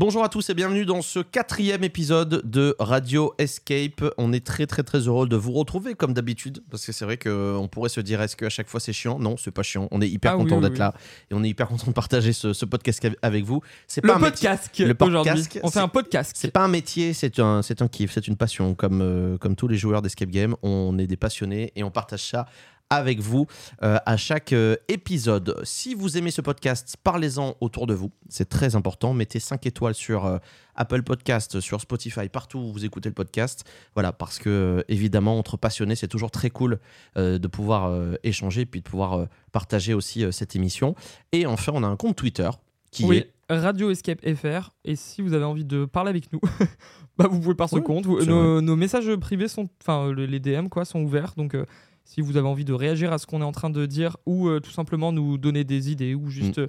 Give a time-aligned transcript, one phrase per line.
[0.00, 4.04] Bonjour à tous et bienvenue dans ce quatrième épisode de Radio Escape.
[4.16, 7.16] On est très très très heureux de vous retrouver comme d'habitude parce que c'est vrai
[7.16, 9.18] qu'on pourrait se dire est-ce qu'à chaque fois c'est chiant?
[9.18, 9.88] Non, c'est pas chiant.
[9.90, 10.78] On est hyper Ah content oui, d'être oui.
[10.78, 10.94] là
[11.32, 13.60] et on est hyper content de partager ce, ce podcast avec vous.
[13.88, 15.32] C'est Le pas un métier- podcast Le aujourd'hui.
[15.32, 16.32] podcast, On fait c'est- un podcast.
[16.38, 18.76] C'est pas un métier, c'est un, c'est un kiff, c'est une passion.
[18.76, 22.22] Comme, euh, comme tous les joueurs d'Escape Game, on est des passionnés et on partage
[22.22, 22.46] ça
[22.90, 23.46] avec vous
[23.82, 25.60] euh, à chaque euh, épisode.
[25.64, 28.10] Si vous aimez ce podcast, parlez-en autour de vous.
[28.28, 29.14] C'est très important.
[29.14, 30.38] Mettez 5 étoiles sur euh,
[30.74, 33.64] Apple Podcast, sur Spotify, partout où vous écoutez le podcast.
[33.94, 36.78] Voilà, parce que évidemment, entre passionnés, c'est toujours très cool
[37.16, 37.92] de pouvoir
[38.22, 40.94] échanger puis de pouvoir partager aussi cette émission.
[41.32, 42.48] Et enfin, on a un compte Twitter
[42.92, 44.70] qui oui, est Radio Escape FR.
[44.84, 46.40] Et si vous avez envie de parler avec nous,
[47.18, 48.06] bah vous pouvez par ce Oui, compte.
[48.06, 51.32] Nos, nos messages privés sont, enfin les DM quoi, sont ouverts.
[51.36, 51.64] Donc euh,
[52.10, 54.48] si vous avez envie de réagir à ce qu'on est en train de dire ou
[54.48, 56.62] euh, tout simplement nous donner des idées ou juste Mm.
[56.62, 56.66] euh,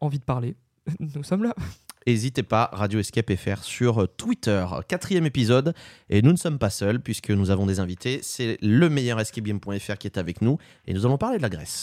[0.00, 0.54] envie de parler,
[1.00, 1.52] nous sommes là.
[2.06, 4.64] N'hésitez pas, Radio Escape FR sur Twitter.
[4.88, 5.74] Quatrième épisode,
[6.10, 8.20] et nous ne sommes pas seuls puisque nous avons des invités.
[8.22, 11.82] C'est le meilleur escapegame.fr qui est avec nous, et nous allons parler de la Grèce.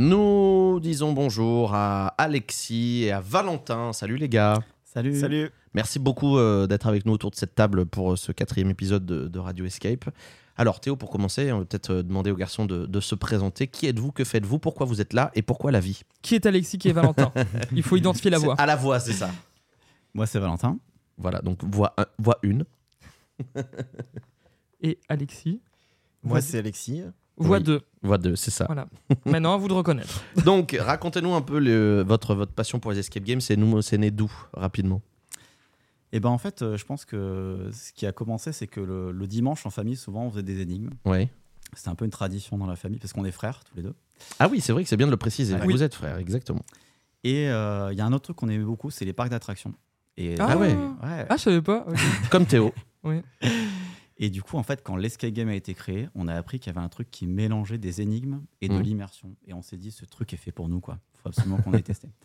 [0.00, 3.92] Nous disons bonjour à Alexis et à Valentin.
[3.92, 4.62] Salut les gars.
[4.84, 5.18] Salut.
[5.18, 5.50] Salut.
[5.74, 9.04] Merci beaucoup euh, d'être avec nous autour de cette table pour euh, ce quatrième épisode
[9.04, 10.08] de, de Radio Escape.
[10.56, 13.66] Alors Théo, pour commencer, on va peut-être euh, demander aux garçons de, de se présenter.
[13.66, 14.12] Qui êtes-vous?
[14.12, 14.60] Que faites-vous?
[14.60, 15.32] Pourquoi vous êtes là?
[15.34, 16.02] Et pourquoi la vie?
[16.22, 17.32] Qui est Alexis Qui est Valentin?
[17.72, 18.54] Il faut identifier la voix.
[18.56, 19.32] À la voix, c'est ça.
[20.14, 20.78] Moi, c'est Valentin.
[21.16, 22.64] Voilà, donc voix 1, voix une.
[24.80, 25.60] Et Alexis?
[26.22, 27.02] Moi, c'est Alexis.
[27.38, 27.62] Voix Oui.
[27.64, 27.80] 2.
[28.02, 28.66] Voix 2, c'est ça.
[28.66, 28.86] Voilà.
[29.24, 30.22] Maintenant, à vous de reconnaître.
[30.44, 33.40] Donc, racontez-nous un peu le- votre, votre passion pour les escape games.
[33.40, 35.02] C'est nous, c'est né d'où, rapidement?
[36.12, 39.12] Et ben en fait, euh, je pense que ce qui a commencé, c'est que le,
[39.12, 40.90] le dimanche en famille, souvent, on faisait des énigmes.
[41.04, 41.28] Ouais.
[41.74, 43.94] C'est un peu une tradition dans la famille parce qu'on est frères tous les deux.
[44.38, 45.52] Ah oui, c'est vrai que c'est bien de le préciser.
[45.54, 45.60] Ouais.
[45.64, 45.82] Vous Oui.
[45.82, 46.62] êtes frères, exactement.
[47.24, 49.74] Et euh, il y a un autre truc qu'on aimait beaucoup, c'est les parcs d'attractions.
[50.16, 50.72] Et Ah ouais.
[50.74, 51.26] ouais.
[51.28, 51.84] Ah, je savais pas.
[52.30, 52.72] Comme Théo.
[54.20, 56.72] Et du coup, en fait, quand l'escape game a été créé, on a appris qu'il
[56.72, 58.82] y avait un truc qui mélangeait des énigmes et de Mhm.
[58.82, 59.36] l'immersion.
[59.46, 60.98] Et on s'est dit, ce truc est fait pour nous, quoi.
[61.14, 62.08] Il faut absolument qu'on ait testé.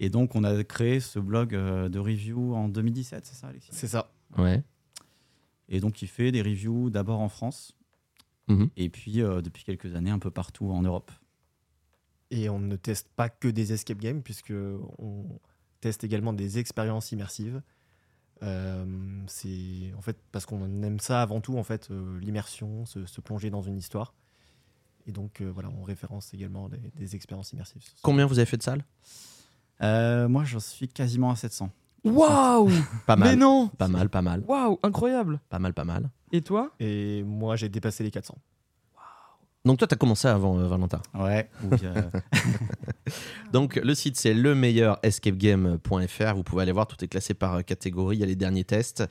[0.00, 3.70] Et donc, on a créé ce blog euh, de review en 2017, c'est ça, Alexis?
[3.72, 4.12] C'est ça.
[4.36, 4.62] Ouais.
[5.68, 7.76] Et donc, il fait des reviews d'abord en France,
[8.46, 8.70] Mhm.
[8.76, 11.10] et puis euh, depuis quelques années un peu partout en Europe.
[12.30, 14.52] Et on ne teste pas que des escape games, puisque
[14.98, 15.40] on
[15.80, 17.60] teste également des expériences immersives.
[18.42, 18.84] Euh,
[19.26, 23.20] c'est en fait parce qu'on aime ça avant tout, en fait, euh, l'immersion, se, se
[23.20, 24.14] plonger dans une histoire.
[25.06, 27.82] Et donc euh, voilà, on référence également des, des expériences immersives.
[28.02, 28.84] Combien vous avez fait de salles?
[29.82, 31.70] Euh, moi, j'en suis quasiment à 700.
[32.04, 32.70] Waouh
[33.06, 33.30] Pas mal.
[33.30, 34.42] Mais non Pas mal, pas mal.
[34.46, 35.40] Waouh, incroyable.
[35.48, 36.10] Pas mal, pas mal.
[36.32, 36.72] Et toi?
[36.78, 38.36] Et moi, j'ai dépassé les 400.
[39.64, 41.00] Donc toi, tu as commencé avant, euh, Valentin.
[41.14, 41.50] Ouais.
[41.64, 41.92] ou bien-
[43.52, 46.34] Donc le site c'est le meilleur escapegame.fr.
[46.34, 48.16] Vous pouvez aller voir, tout est classé par euh, catégorie.
[48.16, 49.04] Il y a les derniers tests.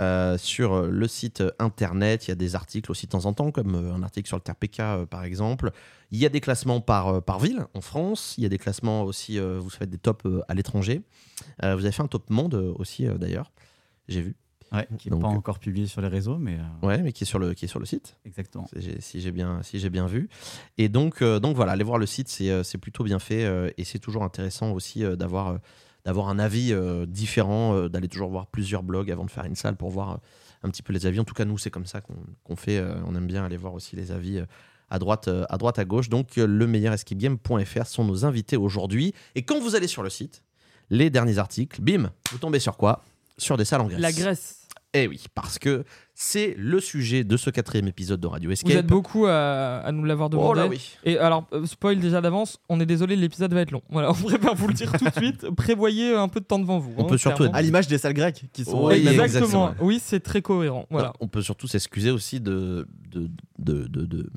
[0.00, 3.34] Euh, sur euh, le site internet, il y a des articles aussi de temps en
[3.34, 5.70] temps, comme euh, un article sur le TRPK euh, par exemple.
[6.10, 8.34] Il y a des classements par, euh, par ville en France.
[8.38, 11.02] Il y a des classements aussi, euh, vous faites des tops euh, à l'étranger.
[11.62, 13.52] Euh, vous avez fait un top monde euh, aussi euh, d'ailleurs.
[14.08, 14.34] J'ai vu.
[14.72, 17.26] Ouais, qui n'est pas encore publié sur les réseaux, mais euh, Ouais, mais qui est
[17.26, 18.16] sur le, qui est sur le site.
[18.24, 18.66] exactement.
[19.00, 20.28] Si j'ai- bien, si j'ai bien vu.
[20.78, 23.44] Et donc, euh, donc voilà, allez voir le site, c'est euh, c'est plutôt bien fait
[23.44, 25.58] euh, et c'est toujours intéressant aussi euh, d'avoir euh,
[26.04, 29.54] d'avoir un avis euh, différent, euh, d'aller toujours voir plusieurs blogs avant de faire une
[29.54, 30.16] salle pour voir euh,
[30.64, 31.20] un petit peu les avis.
[31.20, 32.00] En tout cas, nous, c'est comme ça
[32.44, 32.78] qu'on fait.
[32.78, 34.38] euh, on aime bien aller voir aussi les avis.
[34.38, 34.46] euh,
[34.90, 36.10] à droite, euh, à droite, à gauche.
[36.10, 39.14] Donc, euh, le meilleur escapegame.fr sont nos invités aujourd'hui.
[39.34, 40.42] Et quand vous allez sur le site,
[40.90, 43.02] les derniers articles, bim, vous tombez sur quoi?
[43.38, 44.00] Sur des salles en Grèce.
[44.02, 44.61] La Grèce.
[44.94, 48.70] Eh oui, parce que c'est le sujet de ce quatrième épisode de Radio Escape.
[48.70, 50.48] Vous êtes beaucoup à, à nous l'avoir demandé.
[50.50, 50.96] Oh là oui.
[51.04, 53.80] Et alors, euh, spoil déjà d'avance, on est désolé, l'épisode va être long.
[53.88, 55.48] Voilà, on préfère vous le dire tout de suite.
[55.56, 56.92] Prévoyez un peu de temps devant vous.
[56.98, 57.56] On hein, peut surtout clairement.
[57.56, 58.86] À l'image des salles grecques qui sont.
[58.88, 59.24] Oui, exactement.
[59.24, 59.74] exactement.
[59.80, 60.86] Oui, c'est très cohérent.
[60.90, 61.14] Voilà.
[61.20, 64.30] On peut surtout s'excuser aussi de, de, de, de, de,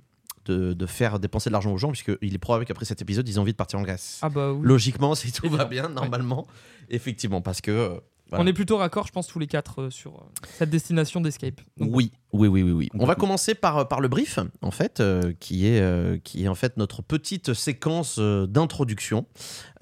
[0.46, 3.40] de- de faire dépenser de l'argent aux gens, puisqu'il est probable qu'après cet épisode, ils
[3.40, 4.20] ont envie de partir en Grèce.
[4.22, 4.60] Ah bah oui.
[4.64, 6.48] Logiquement, si tout va bien, normalement,
[6.90, 8.00] effectivement, parce que.
[8.26, 8.44] Euh, voilà.
[8.44, 10.24] On est plutôt raccord, je pense, tous les quatre euh, sur euh,
[10.58, 11.62] cette destination d'escape.
[11.78, 12.90] Donc, Oui, oui, oui, oui, oui.
[12.96, 16.48] On va commencer par, par le brief, en fait, euh, qui, est, euh, qui est
[16.48, 19.26] en fait notre petite séquence euh, d'introduction.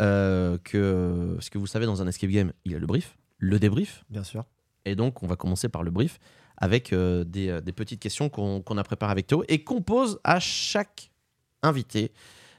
[0.02, 3.18] euh, que, parce que vous savez, dans un escape game, il y a le brief,
[3.38, 4.44] le débrief, Bien sûr.
[4.86, 6.20] Et donc, on va commencer par le brief
[6.58, 9.82] avec euh, des, euh, des petites questions qu'on qu'on a préparées avec Théo et qu'on
[9.82, 11.12] pose à chaque
[11.62, 12.12] invité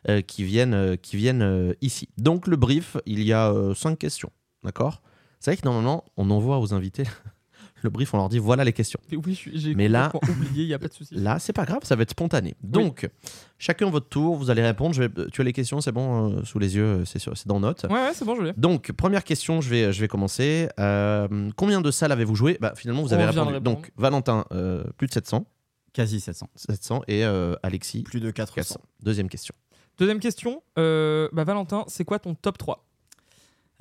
[0.09, 2.09] euh, qui viennent, euh, qui viennent euh, ici.
[2.17, 4.31] Donc, le brief, il y a euh, cinq questions.
[4.63, 5.03] D'accord?
[5.45, 7.03] C'est vrai que normalement, on envoie aux invités
[7.83, 8.99] le brief, on leur dit voilà les questions.
[9.11, 11.15] Mais oui, je suis- j'ai Mais là- oublié, a pas de souci.
[11.17, 12.55] Là, c'est pas grave, ça va être spontané.
[12.63, 13.11] Donc,
[13.59, 14.95] chacun votre tour, vous allez répondre.
[14.95, 17.85] Je vais- tu as les questions, c'est bon, euh, sous les yeux, c'est dans notes.
[17.91, 18.53] Ouais, ouais, c'est bon, je l'ai.
[18.57, 20.71] Donc, première question, je vais, je vais commencer.
[20.81, 22.57] Euh, combien de salles avez-vous joué?
[22.59, 23.61] Bah, Finalement, vous On avez répondu.
[23.61, 25.45] Donc, Valentin, euh, plus de 700,
[25.93, 26.49] Quasi 700.
[26.57, 28.55] 700 et euh, Alexis, Plus de 400.
[28.55, 28.81] 400.
[29.03, 29.55] Deuxième question.
[29.99, 30.63] Deuxième question.
[30.79, 32.87] euh, bah, Valentin, c'est quoi ton top 3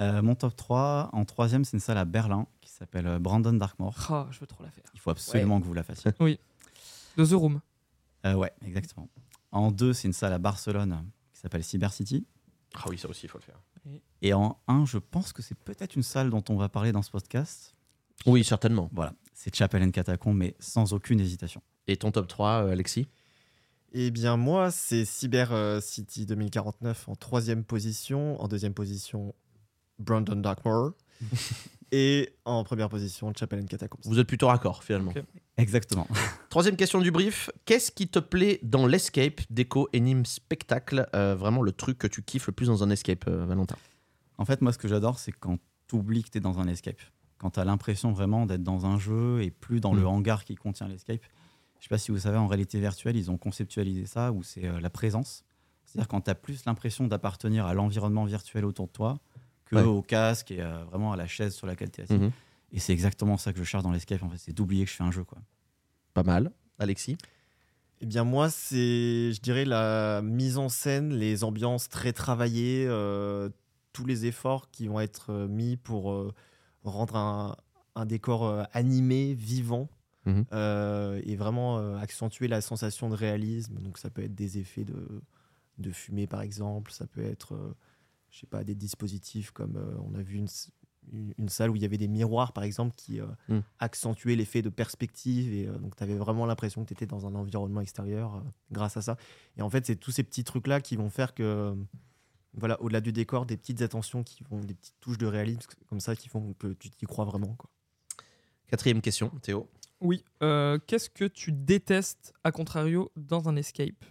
[0.01, 3.53] Euh, mon top 3, en troisième, c'est une salle à Berlin qui s'appelle euh, Brandon
[3.53, 3.95] Darkmore.
[4.09, 4.83] Ah, Je veux trop la faire.
[4.93, 6.11] Il faut absolument que vous la fassiez.
[7.17, 7.61] De The Room.
[8.25, 9.07] Euh, ouais, exactement.
[9.51, 12.25] En deux, c'est une salle à Barcelone qui s'appelle Cyber City.
[12.73, 13.59] Ah oui, ça aussi, il faut le faire.
[14.23, 17.01] Et en un, je pense que c'est peut-être une salle dont on va parler dans
[17.03, 17.75] ce podcast.
[18.25, 18.89] Oui, certainement.
[18.93, 21.61] Voilà, c'est Chapel and Catacomb, mais sans aucune hésitation.
[21.87, 23.07] Et ton top 3, euh, Alexis?
[23.91, 28.41] Eh bien, moi, c'est Cyber City 2049 en troisième position.
[28.41, 29.35] En deuxième position,
[29.99, 30.91] Brandon Darkmoor.
[31.91, 33.99] et en première position, Chapel and Catacombs.
[34.05, 35.13] Vous êtes plutôt raccord, finalement.
[35.57, 36.07] Exactement.
[36.49, 37.49] Troisième question du brief.
[37.65, 42.23] Qu'est-ce qui te plaît dans l'escape, déco, énigme, spectacle Euh, Vraiment le truc que tu
[42.23, 43.75] kiffes le plus dans un escape, euh, Valentin?
[44.37, 45.57] En fait, moi, ce que j'adore, c'est quand
[45.87, 46.99] tu oublies que tu es dans un escape.
[47.37, 49.99] Quand tu as l'impression vraiment d'être dans un jeu et plus dans Mm.
[49.99, 51.21] le hangar qui contient l'escape.
[51.79, 54.65] Je sais pas si vous savez, en réalité virtuelle, ils ont conceptualisé ça où c'est
[54.65, 55.43] euh, la présence.
[55.85, 59.19] C'est-à-dire quand tu as plus l'impression d'appartenir à l'environnement virtuel autour de toi
[59.73, 59.83] que Ouais.
[59.83, 62.13] au casque et euh, vraiment à la chaise sur laquelle tu es assis.
[62.13, 62.31] Mhm.
[62.71, 64.37] Et c'est exactement ça que je cherche dans l'escape, en fait.
[64.37, 65.37] C'est d'oublier que je fais un jeu, quoi.
[66.13, 66.51] Pas mal.
[66.79, 67.17] Alexis?
[68.01, 73.49] Eh bien, moi, c'est, je dirais, la mise en scène, les ambiances très travaillées, euh,
[73.93, 76.33] tous les efforts qui vont être euh, mis pour euh,
[76.83, 77.55] rendre un,
[77.95, 79.89] un décor euh, animé, vivant,
[80.25, 80.45] Mhm.
[80.53, 83.75] euh, et vraiment euh, accentuer la sensation de réalisme.
[83.81, 85.21] Donc, ça peut être des effets de,
[85.79, 86.91] de fumée, par exemple.
[86.91, 87.75] Ça peut être, euh,
[88.33, 90.71] je sais pas, des dispositifs comme euh, on a vu une, s-
[91.11, 93.59] une- une salle où il y avait des miroirs, par exemple, qui euh, Mm.
[93.77, 95.53] accentuaient l'effet de perspective.
[95.53, 98.39] Et euh, donc, tu avais vraiment l'impression que tu étais dans un environnement extérieur euh,
[98.71, 99.17] grâce à ça.
[99.57, 101.75] Et en fait, c'est tous ces petits trucs-là qui vont faire que, euh,
[102.55, 105.99] voilà, au-delà du décor, des petites attentions qui vont, des petites touches de réalisme comme
[105.99, 107.53] ça qui font que tu t'y crois vraiment.
[107.55, 107.69] Quoi.
[108.67, 109.69] Quatrième question, Théo.
[110.01, 110.23] Oui.
[110.41, 114.03] euh, Qu'est-ce que tu détestes, à contrario, dans un escape?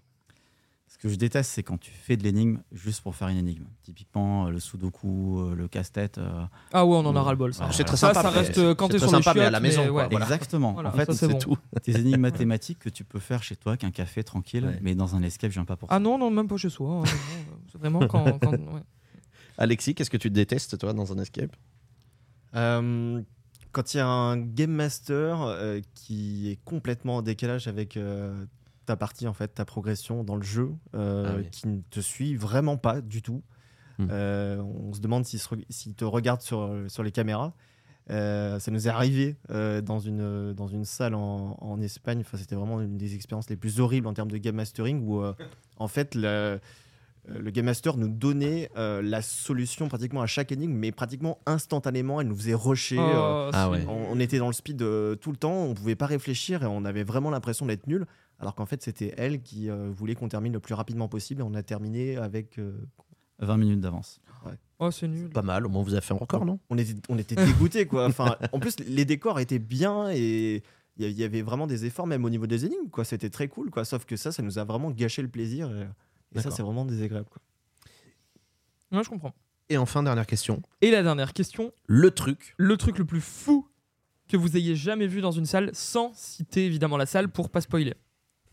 [0.92, 3.64] Ce que je déteste, c'est quand tu fais de l'énigme juste pour faire une énigme.
[3.82, 6.18] Typiquement, euh, le sudoku, euh, le casse-tête.
[6.18, 7.52] euh, Ah ouais, on en a ras-le-bol.
[7.54, 7.70] Ça, Ouais.
[7.72, 8.22] C'est très ça, sympa.
[8.22, 10.02] ça reste quand c'est t'es très sur les sympa, mais à la maison, mais quoi.
[10.02, 10.08] ouais.
[10.10, 10.26] Voilà.
[10.26, 10.72] Exactement.
[10.74, 11.56] Voilà, en fait, c'est tout.
[11.82, 14.78] tes énigmes mathématiques que tu peux faire chez toi qu'un café tranquille, Ouais.
[14.82, 15.96] mais dans un escape, je viens pas pour ça.
[15.96, 17.00] Ah non, non, même pas chez soi.
[17.00, 17.02] hein,
[17.72, 18.38] c'est vraiment quand.
[18.38, 18.82] quand- ouais.
[19.58, 21.56] Alexis, qu'est-ce que tu détestes, toi, dans un escape?
[22.54, 23.20] Euh,
[23.72, 28.44] quand il y a un game master euh, qui est complètement en décalage avec euh,
[28.86, 31.48] ta partie, en fait, ta progression dans le jeu, euh, Ah oui.
[31.50, 33.42] qui ne te suit vraiment pas du tout.
[33.98, 34.08] Hmm.
[34.10, 37.52] Euh, on se demande s'il te regarde sur, sur les caméras.
[38.10, 42.20] Euh, ça nous est arrivé euh, dans, une, dans une salle en, en Espagne.
[42.22, 45.22] Enfin, C'était vraiment une des expériences les plus horribles en termes de game mastering où,
[45.22, 45.34] euh,
[45.76, 46.58] en fait, le,
[47.28, 52.20] le game master nous donnait euh, la solution pratiquement à chaque énigme, mais pratiquement instantanément.
[52.20, 52.98] Elle nous faisait rusher.
[52.98, 53.04] euh,
[53.48, 53.84] Oh, Ah ouais.
[53.88, 56.66] on, on était dans le speed euh, tout le temps, on pouvait pas réfléchir et
[56.66, 58.06] on avait vraiment l'impression d'être nul.
[58.38, 61.44] Alors qu'en fait, c'était elle qui euh, voulait qu'on termine le plus rapidement possible et
[61.44, 62.58] on a terminé avec.
[62.58, 62.72] euh,
[63.38, 64.20] 20 minutes d'avance.
[64.78, 65.28] Oh, c'est nul.
[65.30, 66.58] Pas mal, au moins vous avez fait un record, non?
[66.70, 68.06] On était, on était dégoûtés quoi.
[68.06, 70.62] Enfin, en plus, les décors étaient bien et
[70.96, 73.04] il y a- il y avait vraiment des efforts même au niveau des énigmes quoi.
[73.04, 73.84] C'était très cool quoi.
[73.84, 75.88] Sauf que ça, ça nous a vraiment gâché le plaisir et, et ça,
[76.34, 76.52] D'accord.
[76.52, 77.42] c'est vraiment désagréable quoi.
[78.92, 79.34] Ouais, je comprends.
[79.68, 80.62] Et enfin, dernière question.
[80.80, 82.54] Et la dernière question Le truc.
[82.58, 83.66] le truc le plus fou
[84.28, 87.60] que vous ayez jamais vu dans une salle, sans citer évidemment la salle pour pas
[87.60, 87.94] spoiler.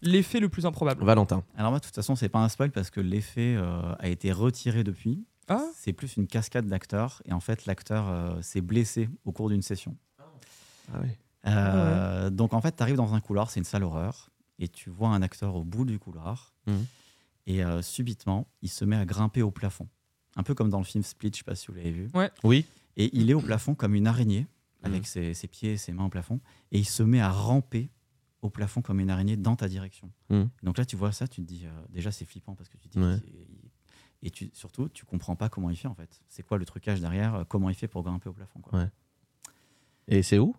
[0.02, 1.04] L'effet le plus improbable.
[1.04, 1.44] Valentin.
[1.58, 4.32] Alors moi, de toute façon, c'est pas un spoil parce que l'effet euh, a été
[4.32, 5.26] retiré depuis.
[5.48, 9.50] Ah C'est plus une cascade d'acteurs et en fait, l'acteur euh, s'est blessé au cours
[9.50, 9.96] d'une session.
[10.94, 11.10] Ah oui.
[11.48, 14.30] Euh, Donc en fait, tu arrives dans un couloir, c'est une salle horreur,
[14.60, 16.86] et tu vois un acteur au bout du couloir, Mhm.
[17.48, 19.88] et euh, subitement, il se met à grimper au plafond.
[20.36, 22.10] Un peu comme dans le film Split, je sais pas si vous l'avez vu.
[22.44, 22.66] Oui.
[22.98, 24.48] Et il est au plafond comme une araignée,
[24.84, 25.06] avec Mhm.
[25.06, 26.40] ses, ses pieds et ses mains au plafond,
[26.72, 27.90] et il se met à ramper
[28.42, 30.10] au plafond comme une araignée dans ta direction.
[30.30, 30.50] Mhm.
[30.64, 32.90] Donc là, tu vois ça, tu te dis, euh, déjà c'est flippant parce que tu
[32.90, 33.18] te dis, Ouais.
[33.18, 33.48] c'est-
[34.22, 36.22] et tu, surtout, tu comprends pas comment il fait en fait.
[36.28, 38.60] C'est quoi le trucage derrière, euh, comment il fait pour grimper au plafond.
[38.60, 38.80] Quoi.
[38.80, 38.88] Ouais.
[40.08, 40.56] Et c'est où?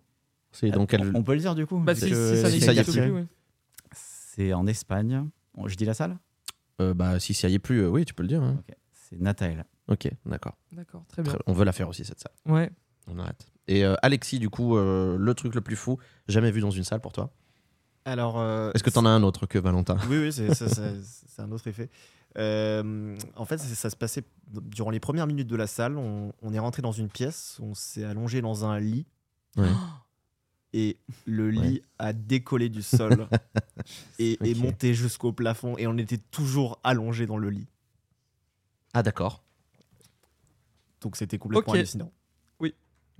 [0.51, 1.01] C'est quel.
[1.15, 2.65] on, on peut le dire du coup Bah, parce si, si que ça si n'existe
[2.65, 3.11] ça y est plus, plus.
[3.11, 3.25] oui.
[3.93, 5.27] C'est en Espagne.
[5.55, 6.17] Bon, je dis la salle?
[6.81, 8.41] Euh, bah, si ça y est plus, euh, oui, tu peux le dire.
[8.43, 8.63] hein.
[8.91, 9.65] C'est Natael.
[9.87, 10.57] Ok, d'accord.
[10.71, 11.33] D'accord, très bien.
[11.33, 12.31] Très- On veut la faire aussi, cette salle.
[12.45, 12.71] Ouais.
[13.07, 13.45] On arrête.
[13.67, 15.97] Et euh, Alexis, du coup, euh, le truc le plus fou
[16.27, 17.31] jamais vu dans une salle pour toi?
[18.05, 18.39] Alors.
[18.39, 19.97] euh, Est-ce que t'en as un autre que Valentin?
[20.09, 21.89] Oui, oui, c'est ça- ça- c'est un autre effet.
[22.37, 25.97] Euh, en fait, ça, ça se passait durant les premières minutes de la salle.
[25.97, 29.05] On, on est rentré dans une pièce, on s'est allongé dans un lit.
[29.57, 29.67] Ouais.
[30.73, 33.27] et le lit a décollé du sol
[34.19, 37.67] et est monté jusqu'au plafond et on était toujours allongé dans le lit.
[38.93, 39.43] Ah d'accord.
[41.01, 42.11] Donc c'était complètement hallucinant.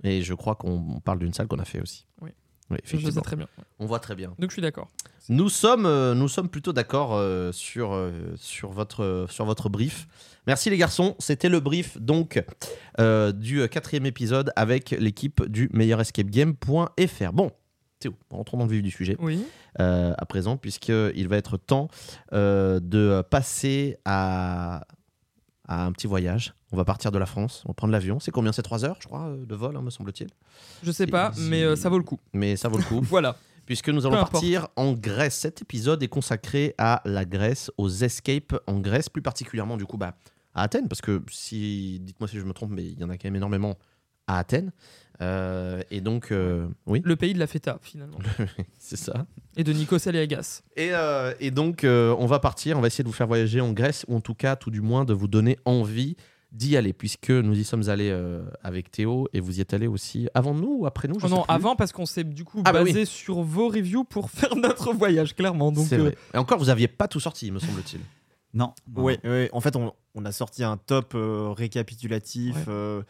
[0.04, 2.06] Et je crois qu'on parle d'une salle qu'on a fait aussi.
[2.22, 2.30] Oui.
[2.72, 3.22] Oui, Je sais effectivement.
[3.22, 3.46] très bien.
[3.78, 4.28] On voit très bien.
[4.38, 4.90] Donc je suis d'accord.
[5.28, 10.08] Nous sommes, euh, nous sommes plutôt d'accord euh, sur, euh, sur, votre, sur votre brief.
[10.48, 11.14] Merci les garçons.
[11.20, 12.42] C'était le brief donc
[12.98, 17.32] euh, du euh, quatrième épisode avec l'équipe du meilleurescapegame.fr.
[17.32, 17.50] Bon,
[18.00, 19.44] Théo, rentrons dans le vif du sujet Oui.
[19.80, 21.88] euh, à présent, puisqu'il va être temps
[22.32, 24.84] euh, de passer à,
[25.72, 26.54] à un petit voyage.
[26.70, 28.20] On va partir de la France, on va prendre l'avion.
[28.20, 28.52] C'est combien?
[28.52, 30.28] C'est 3 heures, je crois, euh, de vol, hein, me semble-t-il.
[30.82, 32.20] Je sais pas, mais euh, ça vaut le coup.
[32.32, 33.00] Mais ça vaut le coup.
[33.02, 33.36] Voilà.
[33.66, 35.36] puisque nous allons partir en Grèce.
[35.36, 39.96] Cet épisode est consacré à la Grèce, aux escapes en Grèce, plus particulièrement du coup
[39.96, 40.16] bah,
[40.54, 43.14] à Athènes, parce que si, dites-moi si je me trompe, mais il y en a
[43.16, 43.78] quand même énormément
[44.26, 44.72] à Athènes.
[45.20, 48.18] Euh, et donc, euh, oui, Le pays de la feta, finalement.
[48.78, 49.26] c'est ça.
[49.56, 50.62] Et de Nikos Aliagas.
[50.76, 53.60] Et, euh, et donc, euh, on va partir, on va essayer de vous faire voyager
[53.60, 56.16] en Grèce, ou en tout cas, tout du moins, de vous donner envie
[56.50, 59.86] d'y aller, puisque nous y sommes allés euh, avec Théo, et vous y êtes allés
[59.86, 61.54] aussi avant nous ou après nous je Oh sais non, plus.
[61.54, 64.92] avant, parce qu'on s'est du coup Ah bah basé sur vos reviews pour faire notre
[64.92, 65.72] voyage, clairement.
[65.72, 66.16] Donc, C'est euh, vrai.
[66.34, 68.00] Et encore, vous aviez pas tout sorti, me semble-t-il.
[68.54, 68.74] Non.
[68.94, 69.16] non, Oui,
[69.52, 73.02] en fait, on, on a sorti un top euh, récapitulatif Ouais.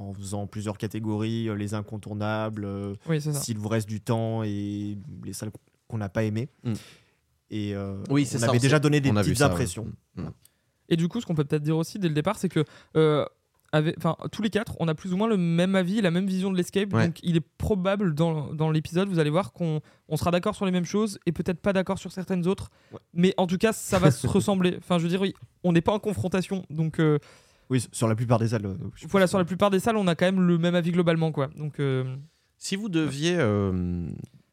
[0.00, 4.96] En faisant plusieurs catégories, euh, les incontournables, euh, oui, s'il vous reste du temps et
[5.24, 5.50] les salles
[5.88, 6.48] qu'on n'a pas aimées.
[6.64, 6.72] Mm.
[7.50, 9.52] Et euh, Oui, c'est on ça, avait on déjà donné des petites ça, ouais.
[9.52, 9.92] impressions.
[10.16, 10.28] Mm.
[10.88, 12.64] Et du coup, ce qu'on peut peut-être dire aussi dès le départ, c'est que
[12.96, 13.24] euh,
[13.72, 16.26] avec, enfin, tous les quatre, on a plus ou moins le même avis, la même
[16.26, 16.92] vision de l'escape.
[16.92, 17.06] Ouais.
[17.06, 20.64] Donc, il est probable dans, dans l'épisode, vous allez voir qu'on on sera d'accord sur
[20.64, 22.70] les mêmes choses et peut-être pas d'accord sur certaines autres.
[22.92, 22.98] Ouais.
[23.12, 24.76] Mais en tout cas, ça va se ressembler.
[24.78, 26.64] Enfin, je veux dire, oui, on n'est pas en confrontation.
[26.70, 27.18] Donc, euh,
[27.70, 28.66] Oui, sur la plupart des salles.
[28.66, 28.74] euh,
[29.08, 31.48] voilà, sur la plupart des salles, on a quand même le même avis globalement, quoi.
[31.56, 32.16] Donc, euh,
[32.58, 34.10] Si vous deviez, euh,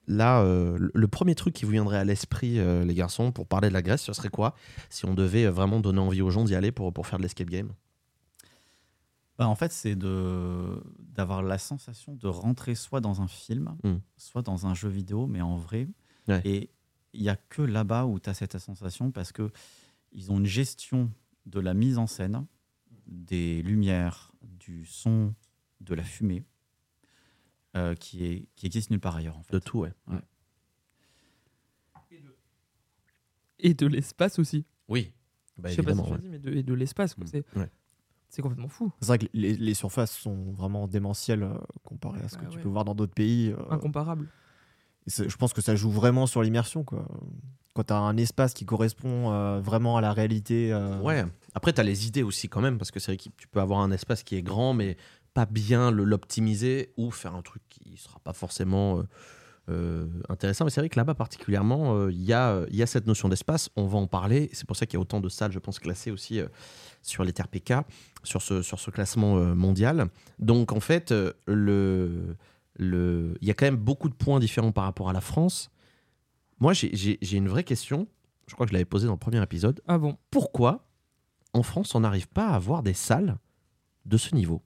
[0.08, 3.70] là, euh, le- premier truc qui vous viendrait à l'esprit, euh, les garçons, pour parler
[3.70, 4.54] de la Grèce, ce serait quoi
[4.90, 7.50] Si on devait vraiment donner envie aux gens d'y aller pour, pour faire de l'escape
[7.50, 7.72] game?
[9.38, 13.96] Bah, en fait, c'est de d'avoir la sensation de rentrer soit dans un film, Mm.
[14.18, 15.88] soit dans un jeu vidéo, mais en vrai.
[16.28, 16.42] Ouais.
[16.46, 16.70] Et
[17.14, 19.50] il n'y a que là-bas où tu as cette sensation parce que
[20.12, 21.12] ils ont une gestion
[21.46, 22.46] de la mise en scène,
[23.08, 25.34] des lumières, du son,
[25.82, 26.44] de la fumée,
[27.76, 29.38] euh, qui, est, qui existe nulle part ailleurs.
[29.38, 29.54] En fait.
[29.54, 29.94] De tout, ouais.
[33.60, 34.66] et de l'espace aussi.
[34.88, 35.14] Oui,
[35.58, 36.20] bah, je sais pas si tu l'as ouais.
[36.22, 37.24] dit, mais de, et de l'espace, quoi.
[37.24, 37.28] Mm.
[37.28, 37.70] C'est Ouais.
[38.30, 38.92] c'est complètement fou.
[39.00, 42.50] C'est vrai que les, les surfaces sont vraiment démentielles euh, comparé à ce que Ah
[42.50, 43.52] tu peux voir dans d'autres pays.
[43.52, 44.28] euh, Incomparable.
[45.08, 46.84] et je pense que ça joue vraiment sur l'immersion.
[46.84, 47.08] quoi.
[47.74, 50.72] Quand tu as un espace qui correspond euh, vraiment à la réalité.
[50.72, 51.26] euh, Ouais.
[51.58, 53.60] Après, tu as les idées aussi quand même, parce que c'est vrai que tu peux
[53.60, 54.96] avoir un espace qui est grand, mais
[55.34, 59.04] pas bien l'optimiser ou faire un truc qui sera pas forcément euh,
[59.70, 60.66] euh, intéressant.
[60.66, 63.28] Mais c'est vrai que là-bas, particulièrement, euh, il y, a, il y a cette notion
[63.28, 63.72] d'espace.
[63.76, 64.52] On va en parler.
[64.54, 66.42] C'est pour ça qu'il y a autant de salles, je pense, classées aussi
[67.02, 67.74] sur les TRPK,
[68.22, 70.10] sur ce, sur ce classement mondial.
[70.38, 71.12] Donc, en fait,
[71.48, 72.36] le,
[72.76, 75.72] le, il y a quand même beaucoup de points différents par rapport à la France.
[76.60, 78.06] Moi, j'ai une vraie question.
[78.46, 80.18] Je crois que je l'avais posée dans le premier épisode Ah bon?
[80.30, 80.87] Pourquoi
[81.54, 83.38] en France on n'arrive pas à avoir des salles
[84.06, 84.62] de ce niveau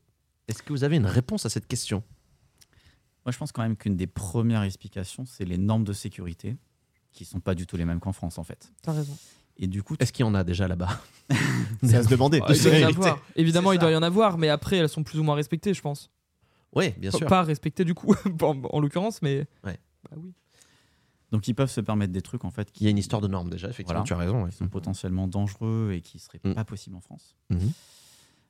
[0.48, 2.04] Est-ce que vous avez une réponse à cette question?
[3.26, 6.58] Moi, je pense quand même qu'une des premières explications, c'est les normes de sécurité,
[7.12, 8.72] qui sont pas du tout les mêmes qu'en France, en fait.
[8.82, 9.16] T'as raison.
[9.58, 10.90] Et du coup, Est-ce qu'il y en a déjà là-bas?
[11.84, 12.40] C'est à se demander.
[12.42, 13.20] Ah, il doit y en C'est- avoir.
[13.36, 15.74] Évidemment, c'est il doit y en avoir, mais après, elles sont plus ou moins respectées,
[15.76, 16.10] je pense.
[16.74, 17.28] Oui, bien Pas- sûr.
[17.28, 19.46] Pas respectées du coup, en, en l'occurrence, mais.
[19.64, 19.78] Ouais.
[20.10, 20.34] Bah oui.
[21.32, 23.22] Donc ils peuvent se permettre des trucs en fait qui Il y a une histoire
[23.22, 24.08] de normes déjà, effectivement, Voilà.
[24.08, 24.44] tu as raison.
[24.44, 24.50] ouais.
[24.52, 26.54] qui sont potentiellement dangereux et qui seraient Mm.
[26.54, 27.36] pas possibles en France.
[27.50, 27.72] Mhm.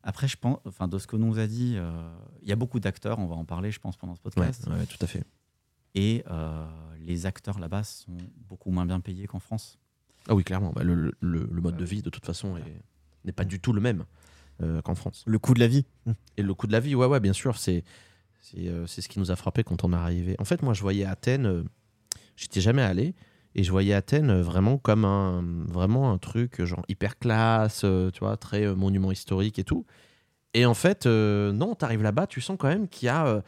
[0.03, 1.91] Après, je pense, enfin, de ce que nous a dit, euh,
[2.41, 4.67] il y a beaucoup d'acteurs, on va en parler, je pense, pendant ce podcast.
[4.67, 5.23] ouais, tout à fait.
[5.93, 6.65] Et euh,
[6.99, 8.17] les acteurs là-bas sont
[8.49, 9.77] beaucoup moins bien payés qu'en France.
[10.27, 10.71] Ah oui, clairement.
[10.71, 11.89] bah, le, le- le mode de Ouais.
[11.89, 12.81] vie, de toute façon, est-
[13.25, 14.05] n'est pas du tout le même
[14.61, 15.23] euh, qu'en France.
[15.27, 15.85] Le coût de la vie.
[16.37, 17.83] Et le coût de la vie, ouais, ouais, bien sûr, c'est
[18.43, 20.35] c'est ce qui nous a frappé quand on est arrivé.
[20.39, 21.63] En fait, moi, je voyais Athènes,
[22.35, 23.13] j'étais jamais allé,
[23.55, 27.81] et je voyais Athènes euh, vraiment comme un vraiment un truc euh, genre hyper classe,
[27.83, 29.85] euh, tu vois, très monument historique et tout.
[30.53, 33.41] Et en fait, euh, non, t'arrives là-bas, tu sens quand même qu'il y a euh,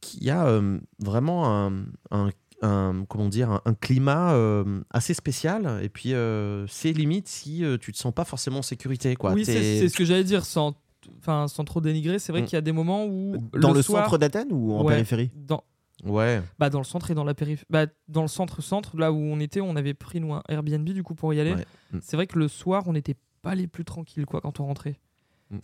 [0.00, 2.30] qu'il y a euh, vraiment un, un-
[2.62, 5.80] un- comment dire un, un climat euh, assez spécial.
[5.82, 9.32] Et puis, euh, c'est limite si euh, tu te sens pas forcément en sécurité, quoi.
[9.32, 10.74] oui, c'est ce que j'allais dire sans,
[11.18, 12.18] enfin, sans trop dénigrer.
[12.18, 12.44] C'est vrai Mm.
[12.46, 13.36] qu'il y a des moments où.
[13.54, 14.92] Dans le, soir, centre d'Athènes ou en Ouais.
[14.94, 15.30] périphérie?
[15.34, 15.62] dans,
[16.02, 16.42] Ouais.
[16.58, 17.66] bah, dans le centre et dans la périphérie.
[17.70, 21.02] Bah, dans le centre-centre, là où on était, on avait pris nous un Airbnb du
[21.02, 21.54] coup pour y aller.
[21.54, 21.66] Ouais.
[21.92, 21.98] Mm.
[22.02, 24.98] C'est vrai que le soir, on n'était pas les plus tranquilles quoi quand on rentrait.
[25.50, 25.58] Mm.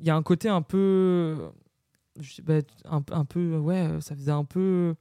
[0.00, 1.50] Il y a un côté un peu.
[2.18, 4.94] je sais pas, un, un peu, ouais, ça faisait un peu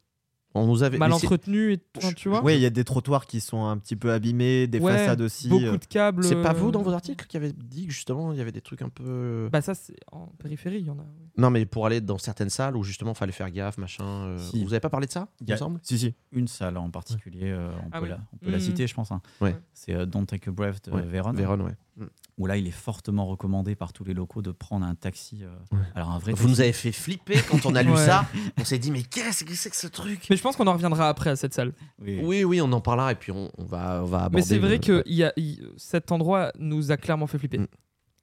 [0.55, 0.97] On nous avait.
[0.99, 2.43] mal entretenu et tout, tu vois.
[2.43, 5.21] Oui, il y a des trottoirs qui sont un petit peu abîmés, des Ouais, façades
[5.21, 5.49] aussi.
[5.49, 6.23] Beaucoup euh, de câbles.
[6.23, 8.51] C'est pas vous euh, dans vos articles qui avez dit que justement il y avait
[8.51, 9.49] des trucs un peu.
[9.51, 11.05] Bah ça c'est en périphérie, il y en a.
[11.37, 14.03] Non, mais pour aller dans certaines salles où justement fallait faire gaffe, machin.
[14.05, 14.63] euh, Si.
[14.63, 15.79] Vous avez pas parlé de ça, il Il me semble?
[15.81, 16.13] Si, si.
[16.31, 18.09] Une salle en particulier, euh, on Ah peut, oui.
[18.09, 18.63] la, on peut la Mhm.
[18.63, 19.11] citer, je pense.
[19.11, 19.21] hein.
[19.41, 19.55] Ouais.
[19.73, 22.05] C'est euh, Don't Take a Breath de Ouais, Véron, Véron, ouais.
[22.37, 25.43] Où là, il est fortement recommandé par tous les locaux de prendre un taxi.
[25.43, 25.79] euh, Ouais.
[25.95, 27.97] Alors, un vrai Vous nous avez fait flipper quand on a lu Ouais.
[28.05, 28.25] ça.
[28.59, 30.25] On s'est dit, mais qu'est-ce que c'est que ce truc?
[30.29, 31.73] Mais je pense qu'on en reviendra après à cette salle.
[32.01, 32.19] Oui.
[32.23, 34.37] Oui, oui, on en parlera et puis on, on va, on va aborder.
[34.37, 35.31] Mais c'est vrai le- que y a,
[35.77, 37.59] cet endroit nous a clairement fait flipper.
[37.59, 37.67] Mm.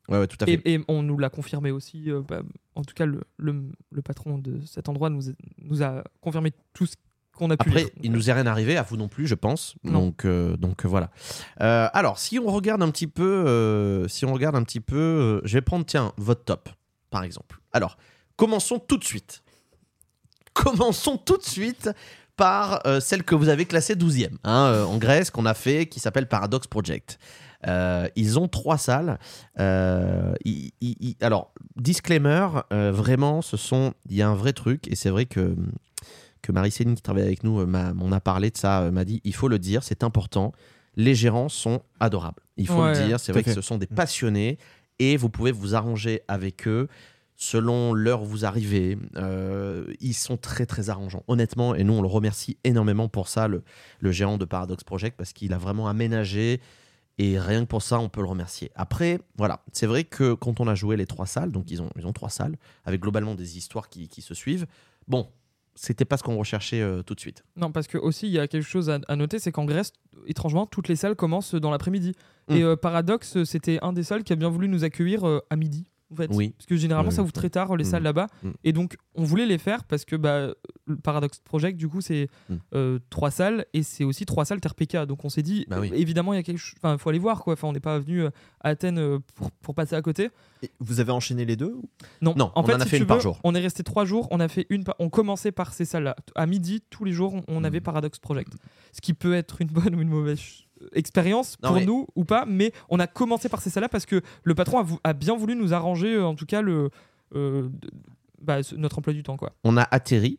[0.09, 0.55] Ouais, ouais, tout à fait.
[0.64, 2.11] Et, et on nous l'a confirmé aussi.
[2.11, 2.43] euh, bah,
[2.75, 6.50] en tout cas, le, le, le patron de cet endroit nous, a- nous a confirmé
[6.75, 6.97] tout ce
[7.40, 7.90] qu'on a pu Après, lire.
[8.02, 9.75] il nous est rien arrivé, à vous non plus, je pense.
[9.82, 10.06] Non.
[10.06, 11.11] Donc, euh, donc voilà.
[11.61, 15.40] Euh, alors, si on regarde un petit peu, euh, si on regarde un petit peu,
[15.44, 16.68] je vais prendre tiens votre top,
[17.11, 17.61] par exemple.
[17.73, 17.97] Alors,
[18.37, 19.42] commençons tout de suite.
[20.52, 21.90] Commençons tout de suite
[22.37, 26.26] par celle que vous avez classée 12e hein, en Grèce, qu'on a fait, qui s'appelle
[26.26, 27.18] Paradox Project.
[27.66, 29.18] Euh, ils ont trois salles.
[29.59, 30.35] Euh,
[31.20, 35.26] alors, disclaimer, euh, vraiment, ce sont, il y a un vrai truc, et c'est vrai
[35.26, 35.54] que
[36.42, 39.20] que Marie-Céline qui travaille avec nous euh, m'en a parlé de ça, euh, m'a dit
[39.25, 40.52] il faut le dire, c'est important.
[40.97, 42.42] Les gérants sont adorables.
[42.56, 44.59] Il faut Ouais, le dire, c'est vrai que ce sont des passionnés
[44.99, 46.88] et vous pouvez vous arranger avec eux
[47.37, 48.99] selon l'heure où vous arrivez.
[49.16, 53.49] Euh, ils sont très très arrangeants, honnêtement, et nous on le remercie énormément pour ça,
[53.49, 53.62] le,
[54.00, 56.61] le gérant de Paradox Project, parce qu'il a vraiment aménagé.
[57.18, 58.70] Et rien que pour ça, on peut le remercier.
[58.75, 61.90] Après, voilà, c'est vrai que quand on a joué les trois salles, donc ils ont,
[61.97, 64.66] ils ont trois salles, avec globalement des histoires qui, qui se suivent,
[65.06, 65.28] bon,
[65.80, 67.42] c'était pas ce qu'on recherchait euh, tout de suite.
[67.56, 69.92] Non, parce que aussi, il y a quelque chose à, à noter c'est qu'en Grèce,
[70.26, 72.12] étrangement, toutes les salles commencent dans l'après-midi.
[72.49, 72.54] Mm.
[72.54, 75.56] Et euh, Paradox, c'était un des salles qui a bien voulu nous accueillir euh, à
[75.56, 75.87] midi.
[76.12, 76.29] En fait.
[76.33, 76.50] Oui.
[76.57, 77.87] Parce que généralement, Oui, ça ouvre très tard, les Mm.
[77.87, 78.26] salles là-bas.
[78.43, 78.50] Mm.
[78.64, 80.49] Et donc, on voulait les faire parce que bah,
[80.87, 82.55] le Paradox Project, du coup, c'est Mm.
[82.75, 85.07] euh, trois salles et c'est aussi trois salles TRPK.
[85.07, 85.90] Donc, on s'est dit, Bah oui.
[85.93, 86.75] euh, évidemment, il y a quelque chose.
[86.83, 87.52] Enfin, il faut aller voir, quoi.
[87.52, 90.31] Enfin, on n'est pas venu euh, à Athènes pour, pour passer à côté.
[90.62, 91.77] et Vous avez enchaîné les deux
[92.23, 93.38] Non, Non, en on fait, en a si fait une par jour.
[93.44, 94.27] On est resté trois jours.
[94.31, 94.85] On a fait une.
[94.85, 96.16] par- On commençait par ces salles-là.
[96.35, 97.81] À midi, tous les jours, on, avait.
[97.81, 98.53] Paradox Project.
[98.92, 102.25] Ce qui peut être une bonne ou une mauvaise ch- expérience pour mais- nous ou
[102.25, 102.45] pas.
[102.47, 105.37] Mais on a commencé par ces salles-là parce que le patron a, vou- a bien
[105.37, 106.90] voulu nous arranger, euh, en tout cas, le,
[107.35, 107.69] euh,
[108.40, 109.53] bah, notre emploi du temps, quoi.
[109.64, 110.38] On a atterri.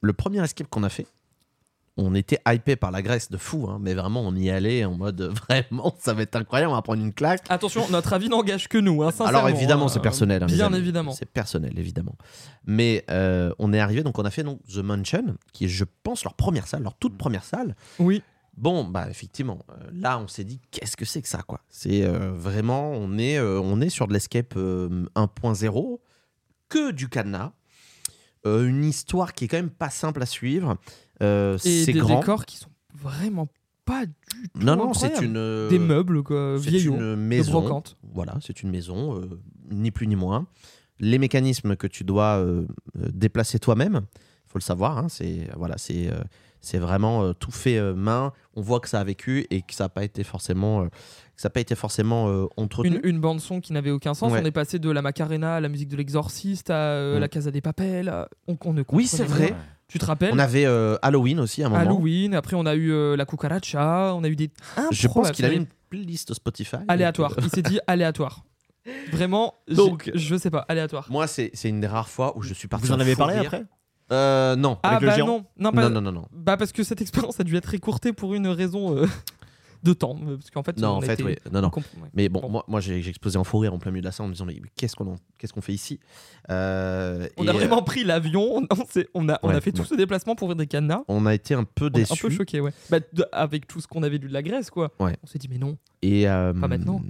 [0.00, 1.06] Le premier escape qu'on a fait,
[1.98, 4.94] on était hypé par la Grèce de fou, hein, mais vraiment, on y allait en
[4.96, 7.42] mode vraiment, ça va être incroyable, on va prendre une claque.
[7.50, 9.02] Attention, notre avis n'engage que nous.
[9.02, 9.88] Hein, sincèrement, Alors évidemment, hein.
[9.88, 10.42] c'est personnel.
[10.42, 11.12] hein, Bien évidemment.
[11.12, 12.16] C'est personnel, évidemment.
[12.64, 15.84] Mais euh, on est arrivé, donc on a fait donc, The Mansion, qui est, je
[16.02, 17.76] pense, leur première salle, leur toute première salle.
[17.98, 18.22] Oui.
[18.56, 21.62] Bon, bah effectivement, euh, là on s'est dit qu'est-ce que c'est que ça quoi?
[21.70, 25.98] C'est euh, vraiment, on est, euh, on est sur de l'escape euh, 1.0,
[26.68, 27.52] que du cadenas,
[28.44, 30.76] une histoire qui est quand même pas simple à suivre.
[31.20, 32.18] Et c'est des grand.
[32.20, 33.48] décors qui sont vraiment
[33.84, 34.12] pas du
[34.52, 34.60] tout.
[34.60, 36.94] non non, c'est une Des meubles, quoi, vieillots.
[36.94, 37.82] une maison.
[38.02, 39.20] Voilà, c'est une maison,
[39.70, 40.46] ni plus ni moins.
[40.98, 42.44] Les mécanismes que tu dois
[42.96, 46.10] déplacer toi-même, il faut le savoir, hein, c'est voilà, c'est
[46.62, 48.32] c'est vraiment euh, tout fait euh, main.
[48.54, 51.40] On voit que ça a vécu et que ça n'a pas été forcément, euh, que
[51.42, 52.96] ça a pas été forcément euh, entretenu.
[53.02, 54.32] Une, une bande son qui n'avait aucun sens.
[54.32, 54.40] Ouais.
[54.40, 57.20] On est passé de la Macarena à la musique de l'exorciste à euh, Mm.
[57.20, 58.08] la Casa des Papels.
[58.08, 59.54] à- On, on ne Oui, c'est vrai.
[59.88, 61.82] Tu te rappelles On avait euh, Halloween aussi à un moment.
[61.82, 62.34] Halloween.
[62.34, 64.14] Après, on a eu euh, la cucaracha.
[64.14, 64.50] On a eu des.
[64.90, 66.76] Je pense qu'il avait une playlist Spotify.
[66.88, 67.34] aléatoire.
[67.42, 68.44] Il s'est dit aléatoire.
[69.12, 69.54] Vraiment.
[69.68, 70.64] Donc- je sais pas.
[70.68, 71.06] Aléatoire.
[71.10, 72.86] moi, c'est une des rares fois où je suis parti.
[72.86, 73.64] Vous en en avez parlé après?
[74.12, 74.78] Euh, Non.
[74.82, 75.44] Ah le bah géant non.
[75.58, 76.28] Non, pas- non, non, non, non.
[76.32, 79.06] Bah parce que cette expérience a dû être écourtée pour une raison euh,
[79.82, 80.16] de temps.
[80.28, 81.36] euh, Parce qu'en fait, Non, on en a fait, été- oui.
[81.52, 81.70] Non, non.
[81.70, 82.08] comp- ouais.
[82.14, 82.48] Mais bon, Bon.
[82.50, 84.28] moi, moi j'ai j'ai explosé en fou rire en plein milieu de la salle en
[84.28, 85.98] me disant mais qu'est-ce qu'on en- qu'est-ce qu'on fait ici?
[86.50, 88.66] Euh, On et, a vraiment pris l'avion.
[88.70, 91.02] On, s'est- on a, on Ouais, a fait tout ce déplacement pour voir des cadenas.
[91.08, 92.22] on a été un peu On est un déçus.
[92.22, 92.72] peu choqué, ouais.
[92.90, 94.90] Bah, de- avec tout ce qu'on avait vu de la Grèce, quoi.
[95.00, 95.16] Ouais.
[95.22, 95.76] On s'est dit, mais non.
[96.02, 97.00] Et, euh, Pas maintenant.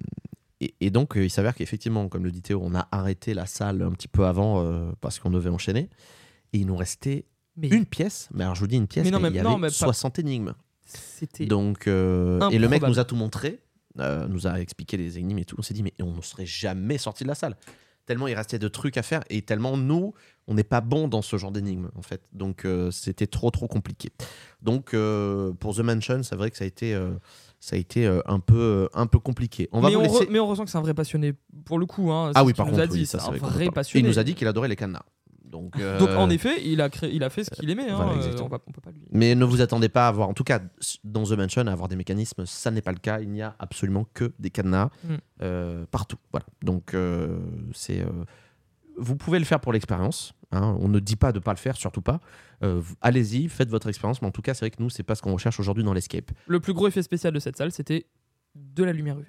[0.61, 3.47] Et, et donc, euh, il s'avère qu'effectivement, comme le dit Théo, on a arrêté la
[3.47, 5.89] salle un petit peu avant euh, parce qu'on devait enchaîner.
[6.53, 7.25] Et il nous restait
[7.57, 8.29] Mais une pièce.
[8.33, 9.69] Mais alors, je vous dis une pièce, Mais non, mais il y non, avait mais
[9.69, 10.53] pas- 60 énigmes.
[10.85, 11.47] c'était.
[11.47, 13.61] Donc, euh, et le mec nous a tout montré,
[13.99, 15.57] euh, nous a expliqué les énigmes et tout.
[15.59, 17.57] On s'est dit, mais on ne serait jamais sorti de la salle.
[18.05, 20.13] Tellement il restait de trucs à faire et tellement nous,
[20.49, 22.21] on n'est pas bon dans ce genre d'énigmes en fait.
[22.33, 24.11] Donc euh, c'était trop trop compliqué.
[24.61, 24.91] Donc
[25.61, 27.01] pour The Mansion, c'est vrai que ça a été,
[27.61, 29.69] ça a été un peu un peu compliqué.
[29.71, 30.25] On va mais, on laisser.
[30.25, 31.33] re- mais on ressent que c'est un vrai passionné
[31.65, 32.11] pour le coup.
[32.11, 34.05] Hein, ah oui, par nous contre, a dit, oui, ça c'est un vrai passionné.
[34.05, 35.05] Il nous a dit qu'il adorait les cadenas.
[35.59, 37.89] Donc, euh, Donc en effet, il a, créé, il a fait ce qu'il aimait.
[37.91, 38.47] hein, voilà, exactement.
[38.47, 39.03] on, va, on peut pas lui.
[39.11, 40.61] Mais ne vous attendez pas à avoir, en tout cas
[41.05, 43.21] dans The Mansion, à avoir des mécanismes, ça n'est pas le cas.
[43.21, 45.15] Il n'y a absolument que des cadenas Mm.
[45.43, 46.17] euh, partout.
[46.33, 46.47] Voilà.
[46.63, 47.39] Donc euh,
[47.75, 48.05] c'est,
[48.97, 50.33] vous pouvez le faire pour l'expérience.
[50.53, 50.77] hein.
[50.81, 52.21] On ne dit pas de pas le faire, surtout pas.
[53.01, 54.23] Allez-y, faites votre expérience.
[54.23, 55.93] Mais en tout cas, c'est vrai que nous, c'est pas ce qu'on recherche aujourd'hui dans
[55.93, 56.31] l'escape.
[56.47, 58.07] Le plus gros effet spécial de cette salle, c'était
[58.55, 59.27] de la lumière UV.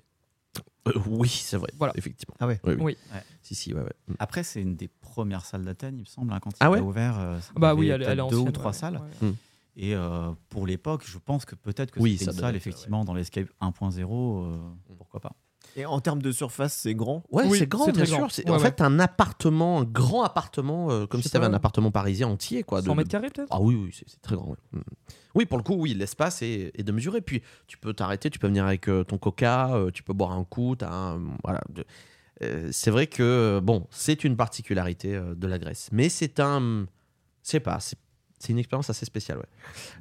[0.87, 1.69] Euh, oui, c'est vrai.
[1.77, 1.93] Voilà.
[1.95, 2.35] effectivement.
[2.39, 2.59] Ah ouais.
[2.63, 2.81] Oui, oui.
[2.83, 2.97] Oui.
[3.13, 3.23] Ouais.
[3.41, 3.93] Si, si, ouais, ouais.
[4.07, 4.13] Mm.
[4.19, 6.81] Après, c'est une des premières salles d'Athènes, il me semble, hein, quand il Ah a
[6.81, 7.19] ouvert.
[7.19, 9.01] euh, y Bah oui, elle, elle est peut-être deux ou trois ouais, salles.
[9.21, 9.33] ouais.
[9.75, 13.03] Et euh, pour l'époque, je pense que peut-être que Oui, c'était une salle, être, effectivement,
[13.05, 14.01] dans l'Escape 1.0,
[14.45, 14.57] euh,
[14.97, 15.35] pourquoi pas.
[15.75, 17.23] Et en termes de surface, c'est grand?
[17.31, 18.17] Ouais, Oui, c'est grand, c'est bien très sûr.
[18.19, 18.29] grand.
[18.29, 18.59] C'est- Ouais, en ouais.
[18.59, 22.63] fait, un appartement, un grand appartement, euh, comme si tu avais un appartement parisien entier.
[22.63, 23.47] Quoi, de- 100 de- mètres carrés peut-être?
[23.49, 24.49] Ah oui, oui, c'est c'est très grand.
[24.49, 24.57] ouais.
[24.73, 24.81] Mm.
[25.35, 27.21] Oui, pour le coup, oui, l'espace est, est de mesurer.
[27.21, 30.31] Puis tu peux t'arrêter, tu peux venir avec euh, ton coca, euh, tu peux boire
[30.33, 30.75] un coup.
[30.81, 31.61] un- voilà.
[31.69, 31.85] de-
[32.71, 35.89] c'est vrai que, bon, c'est une particularité de la Grèce.
[35.93, 36.85] Mais c'est un.
[37.41, 37.79] Je sais pas,
[38.43, 39.37] c'est une expérience assez spéciale.
[39.39, 39.45] Ouais.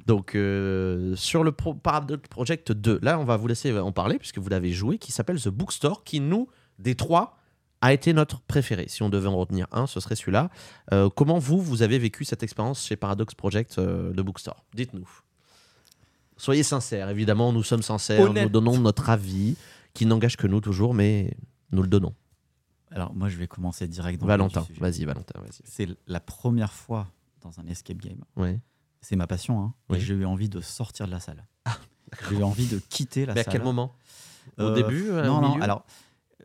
[0.05, 4.19] Donc, euh, sur le Pro- Paradox Project 2, là, on va vous laisser en parler,
[4.19, 6.47] puisque vous l'avez joué, qui s'appelle The Bookstore, qui, nous,
[6.79, 7.37] des trois,
[7.81, 8.85] a été notre préféré.
[8.87, 10.49] Si on devait en retenir un, ce serait celui-là.
[10.93, 14.63] Euh, comment vous, vous avez vécu cette expérience chez Paradox Project euh, de Bookstore?
[14.73, 15.07] Dites-nous.
[16.37, 18.43] Soyez sincères, évidemment, nous sommes sincères, Honnête.
[18.45, 19.55] nous donnons notre avis,
[19.93, 21.35] qui n'engage que nous toujours, mais
[21.71, 22.13] nous le donnons.
[22.91, 25.61] Alors, moi, je vais commencer direct dans Valentin, vas-y, Valentin, vas-y.
[25.65, 27.07] C'est la première fois
[27.43, 28.23] dans un escape game.
[28.35, 28.59] Ouais.
[29.01, 29.73] C'est ma passion, hein.
[29.89, 29.97] Oui.
[29.97, 31.45] Et j'ai eu envie de sortir de la salle.
[32.29, 33.53] j'ai eu envie de quitter la Mais à salle.
[33.53, 33.95] quel moment?
[34.57, 35.85] Au Euh, début euh, Non, au non, alors,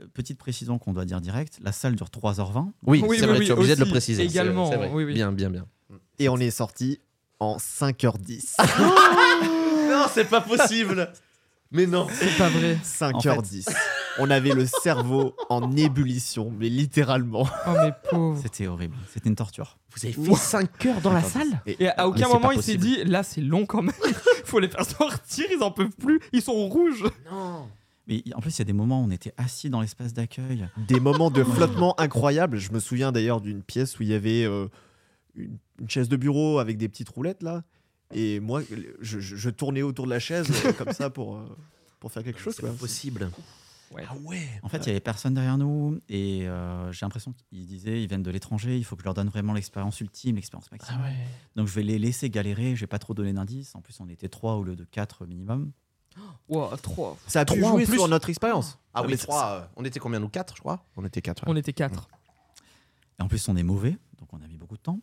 [0.00, 2.70] euh, petite précision qu'on doit dire direct, la salle dure 3h20.
[2.86, 4.22] Oui, Oui, c'est oui, vrai, oui, tu es obligé de le aussi, préciser.
[4.24, 4.90] également, vrai.
[4.92, 5.14] oui, oui.
[5.14, 5.66] Bien, bien, bien.
[6.18, 7.00] Et on est sorti
[7.40, 8.54] en 5h10.
[9.90, 11.12] non, c'est pas possible
[11.70, 12.76] Mais non C'est pas vrai.
[12.84, 13.68] 5h10.
[14.18, 17.46] On avait le cerveau en ébullition, mais littéralement.
[17.66, 18.40] Oh mais pauvre.
[18.42, 18.96] C'était horrible.
[19.12, 19.78] C'était une torture.
[19.94, 23.02] Vous avez fait 5 heures dans la salle Et à aucun moment il s'est dit
[23.04, 23.94] là c'est long quand même.
[24.44, 27.04] Faut les faire sortir, ils en peuvent plus, ils sont rouges.
[27.30, 27.68] Non
[28.06, 30.68] Mais en plus, il y a des moments où on était assis dans l'espace d'accueil.
[30.88, 32.58] Des moments de flottement incroyables.
[32.58, 34.66] Je me souviens d'ailleurs d'une pièce où il y avait euh,
[35.34, 37.62] une, une chaise de bureau avec des petites roulettes là.
[38.14, 38.62] Et moi,
[39.02, 41.44] je, je- je tournais autour de la chaise euh, comme ça pour, euh,
[42.00, 42.54] pour faire quelque chose.
[42.56, 42.70] C'est quoi.
[42.70, 43.30] pas possible.
[43.90, 44.04] Ouais.
[44.08, 47.66] Ah ouais En fait, il y avait personne derrière nous et euh, j'ai l'impression qu'ils
[47.66, 50.70] disaient ils viennent de l'étranger, il faut que je leur donne vraiment l'expérience ultime, l'expérience
[50.70, 51.02] maximum.
[51.02, 51.14] ouais
[51.56, 53.74] Donc je vais les laisser galérer, je vais pas trop donner d'indices.
[53.74, 55.72] En plus, on était trois au lieu de quatre minimum.
[56.48, 57.16] Wow, trois.
[57.26, 57.94] Ça a pu Trois en jouer plus.
[57.96, 58.78] sur notre expérience.
[58.92, 59.70] Ah oui, 3.
[59.76, 60.84] On était combien, nous 4, je crois?
[60.96, 61.44] On était 4.
[61.46, 62.08] On était quatre.
[63.18, 65.00] Et en plus, on est mauvais, donc on a mis beaucoup de temps.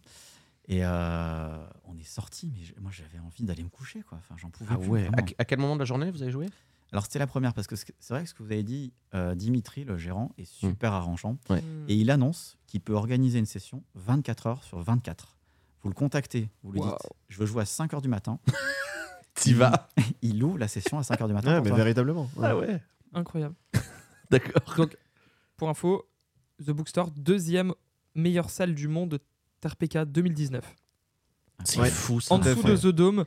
[0.68, 4.18] Et euh, on est sorti, mais je- moi j'avais envie d'aller me coucher, quoi.
[4.18, 4.90] Enfin, j'en pouvais Ah plus.
[4.90, 5.10] ouais.
[5.38, 6.48] à quel moment de la journée vous avez joué?
[6.92, 8.64] Alors c'était la première parce que ce que- c'est vrai que ce que vous avez
[8.64, 11.62] dit, euh, Dimitri, le gérant, est super arrangeant Ouais.
[11.62, 11.86] Hmm.
[11.90, 15.36] et il annonce qu'il peut organiser une session 24 heures sur 24.
[15.82, 16.90] Vous le contactez, vous lui Wow.
[16.90, 16.98] dites
[17.30, 18.40] je veux jouer à 5 heures du matin.
[19.36, 19.90] T'y vas
[20.22, 21.54] Il loue la session à 5 heures du matin.
[21.56, 21.78] Ouais, mais toi.
[21.78, 22.30] véritablement.
[22.38, 22.48] ouais.
[22.48, 22.82] Ah ouais
[23.14, 23.56] Incroyable.
[24.32, 24.76] D'accord.
[24.76, 24.98] Donc,
[25.58, 26.08] pour info,
[26.66, 27.74] The Bookstore, deuxième
[28.16, 29.20] meilleure salle du monde
[29.62, 30.64] TRPK 2019.
[31.64, 31.90] C'est Ouais.
[31.90, 32.34] fou ça.
[32.36, 33.26] En dessous de The Dome,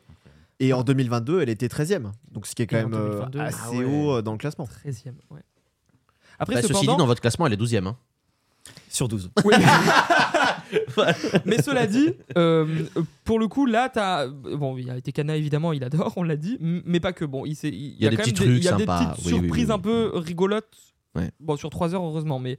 [0.60, 2.10] Et en 2022, elle était 13e.
[2.32, 3.84] Donc ce qui est quand Et même euh, 2022, assez ah ouais.
[3.84, 4.64] haut euh, dans le classement.
[4.64, 5.12] 13e.
[5.30, 5.40] Ouais.
[6.38, 7.80] Après, Bah, ceci cependant, dit, dans votre classement, elle est 12 e
[8.88, 9.30] Sur 12.
[9.44, 9.54] Oui.
[11.46, 12.84] Mais cela dit, euh,
[13.24, 14.26] pour le coup, là, t'as.
[14.28, 17.24] Bon, il y a Tekana, évidemment, il adore, on l'a dit, mais pas que.
[17.24, 18.76] Bon, il, s'est- il y, y a des quand petits même trucs il y a
[18.76, 19.72] des petites Oui, oui, oui, surprises oui.
[19.72, 20.76] un peu rigolotes.
[21.14, 21.30] Ouais.
[21.40, 22.58] Bon, sur 3 heures, heureusement, mais.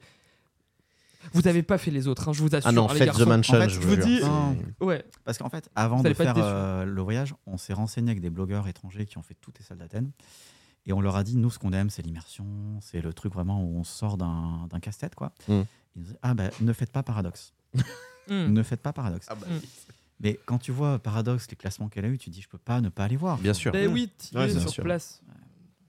[1.34, 2.68] Vous avez pas fait les autres, hein, je vous assure.
[2.70, 3.22] Ah non, hein, les faites The.
[3.22, 4.58] Mansion, En fait, je je vous jure, dis- Non.
[4.80, 5.04] Ouais.
[5.26, 8.68] Parce qu'en fait, avant de faire euh, le voyage, on s'est renseigné avec des blogueurs
[8.68, 10.12] étrangers qui ont fait toutes les salles d'Athènes.
[10.86, 12.46] Et on leur a dit, nous, ce qu'on aime, c'est l'immersion,
[12.82, 15.34] c'est le truc vraiment où on sort d'un d'un casse-tête, quoi.
[15.48, 15.54] Mm.
[15.54, 15.66] Ils
[15.98, 17.54] nous disaient, ah ben, ne faites pas paradoxe.
[17.74, 17.82] Hmm.
[18.54, 19.28] Ne faites pas paradoxe.
[19.30, 19.60] Ah bah, Mm.
[20.22, 22.82] Mais quand tu vois paradoxe, les classements qu'elle a eu, tu dis, je peux pas
[22.82, 23.38] ne pas aller voir.
[23.38, 23.72] Bien sûr.
[23.72, 24.84] Ben oui, Ouais, es sur sûr.
[24.84, 25.22] place.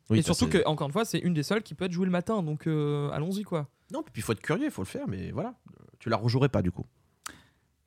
[0.08, 2.04] Oui, Et surtout que, encore une fois, c'est une des seules qui peut être jouée
[2.06, 3.68] le matin, donc euh, allons-y, quoi.
[3.92, 5.54] Non, puis il faut être curieux, il faut le faire, mais voilà.
[5.98, 6.86] Tu la rejouerais pas du coup.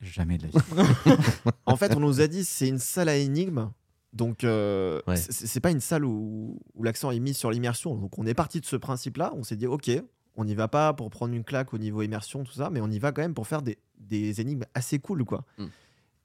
[0.00, 0.48] Jamais de la
[1.14, 1.22] vie.
[1.66, 3.70] En fait, on nous a dit c'est une salle à énigmes.
[4.12, 5.16] Donc, euh, Ouais.
[5.16, 7.96] c'est pas une salle où, où l'accent est mis sur l'immersion.
[7.96, 9.32] Donc, on est parti de ce principe-là.
[9.34, 9.90] On s'est dit, ok,
[10.36, 12.88] on n'y va pas pour prendre une claque au niveau immersion, tout ça, mais on
[12.90, 15.44] y va quand même pour faire des, des énigmes assez cool, quoi.
[15.58, 15.64] Mm.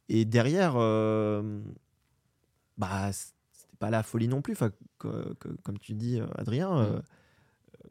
[0.10, 1.62] Et derrière, euh,
[2.78, 4.54] bah, c'était pas la folie non plus.
[4.54, 7.02] Enfin, que- que- comme tu dis, euh, Adrien, euh, Mm.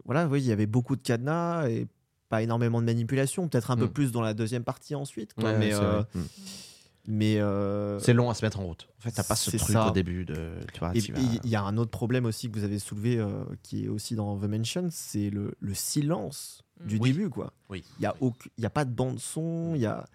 [0.04, 1.86] Voilà, oui, il y avait beaucoup de cadenas et
[2.28, 3.48] pas énormément de manipulation.
[3.48, 3.92] Peut-être un peu Mm.
[3.92, 5.34] plus dans la deuxième partie ensuite.
[5.34, 6.06] quoi, Ouais, mais c'est euh, vrai.
[6.14, 6.22] Mm.
[7.06, 8.88] mais euh, C'est long à se mettre en route.
[8.98, 9.88] En fait, t'as pas ce truc ça.
[9.88, 10.52] au début de.
[10.72, 11.18] Tu vois, Et vas.
[11.44, 14.14] il y a un autre problème aussi que vous avez soulevé, euh, qui est aussi
[14.14, 17.12] dans The Mansion, c'est le, le silence du Oui.
[17.12, 17.30] début.
[17.30, 17.52] quoi.
[17.70, 17.82] Oui.
[17.98, 20.06] Il n'y a, aucun- il y a pas de bande son, il y a...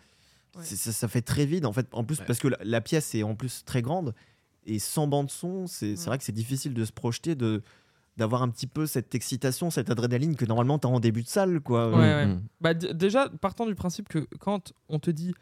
[0.56, 0.64] Ouais.
[0.64, 1.88] ça, ça fait très vide en fait.
[1.94, 2.26] En plus, Ouais.
[2.28, 4.14] parce que la, la pièce est en plus très grande
[4.68, 6.06] et sans bande son, c'est c'est Ouais.
[6.10, 7.64] vrai que c'est difficile de se projeter, de
[8.18, 11.28] d'avoir un petit peu cette excitation, cette adrénaline que normalement tu as en début de
[11.28, 11.62] salle.
[11.62, 11.90] Quoi.
[11.90, 12.26] Ouais, ouais.
[12.28, 12.42] Mm.
[12.62, 15.34] Bah, déjà, partant du principe que quand on te dit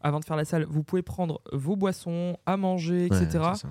[0.00, 3.38] avant de faire la salle, vous pouvez prendre vos boissons, à manger, etc.
[3.38, 3.70] Ouais,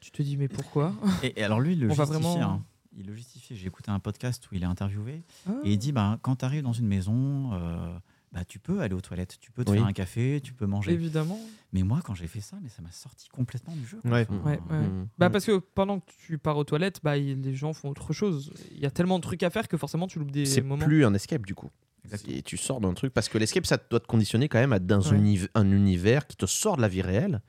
[0.00, 0.92] tu te dis mais pourquoi?
[1.22, 2.30] Et, et alors lui, il le On va justifiait.
[2.32, 2.62] vraiment- hein.
[2.96, 3.56] Il le justifiait.
[3.56, 5.52] J'ai écouté un podcast où il est interviewé Ah.
[5.64, 7.92] et il dit bah, quand tu arrives dans une maison, euh,
[8.34, 9.78] bah, tu peux aller aux toilettes, tu peux te Oui.
[9.78, 10.90] faire un café, tu peux manger.
[10.92, 11.38] Évidemment.
[11.72, 14.00] Mais moi, quand j'ai fait ça, mais ça m'a sorti complètement du jeu.
[14.04, 14.26] Ouais.
[14.28, 14.78] Enfin, Ouais, ouais.
[14.88, 15.08] Mm.
[15.18, 15.32] Bah Mm.
[15.32, 18.52] parce que pendant que tu pars aux toilettes, bah les gens font autre chose.
[18.72, 20.84] Il y a tellement de trucs à faire que forcément tu loupes des C'est moments.
[20.84, 21.70] plus un escape du coup.
[22.04, 22.36] Exactement.
[22.36, 24.78] Et tu sors d'un truc parce que l'escape ça doit te conditionner quand même à
[24.78, 25.16] dans Ouais.
[25.16, 27.40] uni- un univers qui te sort de la vie réelle.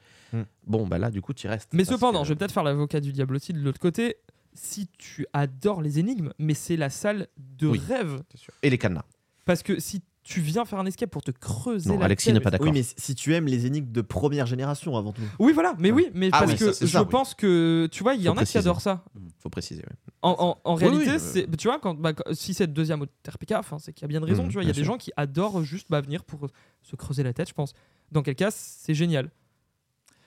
[0.68, 1.70] Bon bah là du coup tu y restes.
[1.74, 4.18] Mais cependant, que- je vais peut-être faire l'avocat du diable aussi de l'autre côté.
[4.54, 7.80] Si tu adores les énigmes, mais c'est la salle de Oui.
[7.88, 8.22] rêve.
[8.36, 8.48] C'est.
[8.64, 9.04] Et les cadenas.
[9.46, 12.40] Parce que si tu viens faire un escape pour te creuser Non, la Alexis n'est
[12.40, 12.66] pas d'accord.
[12.68, 15.22] Oui, mais si tu aimes les énigmes de première génération avant tout.
[15.40, 17.10] Oui, voilà, mais oui, mais Ah parce oui, que ça, je ça, oui.
[17.10, 19.04] pense que tu vois, il y en a qui adorent ça.
[19.40, 19.84] Faut préciser.
[19.84, 19.96] ouais.
[20.24, 23.04] En, en- en Oui, réalité, oui, c'est tu vois quand, bah, si c'est le deuxième
[23.04, 24.42] au TRPK, enfin c'est qu'il y a bien de raison.
[24.44, 24.94] Mhm, tu vois, il y a des sûr.
[24.94, 26.48] gens qui adorent juste bah, venir pour
[26.82, 27.74] se creuser la tête, je pense.
[28.12, 29.30] Dans quel cas, c'est génial.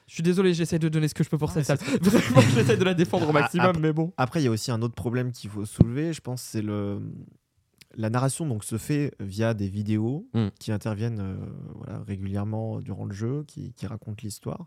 [0.06, 1.98] Je suis désolé, j'essaie de donner ce que je peux pour Ouais, cette salle.
[2.00, 4.12] Vraiment, j'essaie de la défendre au Ah, maximum, après- mais bon.
[4.16, 7.00] Après, il y a aussi un autre problème qu'il faut soulever, je pense, c'est le
[7.96, 10.48] la narration donc se fait via des vidéos Mm.
[10.60, 11.36] qui interviennent euh,
[11.74, 14.66] voilà, régulièrement durant le jeu, qui, qui racontent l'histoire.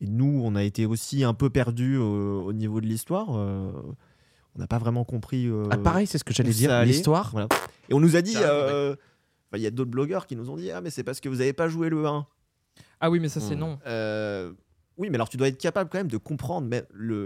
[0.00, 3.36] Et nous, on a été aussi un peu perdus au, au niveau de l'histoire.
[3.36, 3.70] euh,
[4.56, 5.46] on n'a pas vraiment compris.
[5.46, 6.82] euh, Ah, pareil, c'est ce que j'allais dire.
[6.84, 7.30] L'histoire.
[7.32, 7.48] Voilà.
[7.88, 8.34] Et on nous a dit.
[8.38, 8.96] Euh,
[9.54, 11.36] Il y a d'autres blogueurs qui nous ont dit Ah, mais c'est parce que vous
[11.36, 12.26] n'avez pas joué le 1.
[13.00, 13.60] Ah oui, mais ça c'est Mhm.
[13.60, 13.78] non.
[13.86, 14.52] Euh,
[14.96, 16.68] oui, mais alors tu dois être capable quand même de comprendre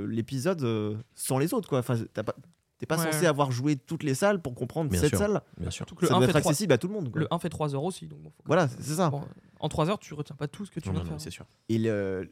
[0.09, 1.69] l'épisode sans les autres.
[1.69, 1.79] quoi.
[1.79, 2.37] Enfin, t'as pas-
[2.79, 3.11] T'es pas Ouais.
[3.13, 5.19] censé avoir joué toutes les salles pour comprendre Bien cette sûr.
[5.19, 5.41] salle.
[5.59, 5.87] Bien sûr.
[5.87, 7.11] Que le Ça 1 doit fait être 3 accessible à tout le monde.
[7.11, 7.21] quoi.
[7.21, 8.07] Le 1 fait 3 heures aussi.
[8.09, 9.11] Donc bon, faut quand Voilà, c'est ça.
[9.11, 9.23] Bon,
[9.61, 11.19] en 3 heures, tu retiens pas tout ce que tu Non, viens non, de non,
[11.19, 11.23] faire.
[11.25, 11.47] c'est sûr.
[11.69, 12.31] Et le-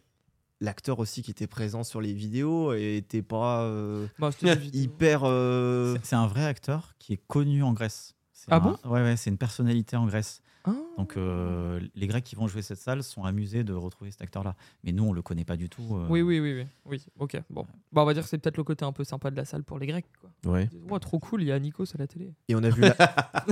[0.61, 4.31] l'acteur aussi qui était présent sur les vidéos était pas euh, Bah,
[4.73, 5.23] hyper.
[5.25, 8.15] euh, C'est- un vrai acteur qui est connu en Grèce.
[8.51, 8.77] Ah un- bon?
[8.85, 10.43] Ouais, ouais, c'est une personnalité en Grèce.
[10.65, 10.75] Ah.
[10.97, 14.55] Donc euh, les Grecs qui vont jouer cette salle sont amusés de retrouver cet acteur-là.
[14.85, 15.97] Mais nous, on le connaît pas du tout.
[15.97, 16.07] euh.
[16.09, 17.05] Oui, oui, oui, oui, oui.
[17.19, 17.67] Ok, bon.
[17.93, 19.65] Bah, on va dire que c'est peut-être le côté un peu sympa de la salle
[19.65, 20.07] pour les Grecs.
[20.21, 20.53] Quoi.
[20.53, 20.69] Ouais.
[20.89, 22.33] Ouais, trop cool, il y a Nikos à la télé.
[22.49, 22.97] Et on a vu la...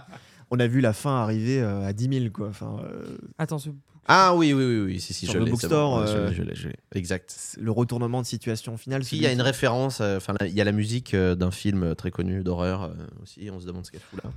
[0.50, 2.30] on a vu la fin arriver euh, à 10 000.
[2.32, 2.48] Quoi.
[2.48, 3.70] Enfin, euh, Attends, ce...
[4.08, 5.50] Ah oui, oui, oui, oui, si, si, Sur je le l'ai.
[5.50, 5.58] bon.
[5.58, 6.76] Je euh, l'ai, je l'ai, je l'ai.
[6.94, 7.56] Exact.
[7.60, 9.02] le retournement de situation finale.
[9.02, 11.50] Si, il y a une référence, euh, enfin, il y a la musique euh, d'un
[11.50, 14.30] film très connu d'horreur euh, aussi, on se demande ce qu'elle fout là.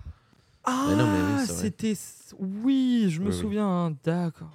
[0.72, 1.94] Ah, Mais non, mais oui, c'était.
[2.38, 3.68] Oui, je me Oui, souviens.
[3.68, 4.52] hein, D'accord.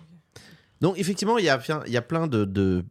[0.80, 2.84] Donc, effectivement, il y a, y a plein de, de,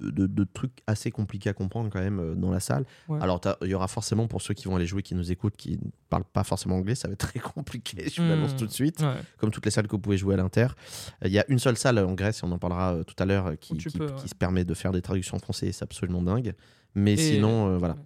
[0.00, 2.84] de- de trucs assez compliqués à comprendre quand même euh, dans la salle.
[3.08, 3.18] Ouais.
[3.22, 5.72] Alors, il y aura forcément pour ceux qui vont aller jouer, qui nous écoutent, qui
[5.72, 8.30] ne parlent pas forcément anglais, ça va être très compliqué, je vous Hmm.
[8.30, 9.00] l'annonce tout de suite.
[9.00, 9.14] Ouais.
[9.38, 10.66] Comme toutes les salles que vous pouvez jouer à l'Inter.
[11.22, 13.14] Euh, Il y a une seule salle en Grèce, et on en parlera euh, tout
[13.18, 14.28] à l'heure, qui, tu qui- peux, qui ouais.
[14.28, 16.54] se permet de faire des traductions en français, c'est absolument dingue.
[16.94, 17.96] Mais Et- sinon, euh, voilà,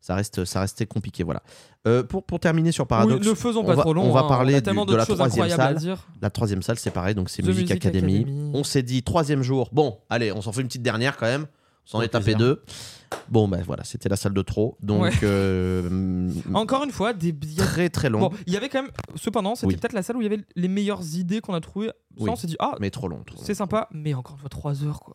[0.00, 1.24] ça reste, ça restait compliqué.
[1.24, 1.42] Voilà.
[1.86, 4.04] Euh, pour, pour terminer sur Paradox, Oui, ne faisons on pas va- trop long.
[4.04, 5.78] on va hein, parler a du- tellement de la troisième salle.
[6.20, 8.16] la troisième salle, c'est pareil, donc c'est Music, Music Academy.
[8.20, 8.50] Academy.
[8.54, 11.46] On s'est dit troisième jour, bon, allez, on s'en fait une petite dernière quand même.
[11.86, 12.62] On s'en est tapé deux.
[13.30, 14.76] Bon, ben voilà, c'était la salle de trop.
[14.82, 15.10] Donc, Ouais.
[15.22, 18.90] euh, Encore une fois, des a- très très long, Bon, il y avait quand même.
[19.16, 19.76] Cependant, c'était Oui.
[19.76, 21.86] peut-être la salle où il y avait les meilleures idées qu'on a trouvées.
[21.86, 22.28] Ça, Oui.
[22.30, 23.22] on s'est dit, ah, mais trop long.
[23.24, 23.42] trop long.
[23.44, 25.14] c'est sympa, mais encore une fois, 3 heures quoi.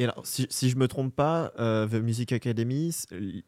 [0.00, 2.90] Et alors, si, si je me trompe pas, euh, The Music Academy,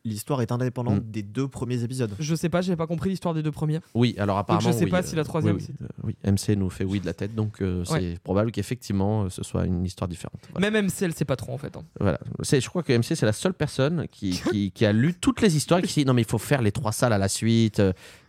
[0.04, 1.10] l'histoire est indépendante Mm.
[1.10, 2.10] des deux premiers épisodes.
[2.18, 3.80] Je sais pas, j'ai pas compris l'histoire des deux premiers.
[3.94, 4.70] Oui, alors apparemment.
[4.70, 7.00] je sais oui, pas euh, si la troisième Oui, euh, oui, MC nous fait oui
[7.00, 10.40] de la tête, donc euh, c'est probable qu'effectivement euh, ce soit une histoire différente.
[10.52, 10.70] Voilà.
[10.70, 11.74] Même MC, elle sait pas trop en fait.
[11.76, 11.84] hein.
[11.98, 12.18] Voilà.
[12.42, 15.56] Je crois que MC c'est la seule personne qui, qui, qui a lu toutes les
[15.56, 17.28] histoires et qui s'est dit non mais il faut faire les trois salles à la
[17.28, 17.80] suite.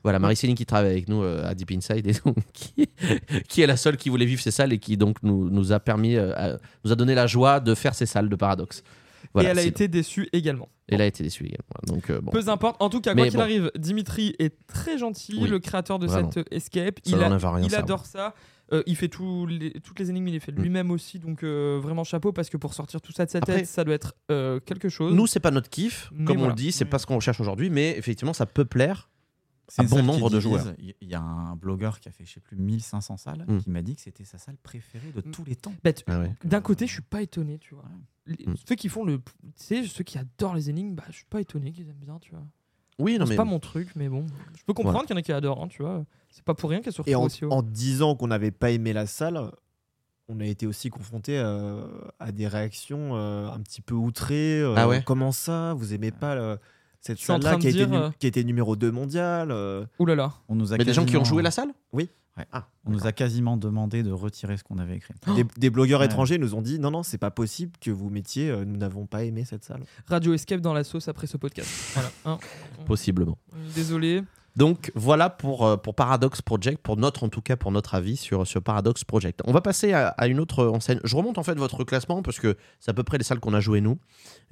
[0.04, 2.88] Voilà, Marie-Céline qui travaille avec nous euh, à Deep Inside et donc, qui,
[3.48, 5.80] qui est la seule qui voulait vivre ces salles et qui donc nous, nous a
[5.80, 8.84] permis, euh, nous a donné la joie de faire ces salles de paradoxe.
[9.34, 10.68] Voilà, Et elle a été déçue également.
[10.90, 11.64] elle a été déçue également.
[11.88, 12.76] Donc euh, bon, Peu importe.
[12.82, 13.44] En tout cas, Mais quoi qu'il bon.
[13.44, 16.30] arrive, Dimitri est très gentil, Oui, le créateur de vraiment.
[16.32, 17.00] cette escape.
[17.04, 17.60] ça il a- rien.
[17.64, 17.80] il ça.
[17.80, 18.36] adore ça.
[18.74, 20.62] Euh, il fait tous les- toutes les énigmes, il les fait Mm.
[20.62, 21.20] lui-même aussi.
[21.20, 23.84] Donc euh, vraiment chapeau parce que pour sortir tout ça de sa Après- tête, ça
[23.86, 25.14] doit être euh, quelque chose.
[25.14, 26.90] Nous c'est pas notre kiff, Mais comme on le dit, c'est Oui.
[26.90, 29.10] pas ce qu'on recherche aujourd'hui, mais effectivement ça peut plaire.
[29.68, 30.74] C'est un bon nombre de joueurs.
[30.78, 33.58] Il y a un blogueur qui a fait, je sais plus, 1500 salles, Mm.
[33.60, 35.74] qui m'a dit que c'était sa salle préférée de tous les temps.
[35.84, 36.32] Bah, Ah ouais.
[36.44, 37.86] D'un côté, je suis pas étonné, tu vois.
[38.26, 38.56] Les- Mm.
[38.68, 39.20] Ceux qui font le.
[39.20, 39.24] Tu
[39.56, 42.32] sais, ceux qui adorent les énigmes, bah, je suis pas étonné qu'ils aiment bien, tu
[42.32, 42.44] vois.
[43.00, 44.26] Oui, non c'est mais pas mon truc, mais bon.
[44.56, 46.06] Je peux comprendre qu'il y en a qui adorent, hein, tu vois.
[46.30, 47.52] C'est pas pour rien qu'elle se Et en, aussi haut.
[47.52, 49.52] en disant qu'on n'avait pas aimé la salle,
[50.30, 51.88] on a été aussi confronté euh,
[52.20, 54.60] à des réactions euh, un petit peu outrées.
[54.62, 56.56] euh, Ah ouais Comment ça Vous aimez pas euh,
[57.06, 60.34] cette salle-là qui, été nu- euh, qui numéro 2 mondial euh, Ouh là là.
[60.50, 61.70] On nous a mais des gens qui ont quasiment- joué la salle?
[62.52, 65.14] Ah, on nous a quasiment demandé de retirer ce qu'on avait écrit.
[65.36, 66.08] des, des blogueurs Ouais.
[66.08, 69.06] étrangers nous ont dit non, non, c'est pas possible que vous mettiez euh, nous n'avons
[69.06, 69.84] pas aimé cette salle.
[70.08, 71.70] Radio Escape dans la sauce après ce podcast.
[71.94, 72.10] voilà.
[72.26, 72.40] hein.
[72.88, 73.38] possiblement.
[73.76, 74.24] Désolé.
[74.56, 78.18] Donc voilà pour, euh, pour Paradox Project, pour notre en tout cas pour notre avis
[78.18, 79.42] sur ce Paradox Project.
[79.46, 81.00] On va passer à, à une autre enseigne.
[81.04, 83.54] Je remonte en fait votre classement parce que c'est à peu près les salles qu'on
[83.56, 83.98] a joué nous.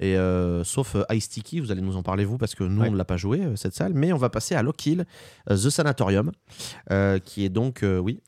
[0.00, 2.82] Et euh, sauf euh, Ice Tiki, vous allez nous en parler vous parce que nous
[2.82, 2.88] Ouais.
[2.88, 3.92] on ne l'a pas joué cette salle.
[3.94, 5.04] Mais on va passer à Lock Hill,
[5.48, 6.32] The Sanatorium,
[6.90, 8.20] euh, qui est donc euh, oui.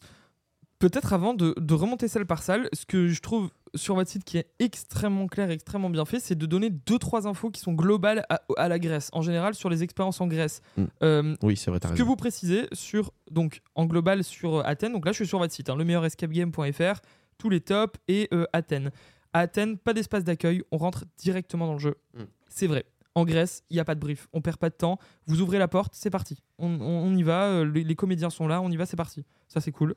[0.88, 4.23] Peut-être avant de, de remonter salle par salle, ce que je trouve sur votre site
[4.25, 7.73] qui est extrêmement clair, extrêmement bien fait, c'est de donner deux trois infos qui sont
[7.73, 10.61] globales à, à la Grèce, en général sur les expériences en Grèce.
[10.77, 10.85] Mm.
[11.03, 12.05] Euh, Oui, c'est vrai, ce que raison.
[12.05, 14.92] vous précisez sur donc en global sur euh, Athènes.
[14.92, 17.01] Donc là, je suis sur votre site, hein, le meilleur escapegame.fr,
[17.38, 18.90] tous les tops et euh, Athènes.
[19.33, 21.97] À Athènes, pas d'espace d'accueil, on rentre directement dans le jeu.
[22.14, 22.23] Mm.
[22.49, 22.85] C'est vrai.
[23.16, 24.99] En Grèce, il n'y a pas de brief, on perd pas de temps.
[25.27, 26.42] Vous ouvrez la porte, c'est parti.
[26.59, 28.97] On, on- on y va, euh, les, les comédiens sont là, on y va, c'est
[28.97, 29.25] parti.
[29.49, 29.94] Ça, c'est cool.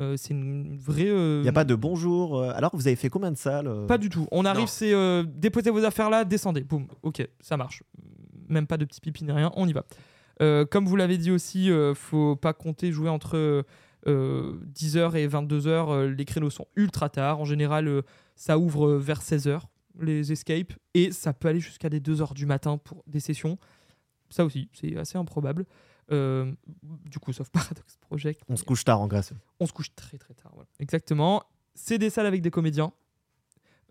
[0.00, 1.08] Euh, c'est une vraie.
[1.08, 2.38] euh, Il n'y a pas de bonjour.
[2.38, 4.28] euh, alors, vous avez fait combien de salles euh Pas du tout.
[4.30, 6.62] On arrive, c'est euh, déposez vos affaires là, descendez.
[6.62, 6.86] Boum.
[7.02, 7.82] Ok, ça marche.
[8.48, 9.84] Même pas de petit pipi ni rien, on y va.
[10.40, 13.64] Euh, comme vous l'avez dit aussi, euh, faut pas compter jouer entre
[14.06, 15.66] euh, 10h et 22h.
[15.68, 17.40] euh, les créneaux sont ultra tard.
[17.40, 18.02] En général, euh,
[18.36, 19.62] ça ouvre euh, vers 16h,
[20.00, 20.74] les escapes.
[20.94, 23.58] Et ça peut aller jusqu'à des 2h du matin pour des sessions.
[24.30, 25.66] Ça aussi, c'est assez improbable.
[26.10, 26.52] Euh,
[27.06, 28.42] du coup, sauf Paradox Project.
[28.48, 29.32] On se couche tard en Grèce.
[29.60, 30.52] On se couche très très tard.
[30.54, 30.68] voilà.
[30.78, 31.42] Exactement.
[31.74, 32.92] C'est des salles avec des comédiens.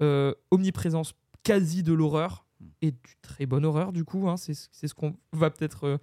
[0.01, 2.45] Euh, omniprésence quasi de l'horreur
[2.81, 4.29] et du très bonne horreur du coup.
[4.29, 4.37] hein.
[4.37, 5.97] c'est c'est ce qu'on va peut-être euh,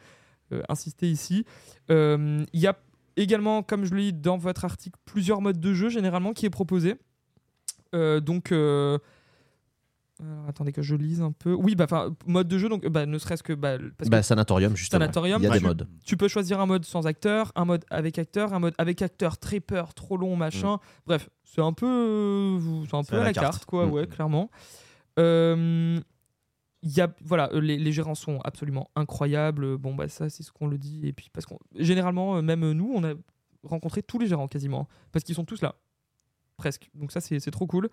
[0.53, 1.45] euh, insister ici.
[1.91, 2.77] Euh, Il y a
[3.17, 6.51] également, comme je le lis dans votre article, plusieurs modes de jeu généralement qui est
[6.51, 6.97] proposé.
[7.95, 8.99] Euh, donc, euh,
[10.23, 11.53] alors, attendez que je lise un peu.
[11.55, 13.53] Oui, bah, enfin, mode de jeu, donc, bah, ne serait-ce que.
[13.53, 15.01] Bah, parce que Bah, Sanatorium, justement.
[15.01, 15.59] Sanatorium, Il y a ouais.
[15.59, 15.89] des modes.
[16.05, 19.39] tu peux choisir un mode sans acteur, un mode avec acteur, un mode avec acteur
[19.39, 20.79] très peur, trop long, machin.
[21.07, 23.91] Bref, c'est un peu, euh, c'est un peu à la, carte, quoi, Mm.
[23.91, 24.51] ouais, clairement.
[25.19, 26.01] Euh,
[26.83, 29.79] y a, voilà, euh, les, les gérants sont absolument incroyables.
[29.79, 31.07] Bon, bah ça, c'est ce qu'on le dit.
[31.09, 33.15] Et puis parce qu'on, généralement, euh, même nous, on a
[33.65, 35.75] rencontré tous les gérants quasiment, parce qu'ils sont tous là,
[36.57, 36.91] presque.
[36.95, 37.89] Donc ça, c'est trop cool.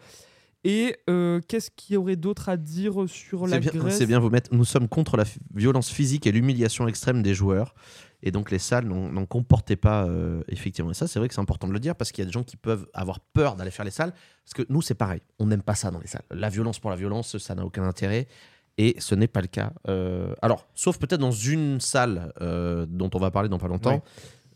[0.63, 4.19] Et euh, qu'est-ce qu'il y aurait d'autre à dire sur la bien, Grèce c'est bien
[4.19, 4.53] vous mettre.
[4.53, 5.23] Nous sommes contre la
[5.55, 7.73] violence physique et l'humiliation extrême des joueurs.
[8.21, 10.91] Et donc les salles n'en comportaient pas euh, effectivement.
[10.91, 12.31] Et ça, c'est vrai que c'est important de le dire parce qu'il y a des
[12.31, 14.13] gens qui peuvent avoir peur d'aller faire les salles.
[14.45, 15.21] Parce que nous, c'est pareil.
[15.39, 16.25] On n'aime pas ça dans les salles.
[16.29, 18.27] La violence pour la violence, ça n'a aucun intérêt.
[18.77, 19.73] Et ce n'est pas le cas.
[19.87, 24.03] Euh, alors, sauf peut-être dans une salle dont on va parler dans pas longtemps.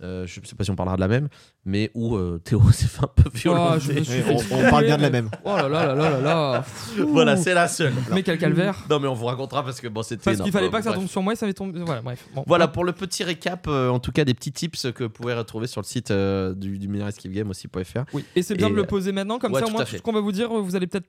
[0.02, 1.30] Euh, je ne sais pas si on parlera de la même,
[1.64, 3.70] mais où euh, Théo s'est fait un peu violent.
[3.72, 5.30] Ah, fait on, on parle bien de la même.
[5.46, 6.66] Oh là là là là là
[7.08, 7.94] voilà, c'est la seule.
[8.14, 8.84] Mais quel calvaire.
[8.90, 10.24] Non, mais on vous racontera parce que bon, c'était.
[10.24, 11.80] Parce qu'il fallait pas que ça tombe sur moi et ça avait tombé.
[11.82, 12.28] Voilà, bref.
[12.34, 12.44] Bon.
[12.48, 15.34] Voilà pour le petit récap, euh, en tout cas des petits tips que vous pouvez
[15.34, 18.04] retrouver sur le site euh, du, du meilleur escape game aussi.fr.
[18.14, 18.26] Oui.
[18.36, 20.02] Et c'est bien Et, de le poser maintenant, comme ouais, ça au moins tout ce
[20.02, 21.08] qu'on va vous dire, vous allez peut-être.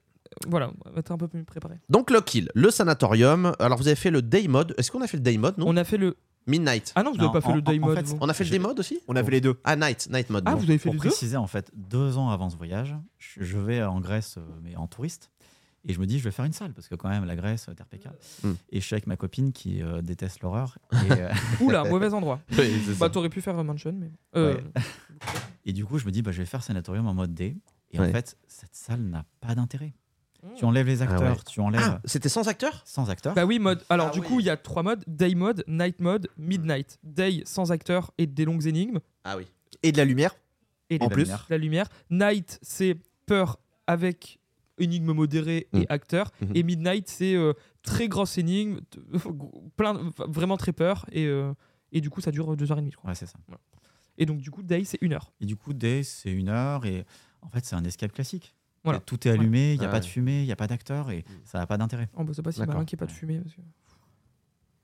[0.49, 1.77] Voilà, être un peu plus préparé.
[1.89, 3.53] Donc Lock Hill, le sanatorium.
[3.59, 4.75] Alors vous avez fait le day mode.
[4.77, 6.17] Est-ce qu'on a fait le day mode non On a fait le.
[6.47, 6.93] Midnight.
[6.95, 7.97] Ah non, vous n'avez pas fait en- le day en- en mode.
[7.99, 8.19] fait, vous.
[8.21, 9.59] On a fait le day mode aussi On a fait les deux.
[9.65, 10.45] Ah night, night mode.
[10.47, 12.95] Ah, vous avez fait Pour les deux préciser, en fait, deux ans avant ce voyage,
[13.19, 15.31] je vais en Grèce, euh, mais en touriste.
[15.89, 17.69] Et je me dis, je vais faire une salle, parce que quand même, la Grèce,
[17.69, 18.09] euh, TRPK.
[18.43, 18.53] Hmm.
[18.71, 20.79] Et je suis avec ma copine qui euh, déteste l'horreur.
[21.11, 22.41] Euh, Oula, mauvais endroit.
[22.59, 22.81] Oui.
[22.99, 24.11] Bah, t'aurais pu faire Mansion, mais.
[24.37, 24.61] Euh,
[25.65, 27.57] et du coup, je me dis, bah, je vais faire Sanatorium en mode D.
[27.93, 28.09] Et Ouais.
[28.09, 29.95] en fait, cette salle n'a pas d'intérêt.
[30.57, 31.43] Tu enlèves les acteurs, ouais.
[31.49, 33.35] tu enlèves Ah, c'était sans acteur sans acteurs.
[33.35, 33.83] Bah oui, mode.
[33.89, 34.27] Alors, Ah du oui.
[34.27, 36.99] coup, il y a trois modes Day mode, Night mode, Midnight.
[37.03, 38.99] Day sans acteur et des longues énigmes.
[39.25, 39.47] Ah oui.
[39.83, 40.35] Et de la lumière.
[40.91, 41.23] Et En la plus.
[41.23, 41.47] lumière.
[41.51, 41.89] la lumière.
[42.11, 42.97] Night, c'est
[43.27, 44.39] peur avec
[44.79, 45.87] énigme modérée et Mm.
[45.89, 46.31] acteur.
[46.41, 46.53] Mhm.
[46.55, 48.81] Et Midnight, c'est euh, très grosse énigme,
[49.77, 51.07] plein, de- vraiment très peur.
[51.13, 51.53] Et, euh,
[51.93, 52.91] et du coup, ça dure deux heures et demie.
[52.93, 53.11] je crois.
[53.11, 53.39] Ouais, c'est ça.
[54.19, 55.33] Et donc, du coup, Day, c'est une heure.
[55.41, 56.87] Et du coup, D, c'est une heure.
[56.87, 57.05] Et
[57.43, 58.55] en fait, c'est un escape classique.
[58.87, 59.01] Voilà.
[59.01, 60.01] Tout est allumé, il n'y a Ah pas ouais.
[60.01, 61.11] de fumée, il n'y a pas d'acteur.
[61.11, 62.09] Et ça n'a pas d'intérêt.
[62.17, 63.39] Oh, bah, c'est pas si malin qu'il n'y ait pas de fumée.
[63.41, 63.61] parce que-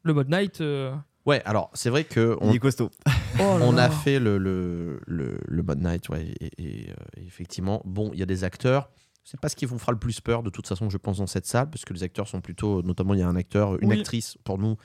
[0.02, 0.60] Le mode Night.
[0.60, 2.90] euh, Ouais, alors c'est vrai que on, Il est costaud.
[3.38, 3.84] oh là on là.
[3.84, 8.18] a fait le, le, le, le mode night, ouais, et, et, euh, effectivement, bon, il
[8.18, 8.90] y a des acteurs.
[9.22, 11.28] C'est pas ce qui vous fera le plus peur de toute façon, je pense, dans
[11.28, 13.90] cette salle, parce que les acteurs sont plutôt, notamment, il y a un acteur, une
[13.90, 14.00] Oui.
[14.00, 14.76] actrice pour nous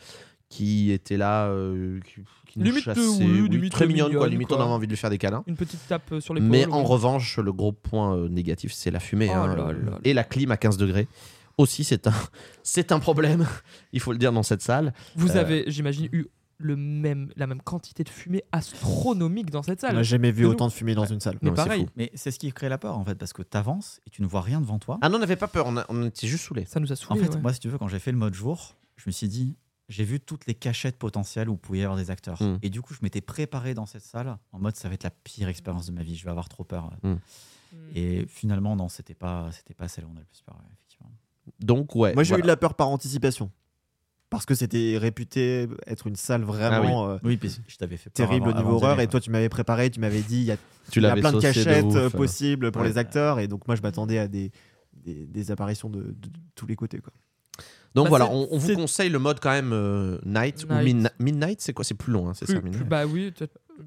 [0.50, 4.28] qui était là, euh, qui, qui nous Limite, chassait, euh, oui, limite très mignonne, quoi.
[4.30, 4.58] Limite, quoi.
[4.58, 5.44] on avait envie de lui faire des câlins.
[5.48, 6.50] Une petite tape euh, sur l'épaule.
[6.50, 6.86] Mais en oui.
[6.88, 9.30] revanche, le gros point euh, négatif, c'est la fumée.
[9.32, 10.00] Oh hein, là là là.
[10.04, 11.08] Et la clim à 15 degrés.
[11.58, 12.14] Aussi, c'est un,
[12.64, 13.46] c'est un problème,
[13.92, 14.94] il faut le dire dans cette salle.
[15.16, 16.26] Vous Euh, avez, j'imagine, eu
[16.60, 19.96] le même, la même quantité de fumée astronomique dans cette On salle.
[19.96, 21.38] n'a jamais vu autant de fumée dans une salle.
[21.42, 21.88] Mais Non, pareil.
[21.96, 24.22] Mais c'est ce qui crée la peur, en fait, parce que tu avances et tu
[24.22, 24.98] ne vois rien devant toi.
[25.02, 26.66] Ah non, on n'avait pas peur, on, a- on était juste saoulés.
[26.66, 27.26] ça nous a En saoulés.
[27.26, 27.42] fait, ouais.
[27.42, 29.56] moi, si tu veux, quand j'ai fait le mode jour, je me suis dit,
[29.90, 32.42] j'ai vu toutes les cachettes potentielles où il pouvait y avoir des acteurs.
[32.42, 32.60] Mm.
[32.62, 35.12] Et du coup, je m'étais préparé dans cette salle en mode, ça va être la
[35.12, 36.92] pire expérience de ma vie, je vais avoir trop peur.
[37.04, 37.16] Mm.
[37.96, 41.12] Et finalement, non, c'était pas, c'était pas celle où on a le plus peur, effectivement.
[41.60, 42.14] Donc, ouais.
[42.14, 42.40] Moi, j'ai voilà.
[42.40, 43.52] eu de la peur par anticipation.
[44.30, 48.28] parce que c'était réputé être une salle vraiment euh, Oui, puis je t'avais fait peur
[48.28, 49.00] terrible avant- au niveau horreur.
[49.00, 50.58] Et toi, tu m'avais préparé, tu m'avais dit il y a,
[50.92, 52.10] Tu il y a l'avais plein de cachettes ouf, euh, euh.
[52.10, 52.90] possibles pour Ouais.
[52.90, 53.40] les acteurs.
[53.40, 54.52] Et donc, moi, je m'attendais à des,
[54.94, 57.00] des, des apparitions de, de- de tous les côtés.
[57.00, 57.14] Quoi.
[57.96, 61.12] Donc Bah, voilà, on, on vous conseille le mode quand même euh, night, ou midna-
[61.20, 61.84] midnight, c'est quoi?
[61.86, 63.34] C'est plus long, hein, c'est ça, plus- bah oui,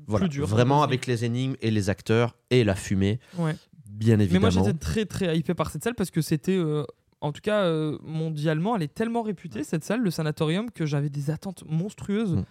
[0.06, 0.46] Voilà, plus dur.
[0.46, 3.54] vraiment avec les énigmes et les acteurs et la fumée, Ouais.
[3.88, 4.50] bien Mais évidemment.
[4.52, 6.84] moi j'étais très très hypé par cette salle parce que c'était, euh,
[7.20, 11.10] en tout cas euh, mondialement, elle est tellement réputée cette salle, le sanatorium, que j'avais
[11.10, 12.36] des attentes monstrueuses.
[12.36, 12.44] Mm.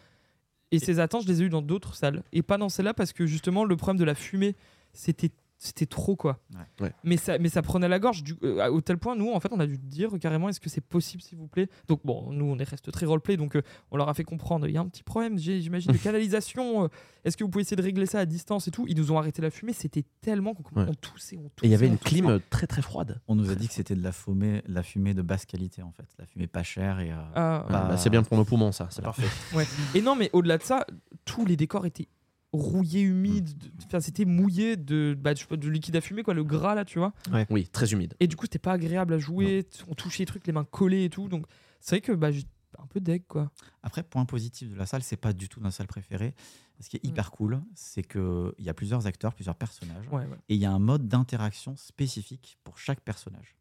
[0.72, 2.22] Et ces attentes, je les ai eues dans d'autres salles.
[2.32, 4.56] Et pas dans celle-là parce que justement le problème de la fumée,
[4.94, 5.32] c'était
[5.62, 6.40] c'était trop quoi.
[6.56, 6.86] Ouais.
[6.86, 6.94] Ouais.
[7.04, 9.50] Mais ça mais ça prenait la gorge du, euh, au tel point nous en fait
[9.52, 11.68] on a dû dire carrément est-ce que c'est possible s'il vous plaît?
[11.90, 14.68] Donc bon nous on est reste très roleplay donc euh, on leur a fait comprendre
[14.68, 16.86] il y a un petit problème j'ai- j'imagine de canalisation.
[16.86, 16.88] euh,
[17.26, 18.86] est-ce que vous pouvez essayer de régler ça à distance et tout?
[18.88, 20.86] Ils nous ont arrêté la fumée c'était tellement qu'on Ouais.
[20.88, 21.66] on toussait on toussait.
[21.66, 23.20] Et il y avait une clim très très froide.
[23.28, 25.92] On nous a dit que c'était de la fumée, la fumée de basse qualité en
[25.92, 28.72] fait, la fumée pas chère et euh, Ah, Bah, Bah, c'est bien pour nos poumons,
[28.72, 29.14] ça, c'est voilà.
[29.18, 29.56] parfait.
[29.58, 29.66] ouais.
[29.94, 30.86] Et non, mais au-delà de ça,
[31.26, 32.08] tous les décors étaient
[32.52, 33.58] rouillés, humides.
[33.58, 37.00] de- Enfin, c'était mouillé de, bah, de liquide à fumer, quoi, le gras là, tu
[37.00, 37.14] vois.
[37.50, 38.14] Oui, très humide.
[38.20, 39.66] Et du coup, c'était pas agréable à jouer.
[39.88, 41.28] On touchait les trucs, les mains collées et tout.
[41.30, 41.46] Donc,
[41.80, 42.44] c'est vrai que bah, j'ai
[42.78, 43.52] un peu deg, quoi.
[43.84, 46.34] Après, point positif de la salle, c'est pas du tout ma salle préférée.
[46.82, 50.38] Ce qui est hyper cool, c'est qu'il y a plusieurs acteurs, plusieurs personnages, Ouais, ouais.
[50.48, 53.56] et il y a un mode d'interaction spécifique pour chaque personnage.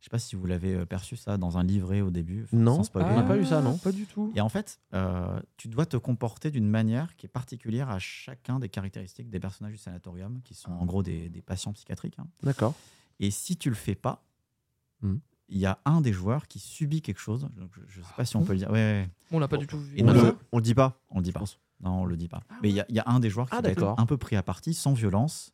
[0.00, 2.44] Je sais pas si vous l'avez euh, perçu ça dans un livret au début.
[2.44, 2.76] enfin, Non.
[2.76, 3.08] sans spoiler.
[3.10, 4.32] On n'a pas eu ça, non Pas du tout.
[4.36, 8.60] Et en fait, euh, tu dois te comporter d'une manière qui est particulière à chacun
[8.60, 12.14] des caractéristiques des personnages du sanatorium, qui sont en gros des, des patients psychiatriques.
[12.18, 12.28] hein.
[12.44, 12.74] D'accord.
[13.18, 14.22] Et si tu le fais pas,
[15.02, 15.20] il Mhm.
[15.50, 17.48] y a un des joueurs qui subit quelque chose.
[17.56, 18.70] Donc, je ne sais pas si on peut le dire.
[18.70, 19.10] Ouais, ouais.
[19.32, 19.62] On l'a pas Bon.
[19.62, 19.98] du tout vu.
[19.98, 21.00] Et On, le, on le dit pas.
[21.10, 21.42] on le dit pas.
[21.80, 22.42] Non, on le dit pas.
[22.62, 24.06] Mais il y, a- il y a un des joueurs qui Ah, va être un
[24.06, 25.52] peu pris à partie, sans violence,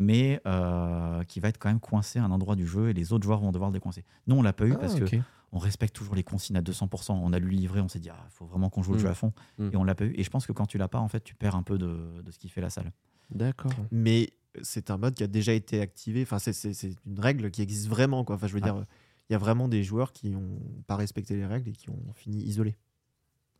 [0.00, 3.12] mais euh, qui va être quand même coincé à un endroit du jeu et les
[3.12, 4.04] autres joueurs vont devoir le décoincer.
[4.26, 5.16] Nous, on l'a pas eu parce Ah, que
[5.52, 7.12] on respecte toujours les consignes à 200%.
[7.12, 9.02] On a lu le livret, on s'est dit, il faut vraiment qu'on joue le Mm.
[9.02, 9.32] jeu à fond.
[9.58, 9.68] Mm.
[9.72, 10.14] Et on l'a pas eu.
[10.16, 12.22] Et je pense que quand tu l'as pas, en fait, tu perds un peu de,
[12.24, 12.92] de ce qui fait la salle.
[13.30, 13.72] D'accord.
[13.92, 14.30] Mais
[14.62, 16.22] c'est un mode qui a déjà été activé.
[16.22, 18.24] Enfin, c'est- c'est c'est une règle qui existe vraiment.
[18.24, 18.36] Quoi.
[18.36, 18.72] Enfin, je veux Ouais.
[18.72, 18.84] dire,
[19.28, 22.12] il y a vraiment des joueurs qui n'ont pas respecté les règles et qui ont
[22.14, 22.74] fini isolés.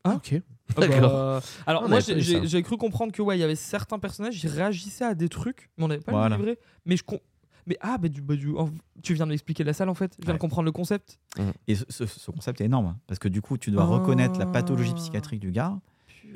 [0.05, 0.35] Ah, ok.
[0.71, 1.43] Ah bah, D'accord.
[1.67, 4.47] alors On moi pas j'ai- cru comprendre que ouais il y avait certains personnages qui
[4.47, 6.37] réagissaient à des trucs mais on n'avait pas Voilà.
[6.37, 7.19] le livret mais je com-
[7.67, 8.71] mais ah bah, du, bah, du- en-
[9.03, 10.39] tu viens de m'expliquer la salle en fait je viens Ouais.
[10.39, 11.19] de comprendre le concept
[11.67, 13.87] Et ce, ce- ce concept est énorme hein, parce que du coup, tu dois Ah.
[13.87, 15.77] reconnaître la pathologie psychiatrique du gars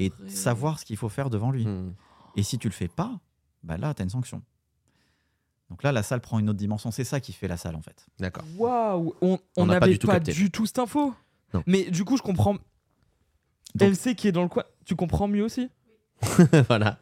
[0.00, 0.28] et Purée.
[0.28, 1.64] savoir ce qu'il faut faire devant lui.
[1.64, 1.92] Hmm.
[2.34, 3.20] Et si tu le fais pas,
[3.62, 4.42] bah là, tu as une sanction.
[5.70, 6.90] Donc là, la salle prend une autre dimension.
[6.90, 8.04] C'est ça qui fait la salle, en fait.
[8.18, 8.44] D'accord.
[8.58, 10.32] Waouh, on On n'a pas du tout capté.
[10.32, 11.14] du tout cette info.
[11.54, 11.62] Non.
[11.66, 12.56] Mais du coup, je comprends.
[13.74, 15.68] Donc- LC qui est dans le coin, tu comprends mieux aussi.
[16.68, 16.98] voilà.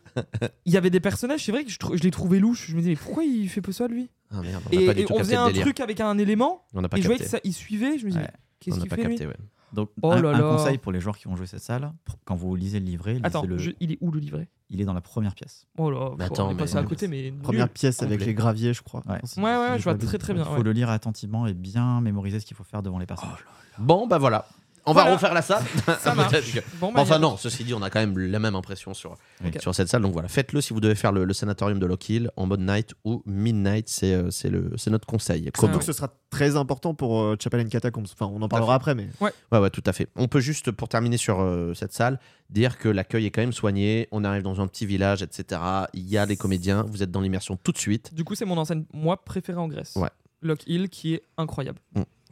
[0.67, 2.67] Il y avait des personnages, c'est vrai que je, je l'ai trouvé louche.
[2.69, 4.09] Je me disais, mais pourquoi il fait pas ça lui?
[4.31, 5.63] Ah merde, on Et, pas du et tout on capté faisait le un délire.
[5.63, 7.37] truc avec un élément, On n'a pas et je voyais que capté.
[7.37, 7.99] ça, il suivait.
[7.99, 8.31] Je me disais, Ouais.
[8.33, 9.37] On qu'est-ce n'a qu'il pas fait lui capté, ouais.
[9.73, 10.57] Donc, Oh un, là un là.
[10.57, 13.19] conseil pour les joueurs qui vont jouer cette salle, pour- quand vous lisez le livret,
[13.23, 13.59] Attends, lisez-le.
[13.59, 14.49] je- il est où le livret?
[14.71, 15.67] Il est dans la première pièce.
[15.79, 17.31] Oh là, Mais faut- attends, on est mais- passé à côté, mais.
[17.31, 17.41] nul.
[17.43, 18.27] Première pièce avec complet.
[18.27, 19.03] les graviers, je crois.
[19.07, 19.13] Ouais.
[19.13, 20.45] Ouais, ouais, si je vois pas de très très Il bien.
[20.45, 20.63] faut ouais.
[20.63, 23.45] le lire attentivement et bien mémoriser ce qu'il faut faire devant les personnages.
[23.79, 24.47] Bon, bah voilà.
[24.85, 25.63] On va refaire la salle.
[26.01, 28.95] Ça que- Bon, bah, Enfin non, ceci dit, on a quand même la même impression
[28.95, 29.17] sur,
[29.61, 30.03] sur cette salle.
[30.03, 32.61] Donc voilà, faites-le si vous devez faire le, le sanatorium de Lock Hill en mode
[32.61, 33.89] night ou midnight.
[33.89, 35.51] C'est euh, c'est le- c'est notre conseil.
[35.57, 38.05] Surtout que ce sera très important pour euh, Chapel and Catacombs.
[38.13, 40.09] Enfin, on en parlera après, mais Ouais, ouais, tout à fait.
[40.17, 42.19] On peut juste, pour terminer sur euh, cette salle,
[42.51, 44.09] dire que l'accueil est quand même soigné.
[44.11, 45.61] On arrive dans un petit village, etc.
[45.95, 46.83] Il y a les comédiens.
[46.89, 48.13] Vous êtes dans l'immersion tout de suite.
[48.15, 49.95] Du coup, c'est mon enseigne, moi, préférée en Grèce.
[49.97, 50.09] Ouais.
[50.41, 51.79] Lock Hill, qui est incroyable.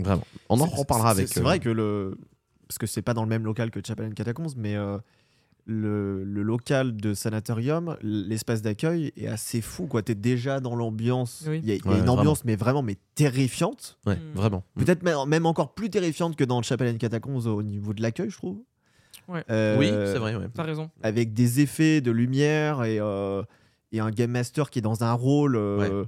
[0.01, 0.22] Vraiment.
[0.48, 1.28] On en reparlera avec.
[1.28, 2.18] C'est euh, vrai que le.
[2.70, 4.96] Parce que c'est pas dans le même local que Chapel and Catacombs, mais euh,
[5.66, 9.88] le, le local de sanatorium, l'espace d'accueil est assez fou.
[10.06, 11.46] Tu es déjà dans l'ambiance.
[11.48, 11.58] Oui.
[11.64, 13.98] Il y a, il y a Ouais, une ambiance, mais vraiment mais terrifiante.
[14.06, 14.36] Ouais, Mm.
[14.36, 14.62] vraiment.
[14.76, 18.30] Peut-être même, même encore plus terrifiante que dans Chapel and Catacombs au niveau de l'accueil,
[18.30, 18.62] je trouve.
[19.26, 19.42] Ouais.
[19.50, 20.36] Euh, Oui, c'est vrai.
[20.36, 20.46] ouais.
[20.54, 20.90] T'as raison.
[21.02, 23.42] Avec des effets de lumière et, euh,
[23.90, 26.04] et un game master qui est dans un rôle euh,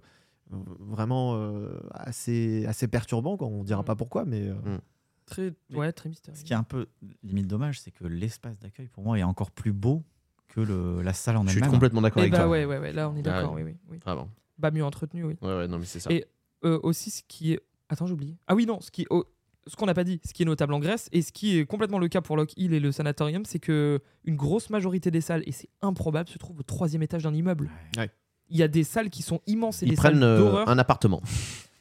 [0.79, 3.37] vraiment euh, assez, assez perturbant.
[3.37, 3.49] Quoi.
[3.49, 3.85] On dira Mm.
[3.85, 4.43] pas pourquoi, mais.
[4.47, 4.79] euh, Mm.
[5.27, 6.39] Très, Mais ouais, très mystérieux.
[6.39, 6.87] Ce qui est un peu
[7.23, 10.03] limite dommage, c'est que l'espace d'accueil, pour moi, est encore plus beau
[10.49, 11.71] que le- la salle en Je suis elle-même.
[11.71, 12.49] complètement d'accord Eh avec bah toi.
[12.49, 13.63] ouais, ouais, ouais, là on est Ah d'accord, ouais.
[13.63, 13.99] oui, oui, oui.
[14.05, 14.29] Vraiment.
[14.59, 15.37] Bah mieux entretenu, oui.
[15.41, 16.11] Ouais, ouais, non, mais c'est ça.
[16.13, 16.25] Et
[16.65, 17.61] euh, aussi ce qui est...
[17.89, 18.37] Attends, j'ai oublié.
[18.47, 19.25] Ah oui, non, ce qui oh,
[19.67, 21.67] ce qu'on n'a pas dit, ce qui est notable en Grèce, et ce qui est
[21.67, 25.21] complètement le cas pour Lock Hill et le sanatorium, c'est que une grosse majorité des
[25.21, 27.71] salles, et c'est improbable, se trouvent au troisième étage d'un immeuble.
[27.97, 28.11] Ouais.
[28.51, 30.69] Il y a des salles qui sont immenses et Ils des prennent salles euh, d'horreur.
[30.69, 31.23] un appartement.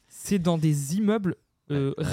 [0.07, 1.35] C'est dans des immeubles
[1.71, 2.03] euh, Ouais.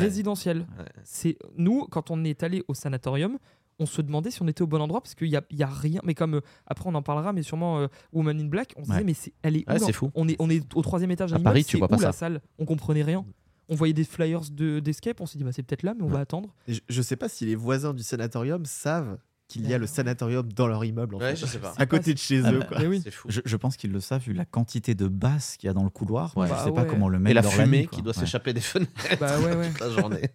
[0.79, 0.85] Ouais.
[1.05, 3.39] C'est nous quand on est allé au sanatorium,
[3.81, 5.63] on se demandait si on était au bon endroit parce qu'il y a, il y
[5.63, 6.01] a rien.
[6.05, 8.91] Mais comme euh, après on en parlera, mais sûrement euh, Woman in Black, on se
[8.91, 10.11] disait mais c'est, elle est où Ouais, l'en- c'est fou.
[10.15, 11.51] On est on est au troisième étage d'un À immeuble.
[11.55, 12.19] Paris, tu vois pas où la ça.
[12.19, 12.41] salle?
[12.59, 13.25] On comprenait rien.
[13.69, 16.09] On voyait des flyers de- d'escape, on s'est dit bah c'est peut-être là, mais on
[16.09, 16.55] va attendre.
[16.67, 19.19] Je, je sais pas si les voisins du sanatorium savent
[19.49, 21.15] qu'il y a le sanatorium dans leur immeuble.
[21.15, 21.37] En Ouais, fait.
[21.37, 21.73] je sais pas.
[21.79, 22.59] À côté de chez Ah eux.
[22.61, 22.79] bah, quoi.
[22.85, 23.01] Oui.
[23.03, 23.29] C'est fou.
[23.31, 25.85] Je, je pense qu'ils le savent vu la quantité de basses qu'il y a dans
[25.85, 26.37] le couloir.
[26.37, 26.47] Ouais.
[26.47, 26.87] Je Bah sais pas ouais.
[26.89, 28.21] comment le mettre Et la fumée nuit, qui doit Ouais.
[28.21, 29.71] s'échapper des fenêtres Bah ouais, ouais.
[29.71, 30.29] toute la journée.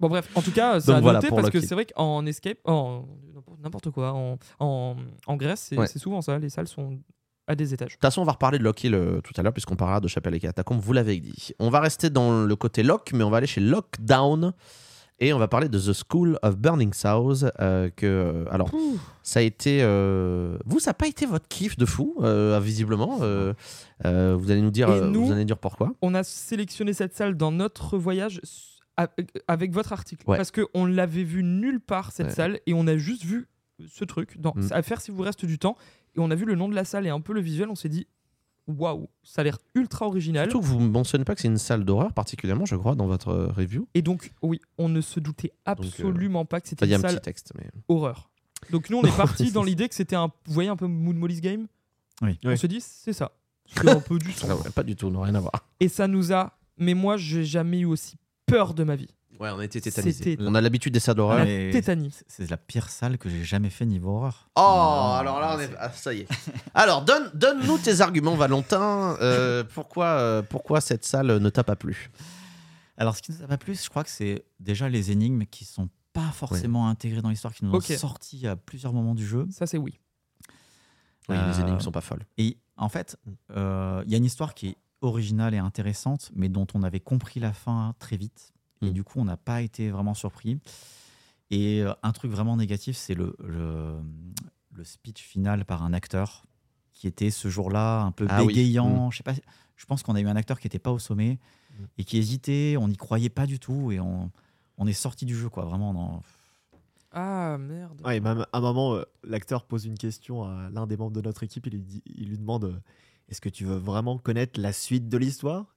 [0.00, 1.84] Bon bref, en tout cas, ça Donc a voilà noté pour parce que c'est vrai
[1.86, 3.06] qu'en escape, en
[3.62, 5.86] n'importe quoi, en, en, en Grèce, c'est Ouais.
[5.86, 6.38] c'est souvent ça.
[6.38, 6.98] Les salles sont
[7.46, 7.88] à des étages.
[7.88, 10.00] De toute façon, on va reparler de Lock Hill euh, tout à l'heure, puisqu'on parlera
[10.00, 11.50] de Chapelle et Catacombes, vous l'avez dit.
[11.58, 14.54] On va rester dans le côté Lock, mais on va aller chez Lockdown.
[15.22, 17.44] Et on va parler de The School of Burning South.
[17.60, 18.70] euh, que, euh, alors,
[19.22, 19.80] ça a été.
[19.82, 23.18] euh, Vous, ça n'a pas été votre kiff de fou, euh, visiblement.
[23.18, 25.92] vous allez nous dire, nous- vous allez dire pourquoi.
[26.02, 28.40] On a sélectionné cette salle dans notre voyage
[29.48, 30.36] avec votre article Ouais.
[30.36, 32.32] parce qu'on l'avait vu nulle part cette Ouais.
[32.32, 33.48] salle et on a juste vu
[33.88, 34.68] ce truc dans, Mm.
[34.72, 35.76] à faire si vous reste du temps
[36.16, 37.68] et on a vu le nom de la salle et un peu le visuel.
[37.70, 38.06] On s'est dit
[38.70, 40.50] waouh, ça a l'air ultra original.
[40.50, 43.06] Surtout que vous ne mentionnez pas que c'est une salle d'horreur, particulièrement, je crois, dans
[43.06, 43.88] votre euh, review.
[43.94, 46.98] Et donc oui, on ne se doutait absolument pas que c'était Enfin, Il y a
[46.98, 47.52] une un salle petit texte.
[47.56, 47.66] Mais...
[47.88, 48.30] horreur.
[48.70, 51.14] Donc nous on est parti dans l'idée que c'était un, vous voyez un peu Moon
[51.14, 51.66] Molly's Game.
[52.22, 52.38] Oui.
[52.44, 52.58] On Oui.
[52.58, 53.32] se dit c'est ça.
[53.66, 55.52] C'est un peu du ouais, pas du tout, non, rien à voir.
[55.78, 56.56] Et ça nous a.
[56.76, 58.16] Mais moi, j'ai jamais eu aussi
[58.46, 59.14] peur de ma vie.
[59.40, 60.22] Ouais, on a été tétanisés.
[60.32, 61.38] C'était- On a l'habitude des salles d'horreur.
[61.38, 62.14] La mais tétanie.
[62.28, 64.50] c'est- la pire salle que j'ai jamais fait niveau horreur.
[64.54, 64.60] Oh,
[65.18, 65.70] alors là, on est.
[65.78, 66.28] ah, ça y est.
[66.74, 69.16] Alors, donne, donne-nous tes arguments, Valentin.
[69.22, 72.10] Euh, pourquoi, euh, pourquoi cette salle ne t'a pas plu?
[72.98, 75.64] Alors, ce qui nous a pas plu, je crois que c'est déjà les énigmes qui
[75.64, 77.86] sont pas forcément intégrées dans l'histoire, qui nous Ok.
[77.90, 79.46] ont sortis à plusieurs moments du jeu.
[79.50, 79.98] Ça, c'est oui.
[81.30, 82.26] Oui, Euh, les énigmes sont pas folles.
[82.36, 83.16] Et en fait,
[83.56, 87.00] euh, il y a une histoire qui est originale et intéressante, mais dont on avait
[87.00, 88.52] compris la fin très vite.
[88.82, 88.92] Et Mm.
[88.92, 90.58] du coup, on n'a pas été vraiment surpris.
[91.50, 93.96] Et euh, un truc vraiment négatif, c'est le, le,
[94.72, 96.44] le speech final par un acteur
[96.94, 98.48] qui était ce jour-là un peu Ah oui.
[98.54, 99.10] bégayant.
[99.10, 99.34] Je sais pas.
[99.76, 101.38] Je pense qu'on a eu un acteur qui n'était pas au sommet
[101.78, 101.84] Mm.
[101.98, 102.76] et qui hésitait.
[102.78, 104.30] On n'y croyait pas du tout et on,
[104.78, 105.64] on est sorti du jeu, quoi.
[105.64, 105.92] Vraiment.
[105.94, 106.22] dans-
[107.12, 108.00] Ah, merde.
[108.04, 111.20] Ouais, même à un moment, euh, l'acteur pose une question à l'un des membres de
[111.20, 111.66] notre équipe.
[111.66, 112.80] Il lui, dit- il lui demande euh,
[113.28, 115.74] Est-ce que tu veux vraiment connaître la suite de l'histoire?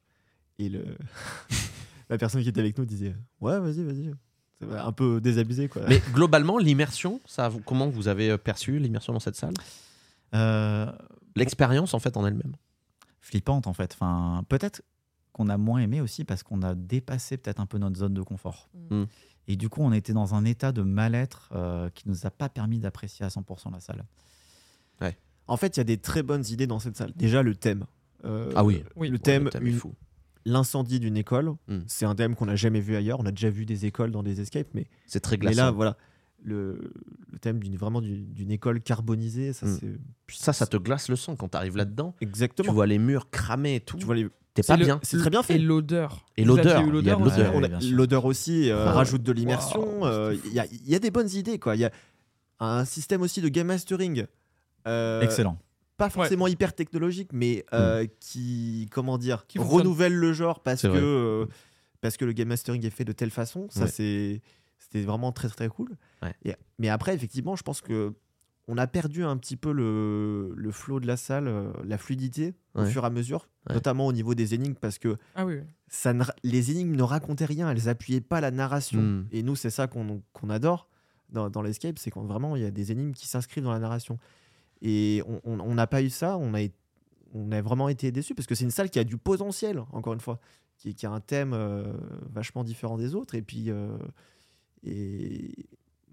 [0.59, 0.97] Et le...
[2.13, 4.11] la personne qui était avec nous disait Ouais, vas-y, vas-y.
[4.61, 5.81] C'est un peu désabusé, quoi.
[5.89, 9.53] Mais globalement, l'immersion, ça, comment vous avez euh, perçu l'immersion dans cette salle?
[10.35, 10.91] Euh,
[11.35, 12.53] L'expérience, en fait, en elle-même.
[13.19, 13.93] flippante en fait.
[13.93, 14.81] Enfin, peut-être
[15.31, 18.21] qu'on a moins aimé aussi parce qu'on a dépassé peut-être un peu notre zone de
[18.21, 18.69] confort.
[18.91, 19.03] Mm.
[19.47, 22.47] Et du coup, on était dans un état de mal-être euh, qui nous a pas
[22.49, 24.03] permis d'apprécier à 100% la salle.
[25.45, 27.11] En fait, il y a des très bonnes idées dans cette salle.
[27.17, 27.85] Déjà, le thème.
[28.23, 28.81] Euh, Ah oui.
[28.95, 29.09] Oui.
[29.09, 29.93] Le thème, Le thème est une- fou.
[30.45, 31.79] L'incendie d'une école, Mm.
[31.87, 33.19] c'est un thème qu'on n'a jamais vu ailleurs.
[33.19, 35.65] On a déjà vu des écoles dans des escapes, mais, C'est très mais glaçant.
[35.65, 35.97] là, voilà.
[36.45, 36.91] Le,
[37.31, 39.77] le thème d'une vraiment d'une école carbonisée, ça, Mm.
[39.79, 40.35] c'est.
[40.35, 42.15] Ça, ça te glace le sang quand t'arrives là-dedans.
[42.19, 42.67] Exactement.
[42.67, 43.95] Tu vois les murs cramés et tout.
[43.97, 44.99] Tu vois les- T'es C'est pas le- bien.
[45.01, 45.55] C'est très bien fait.
[45.55, 46.25] Et l'odeur.
[46.37, 46.81] Et l'odeur,
[47.21, 48.25] aussi l'odeur.
[48.25, 48.91] Aussi euh, Ouais.
[48.91, 50.01] rajoute de l'immersion.
[50.01, 51.57] Wow, euh, Il y, a, il y a des bonnes idées.
[51.57, 51.75] quoi.
[51.75, 51.91] Il y a
[52.59, 54.25] un système aussi de game mastering.
[54.85, 55.57] euh, Excellent.
[56.05, 60.87] Pas forcément hyper technologique, mais euh, qui, comment dire, Qui renouvelle le genre parce que,
[60.89, 61.45] euh,
[62.01, 63.67] parce que le game mastering est fait de telle façon.
[63.69, 63.87] Ça, Ouais.
[63.87, 64.41] c'est
[64.79, 65.95] c'était vraiment très très cool.
[66.21, 66.33] Ouais.
[66.45, 68.13] Et- mais après, effectivement, je pense que
[68.67, 72.53] on a perdu un petit peu le, le flow de la salle, euh, la fluidité
[72.75, 73.75] au fur et à mesure, Ouais.
[73.75, 75.59] notamment au niveau des énigmes, parce que Ah oui.
[75.89, 79.01] ça ne les énigmes ne racontaient rien, elles appuyaient pas la narration.
[79.01, 79.27] Mm.
[79.31, 80.87] Et nous, c'est ça qu'on qu'on adore
[81.29, 83.79] dans, dans l'escape, c'est quand vraiment il y a des énigmes qui s'inscrivent dans la
[83.79, 84.17] narration.
[84.85, 86.59] Et on- n'a pas eu ça, on a,
[87.33, 90.11] on a vraiment été déçus parce que c'est une salle qui a du potentiel, encore
[90.13, 90.39] une fois,
[90.77, 91.93] qui, qui a un thème euh,
[92.29, 93.33] vachement différent des autres.
[93.35, 93.97] Et puis, euh,
[94.83, 95.55] et,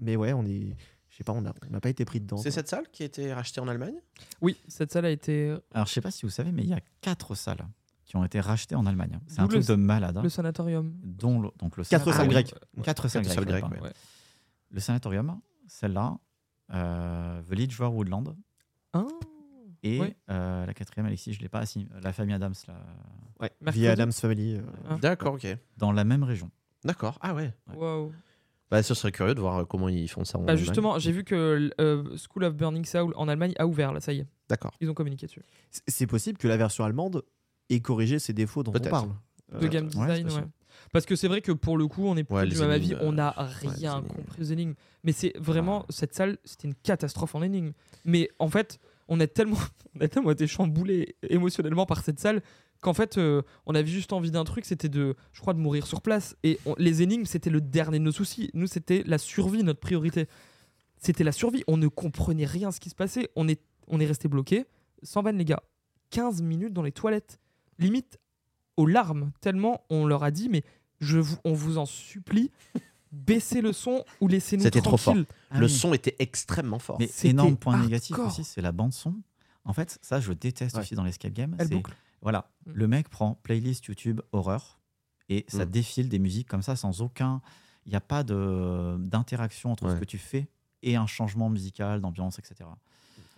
[0.01, 0.77] mais ouais, on est,
[1.09, 2.37] je sais pas, on n'a pas été pris dedans.
[2.37, 3.97] C'est cette salle qui a été rachetée en Allemagne?
[4.41, 5.57] Oui, cette salle a été.
[5.75, 7.67] Alors, je sais pas si vous savez, mais il y a quatre salles
[8.05, 9.19] qui ont été rachetées en Allemagne.
[9.27, 10.17] C'est un truc de malade.
[10.17, 10.23] hein.
[10.23, 10.93] Le sanatorium.
[11.03, 12.55] dont le, donc le Quatre sanatorium- salles grecques.
[12.85, 13.83] Quatre salles Quatre salles grecques.
[13.83, 13.93] Ouais.
[14.71, 16.17] Le sanatorium, celle-là,
[16.73, 18.37] euh, The Lidgeworth Woodland
[18.93, 19.07] Ah,
[19.83, 20.17] et Ouais.
[20.31, 22.75] euh, la quatrième, Alexis, je l'ai pas, ah, si, la famille Adams, là,
[23.41, 23.81] Ouais, Mercredi.
[23.81, 24.57] via Adams Family.
[24.57, 24.99] euh, Ah.
[25.01, 25.47] D'accord, ok.
[25.79, 26.51] dans la même région.
[26.85, 27.19] D'accord.
[27.23, 27.53] Ah ouais.
[27.75, 28.13] waouh.
[28.71, 30.65] Bah, ce serait curieux de voir euh, comment ils font ça en Bah Allemagne.
[30.65, 34.13] justement, j'ai vu que euh, School of Burning Soul en Allemagne a ouvert, là, ça
[34.13, 34.27] y est.
[34.49, 34.73] D'accord.
[34.81, 35.43] Ils ont communiqué dessus.
[35.89, 37.23] c'est- possible que la version allemande
[37.69, 39.11] ait corrigé ces défauts dont on parle.
[39.59, 39.91] De Euh, game ouais,
[40.23, 40.45] design, ouais.
[40.93, 42.95] Parce que c'est vrai que pour le coup, on est plus Ouais, du même avis,
[43.01, 44.75] on n'a euh, ouais, les rien compris aux énigmes.
[45.05, 47.73] Mais c'est vraiment, cette salle, c'était une catastrophe en énigmes.
[48.05, 49.57] Mais en fait, on a tellement,
[49.97, 52.43] on a tellement été chamboulé émotionnellement par cette salle
[52.81, 55.87] qu'en fait, euh, on avait juste envie d'un truc, c'était de, je crois, de mourir
[55.87, 56.35] sur place.
[56.43, 58.51] Et on- les énigmes, c'était le dernier de nos soucis.
[58.55, 60.27] Nous, c'était la survie, notre priorité.
[60.99, 61.63] C'était la survie.
[61.69, 63.31] On ne comprenait rien à ce qui se passait.
[63.37, 64.65] On est, on est resté bloqué.
[65.03, 65.63] Sans vanne, les gars.
[66.11, 67.39] 15 minutes dans les toilettes.
[67.79, 68.19] Limite,
[68.77, 70.63] aux larmes, tellement on leur a dit, mais
[71.01, 72.51] je vous, on vous en supplie,
[73.13, 75.27] baissez le son ou laissez-nous C'était trop tranquille.
[75.53, 76.97] le son était extrêmement fort.
[76.99, 78.29] Mais C'était énorme point négatif hardcore.
[78.33, 79.15] aussi, c'est la bande son.
[79.65, 80.83] En fait, ça, je déteste Ouais.
[80.83, 81.55] aussi dans l'escape game.
[81.59, 81.95] Elle c'est- boucle.
[82.23, 82.73] Voilà, Mm.
[82.75, 84.79] le mec prend playlist YouTube horreur
[85.29, 85.71] et ça Mm.
[85.71, 87.41] défile des musiques comme ça sans aucun.
[87.87, 89.95] Il n'y a pas de- d'interaction entre Ouais.
[89.95, 90.49] ce que tu fais
[90.83, 92.69] et un changement musical, d'ambiance, etc.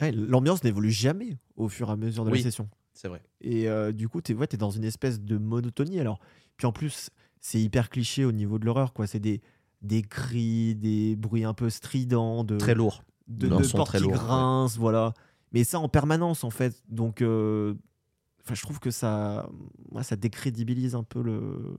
[0.01, 2.39] Ouais, L'ambiance n'évolue jamais au fur et à mesure de Oui.
[2.39, 2.69] la session.
[2.93, 3.23] C'est vrai.
[3.41, 5.99] Et euh, du coup, tu es, dans une espèce de monotonie.
[6.01, 6.19] Alors,
[6.57, 7.11] puis en plus,
[7.43, 8.95] c'est hyper cliché au niveau de l'horreur.
[8.95, 9.07] quoi.
[9.07, 9.43] C'est des,
[9.83, 13.03] des cris, des bruits un peu stridents, de, Très lourd.
[13.29, 14.13] de, de son portes très qui ouais.
[14.13, 15.13] grincent, voilà.
[15.53, 16.83] Mais ça en permanence, en fait.
[16.89, 17.75] Donc, euh,
[18.43, 19.51] enfin, je trouve que ça,
[19.91, 21.77] moi, ça décrédibilise un peu le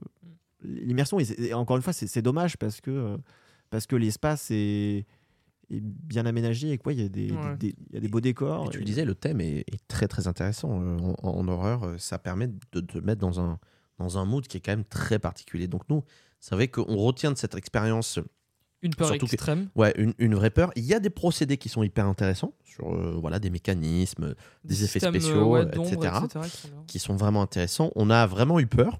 [0.62, 1.18] l'immersion.
[1.18, 3.16] Et, encore une fois, c'est c'est dommage parce que, euh,
[3.70, 5.06] parce que l'espace est,
[5.70, 6.92] est bien aménagé et quoi.
[6.92, 7.56] Il y, a des- Ouais.
[7.58, 8.66] des- il y a des beaux décors.
[8.66, 10.80] Et tu et- disais, le thème est, est très très intéressant.
[10.80, 13.58] Euh, En, en horreur, ça permet de te mettre dans un,
[13.98, 15.66] dans un mood qui est quand même très particulier.
[15.68, 16.02] Donc nous,
[16.40, 18.18] c'est vrai qu'on retient de cette expérience
[18.82, 19.68] Une peur Surtout que- extrême.
[19.76, 20.70] ouais, une, une vraie peur.
[20.76, 24.34] Il y a des procédés qui sont hyper intéressants sur euh, voilà, des mécanismes,
[24.64, 26.50] des effets euh, spéciaux, ouais, euh, etc., etc.,
[26.86, 27.90] qui sont vraiment intéressants.
[27.96, 28.98] On a vraiment eu peur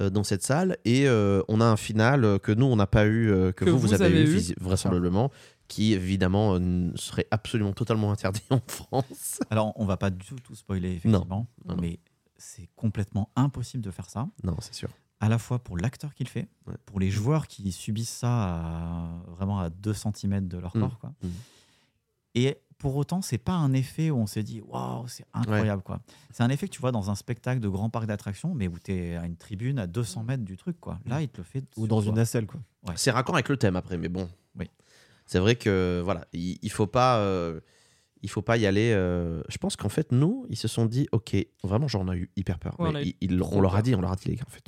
[0.00, 2.86] euh, dans cette salle et euh, on a un final euh, que nous, on n'a
[2.86, 5.30] pas eu, euh, que, Que vous, vous, vous avez, avez eu, vraisemblablement,
[5.66, 9.40] qui évidemment euh, serait absolument totalement interdit en France.
[9.50, 11.80] Alors, on va pas du tout, tout spoiler, effectivement, Non, non.
[11.80, 11.98] mais
[12.36, 14.88] c'est complètement impossible de faire ça, Non, c'est sûr.
[15.20, 16.74] à la fois pour l'acteur qui le fait, Ouais.
[16.86, 20.80] pour les joueurs qui subissent ça à- vraiment à 2 cm de leur Mm.
[20.80, 20.98] corps.
[20.98, 21.12] Quoi.
[21.22, 21.28] Mm.
[22.36, 25.82] Et pour autant, c'est pas un effet où on s'est dit waouh, c'est incroyable.
[25.82, 26.00] quoi.
[26.32, 28.78] C'est un effet que tu vois dans un spectacle de grand parc d'attractions, mais où
[28.78, 30.80] tu es à une tribune à 200 mètres du truc.
[30.80, 30.98] quoi.
[31.06, 31.64] Là, il te le fait.
[31.76, 32.08] Ou dans toi.
[32.10, 32.60] une nacelle, quoi.
[32.86, 32.94] Ouais.
[32.96, 34.28] C'est raccord avec le thème après, mais bon.
[34.58, 34.68] Oui.
[35.26, 37.60] C'est vrai que voilà, il, il faut pas, euh,
[38.24, 38.90] il faut pas y aller.
[38.92, 42.30] euh, je pense qu'en fait, nous, ils se sont dit, ok, vraiment, j'en ai eu
[42.36, 42.74] hyper peur.
[42.80, 43.82] Ouais, on Mais a eu ils- ils- trop on leur a peur.
[43.84, 44.64] dit, on leur a dit les gars, en fait.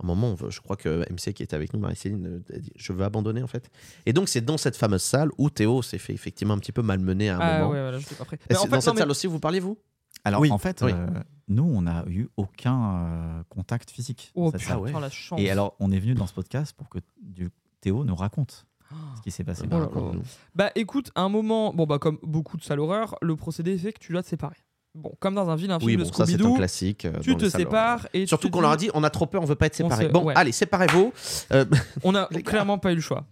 [0.00, 2.58] À un moment, veut- je crois que MC qui était avec nous, Marie-Céline, euh, a
[2.58, 3.70] dit, je veux abandonner en fait.
[4.04, 6.82] Et donc c'est dans cette fameuse salle où Théo s'est fait effectivement un petit peu
[6.82, 7.70] malmener à un Ah moment.
[7.70, 8.38] ouais, voilà, pas prêt.
[8.50, 9.78] Mais dans cette mais- salle aussi, vous parlez vous?
[10.24, 10.50] Alors, Oui.
[10.50, 10.90] en fait, Oui.
[10.92, 11.06] euh,
[11.48, 14.32] nous, on n'a eu aucun euh, contact physique.
[14.34, 15.38] Oh putain, chance.
[15.40, 18.71] Et alors, on est venu dans ce podcast pour que du, Théo nous raconte Ah.
[19.16, 19.66] Ce qui s'est passé.
[19.66, 19.88] Bah, là là.
[19.88, 20.22] raconte-nous.
[20.54, 23.92] Bah écoute, à un moment, bon bah comme beaucoup de salles horreur, le procédé fait
[23.92, 24.56] que tu dois te séparer.
[24.94, 27.06] Bon, comme dans un vilain film Oui, de bon, ça c'est un classique.
[27.06, 29.24] euh, tu dans te sépares et Surtout tu qu'on leur a dit, on a trop
[29.24, 30.08] peur, on veut pas être séparés.
[30.08, 30.34] Bon, ouais.
[30.36, 31.12] allez, séparez-vous.
[31.52, 31.64] Euh,
[32.04, 33.24] On a clairement pas eu le choix.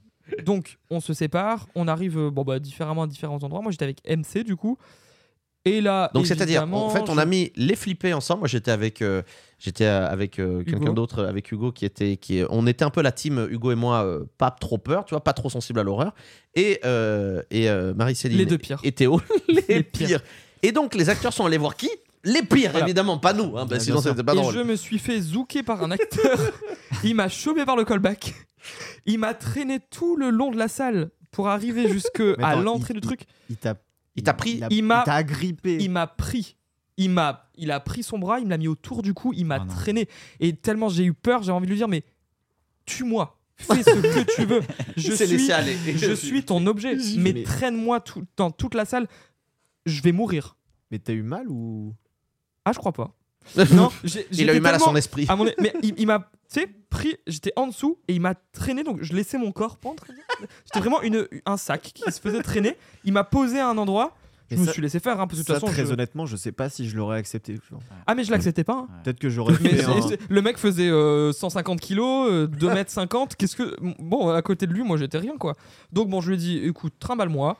[0.46, 3.60] Donc, on se sépare, on arrive euh, bon, bah, différemment à différents endroits.
[3.60, 4.78] Moi, j'étais avec MC du coup.
[5.66, 8.40] Et là, Donc c'est-à-dire, en fait, on a mis les flippés ensemble.
[8.40, 9.20] Moi, j'étais avec, euh,
[9.60, 10.92] j'étais euh, avec euh, quelqu'un Hugo.
[10.94, 14.04] d'autre, avec Hugo, qui était, qui, on était un peu la team Hugo et moi,
[14.04, 16.12] euh, pas trop peur, tu vois, pas trop sensible à l'horreur,
[16.56, 18.80] et euh, et euh, Marie-Céline Les deux pires.
[18.82, 20.06] et Théo, les, Les pires.
[20.08, 20.20] pires.
[20.64, 21.88] Et donc les acteurs sont allés voir qui?
[22.24, 22.86] Les pires, Voilà.
[22.86, 24.52] évidemment, pas nous, hein, bah, Bien sinon c'était pas et drôle.
[24.54, 26.38] je me suis fait zouker par un acteur.
[27.04, 28.34] il m'a chopé par le callback.
[29.06, 33.00] Il m'a traîné tout le long de la salle pour arriver jusque à l'entrée du
[33.00, 33.22] truc.
[33.48, 33.76] Il t'a
[34.16, 35.78] Il t'a pris Il m'a- t'a agrippé.
[35.80, 36.56] Il m'a pris.
[37.02, 39.46] Il m'a, il a pris son bras, il me l'a mis autour du cou, il
[39.46, 39.72] m'a Oh non.
[39.74, 40.06] traîné.
[40.38, 42.04] Et tellement j'ai eu peur, j'ai envie de lui dire mais
[42.84, 44.60] tue-moi, fais ce que tu veux.
[44.96, 45.76] Je suis, laissé aller.
[45.96, 46.96] je suis ton objet.
[47.16, 49.06] Mais Mais- traîne-moi tout, dans toute la salle.
[49.86, 50.56] Je vais mourir.
[50.90, 51.94] Mais t'as eu mal ou?
[52.64, 53.14] Ah, je crois pas.
[53.72, 53.90] non,
[54.32, 55.24] il a eu mal à son esprit.
[55.28, 57.16] à mon- Mais il, il m'a, tu sais, pris.
[57.26, 58.82] J'étais en dessous et il m'a traîné.
[58.84, 60.04] Donc je laissais mon corps pendre.
[60.66, 62.76] J'étais vraiment une, un sac qui se faisait traîner.
[63.04, 64.14] Il m'a posé à un endroit.
[64.50, 65.20] Je Mais me ça- suis laissé faire.
[65.20, 66.96] Hein, parce que de Ça, toute façon, très je- honnêtement, je sais pas si je
[66.96, 67.56] l'aurais accepté.
[67.70, 67.80] genre.
[68.06, 68.86] Ah, mais je l'acceptais pas.
[68.88, 68.88] hein.
[69.04, 72.46] Peut-être que j'aurais Mais fait un- c'est- c'est- le mec faisait euh, 150 kilos, euh,
[72.46, 73.36] 2 mètres 50.
[73.36, 73.76] Qu'est-ce que.
[74.00, 75.54] Bon, à côté de lui, moi, j'étais rien, quoi.
[75.92, 77.56] Donc, bon, je lui ai dit, écoute, trimballe-moi.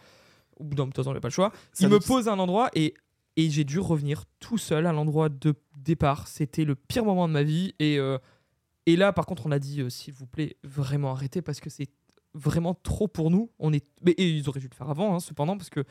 [0.58, 1.52] Au bout d'un de toute façon, j'ai pas le choix.
[1.72, 2.94] Ça Il me nous- pose à un endroit et,
[3.36, 6.26] et j'ai dû revenir tout seul à l'endroit de départ.
[6.28, 7.72] C'était le pire moment de ma vie.
[7.78, 8.18] Et, euh,
[8.86, 11.70] et là, par contre, on a dit, euh, s'il vous plaît, vraiment arrêtez parce que
[11.70, 11.88] c'est
[12.34, 13.50] vraiment trop pour nous.
[13.58, 13.84] On est...
[14.04, 15.82] Mais, et ils auraient dû le faire avant, hein, cependant, parce que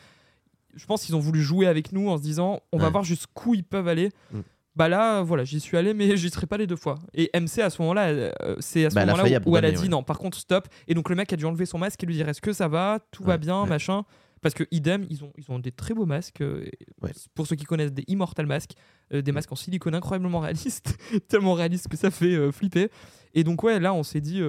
[0.75, 2.91] je pense qu'ils ont voulu jouer avec nous en se disant, on va Ouais.
[2.91, 4.09] voir jusqu'où ils peuvent aller.
[4.31, 4.39] Mm.
[4.75, 6.99] Bah là, voilà, j'y suis allé, mais j'y serai pas les deux fois.
[7.13, 9.71] Et MC à ce moment-là, euh, c'est à ce Bah, moment-là où, où elle a
[9.71, 9.87] dit ouais.
[9.89, 10.03] non.
[10.03, 10.67] Par contre, stop.
[10.87, 12.67] Et donc le mec a dû enlever son masque et lui dire est-ce que ça
[12.67, 13.67] va, tout va Ouais, bien, ouais.
[13.69, 14.03] machin.
[14.41, 16.39] Parce que idem, ils ont, ils ont des très beaux masques.
[16.41, 16.63] euh,
[17.01, 17.11] Ouais.
[17.35, 18.75] Pour ceux qui connaissent des Immortal masques,
[19.11, 19.21] euh, Mm.
[19.21, 20.95] des masques en silicone incroyablement réalistes,
[21.27, 22.89] tellement réalistes que ça fait euh, flipper.
[23.33, 24.41] Et donc ouais, là on s'est dit.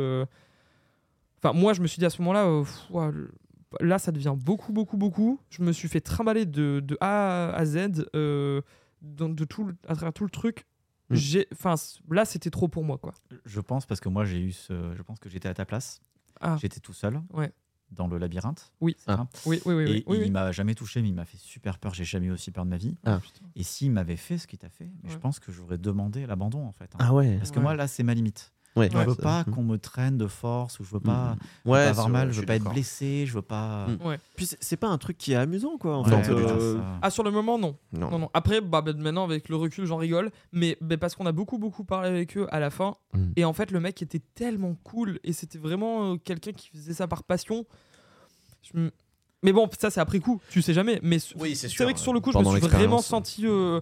[1.42, 2.44] Enfin, moi je me suis dit à ce moment-là,
[3.10, 3.30] le-
[3.80, 5.38] là ça devient beaucoup, beaucoup, beaucoup.
[5.50, 8.60] Je me suis fait trimballer de, de A à Z, euh,
[9.02, 10.66] de tout, à travers tout le truc.
[11.10, 11.14] Mm.
[11.14, 13.14] J'ai, enfin, c- là c'était trop pour moi quoi.
[13.44, 14.94] Je pense parce que moi j'ai eu ce.
[14.94, 16.00] Je pense que j'étais à ta place.
[16.40, 16.56] Ah.
[16.60, 17.20] J'étais tout seul.
[17.32, 17.52] Ouais.
[17.90, 18.72] dans le labyrinthe.
[18.80, 18.94] Oui.
[18.98, 19.84] ça Oui, oui, oui.
[19.84, 20.30] oui, Et oui, il oui.
[20.30, 21.92] m'a jamais touché, mais il m'a fait super peur.
[21.92, 22.96] J'ai jamais eu aussi peur de ma vie.
[23.04, 23.18] Ah.
[23.56, 26.64] Et s'il m'avait fait ce qu'il t'a fait, mais je pense que j'aurais demandé l'abandon
[26.64, 26.90] en fait.
[26.94, 26.98] hein.
[27.00, 27.36] Ah ouais.
[27.38, 27.62] Parce que Ouais.
[27.64, 28.52] moi là, c'est ma limite.
[28.76, 28.88] Ouais.
[28.92, 29.50] Je veux ça- pas Mm.
[29.52, 32.32] qu'on me traîne de force ou je veux pas, je veux Ouais, pas avoir mal,
[32.32, 33.88] je veux pas être blessé, je veux pas.
[33.88, 34.06] Mm.
[34.06, 34.18] Ouais.
[34.36, 35.96] Puis c'est- pas un truc qui est amusant, quoi.
[35.96, 36.60] En fait, pas du voilà, tout.
[36.60, 36.80] euh.
[37.02, 37.76] Ah, sur le moment, non.
[37.92, 38.10] Non.
[38.10, 38.30] Non, non.
[38.32, 40.30] Après, bah, bah, maintenant, avec le recul, j'en rigole.
[40.52, 42.94] Mais bah, parce qu'on a beaucoup, beaucoup parlé avec eux à la fin.
[43.12, 43.32] Mm.
[43.36, 45.18] Et en fait, le mec était tellement cool.
[45.24, 47.66] Et c'était vraiment euh, quelqu'un qui faisait ça par passion.
[48.62, 48.88] Je
[49.42, 50.40] Mais bon, ça, c'est après coup.
[50.50, 51.00] Tu sais jamais.
[51.02, 53.46] Mais Oui, c'est vrai que sur le coup, je me suis vraiment senti.
[53.46, 53.80] euh,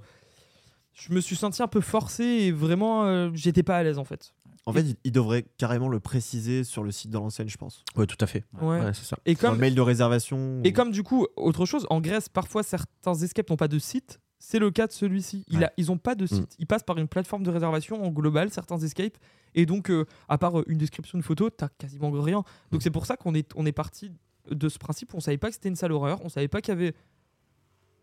[0.94, 4.04] Je me suis senti un peu forcé et vraiment, euh, j'étais pas à l'aise en
[4.04, 4.34] fait.
[4.68, 7.84] En fait, il- devrait carrément le préciser sur le site de l'enseigne, je pense.
[7.96, 8.44] Ouais, tout à fait.
[8.60, 8.80] Ouais.
[8.80, 9.18] Ouais, c'est ça.
[9.26, 10.60] Et Dans comme le mail de réservation.
[10.64, 14.20] Et comme du coup, autre chose, en Grèce, parfois certains escapes n'ont pas de site.
[14.38, 15.44] C'est le cas de celui-ci.
[15.48, 15.64] Il Ouais.
[15.64, 16.54] a, ils n'ont pas de site.
[16.60, 19.18] Ils passent par une plateforme de réservation en global, certains escapes.
[19.56, 22.44] Et donc, euh, à part euh, une description de photo, t'as quasiment rien.
[22.70, 24.12] Donc, c'est pour ça qu'on est, on est parti
[24.50, 25.12] de ce principe.
[25.14, 26.20] On savait pas que c'était une salle horreur.
[26.24, 26.94] On savait pas qu'il y avait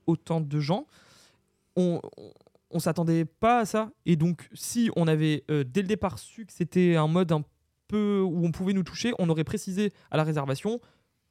[0.08, 0.88] autant de gens.
[1.78, 2.32] On, on,
[2.76, 3.90] on s'attendait pas à ça.
[4.06, 7.44] Et donc, si on avait euh, dès le départ su que c'était un mode un
[7.88, 10.80] peu où on pouvait nous toucher, on aurait précisé à la réservation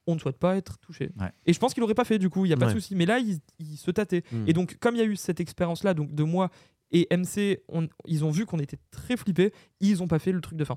[0.07, 1.13] on ne souhaite pas être touché.
[1.19, 1.31] Ouais.
[1.47, 2.75] Et je pense qu'il aurait pas fait du coup, il y a pas Ouais.
[2.75, 2.95] de souci.
[2.95, 4.23] Mais là, il, il se tâtait.
[4.33, 4.45] Mm.
[4.49, 6.51] Et donc, comme il y a eu cette expérience-là, donc de moi
[6.93, 10.43] et MC, on- ils ont vu qu'on était très flippés, ils ont pas fait le
[10.43, 10.77] truc de fin.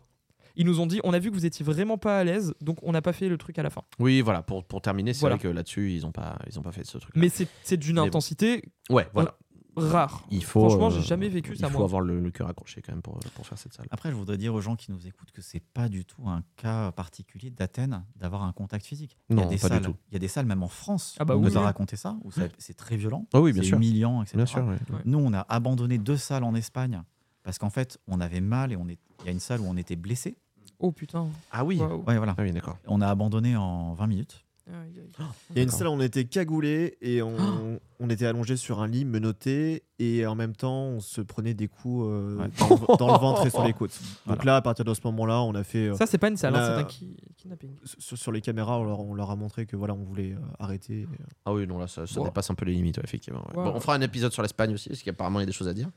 [0.56, 2.78] Ils nous ont dit, on a vu que vous étiez vraiment pas à l'aise, donc
[2.84, 3.82] on n'a pas fait le truc à la fin.
[4.00, 5.36] Oui, voilà, pour, pour terminer, c'est Voilà.
[5.36, 7.14] vrai que là-dessus, ils ont pas, ils ont pas fait ce truc.
[7.14, 9.38] Mais c'est d'une intensité ouais, voilà.
[9.78, 10.24] Rare.
[10.32, 10.62] Il faut.
[10.68, 11.86] Franchement, euh, j'ai jamais vécu ça, Il faut moi.
[11.86, 13.88] avoir le, le cœur accroché quand même pour, pour faire cette salle.
[13.92, 16.44] Après, je voudrais dire aux gens qui nous écoutent que c'est pas du tout un
[16.56, 19.18] cas particulier d'Athènes d'avoir un contact physique.
[19.30, 19.96] il, y Non, a des pas du salles, tout.
[20.10, 21.96] il y a des salles, même en France, Ah bah on oui, nous a raconté
[21.96, 23.78] ça, où c'est très violent, Ah oui, bien c'est sûr.
[23.78, 24.38] humiliant, etc.
[24.38, 24.78] Bien sûr, ouais.
[25.06, 27.02] Nous, on a abandonné deux salles en Espagne
[27.44, 29.00] parce qu'en fait, on avait mal et on est...
[29.22, 30.38] il y a une salle où on était blessé.
[30.80, 31.28] Oh putain.
[31.52, 31.80] Ah oui.
[31.80, 32.36] Ouais, voilà.
[32.38, 32.78] Ah oui, d'accord.
[32.88, 34.44] On a abandonné en 20 minutes.
[34.70, 35.26] Aïe, aïe.
[35.52, 38.82] Il y a une salle où on était cagoulé et on, on était allongé sur
[38.82, 42.50] un lit menotté et en même temps on se prenait des coups euh, Ouais.
[42.60, 43.92] dans, le, dans le ventre et sur les côtes.
[44.26, 44.44] Donc Voilà.
[44.44, 46.56] là, à partir de ce moment-là, on a fait euh, Ça, c'est pas une salle,
[46.56, 47.72] hein, a- c'est un ki- kidnapping.
[47.98, 50.40] sur, sur les caméras, on leur, on leur a montré que voilà, on voulait euh,
[50.60, 51.00] arrêter.
[51.00, 52.26] Et, euh, Ah oui, non, là, ça, ça Wow.
[52.26, 53.40] dépasse un peu les limites, ouais, effectivement.
[53.50, 53.56] ouais.
[53.58, 53.64] Wow.
[53.64, 55.70] Bon, on fera un épisode sur l'Espagne aussi, parce qu'apparemment, il y a des choses
[55.70, 55.90] à dire.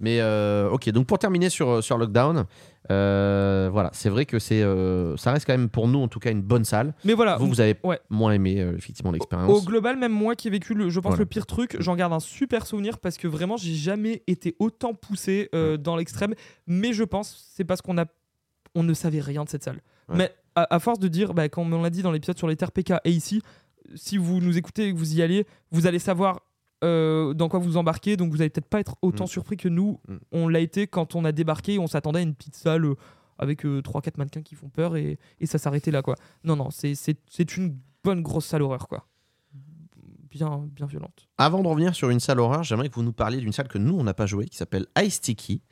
[0.00, 2.44] Mais euh, ok, donc pour terminer sur, sur Lockdown,
[2.90, 6.18] euh, voilà, c'est vrai que c'est, euh, ça reste quand même pour nous, en tout
[6.20, 6.94] cas, une bonne salle.
[7.04, 8.00] Mais voilà, vous, vous avez ouais.
[8.10, 9.64] moins aimé, euh, effectivement, Au l'expérience.
[9.64, 11.20] global, même moi qui ai vécu, le, je pense, Voilà.
[11.20, 14.94] le pire truc, j'en garde un super souvenir parce que vraiment, j'ai jamais été autant
[14.94, 16.34] poussé dans l'extrême.
[16.66, 18.06] Mais je pense, c'est parce qu'on a,
[18.74, 19.80] on ne savait rien de cette salle.
[20.08, 20.16] Ouais.
[20.16, 22.56] Mais à, à force de dire, bah, comme on l'a dit dans l'épisode sur les
[22.56, 23.42] TRPK et ici,
[23.94, 26.40] si vous nous écoutez et que vous y allez, vous allez savoir
[26.84, 28.16] euh, dans quoi vous embarquez.
[28.16, 29.28] Donc vous allez peut-être pas être autant Mm.
[29.28, 30.16] surpris que nous, Mm.
[30.32, 32.84] on l'a été quand on a débarqué et on s'attendait à une petite salle.
[32.84, 32.94] euh,
[33.40, 36.16] avec 3-4 mannequins qui font peur et, et ça s'arrêtait là quoi.
[36.42, 36.96] Non, non, c'est-
[37.56, 39.06] une bonne grosse salle horreur quoi.
[40.30, 41.28] Bien, bien violente.
[41.38, 43.78] Avant de revenir sur une salle horreur, j'aimerais que vous nous parliez d'une salle que
[43.78, 45.62] nous, on n'a pas joué, qui s'appelle Ice Sticky.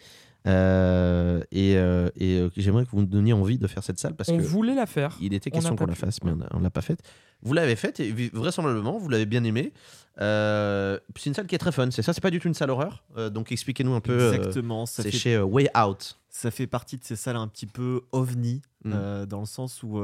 [0.47, 4.15] Euh, et euh, et, euh, j'aimerais que vous nous donniez envie de faire cette salle
[4.15, 5.17] parce on que voulait la faire.
[5.21, 7.01] il était on question qu'on la fasse, mais on ne l'a pas faite.
[7.43, 9.73] Vous l'avez faite et vraisemblablement, vous l'avez bien aimée.
[10.19, 11.91] C'est une salle qui est très fun.
[11.91, 13.05] C'est ça, c'est pas du tout une salle horreur.
[13.33, 14.35] Donc expliquez-nous un peu.
[14.35, 16.19] Exactement, c'est chez Way Out.
[16.31, 19.27] ça fait partie de ces salles un petit peu ovni, Mm.
[19.27, 19.99] dans le sens où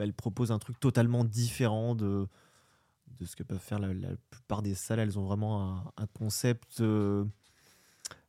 [0.00, 2.26] elle propose un truc totalement différent de,
[3.20, 5.00] de ce que peuvent faire la, la plupart des salles.
[5.00, 6.82] Elles ont vraiment un, un concept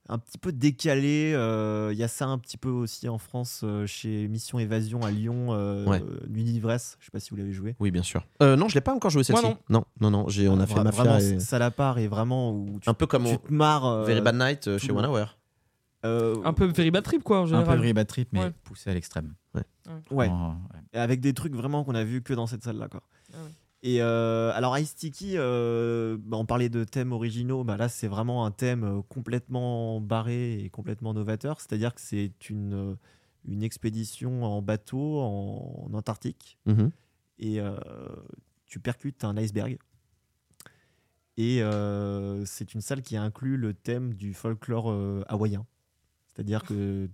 [0.09, 1.31] un petit peu décalé.
[1.35, 5.01] euh, Il y a ça un petit peu aussi en France euh, chez Mission Évasion
[5.03, 6.01] à Lyon, euh, Ouais.
[6.27, 6.97] Nuit d'ivresse.
[6.99, 7.75] Je sais pas si vous l'avez joué.
[7.79, 8.25] Oui, bien sûr.
[8.41, 9.43] Euh, non, je l'ai pas encore joué celle-ci.
[9.69, 10.27] Non, non, non.
[10.27, 12.93] J'ai, on a fait Mafia vraiment et- salle à part et vraiment où tu, un
[12.93, 13.85] peu comme tu te marres.
[13.85, 15.37] euh, Very Bad Night euh, chez OneHour.
[16.05, 18.51] euh, Un peu very bad trip quoi en Un peu Very Bad Trip, mais Ouais.
[18.63, 19.33] poussé à l'extrême.
[20.11, 20.29] ouais.
[20.93, 23.01] Et avec des trucs vraiment qu'on a vu que dans cette salle là quoi.
[23.81, 28.09] Et euh, alors Ice Sticky, euh, bah, on parlait de thèmes originaux, bah là c'est
[28.09, 32.95] vraiment un thème euh, complètement barré et complètement novateur, c'est-à-dire que c'est une, euh,
[33.47, 36.91] une expédition en bateau en, en Antarctique Mhm.
[37.39, 37.77] et euh,
[38.65, 39.77] tu percutes un iceberg.
[41.37, 41.61] Et
[42.45, 44.93] c'est une salle qui inclut le thème du folklore
[45.29, 45.65] hawaïen.
[46.27, 47.07] C'est-à-dire que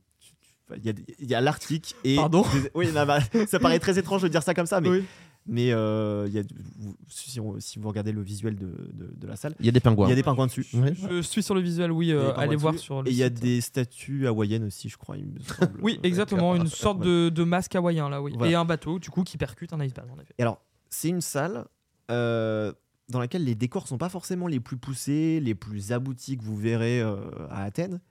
[0.84, 4.24] il y a, a l'Arctique et Pardon des- oui, non, bah, ça paraît très étrange
[4.24, 5.04] de dire ça comme ça, mais Oui.
[5.48, 6.44] Mais euh, il y a,
[6.78, 9.70] vous- si, on- si vous regardez le visuel de, de- de la salle, Il y
[9.70, 10.08] a des pingouins.
[10.08, 10.66] il y a des pingouins dessus.
[10.74, 10.94] Ouais.
[10.96, 12.12] Je suis sur le visuel, oui.
[12.12, 12.86] Euh, allez voir dessus.
[12.86, 15.18] sur le Et il y a des statues hawaïennes aussi, je crois.
[15.18, 15.72] Il me semble.
[15.82, 18.34] Oui, exactement, une sorte de, de masque hawaïen là, oui.
[18.36, 18.52] Voilà.
[18.52, 20.34] Et un bateau, du coup, qui percute un iceberg, en effet.
[20.38, 21.66] Et alors, c'est une salle
[22.12, 22.72] euh,
[23.10, 26.58] dans laquelle les décors sont pas forcément les plus poussés, les plus aboutis que vous
[26.58, 27.18] verrez euh,
[27.52, 28.02] à Athènes,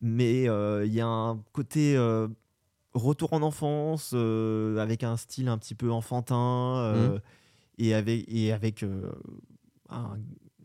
[0.00, 2.26] mais euh, il y a un côté euh,
[2.94, 7.18] retour en enfance, euh, avec un style un petit peu enfantin, euh,
[7.78, 9.10] et avec, et avec euh,
[9.90, 10.16] un-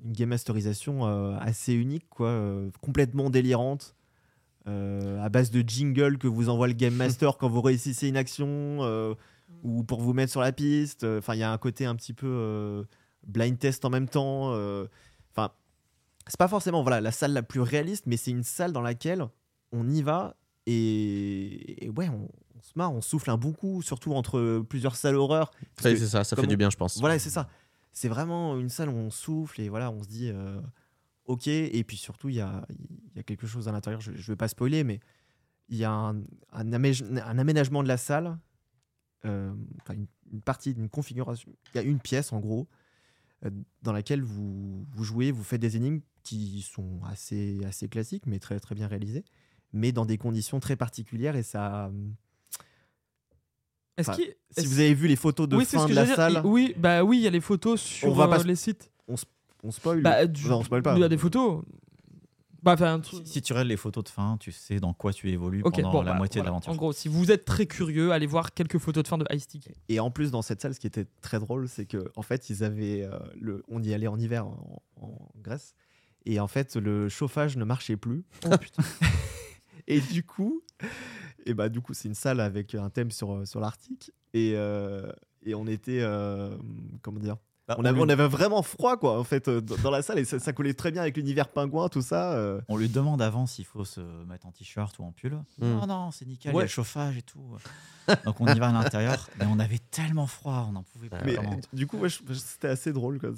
[0.05, 1.05] une game masterisation
[1.39, 2.39] assez unique, quoi,
[2.81, 3.95] complètement délirante,
[4.65, 8.79] à base de jingle que vous envoie le game master quand vous réussissez une action,
[9.63, 11.03] ou pour vous mettre sur la piste.
[11.03, 12.85] Enfin, il y a un côté un petit peu
[13.27, 14.51] blind test en même temps.
[15.33, 15.51] Enfin,
[16.27, 19.27] c'est pas forcément voilà, la salle la plus réaliste, mais c'est une salle dans laquelle
[19.73, 20.35] on y va
[20.73, 24.95] et, et ouais, on, on se marre, on souffle un bon coup, surtout entre plusieurs
[24.95, 25.51] salles horreur.
[25.93, 26.99] Que- c'est ça, ça fait du bien, je pense.
[26.99, 27.49] Voilà, c'est ça.
[27.91, 30.61] C'est vraiment une salle où on souffle et voilà, on se dit euh,
[31.25, 31.47] ok.
[31.47, 33.99] Et puis surtout, il y a, il y a quelque chose à l'intérieur.
[34.01, 34.99] Je ne vais pas spoiler, mais
[35.69, 36.17] il y a un,
[36.51, 38.37] un, amé- un aménagement de la salle,
[39.25, 39.53] euh,
[40.31, 41.51] une partie d'une configuration.
[41.73, 42.67] Il y a une pièce en gros
[43.45, 43.49] euh,
[43.81, 48.39] dans laquelle vous, vous jouez, vous faites des énigmes qui sont assez, assez classiques, mais
[48.39, 49.25] très, très bien réalisées,
[49.73, 51.91] mais dans des conditions très particulières et ça.
[53.97, 56.41] Est-ce Enfin, qu'il- Si vous avez vu les photos de oui, fin de la salle,
[56.45, 58.91] Oui, bah oui, il y a les photos sur On va pas euh, les sites.
[59.07, 60.01] on spoil.
[60.01, 60.95] Bah, du- Non, on spoil pas.
[60.95, 61.63] Il y a des photos.
[62.63, 64.93] Bah, enfin, un truc- Si, si tu regardes les photos de fin, tu sais dans
[64.93, 66.49] quoi tu évolues Ok, pendant bon, la voilà, moitié voilà.
[66.49, 66.71] de l'aventure.
[66.73, 69.43] En gros, si vous êtes très curieux, allez voir quelques photos de fin de Ice
[69.43, 69.69] Stick.
[69.89, 72.49] Et en plus, dans cette salle, ce qui était très drôle, c'est que en fait,
[72.49, 75.73] ils avaient euh, le, on y allait en hiver en, en Grèce,
[76.25, 78.23] et en fait, le chauffage ne marchait plus.
[78.45, 78.83] Oh putain.
[79.89, 80.61] Et du coup,
[81.45, 84.53] et bah du coup, c'est une salle avec un thème sur euh, sur l'Arctique, et
[84.55, 85.11] euh,
[85.43, 86.55] et on était euh,
[87.01, 87.35] comment dire.
[87.67, 90.17] Bah, On avait, lui, on avait vraiment froid quoi en fait euh, dans la salle
[90.17, 92.33] et ça, ça collait très bien avec l'univers pingouin tout ça.
[92.33, 92.59] euh.
[92.67, 95.33] on lui demande avant s'il faut se mettre en t-shirt ou en pull.
[95.59, 95.65] Mm.
[95.67, 96.63] Non, non, c'est nickel, il y a Ouais.
[96.63, 97.43] le chauffage et tout.
[98.25, 101.35] Donc on y va à l'intérieur, mais on avait tellement froid, on n'en pouvait Mais
[101.35, 101.59] vraiment.
[101.71, 103.29] du coup, ouais, c'était assez drôle quoi.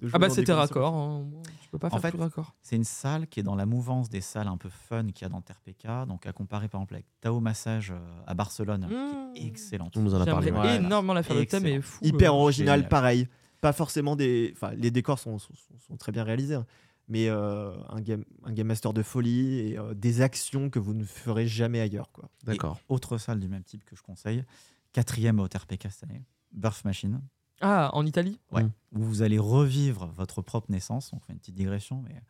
[0.00, 0.94] De- de jouer Ah bah dans des c'était conditions raccord.
[0.94, 1.26] hein.
[1.62, 2.54] Tu peux pas En faire fait, plus raccord.
[2.62, 5.24] C'est une salle qui est dans la mouvance des salles un peu fun qu'il y
[5.24, 6.06] a dans TRPK.
[6.06, 8.86] Donc à comparer par exemple avec Tao Massage euh, à Barcelone,
[9.34, 9.48] qui est Mmh.
[9.48, 9.96] excellente.
[9.96, 10.46] On nous en a parlé.
[10.46, 10.76] J'aimerais ouais.
[10.76, 11.34] énormément la faire.
[11.36, 11.78] Le thème Excellent.
[11.78, 11.98] est fou.
[12.04, 12.36] hyper euh.
[12.38, 12.88] original, génial.
[12.88, 13.28] pareil.
[13.60, 14.52] Pas forcément des.
[14.54, 16.66] Enfin, les décors sont, sont, sont- sont très bien réalisés, hein.
[17.08, 20.94] mais euh, un, game, un game master de folie et euh, des actions que vous
[20.94, 22.12] ne ferez jamais ailleurs.
[22.12, 22.28] Quoi.
[22.44, 22.78] D'accord.
[22.88, 24.44] Autre salle du même type que je conseille,
[24.92, 26.22] quatrième au TRPK cette année,
[26.52, 27.20] Birth Machine,
[27.60, 28.70] Ah, en Italie ouais, Mm.
[28.96, 31.10] où vous allez revivre votre propre naissance.
[31.12, 32.20] On fait une petite digression, mais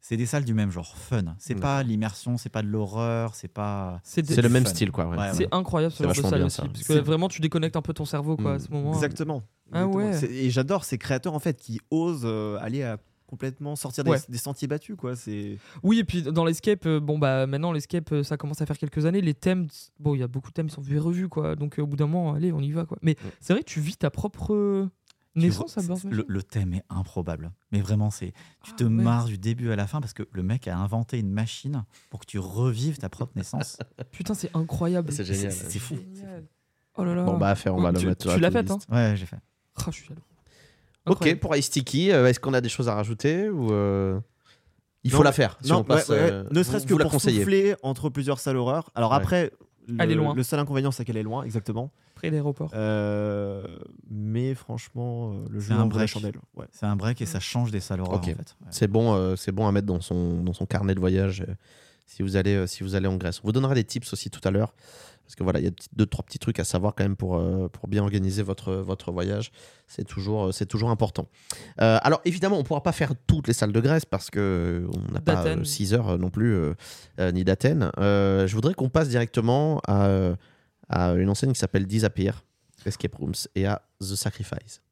[0.00, 1.34] c'est des salles du même genre, fun.
[1.38, 4.00] C'est pas l'immersion, c'est pas de l'horreur, c'est pas.
[4.02, 4.70] C'est des- le même fun.
[4.70, 5.06] style, quoi.
[5.06, 5.16] ouais.
[5.16, 6.56] Ouais, C'est incroyable ce C'est genre de salle aussi.
[6.56, 6.62] ça.
[6.64, 8.60] Parce que C'est- vraiment, tu déconnectes un peu ton cerveau quoi, à Mm.
[8.60, 8.92] ce moment.
[8.92, 9.42] Exactement.
[9.72, 10.30] Ah Exactement.
[10.30, 12.98] Et j'adore ces créateurs en fait qui osent euh, aller à
[13.34, 14.18] complètement sortir des, Ouais.
[14.28, 14.94] des sentiers battus.
[14.96, 15.16] Quoi.
[15.16, 15.58] C'est...
[15.82, 18.78] Oui, et puis dans l'escape, euh, bon bah maintenant l'escape, euh, ça commence à faire
[18.78, 19.20] quelques années.
[19.20, 19.66] Les thèmes,
[19.98, 21.56] bon, il y a beaucoup de thèmes qui sont vus et revus quoi.
[21.56, 22.96] Donc euh, au bout d'un moment, allez, on y va quoi.
[23.02, 23.30] Mais Ouais.
[23.40, 24.88] c'est vrai que tu vis ta propre euh,
[25.34, 26.10] naissance à Machine.
[26.10, 27.50] le, le thème est improbable.
[27.72, 28.32] Mais vraiment, c'est
[28.62, 28.90] tu Ah te ouais.
[28.90, 32.20] marres du début à la fin parce que le mec a inventé une machine pour
[32.20, 33.78] que tu revives ta propre naissance.
[34.12, 35.10] Putain, c'est incroyable.
[35.12, 35.50] C'est génial.
[35.50, 35.96] C'est- fou.
[36.96, 37.24] Oh là là.
[37.24, 38.22] Bon, bah, à faire, on va tu, le mettre.
[38.32, 38.78] tu l'as la faite, hein.
[38.92, 39.38] Ouais, j'ai fait.
[39.76, 40.20] Ah, je suis jaloux.
[41.06, 44.18] Ok, pour Ice Sticky, euh, est-ce qu'on a des choses à rajouter ou euh,
[45.02, 45.58] Il faut Non, la faire.
[45.62, 48.38] Si non, on passe, ouais, ouais, euh, ne serait-ce que vous pour souffler entre plusieurs
[48.40, 48.90] salles horreur.
[48.94, 49.16] Alors Ouais.
[49.18, 49.52] après,
[49.86, 50.34] le, Elle est loin.
[50.34, 51.90] le seul inconvénient, c'est qu'elle est loin, exactement.
[52.14, 52.70] Près de l'aéroport.
[52.74, 53.66] Euh,
[54.10, 56.08] mais franchement, euh, le jeu un break.
[56.08, 56.36] chandelle.
[56.56, 56.64] Ouais.
[56.72, 58.22] C'est un break et ça change des salles horreurs Ok.
[58.24, 58.56] en fait.
[58.60, 58.66] Ouais.
[58.70, 61.52] C'est bon, euh, c'est bon à mettre dans son, dans son carnet de voyage euh,
[62.06, 63.40] si, vous allez, euh, si vous allez en Grèce.
[63.42, 64.74] On vous donnera des tips aussi tout à l'heure.
[65.24, 67.36] Parce que voilà, il y a deux, trois petits trucs à savoir quand même pour,
[67.36, 69.52] euh, pour bien organiser votre, votre voyage.
[69.86, 71.28] C'est toujours, euh, c'est toujours important.
[71.80, 74.86] Euh, alors évidemment, on ne pourra pas faire toutes les salles de Grèce parce que
[74.94, 75.64] on n'a pas D'Athènes.
[75.64, 76.56] 6 heures non plus,
[77.18, 77.90] ni d'Athènes.
[77.96, 80.34] Je voudrais qu'on passe directement à,
[80.90, 82.44] à une enseigne qui s'appelle Disappear,
[82.84, 84.82] Escape Rooms, et à The Sacrifice.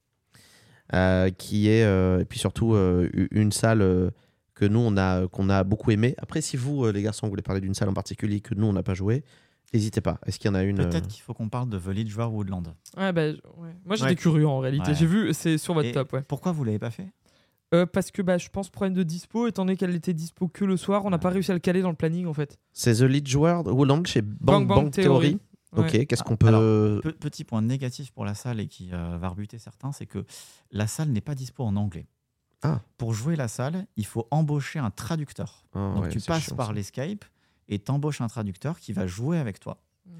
[1.36, 1.82] Qui est,
[2.20, 4.12] et puis surtout, une salle
[4.54, 6.14] que nous, on a, qu'on a beaucoup aimé.
[6.18, 8.66] Après, si vous, euh, les garçons, vous voulez parler d'une salle en particulier que nous,
[8.66, 9.24] on n'a pas joué,
[9.72, 10.18] n'hésitez pas.
[10.26, 12.32] Est-ce qu'il y en a une Peut-être euh, qu'il faut qu'on parle de Village War
[12.32, 12.74] Woodland.
[12.96, 13.74] Ouais, bah, ouais.
[13.86, 14.14] Moi j'étais Ouais.
[14.16, 14.88] curieux en réalité.
[14.90, 14.94] Ouais.
[14.94, 16.22] J'ai vu, c'est sur votre Et top, ouais.
[16.28, 17.08] Pourquoi vous l'avez pas fait?
[17.74, 20.66] Euh, parce que bah, je pense problème de dispo, étant donné qu'elle était dispo que
[20.66, 22.58] le soir, on n'a pas réussi à le caler dans le planning en fait.
[22.74, 25.38] C'est The Lead World Woodland chez Bang Bang, Theory.
[25.74, 26.04] Ok, Ouais.
[26.04, 27.00] qu'est-ce qu'on Ah, alors, peut.
[27.02, 30.26] Pe- Petit point négatif pour la salle et qui euh, va rebuter certains, c'est que
[30.70, 32.04] la salle n'est pas dispo en anglais.
[32.62, 32.80] Ah.
[32.96, 35.64] Pour jouer la salle, il faut embaucher un traducteur.
[35.74, 36.72] Ah, Donc ouais, tu passes chiant, par ça.
[36.72, 37.24] l'Escape
[37.68, 39.82] et t'embauches un traducteur qui va jouer avec toi.
[40.06, 40.10] Mm.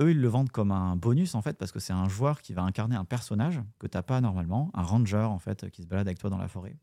[0.00, 2.52] Eux, ils le vendent comme un bonus en fait parce que c'est un joueur qui
[2.52, 6.08] va incarner un personnage que t'as pas normalement, un ranger en fait qui se balade
[6.08, 6.76] avec toi dans la forêt.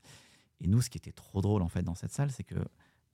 [0.61, 2.55] Et nous, ce qui était trop drôle en fait dans cette salle, c'est que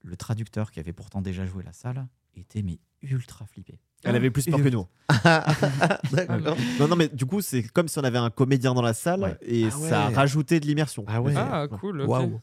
[0.02, 2.06] le traducteur qui avait pourtant déjà joué la salle
[2.36, 3.78] était mais ultra flippé.
[4.04, 4.86] Elle avait plus peur que nous.
[6.80, 9.20] Non, non, mais du coup, c'est comme si on avait un comédien dans la salle
[9.22, 9.36] Ouais.
[9.42, 11.04] et Ah ça rajoutait de l'immersion.
[11.06, 11.34] Ah ouais.
[11.36, 12.02] Ah, cool.
[12.02, 12.40] Waouh.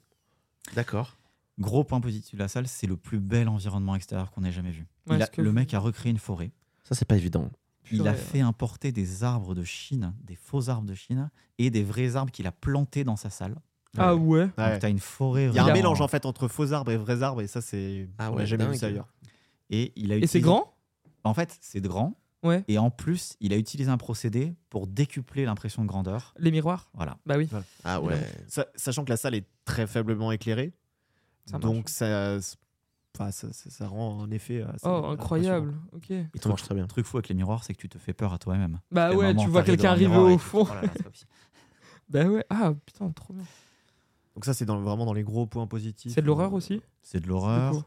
[0.75, 1.15] D'accord.
[1.59, 4.71] Gros point positif de la salle, c'est le plus bel environnement extérieur qu'on ait jamais
[4.71, 4.85] vu.
[5.07, 6.51] Ouais, Il a- ce que le mec a recréé une forêt
[6.83, 7.49] Ça, c'est pas évident.
[7.91, 11.29] Il a fait importer des arbres de Chine, des faux arbres de Chine,
[11.59, 13.55] et des vrais arbres qu'il a plantés dans sa salle.
[13.97, 14.79] Ah ouais Donc, Ouais.
[14.79, 15.47] tu as une forêt.
[15.49, 17.61] Il y a un mélange en fait entre faux arbres et vrais arbres et ça
[17.61, 19.07] c'est Ah on ouais, n'a jamais vu ça ailleurs.
[19.69, 20.73] Et il a Et c'est utilisé- grand?
[21.23, 22.17] En fait, c'est grand.
[22.43, 22.65] Ouais.
[22.67, 26.33] Et en plus, il a utilisé un procédé pour décupler l'impression de grandeur.
[26.37, 26.89] Les miroirs?
[26.93, 27.17] Voilà.
[27.25, 27.47] Bah oui.
[27.85, 28.19] Ah ouais.
[28.47, 30.73] Sa- sachant que la salle est très faiblement éclairée,
[31.45, 32.37] Ça donc ça,
[33.15, 34.61] enfin, ça, ça- ça rend un effet.
[34.61, 35.73] assez Oh, incroyable.
[35.93, 36.11] Ok.
[36.11, 36.83] Et Ça marche très bien.
[36.83, 38.79] Le truc fou avec les miroirs, c'est que tu te fais peur à toi-même.
[38.91, 40.67] Bah ouais, moment tu vois quelqu'un arriver au fond.
[40.69, 40.91] Oh là là.
[42.09, 42.45] Bah ouais.
[42.49, 43.45] Ah putain, trop bien.
[44.35, 46.11] Donc ça c'est dans, vraiment dans les gros points positifs.
[46.13, 46.81] C'est de l'horreur Euh, aussi?
[47.01, 47.83] C'est de l'horreur.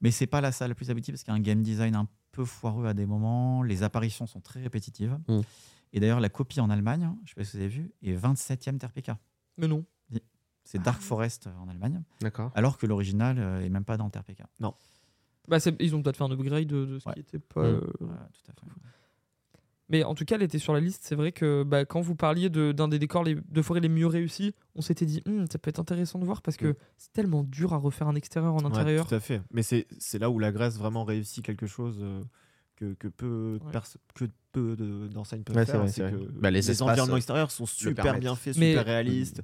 [0.00, 1.94] Mais c'est pas la salle la plus aboutie parce qu'il y a un game design
[1.96, 3.62] un peu foireux à des moments.
[3.62, 5.18] Les apparitions sont très répétitives.
[5.28, 5.40] Mm.
[5.94, 8.78] Et d'ailleurs, la copie en Allemagne, je sais pas si vous avez vu, est 27e
[8.78, 9.12] TRPK.
[9.56, 9.84] Mais non.
[10.64, 12.52] C'est Dark Forest euh, en Allemagne, D'accord.
[12.54, 14.42] alors que l'original euh, est même pas dans TRPK.
[15.48, 17.14] Bah c'est- ils ont peut-être fait un upgrade de, de ce Ouais.
[17.14, 17.62] qui était pas.
[17.62, 17.64] Mm.
[17.64, 18.66] euh, Ouais, tout à fait.
[19.90, 21.00] Mais en tout cas, elle était sur la liste.
[21.04, 23.88] C'est vrai que bah, quand vous parliez de- d'un des décors les, de forêt les
[23.88, 26.74] mieux réussis, on s'était dit Hum, ça peut être intéressant de voir parce que Mm.
[26.98, 29.06] c'est tellement dur à refaire un extérieur en ouais, intérieur.
[29.08, 29.40] tout à fait.
[29.50, 32.22] Mais c'est c'est là où la Grèce vraiment réussit quelque chose euh,
[32.76, 33.80] que, que peu, Ouais.
[34.14, 35.80] que peu de- d'enseignes peuvent Ouais, faire.
[35.84, 39.42] vrai, que Bah, les les, environnements euh, extérieurs sont super bien faits, Mais- super réalistes,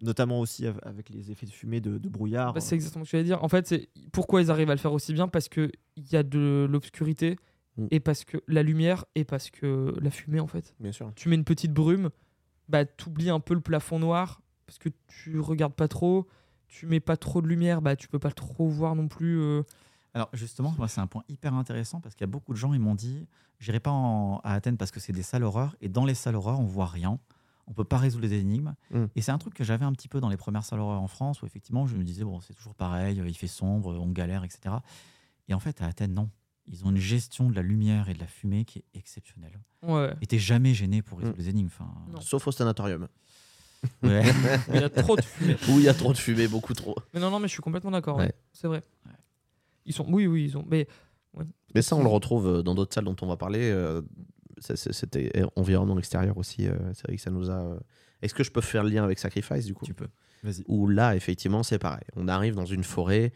[0.00, 2.54] notamment aussi av- avec les effets de fumée de, de brouillard.
[2.54, 3.44] Bah, c'est exactement ce que j'allais dire.
[3.44, 5.28] En fait, c'est pourquoi ils arrivent à le faire aussi bien?
[5.28, 5.70] Parce qu'il
[6.10, 7.36] y a de l'obscurité
[7.78, 7.86] Mm.
[7.90, 10.74] et parce que la lumière et parce que la fumée, en fait.
[10.80, 11.10] Bien sûr.
[11.16, 12.10] Tu mets une petite brume,
[12.68, 16.26] bah, t'oublies un peu le plafond noir parce que tu regardes pas trop.
[16.68, 19.38] Tu mets pas trop de lumière, bah, tu peux pas trop voir non plus.
[19.40, 19.62] euh,
[20.14, 22.72] Alors justement, moi, c'est un point hyper intéressant parce qu'il y a beaucoup de gens,
[22.72, 23.26] ils m'ont dit,
[23.58, 26.36] j'irai pas en- à Athènes parce que c'est des salles horreurs et dans les salles
[26.36, 27.18] horreurs, on voit rien.
[27.66, 28.74] On peut pas résoudre les énigmes.
[28.90, 29.04] Mm.
[29.16, 31.08] Et c'est un truc que j'avais un petit peu dans les premières salles horreurs en
[31.08, 34.42] France où effectivement, je me disais, bon, c'est toujours pareil, il fait sombre, on galère,
[34.44, 34.74] etc.
[35.48, 36.28] Et en fait, à Athènes, non.
[36.72, 39.60] Ils ont une gestion de la lumière et de la fumée qui est exceptionnelle.
[39.82, 40.12] Ouais.
[40.22, 41.40] Et t'es jamais gêné pour résoudre Mm.
[41.42, 41.66] les énigmes.
[41.68, 42.20] Enfin, Non.
[42.20, 43.08] Sauf au sanatorium.
[44.02, 44.22] ouais.
[44.72, 45.56] Il y a trop de fumée.
[45.68, 46.94] Où il y a trop de fumée, beaucoup trop.
[47.12, 48.16] Mais non, non, mais je suis complètement d'accord.
[48.16, 48.24] Ouais.
[48.26, 48.32] ouais.
[48.52, 48.82] C'est vrai.
[49.06, 49.12] Ouais.
[49.86, 50.06] Ils sont.
[50.08, 50.64] Oui, oui, ils ont.
[50.70, 50.86] Mais
[51.74, 53.70] Mais ça, on le retrouve euh, dans d'autres salles dont on va parler.
[53.70, 54.00] euh,
[54.60, 56.68] C'était environnement extérieur aussi.
[56.68, 57.54] euh, C'est vrai que ça nous a.
[57.54, 57.78] euh,
[58.22, 59.84] Est-ce que je peux faire le lien avec Sacrifice du coup?
[59.84, 60.08] Tu peux.
[60.44, 60.62] Vas-y.
[60.68, 62.04] Où là, effectivement, c'est pareil.
[62.16, 63.32] On arrive dans une forêt.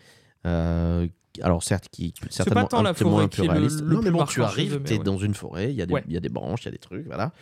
[0.47, 1.09] euh,
[1.43, 3.81] alors certes, qui certainement tant un la forêt qui est le- réaliste.
[3.83, 5.05] le non, mais bon, tu arrives, tu es ouais.
[5.05, 6.05] dans une forêt, il y, a des- Ouais.
[6.07, 7.33] il y a des branches, il y a des trucs, voilà.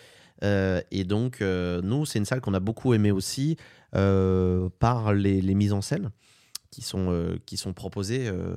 [0.43, 3.57] Euh, et donc, euh, nous, c'est une salle qu'on a beaucoup aimée aussi
[3.95, 6.11] euh, par les, les mises en scène
[6.71, 8.27] qui sont, euh, qui sont proposées.
[8.29, 8.57] euh,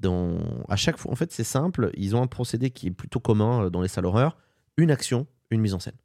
[0.00, 0.38] dans...
[0.68, 1.90] À chaque fois, en fait, c'est simple.
[1.96, 4.36] Ils ont un procédé qui est plutôt commun euh, dans les salles horreurs
[4.76, 5.96] une action, une mise en scène.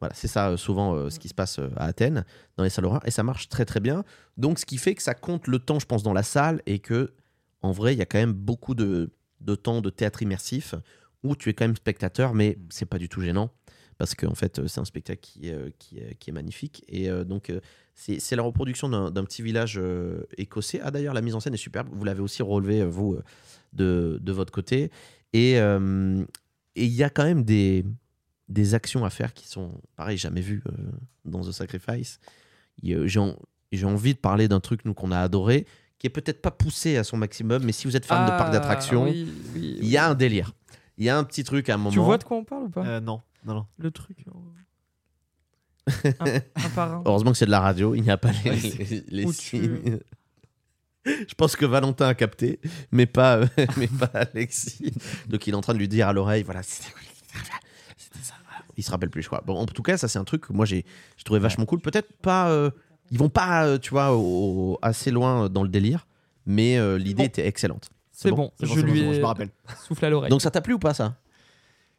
[0.00, 2.24] Voilà, c'est ça souvent euh, ce qui se passe euh, à Athènes
[2.56, 4.04] dans les salles horreurs et ça marche très très bien.
[4.36, 6.78] Donc, ce qui fait que ça compte le temps, je pense, dans la salle et
[6.80, 7.12] que
[7.62, 9.10] en vrai, il y a quand même beaucoup de,
[9.40, 10.74] de temps de théâtre immersif
[11.22, 13.50] où tu es quand même spectateur, mais c'est pas du tout gênant
[13.98, 16.82] parce qu'en fait, euh, c'est un spectacle qui, est, euh, qui, est, qui est magnifique.
[16.88, 17.60] Et euh, donc, euh,
[17.94, 20.80] c'est c'est la reproduction d'un d'un petit village euh, écossais.
[20.82, 21.88] Ah, d'ailleurs, la mise en scène est superbe.
[21.92, 23.22] Vous l'avez aussi relevé, euh, vous, euh,
[23.72, 24.90] de, de votre côté.
[25.32, 26.24] Et euh,
[26.74, 27.84] et il y a quand même des,
[28.48, 30.72] des actions à faire qui sont, pareil, jamais vues euh,
[31.24, 32.18] dans The Sacrifice.
[33.16, 33.36] En-
[33.72, 35.66] j'ai envie de parler d'un truc, nous, qu'on a adoré,
[36.02, 38.48] qui est peut-être pas poussé à son maximum, mais si vous êtes fan de parcs
[38.48, 40.52] Ah, d'attractions, oui, oui, il y a un délire.
[40.98, 41.90] Il y a un petit truc à un moment.
[41.92, 42.84] Tu vois de quoi on parle ou pas?
[42.84, 43.66] Euh, non, non, non.
[43.78, 44.24] Le truc.
[44.26, 44.32] euh,
[46.18, 47.02] un, un par un.
[47.06, 50.00] Heureusement que c'est de la radio, il n'y a pas les, Ouais, les- signes.
[51.06, 52.58] Je pense que Valentin a capté,
[52.90, 53.46] mais pas, euh,
[53.76, 54.92] mais pas Alexis.
[55.28, 56.88] Donc il est en train de lui dire à l'oreille, voilà, c'était
[58.22, 58.34] ça.
[58.76, 59.42] Il se rappelle plus, je crois.
[59.46, 60.84] Bon, en tout cas, ça c'est un truc que moi j'ai
[61.16, 61.80] j'ai trouvé vachement cool.
[61.80, 62.70] Peut-être pas, euh,
[63.12, 66.08] ils vont pas, euh, tu vois, au- assez loin dans le délire,
[66.46, 67.24] mais euh, l'idée bon.
[67.24, 67.88] était excellente.
[68.10, 69.50] C'est bon je lui ai je me rappelle.
[69.86, 70.30] soufflé à l'oreille.
[70.30, 71.16] Donc ça t'a plu ou pas ça?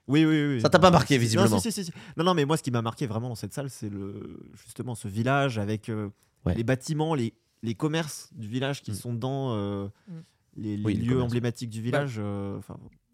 [0.07, 0.61] Oui, oui, oui.
[0.61, 1.59] Ça t'a pas marqué, Non, visiblement.
[1.59, 1.91] si, si, si, si.
[2.18, 4.95] Non, non, mais moi, ce qui m'a marqué vraiment dans cette salle, c'est le justement
[4.95, 6.09] ce village avec euh,
[6.45, 6.55] Ouais.
[6.55, 8.95] les bâtiments, les, les commerces du village qui Mm.
[8.95, 10.11] sont dans euh, Mm.
[10.57, 11.26] les, les Oui, les lieux commerces.
[11.32, 12.16] emblématiques du village.
[12.20, 12.59] euh,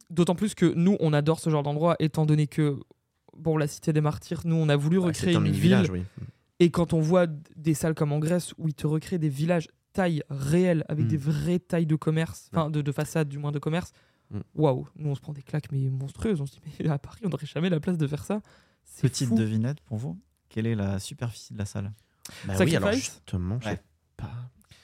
[0.10, 2.80] D'autant plus que nous, on adore ce genre d'endroit, étant donné que,
[3.38, 5.62] bon, la Cité des Martyrs, nous, on a voulu recréer c'est un une ville.
[5.62, 6.02] village, oui.
[6.60, 9.68] Et quand on voit des salles comme en Grèce, où ils te recréent des villages
[9.94, 11.10] taille réelle, avec Mm.
[11.10, 13.92] des vraies tailles de commerce, enfin de, de façade du moins de commerce,
[14.32, 14.40] Mm.
[14.56, 16.40] waouh, nous on se prend des claques mais monstrueuses.
[16.42, 18.42] On se dit, mais à Paris, on n'aurait jamais la place de faire ça.
[19.02, 19.36] Petite fou.
[19.36, 20.20] devinette pour vous.
[20.50, 21.92] Quelle est la superficie de la salle?
[22.46, 23.82] Bah oui, alors Sacrifice justement, je sais Ouais.
[24.18, 24.32] pas.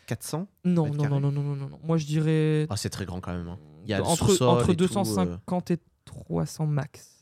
[0.08, 1.80] 400 Non, non, non, non, non, non, non, non.
[1.84, 3.48] Moi je dirais Ah, c'est très grand quand même.
[3.48, 3.60] hein.
[3.84, 4.88] Il y a entre, entre et tout, euh.
[4.88, 7.14] 250 et 300 max.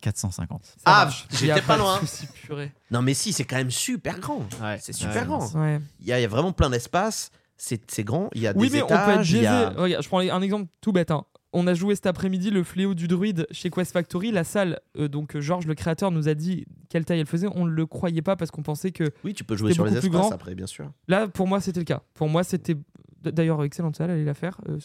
[0.00, 0.64] 450.
[0.64, 2.00] Ça Ah, j'étais pas loin.
[2.44, 2.72] purée.
[2.90, 4.46] Non, mais si, c'est quand même super grand.
[4.62, 5.26] ouais, C'est super ouais.
[5.26, 5.54] grand.
[5.54, 5.80] Ouais.
[6.00, 7.30] Il y, a, il y a vraiment plein d'espace.
[7.56, 8.28] C'est grand.
[8.34, 9.34] Il y a Oui, des mais on peut être étages.
[9.46, 11.10] a- Regarde, je prends un exemple tout bête.
[11.10, 11.24] hein.
[11.52, 14.30] on a joué cet après-midi le fléau du druide chez Quest Factory.
[14.30, 17.46] La salle, euh, donc euh, Georges, le créateur, nous a dit quelle taille elle faisait.
[17.54, 19.04] On ne le croyait pas parce qu'on pensait que.
[19.24, 20.34] Oui, tu peux jouer sur les beaucoup plus espaces grand.
[20.34, 20.90] après, bien sûr.
[21.08, 22.02] Là, pour moi, c'était le cas.
[22.12, 22.76] Pour moi, c'était.
[23.22, 24.78] D'ailleurs, excellente salle, allez la faire, euh,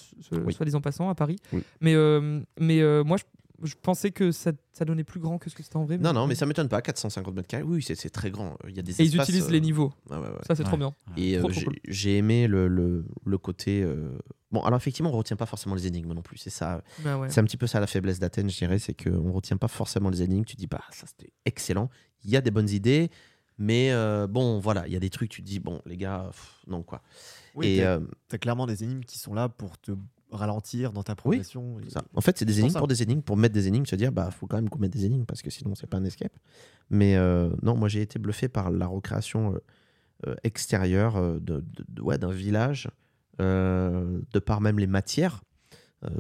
[0.46, 0.54] Oui.
[0.54, 1.36] soit disant passant, à Paris.
[1.54, 1.62] Oui.
[1.82, 3.24] Mais, euh, mais euh, moi, je,
[3.64, 5.98] je pensais que ça, ça donnait plus grand que ce que c'était en vrai.
[5.98, 6.82] Non, non, mais ça m'étonne pas.
[6.82, 8.58] 450 mètres carrés, oui, c'est c'est très grand.
[8.68, 9.94] Il y a des Et ils utilisent euh, les niveaux.
[10.10, 10.34] ouais, ouais, ouais.
[10.48, 10.68] Ça, c'est Ouais.
[10.68, 10.94] trop bien.
[11.18, 11.76] Et Trop, euh, trop j'ai cool.
[11.88, 13.82] j'ai aimé le, le, le côté.
[13.84, 14.18] euh,
[14.52, 16.38] Bon, alors effectivement, on retient pas forcément les énigmes non plus.
[16.38, 16.84] C'est ça.
[17.06, 17.30] Bah ouais.
[17.30, 20.10] C'est un petit peu ça la faiblesse d'Athènes, je dirais, c'est qu'on retient pas forcément
[20.10, 20.44] les énigmes.
[20.44, 21.90] Tu dis, bah, ça c'était excellent.
[22.26, 23.10] Il y a des bonnes idées,
[23.58, 26.26] mais euh, bon, voilà, il y a des trucs, tu te dis, bon, les gars,
[26.32, 27.02] pff, non, quoi.
[27.56, 29.92] Oui, et t'as euh, t'as clairement des énigmes qui sont là pour te
[30.32, 31.78] ralentir dans ta progression.
[31.90, 32.04] ça.
[32.16, 34.12] En fait, c'est des énigmes pour pour des énigmes, pour mettre des énigmes, se dire,
[34.12, 36.34] bah, faut quand même qu'on mette des énigmes parce que sinon, c'est pas un escape.
[36.90, 39.60] Mais euh, non, moi, j'ai été bluffé par la recréation euh,
[40.28, 42.90] euh, extérieure euh, de, de- de- ouais, d'un village,
[43.42, 45.42] euh, de par même les matières,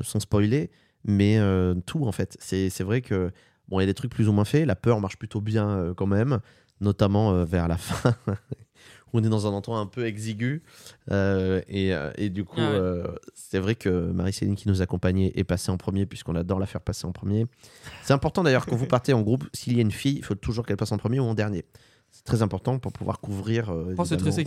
[0.02, 0.70] sans spoiler,
[1.04, 1.40] mais
[1.88, 2.38] tout, en fait.
[2.40, 3.32] C'est c'est vrai que,
[3.68, 4.66] bon, il y a des trucs plus ou moins faits.
[4.68, 6.40] La peur marche plutôt bien quand même,
[6.82, 8.16] notamment vers la fin.
[9.14, 10.64] On est dans un endroit un peu exigu
[11.12, 12.78] euh, et, euh, et du coup, Ah ouais.
[12.80, 16.66] euh, c'est vrai que Marie-Céline qui nous accompagnait est passée en premier puisqu'on adore la
[16.66, 17.46] faire passer en premier.
[18.04, 20.36] C'est important d'ailleurs quand vous partez en groupe, s'il y a une fille, il faut
[20.36, 21.66] toujours qu'elle passe en premier ou en dernier.
[22.12, 24.46] C'est très important pour pouvoir couvrir euh, Oh, très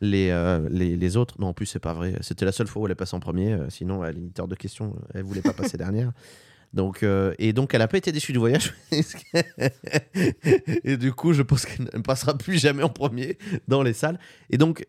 [0.00, 1.34] les, euh, les, les autres.
[1.38, 2.14] Non, en plus, c'est pas vrai.
[2.22, 3.52] C'était la seule fois où elle est passée en premier.
[3.52, 4.96] euh, sinon, elle est éditeur de questions.
[5.12, 6.12] Elle voulait pas passer dernière.
[6.76, 8.72] Donc, euh, et donc, elle a pas été déçue du voyage.
[10.84, 14.18] et du coup, je pense qu'elle ne passera plus jamais en premier dans les salles.
[14.50, 14.86] Et donc,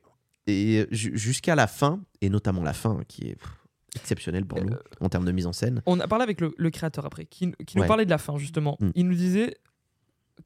[0.47, 3.49] et ju- jusqu'à la fin, et notamment la fin, qui est pff,
[3.95, 5.81] exceptionnelle pour nous en termes de mise en scène.
[5.85, 7.87] On a parlé avec le, le créateur après, qui, qui nous Ouais.
[7.87, 8.77] parlait de la fin, justement.
[8.79, 8.89] Mm.
[8.95, 9.55] Il nous disait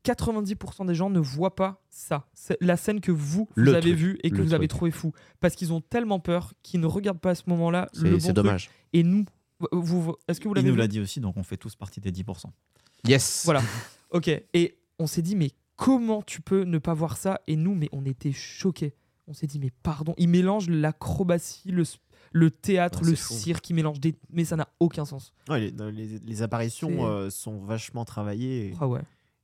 [0.06, 2.28] 90% des gens ne voient pas ça.
[2.34, 4.92] C'est la scène que vous, vous Le avez truc, vue et que vous avez trouvé
[4.92, 5.12] fou.
[5.40, 8.26] Parce qu'ils ont tellement peur qu'ils ne regardent pas à ce moment-là le bon c'est
[8.26, 8.36] truc.
[8.36, 8.70] dommage.
[8.94, 9.26] Et nous,
[9.72, 11.76] vous, vous- est-ce que vous Il l'avez nous l'a dit aussi, donc on fait tous
[11.76, 12.46] partie des 10%.
[13.08, 13.44] Yes.
[13.46, 13.62] Voilà.
[14.12, 14.28] Ok.
[14.28, 17.88] Et on s'est dit, mais comment tu peux ne pas voir ça Et nous, mais
[17.94, 18.94] on était choqués.
[19.28, 20.14] On s'est dit, mais pardon.
[20.18, 21.84] Ils mélangent l'acrobatie, le,
[22.34, 23.34] le théâtre, Ouais, le fou.
[23.34, 24.16] cirque, ils mélangent des.
[24.30, 25.34] Mais ça n'a aucun sens.
[25.48, 29.02] Ouais, les, dans les- les apparitions euh, sont vachement travaillées et, Ah ouais.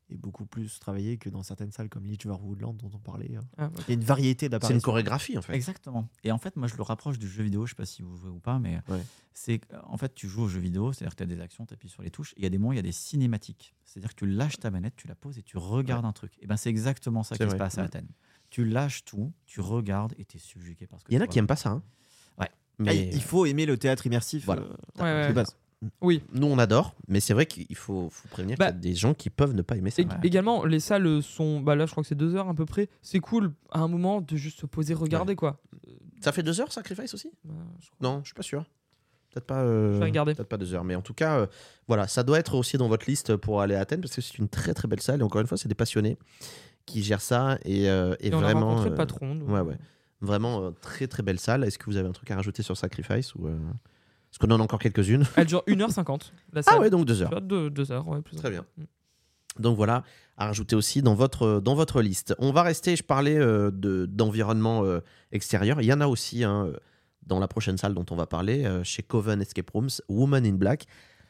[0.10, 3.36] Et beaucoup plus travaillées que dans certaines salles comme Lichver Woodland dont on parlait.
[3.36, 3.41] euh.
[3.58, 3.70] Ah.
[3.88, 5.53] Il y a une variété C'est une chorégraphie en fait.
[5.53, 6.08] Exactement.
[6.24, 7.66] Et en fait, moi, je le rapproche du jeu vidéo.
[7.66, 9.01] Je sais pas si vous jouez ou pas, mais Ouais.
[9.34, 11.74] c'est en fait, tu joues au jeu vidéo, c'est-à-dire que tu as des actions, tu
[11.74, 12.32] appuies sur les touches.
[12.34, 13.76] et Il y a des moments, il y a des cinématiques.
[13.84, 16.34] C'est-à-dire que tu lâches ta manette, tu la poses et tu regardes un truc.
[16.41, 17.88] Et ben, c'est exactement ça qui se passe à Ouais.
[17.88, 18.08] Athènes.
[18.49, 21.22] Tu lâches tout, tu regardes et tu es subjugué par ce que Il y en
[21.22, 21.70] a qui aiment pas ça.
[21.72, 21.84] hein.
[22.38, 22.47] Ouais.
[22.49, 24.45] Ah, Mais il il faut aimer le théâtre immersif.
[24.45, 24.62] Voilà.
[24.62, 24.68] euh,
[24.99, 25.43] Ouais, ouais.
[26.01, 26.23] Oui.
[26.34, 28.95] nous on adore, mais c'est vrai qu'il faut, faut prévenir Bah, qu'il y a des
[28.95, 30.01] gens qui peuvent ne pas aimer ça.
[30.23, 31.59] Également, les salles sont.
[31.59, 32.89] Bah là, je crois que c'est deux heures à peu près.
[33.03, 35.61] C'est cool à un moment de juste se poser, regarder quoi.
[36.21, 37.32] Ça fait deux heures Sacrifice aussi?
[37.43, 37.97] Bah, je crois.
[38.01, 38.65] Non, je suis pas sûr.
[39.32, 39.61] Peut-être pas.
[39.61, 40.34] euh, Je vais regarder.
[40.34, 41.47] Peut-être pas deux heures, mais en tout cas, euh,
[41.88, 44.39] voilà, ça doit être aussi dans votre liste pour aller à Athènes parce que c'est
[44.39, 46.17] une très très belle salle et encore une fois, c'est des passionnés
[46.88, 48.67] qui gèrent ça et, euh, et Et on a vraiment.
[48.69, 49.36] rencontré euh, le patron.
[49.36, 49.78] donc- ouais, ouais.
[50.21, 51.63] Vraiment euh, très très belle salle.
[51.65, 53.47] Est-ce que vous avez un truc à rajouter sur Sacrifice ou
[54.38, 56.31] euh, Est-ce qu'on en a encore quelques-unes Elle dure 1h50.
[56.53, 56.79] La Ah salle.
[56.79, 57.29] ouais, donc deux Tu heures.
[57.29, 58.65] vois, deux, deux heures, ouais, Très bien.
[59.59, 60.03] Donc voilà,
[60.38, 62.35] à rajouter aussi dans votre, dans votre liste.
[62.38, 64.99] On va rester, je parlais euh, de, d'environnement euh,
[65.31, 65.81] extérieur.
[65.81, 66.77] Il y en a aussi hein, euh,
[67.25, 70.53] dans la prochaine salle dont on va parler, euh, chez Coven Escape Rooms, Woman in
[70.53, 70.85] Black.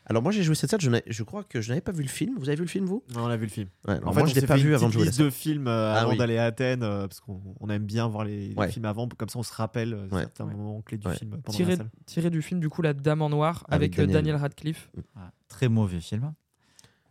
[0.10, 2.36] Alors moi j'ai joué cette salle, je, crois que je n'avais pas vu le film.
[2.39, 3.03] Vous avez vu le film vous?
[3.10, 3.68] Ouais, on a vu le film.
[3.88, 5.03] Ouais, En fait, Moi je l'ai pas vu avant de jouer.
[5.03, 6.18] liste de films euh, Ah avant oui.
[6.18, 8.72] d'aller à Athènes euh, parce qu'on on aime bien voir les, les Ouais.
[8.72, 10.22] films avant, comme ça on se rappelle euh, Ouais.
[10.22, 10.53] certains Ouais.
[10.55, 11.16] moments clés du Ouais.
[11.18, 11.89] film pendant Tiré, la salle.
[12.05, 14.14] tiré du film, du coup, La Dame en Noir Avec avec, Daniel.
[14.14, 14.89] Daniel Radcliffe.
[14.95, 15.03] Ouais,
[15.49, 16.34] très mauvais film.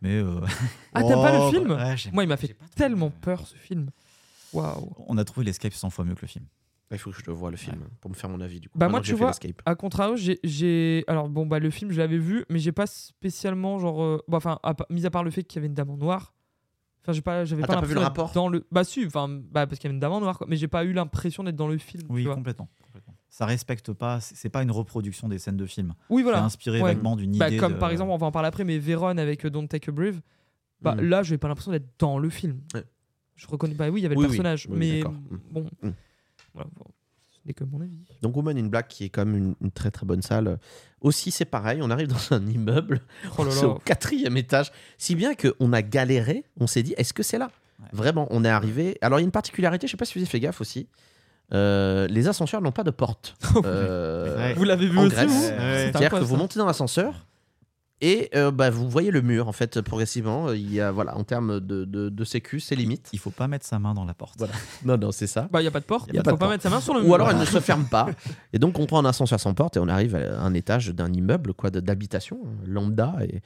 [0.01, 0.15] Mais.
[0.15, 0.41] euh,
[0.95, 1.71] Ah, t'aimes pas Oh, le film?
[1.73, 3.91] ouais, j'ai- Moi, il m'a fait pas tellement peur ce film.
[4.55, 4.91] Waouh.
[5.07, 6.47] On a trouvé l'escape 100 fois mieux que le film.
[6.93, 8.79] Il faut que je le voie le film pour me faire mon avis du coup.
[8.79, 9.33] Bah, Maintenant moi, tu vois.
[9.65, 11.03] À contrario, j'ai- j'ai.
[11.09, 14.03] Alors, bon, bah, le film, je l'avais vu, mais j'ai pas spécialement, genre.
[14.03, 15.97] euh, bon, enfin, à mis à part le fait qu'il y avait une dame en
[15.97, 16.33] noir.
[17.03, 18.65] Enfin, j'ai pas, j'avais Ah, pas pas vu le rapport dans le.
[18.71, 20.47] Bah, si, enfin, bah, parce qu'il y avait une dame en noir, quoi.
[20.49, 22.05] Mais j'ai pas eu l'impression d'être dans le film.
[22.09, 22.35] Oui, tu vois.
[22.37, 22.69] complètement.
[23.29, 25.93] Ça respecte pas, c'est c'est pas une reproduction des scènes de film.
[26.09, 26.45] Oui, C'est voilà.
[26.45, 26.95] inspiré Ouais.
[26.95, 27.59] vaguement d'une Bah, idée.
[27.59, 29.91] comme de- par exemple, on va en parler après, mais Véron avec euh, Don't Take
[29.91, 30.21] a Breath.
[30.81, 31.09] Bah, Mhm.
[31.09, 32.61] là, j'ai pas l'impression d'être dans le film.
[32.75, 32.85] Ouais.
[33.35, 33.75] Je reconnais.
[33.75, 35.15] Bah oui, il y avait Oui, le personnage, Oui, mais d'accord.
[35.51, 35.67] bon.
[35.83, 35.93] Mhm.
[36.57, 36.85] Voilà, bon,
[37.31, 37.99] ce n'est que mon avis.
[38.23, 40.59] Donc Woman in Black qui est quand même une, une très très bonne salle.
[41.01, 43.03] Aussi c'est pareil, on arrive dans un immeuble,
[43.39, 47.23] Oh là au quatrième étage, si bien qu'on a galéré, on s'est dit est-ce que
[47.23, 47.51] c'est là?
[47.79, 47.89] Ouais.
[47.93, 48.97] Vraiment, on est arrivé.
[49.03, 50.89] Alors il y a une particularité, je sais pas si vous avez fait gaffe aussi.
[51.55, 53.37] Euh, les ascenseurs n'ont pas de porte.
[53.65, 54.55] Euh, Ouais.
[54.55, 55.91] Vous l'avez vu En aussi, Ouais.
[55.93, 56.39] C'est-à-dire que vous ça.
[56.41, 57.27] montez dans l'ascenseur
[58.03, 60.53] Et euh, bah, vous voyez le mur, en fait, progressivement.
[60.53, 63.09] Il y a, voilà, en termes de, de, de sécu, c'est limite.
[63.15, 64.35] Il faut pas mettre sa main dans la porte.
[64.39, 64.53] Voilà.
[64.85, 65.49] Non, non, c'est ça.
[65.51, 66.11] Bah, il n'y a pas de porte.
[66.13, 66.51] Il pas faut pas porte.
[66.53, 67.09] mettre sa main sur le mur.
[67.11, 68.09] Ou alors elle ne se ferme pas.
[68.53, 71.11] Et donc on prend un ascenseur sans porte et on arrive à un étage d'un
[71.13, 73.15] immeuble quoi, d'habitation lambda.
[73.23, 73.41] Et, et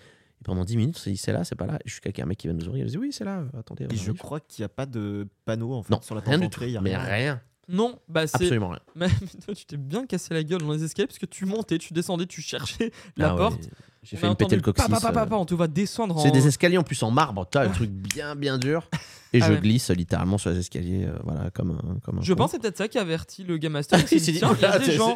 [0.45, 1.79] pendant 10 minutes, on se dit c'est là, c'est pas là.
[1.85, 2.85] Et jusqu'à qu'il y a un mec qui va nous ouvrir.
[2.87, 3.45] Il dit oui, c'est là.
[3.59, 3.87] Attendez.
[3.91, 6.31] Et je crois qu'il n'y a pas de panneau en fait Non, sur la rien
[6.39, 6.65] porte du d'entrée.
[6.67, 6.71] tout.
[6.71, 7.41] il y a Mais rien.
[7.71, 8.37] Non, bah c'est.
[8.37, 8.81] Absolument rien.
[8.97, 9.09] Mais
[9.45, 11.93] toi, tu t'es bien cassé la gueule dans les escaliers parce que tu montais, tu
[11.93, 13.69] descendais, tu cherchais la Ah ouais, porte.
[14.03, 14.89] J'ai fait une péter le coccyx.
[14.89, 15.39] pa, pa, pa, euh.
[15.39, 16.21] on te va descendre en.
[16.21, 18.89] C'est des escaliers en plus en marbre, t'as le truc bien bien dur.
[19.33, 19.61] Et Ah je ouais.
[19.61, 22.01] glisse littéralement sur les escaliers, euh, voilà, comme un.
[22.03, 22.39] Comme un Je con.
[22.39, 24.01] pense que c'est peut-être ça qui a averti le Game Master.
[24.11, 25.15] Il s'est dit, il y a des gens,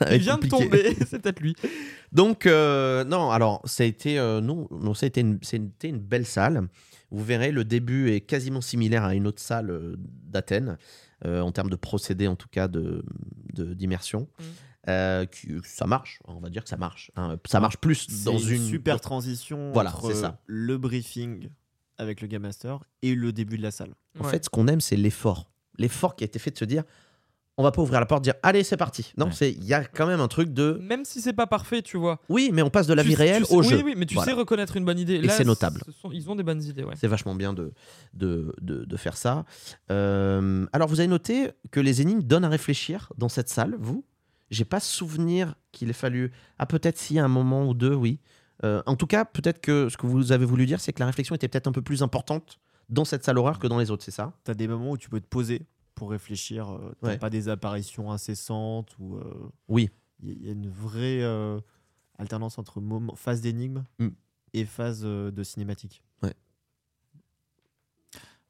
[0.00, 0.96] être vient de tomber.
[1.06, 1.54] c'est peut-être lui.
[2.12, 5.88] Donc, euh, non, alors, ça a été, euh, non, non, ça a été une, c'était
[5.90, 6.66] une belle salle.
[7.10, 10.78] Vous verrez, le début est quasiment similaire à une autre salle d'Athènes,
[11.24, 13.04] en termes de procédé, en tout cas, de,
[13.54, 14.28] de- d'immersion.
[14.38, 14.42] Mm.
[14.88, 15.26] Euh,
[15.64, 17.12] ça marche, on va dire que ça marche.
[17.16, 17.36] hein.
[17.46, 18.66] Ça marche plus dans une une.
[18.68, 20.40] super transition Voilà, entre c'est ça.
[20.46, 21.48] le briefing
[21.98, 23.94] avec le Game Master et le début de la salle.
[24.18, 24.30] En Ouais.
[24.32, 25.52] fait, ce qu'on aime, c'est l'effort.
[25.78, 26.82] L'effort qui a été fait de se dire
[27.58, 29.12] on va pas ouvrir la porte, dire allez, c'est parti.
[29.18, 29.32] Non, Ouais.
[29.32, 31.96] c'est il y a quand même un truc de Même si c'est pas parfait, tu
[31.98, 32.20] vois.
[32.28, 33.82] oui, mais on passe de la Tu- vie réelle sais- au oui, jeu.
[33.84, 34.32] Oui, mais tu Voilà.
[34.32, 35.16] sais reconnaître une bonne idée.
[35.16, 35.82] Et c'est notable.
[35.84, 36.94] ce sont- ils ont des bonnes idées, ouais.
[36.96, 37.72] C'est vachement bien de,
[38.14, 39.44] de, de, de faire ça.
[39.90, 44.04] Euh, alors, vous avez noté que les énigmes donnent à réfléchir dans cette salle, vous
[44.50, 46.30] J'ai pas souvenir qu'il ait fallu.
[46.58, 48.20] Ah, peut-être s'il y a un moment ou deux, oui.
[48.64, 51.06] Euh, en tout cas, peut-être que ce que vous avez voulu dire, c'est que la
[51.06, 52.60] réflexion était peut-être un peu plus importante
[52.90, 54.34] dans cette salle horreur que dans les autres, c'est ça?
[54.44, 55.62] Tu as des moments où tu peux te poser
[56.02, 56.68] pour réfléchir.
[56.74, 57.16] euh, t'as Ouais.
[57.18, 59.18] pas des apparitions incessantes ou.
[59.18, 59.88] euh, Oui.
[60.20, 61.60] Il y, y a une vraie euh,
[62.18, 64.08] alternance entre moment, phase d'énigme Mm.
[64.54, 66.02] et phase euh, de cinématique.
[66.22, 66.32] Ouais,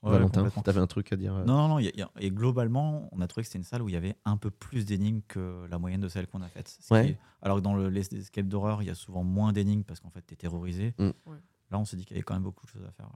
[0.02, 1.78] Valentin, t'avais un truc à dire euh Non, non, non.
[1.78, 3.82] il y a- il y a- et globalement, on a trouvé que c'était une salle
[3.82, 6.48] où il y avait un peu plus d'énigmes que la moyenne de celles qu'on a
[6.48, 6.76] faites.
[6.80, 7.08] Ce qui Ouais.
[7.10, 10.00] est- alors que dans le, les escape d'horreur, il y a souvent moins d'énigmes parce
[10.00, 10.94] qu'en fait, tu es terrorisé.
[10.98, 11.10] Mm.
[11.26, 11.36] Ouais.
[11.70, 13.08] Là, on s'est dit qu'il y avait quand même beaucoup de choses à faire.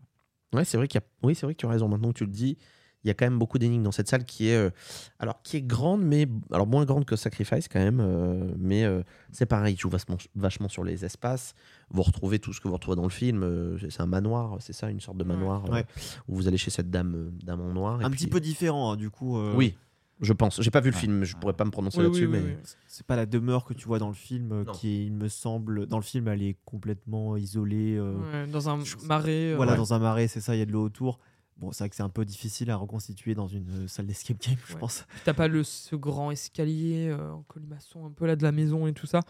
[0.52, 1.06] Ouais, c'est vrai qu'il y a...
[1.24, 1.88] Oui, c'est vrai que tu as raison.
[1.88, 2.56] Maintenant que tu le dis,
[3.04, 4.70] il y a quand même beaucoup d'énigmes dans cette salle qui est, euh,
[5.20, 8.00] alors qui est grande, mais alors moins grande que Sacrifice quand même.
[8.00, 11.54] euh, mais euh, c'est pareil, il joue vachement, vachement sur les espaces.
[11.90, 13.42] Vous retrouvez tout ce que vous retrouvez dans le film.
[13.44, 15.28] euh, c'est un manoir, c'est ça, une sorte de Ouais.
[15.28, 15.84] manoir euh, Ouais.
[16.26, 18.00] où vous allez chez cette dame, euh, dame en noir.
[18.00, 19.38] et Un puis- petit peu différent, hein, du coup.
[19.38, 19.76] euh, Oui,
[20.20, 20.60] je pense.
[20.60, 22.54] J'ai pas vu le film, je pourrais pas me prononcer Oui, là-dessus, oui, oui, mais
[22.54, 22.70] oui.
[22.88, 24.72] C'est pas la demeure que tu vois dans le film, euh, Non.
[24.72, 27.96] qui est, il me semble, dans le film, elle est complètement isolée.
[27.96, 29.52] euh, Ouais, dans un marais.
[29.52, 29.78] euh, Voilà, ouais.
[29.78, 31.20] dans un marais, c'est ça, il y a de l'eau autour.
[31.58, 34.38] Bon, c'est vrai que c'est un peu difficile à reconstituer dans une euh, salle d'escape
[34.40, 34.78] game, je Ouais.
[34.80, 35.06] pense.
[35.24, 38.86] T'as pas le, ce grand escalier euh, en colimaçon un peu là de la maison
[38.86, 39.20] et tout ça.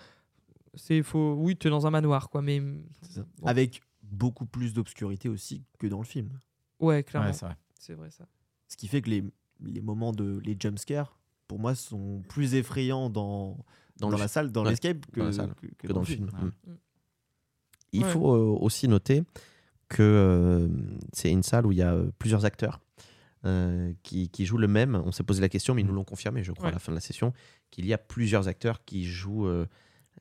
[0.74, 2.60] C'est faut oui, t'es dans un manoir quoi, mais
[3.02, 3.26] C'est ça.
[3.38, 3.46] Bon.
[3.46, 6.40] Avec beaucoup plus d'obscurité aussi que dans le film.
[6.80, 7.56] ouais, clairement, Ouais, c'est vrai.
[7.78, 8.26] c'est vrai ça.
[8.68, 9.24] Ce qui fait que les,
[9.60, 13.56] les moments de les jumpscares, pour moi, sont plus effrayants dans,
[13.98, 16.06] dans, la salle, dans Ouais, l'escape, que, dans la salle, que- que que dans le
[16.06, 16.28] film.
[16.42, 16.72] Ouais.
[16.72, 16.76] Mm.
[17.92, 18.10] Il Ouais.
[18.10, 19.22] faut euh, aussi noter
[19.88, 20.68] que euh,
[21.12, 22.80] c'est une salle où il y a euh, plusieurs acteurs
[23.44, 24.94] euh, qui, qui jouent le même.
[25.04, 26.90] On s'est posé la question, mais ils nous l'ont confirmé, je crois, à la fin
[26.92, 27.32] de la session,
[27.70, 29.66] qu'il y a plusieurs acteurs qui jouent euh,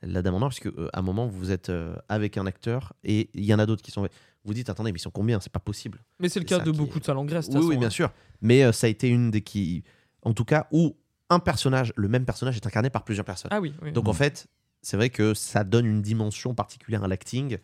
[0.02, 1.72] la Dame en Or, parce qu'à un moment, vous êtes
[2.10, 4.08] avec un acteur et il y en a d'autres qui sont.
[4.44, 5.40] Vous dites, attendez, mais ils sont combien?
[5.40, 6.04] C'est pas possible.
[6.20, 7.48] Mais c'est le cas de beaucoup est- de salles en Grèce.
[7.52, 7.90] Oui, oui, bien hein.
[7.92, 8.12] sûr.
[8.42, 9.84] Mais ça a été une des qui.
[10.22, 10.96] En tout cas, où
[11.32, 13.50] un personnage, le même personnage, est incarné par plusieurs personnes.
[13.52, 13.74] Ah oui.
[13.82, 13.92] oui.
[13.94, 14.16] Donc en Mm.
[14.16, 14.48] fait,
[14.84, 17.58] c'est vrai que ça donne une dimension particulière à l'acting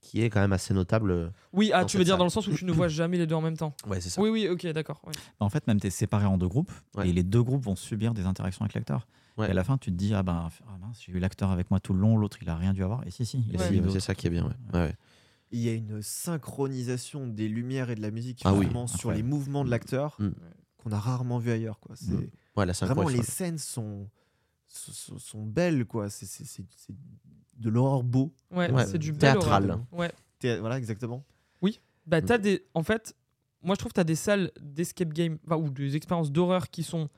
[0.00, 1.32] qui est quand même assez notable.
[1.52, 2.18] oui, ah, tu veux dire salle.
[2.18, 3.74] dans le sens où tu ne vois jamais les deux en même temps.
[3.86, 4.20] Ouais, c'est ça.
[4.20, 5.00] Oui, oui, ok, d'accord.
[5.06, 5.12] ouais.
[5.40, 7.08] En fait, même tu es séparé en deux groupes Ouais.
[7.08, 9.06] et les deux groupes vont subir des interactions avec l'acteur.
[9.36, 9.48] Ouais.
[9.48, 11.70] Et à la fin, tu te dis Ah ben, ah mince, j'ai eu l'acteur avec
[11.70, 13.06] moi tout le long, l'autre il a rien dû avoir.
[13.06, 13.44] Et si, si,
[13.90, 14.44] c'est ça qui est bien.
[14.46, 14.54] ouais.
[14.72, 14.94] Ouais, ouais.
[15.50, 19.22] Il y a une synchronisation des lumières et de la musique Ah oui, sur les
[19.22, 20.28] mouvements de l'acteur Mm.
[20.78, 21.80] qu'on a rarement vu ailleurs.
[21.80, 21.96] Quoi.
[21.96, 22.28] C'est, Mm.
[22.56, 24.08] Ouais, la synchro Vraiment, les scènes sont,
[24.68, 25.84] sont, sont belles.
[25.86, 26.08] Quoi.
[26.10, 26.94] C'est, c'est, c'est- c'est
[27.56, 28.32] de l'horreur beau.
[28.50, 29.80] Ouais, Ouais, c'est du bel théâtral.
[29.92, 30.12] Ouais.
[30.38, 31.24] Thé- Voilà, exactement.
[32.06, 32.24] Bah, Mm.
[32.24, 32.64] t'as des.
[32.72, 33.14] En fait,
[33.62, 36.82] moi, je trouve que t'as des salles d'escape game, enfin, ou des expériences d'horreur qui
[36.82, 37.10] sont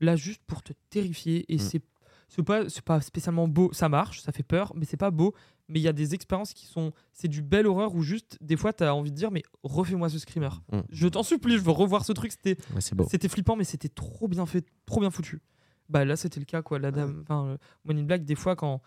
[0.00, 1.44] là juste pour te terrifier.
[1.52, 1.58] Et Mm.
[1.58, 1.82] c'est.
[2.30, 5.34] C'est pas, c'est pas spécialement beau, ça marche, ça fait peur, mais c'est pas beau.
[5.68, 6.92] Mais il y a des expériences qui sont.
[7.12, 10.18] C'est du bel horreur où juste, des fois, t'as envie de dire, mais refais-moi ce
[10.18, 10.48] screamer.
[10.72, 10.80] Mm.
[10.90, 12.32] Je t'en supplie, je veux revoir ce truc.
[12.32, 12.80] C'était Ouais,
[13.10, 15.40] c'était flippant, mais c'était trop bien fait, trop bien foutu.
[15.88, 16.78] Bah là, c'était le cas, quoi.
[16.78, 18.80] La dame, enfin, euh, in Black, des fois, quand,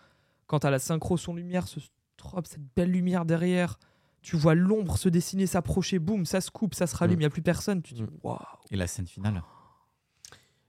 [0.46, 1.80] quand t'as la synchro son lumière, ce
[2.16, 3.78] strobe, cette belle lumière derrière,
[4.22, 7.22] tu vois l'ombre se dessiner, s'approcher, boum, ça se coupe, ça se rallume, il Mm.
[7.22, 7.82] y a plus personne.
[7.82, 8.08] Tu te dis, Mm.
[8.22, 8.38] waouh.
[8.70, 9.42] Et la scène finale.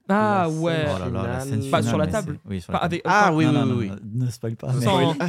[0.08, 0.84] Ah La scène ouais.
[0.86, 1.84] Oh là là, la scène Pas finale.
[1.84, 2.38] sur la table.
[2.46, 2.86] Oui, sur la table.
[2.94, 4.00] avec, Ah oui, Non, oui, non, oui, non, oui.
[4.24, 4.72] Ne spoil pas.
[4.72, 5.16] mais- sans-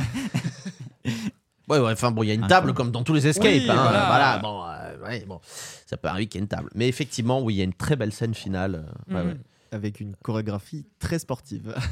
[1.67, 3.45] Ouais, ouais, enfin bon, il y a une Un table comme dans tous les escapes.
[3.45, 4.05] Oui, hein, voilà.
[4.07, 4.37] voilà.
[4.37, 5.39] bon, euh, ouais, bon,
[5.87, 6.69] ça peut arriver qu'il y ait une table.
[6.75, 8.85] Mais effectivement, oui, il y a une très belle scène finale.
[9.11, 9.35] euh, ouais.
[9.75, 11.75] Avec une chorégraphie très sportive.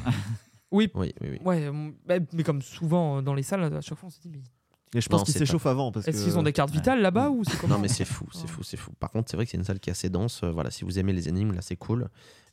[0.72, 1.40] Oui, Oui, oui, oui.
[1.46, 1.70] ouais,
[2.08, 4.42] bah, mais comme souvent euh, dans les salles, à chaque fois, on se dit, mais
[4.96, 5.92] Et je pense qu'ils s'échauffent avant.
[5.92, 8.26] parce Est-ce que- qu'ils ont des cartes vitales là-bas ou c'est Non mais c'est fou,
[8.34, 8.92] c'est fou, c'est fou.
[9.00, 10.42] Par contre, c'est vrai que c'est une salle qui est assez dense.
[10.44, 12.10] Euh, voilà, si vous aimez les énigmes, là c'est cool.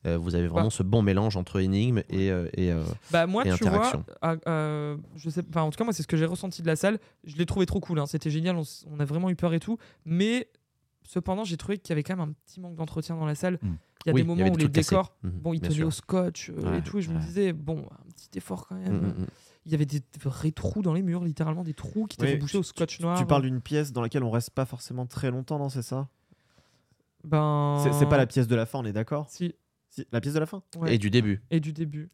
[0.07, 0.71] Euh, vous avez vraiment Bah.
[0.71, 4.05] ce bon mélange entre énigmes et, euh, et, euh, Bah moi, et tu vois, interaction.
[5.17, 6.99] je sais, enfin, en tout cas moi c'est ce que j'ai ressenti de la salle.
[7.25, 8.07] Je l'ai trouvé trop cool, hein.
[8.07, 8.57] c'était génial,
[8.91, 9.79] on a vraiment eu peur et tout.
[10.05, 10.49] Mais
[11.13, 13.59] cependant, j'ai trouvé qu'il y avait quand même un petit manque d'entretien dans la salle.
[13.63, 13.69] Mm.
[14.07, 15.91] Il y a Oui, des moments où des les décors, Mhm, bon, ils tenaient au
[15.91, 19.01] scotch euh, Ouais, et tout, et je me disais bon, un petit effort quand même.
[19.01, 19.27] mm, mm.
[19.67, 22.39] Il y avait des vrais trous dans les murs, littéralement des trous qui étaient Oui,
[22.39, 23.19] bouchés au scotch noir.
[23.19, 26.09] Tu parles d'une pièce dans laquelle on reste pas forcément très longtemps, non C'est ça?
[27.25, 27.79] Ben.
[27.83, 29.27] C'est c'est pas la pièce de la fin, on est d'accord?
[29.29, 29.55] Si.
[29.93, 30.95] Si, La pièce de la fin ouais.
[30.95, 31.43] Et du début.
[31.51, 32.11] Et du début.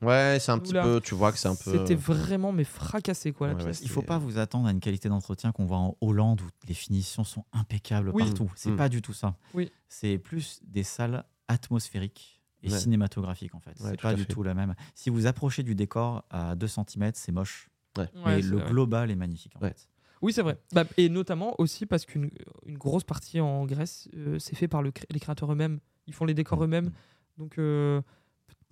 [0.00, 0.82] Ouais, c'est un petit Oula.
[0.82, 1.00] peu.
[1.02, 1.72] Tu vois que c'est un peu.
[1.76, 3.82] C'était vraiment mais fracassé quoi la Ouais, ouais, pièce.
[3.82, 6.72] Il faut pas vous attendre à une qualité d'entretien qu'on voit en Hollande où les
[6.74, 8.24] finitions sont impeccables Oui.
[8.24, 8.50] partout.
[8.56, 8.76] C'est Mm.
[8.76, 9.36] pas du tout ça.
[9.52, 9.70] Oui.
[9.88, 12.78] C'est plus des salles atmosphériques et Ouais.
[12.78, 13.78] cinématographiques en fait.
[13.80, 14.32] Ouais, c'est pas du fait.
[14.32, 14.74] tout la même.
[14.94, 17.68] Si vous approchez du décor à 2 cm, c'est moche.
[17.96, 18.70] Ouais, Mais le vrai.
[18.70, 19.68] global est magnifique en Ouais.
[19.70, 19.88] fait.
[20.22, 20.58] Oui, c'est vrai.
[20.72, 22.30] Bah, et notamment aussi parce qu'une
[22.66, 25.78] une grosse partie en Grèce, euh, c'est fait par le les créateurs eux-mêmes.
[26.06, 26.64] Ils font les décors Mm.
[26.64, 26.90] eux-mêmes.
[27.38, 28.00] Donc, euh,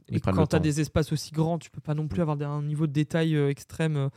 [0.09, 2.44] et quand tu as des espaces aussi grands, tu peux pas non plus avoir des-
[2.44, 4.09] un niveau de détail euh, extrême, euh,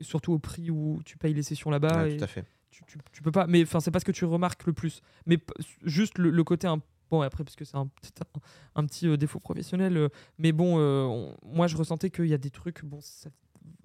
[0.00, 2.04] surtout au prix où tu payes les sessions là-bas.
[2.04, 2.44] Ouais, tout à fait.
[2.70, 3.46] tu, tu- tu peux pas.
[3.46, 5.00] Mais enfin, c'est pas ce que tu remarques le plus.
[5.26, 5.38] Mais
[5.82, 8.10] juste le, le côté un Bon, après, parce que c'est un, petit-
[8.74, 9.96] un, un petit euh, défaut professionnel.
[9.96, 10.08] euh,
[10.38, 12.84] mais bon, euh, on- moi, je ressentais qu'il y a des trucs.
[12.84, 13.30] Bon, ça-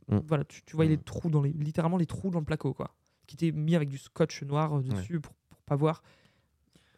[0.08, 0.18] Mm.
[0.28, 0.98] voilà, tu, tu voyais Mm.
[0.98, 2.96] les trous dans les, littéralement les trous dans le placo, quoi,
[3.28, 6.02] qui étaient mis avec du scotch noir dessus pour, pour pas voir.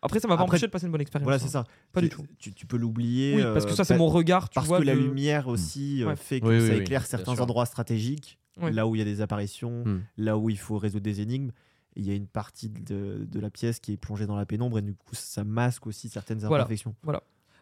[0.06, 1.24] Après, ça m'a pas empêché de passer une bonne expérience.
[1.26, 1.40] Voilà, hein.
[1.44, 1.64] c'est ça.
[1.94, 2.24] Pas tu, du tout.
[2.38, 3.36] Tu, tu peux l'oublier.
[3.38, 4.50] Oui, parce que euh, ça, c'est mon regard.
[4.50, 6.16] Tu Parce vois, que la lumière aussi euh, Ouais.
[6.16, 9.22] fait que Oui, ça oui, éclaire certains endroits stratégiques, là où il y a des
[9.22, 10.02] apparitions, Hmm.
[10.18, 11.52] là où il faut résoudre des énigmes.
[11.96, 14.80] Il y a une partie de, de la pièce qui est plongée dans la pénombre
[14.80, 16.64] et du coup ça masque aussi certaines Voilà.
[16.64, 16.96] imperfections.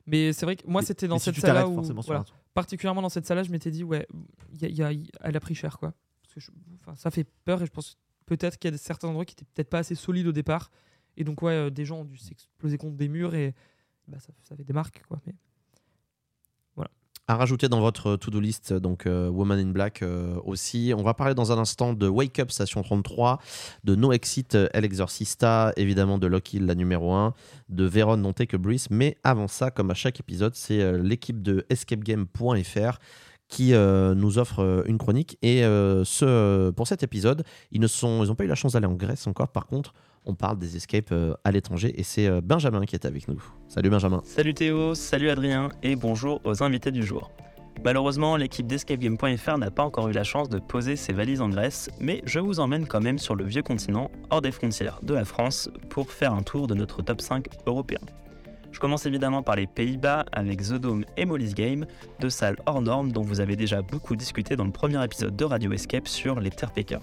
[0.08, 2.02] Mais c'est vrai que moi, c'était dans et si cette tu salle-là t'arrêtes où, forcément
[2.02, 4.08] sur voilà, particulièrement dans cette salle-là, je m'étais dit, ouais,
[4.54, 5.94] il y a- y a- elle a pris cher, quoi.
[6.24, 6.52] Parce que je-
[6.82, 9.46] enfin, ça fait peur et je pense peut-être qu'il y a certains endroits qui étaient
[9.54, 10.72] peut-être pas assez solides au départ.
[11.18, 13.54] Et donc, ouais, euh, des gens ont dû s'exploser contre des murs et
[14.08, 15.20] bah, ça, fait des marques, quoi.
[15.26, 15.34] Mais...
[17.28, 20.92] À rajouter dans votre to-do list, donc euh, Woman in Black euh, aussi.
[20.98, 23.40] On va parler dans un instant de Wake Up Station 33,
[23.86, 27.34] de No Exit El Exorcista, évidemment de Lock Hill, la numéro 1,
[27.70, 28.60] de Veron Non Take a.
[28.90, 32.98] Mais avant ça, comme à chaque épisode, c'est l'équipe de escapegame.fr
[33.48, 35.38] qui nous offre une chronique.
[35.42, 39.54] Et ce, pour cet épisode, ils n'ont pas eu la chance d'aller en Grèce encore.
[39.54, 39.94] Par contre,
[40.26, 43.42] on parle des escapes euh, à l'étranger et c'est euh, Benjamin qui est avec nous.
[43.68, 44.22] Salut Benjamin.
[44.24, 47.32] Salut Théo, salut Adrien et bonjour aux invités du jour.
[47.84, 51.90] Malheureusement, l'équipe d'escapegame.fr n'a pas encore eu la chance de poser ses valises en Grèce,
[52.00, 55.26] mais je vous emmène quand même sur le vieux continent, hors des frontières de la
[55.26, 58.00] France, pour faire un tour de notre top 5 européen.
[58.72, 61.86] Je commence évidemment par les Pays-Bas avec The Dome et Molly's Game,
[62.20, 65.46] deux salles hors normes dont vous avez déjà beaucoup discuté dans le premier épisode de
[65.46, 66.98] Radio Escape sur les TRPK.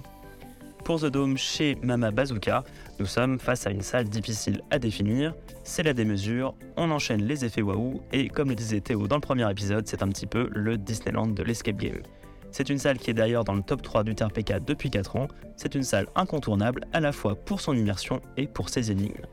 [0.89, 2.65] Pour The Dome chez Mama Bazooka,
[2.99, 7.45] nous sommes face à une salle difficile à définir, c'est la démesure, on enchaîne les
[7.45, 10.49] effets waouh, et comme le disait Théo dans le premier épisode, c'est un petit peu
[10.51, 12.01] le Disneyland de l'escape game.
[12.53, 15.29] C'est une salle qui est d'ailleurs dans le top 3 du TRPK depuis 4 ans,
[15.59, 19.27] c'est une salle incontournable à la fois pour son immersion et pour ses énigmes.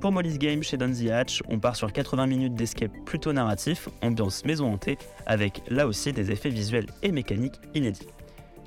[0.00, 3.88] Pour Molly's Game chez Don the Hatch, on part sur 80 minutes d'escape plutôt narratif,
[4.02, 8.08] ambiance maison hantée, avec là aussi des effets visuels et mécaniques inédits.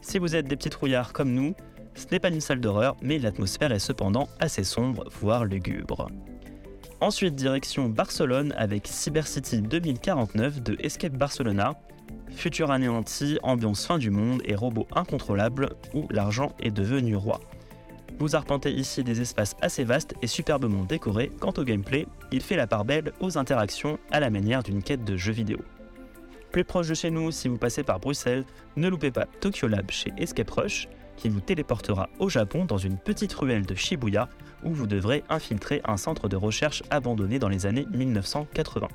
[0.01, 1.53] Si vous êtes des petits trouillards comme nous,
[1.95, 6.09] ce n'est pas une salle d'horreur, mais l'atmosphère est cependant assez sombre, voire lugubre.
[7.01, 11.73] Ensuite, direction Barcelone avec Cyber City 2049 de Escape Barcelona.
[12.29, 17.39] Futur anéanti, ambiance fin du monde et robots incontrôlables où l'argent est devenu roi.
[18.19, 21.31] Vous arpentez ici des espaces assez vastes et superbement décorés.
[21.39, 25.03] Quant au gameplay, il fait la part belle aux interactions à la manière d'une quête
[25.03, 25.59] de jeu vidéo.
[26.51, 28.45] Plus proche de chez nous, si vous passez par Bruxelles,
[28.77, 30.87] ne loupez pas Tokyo Lab chez Escape Rush,
[31.17, 34.29] qui vous téléportera au Japon dans une petite ruelle de Shibuya
[34.63, 38.87] où vous devrez infiltrer un centre de recherche abandonné dans les années 1980.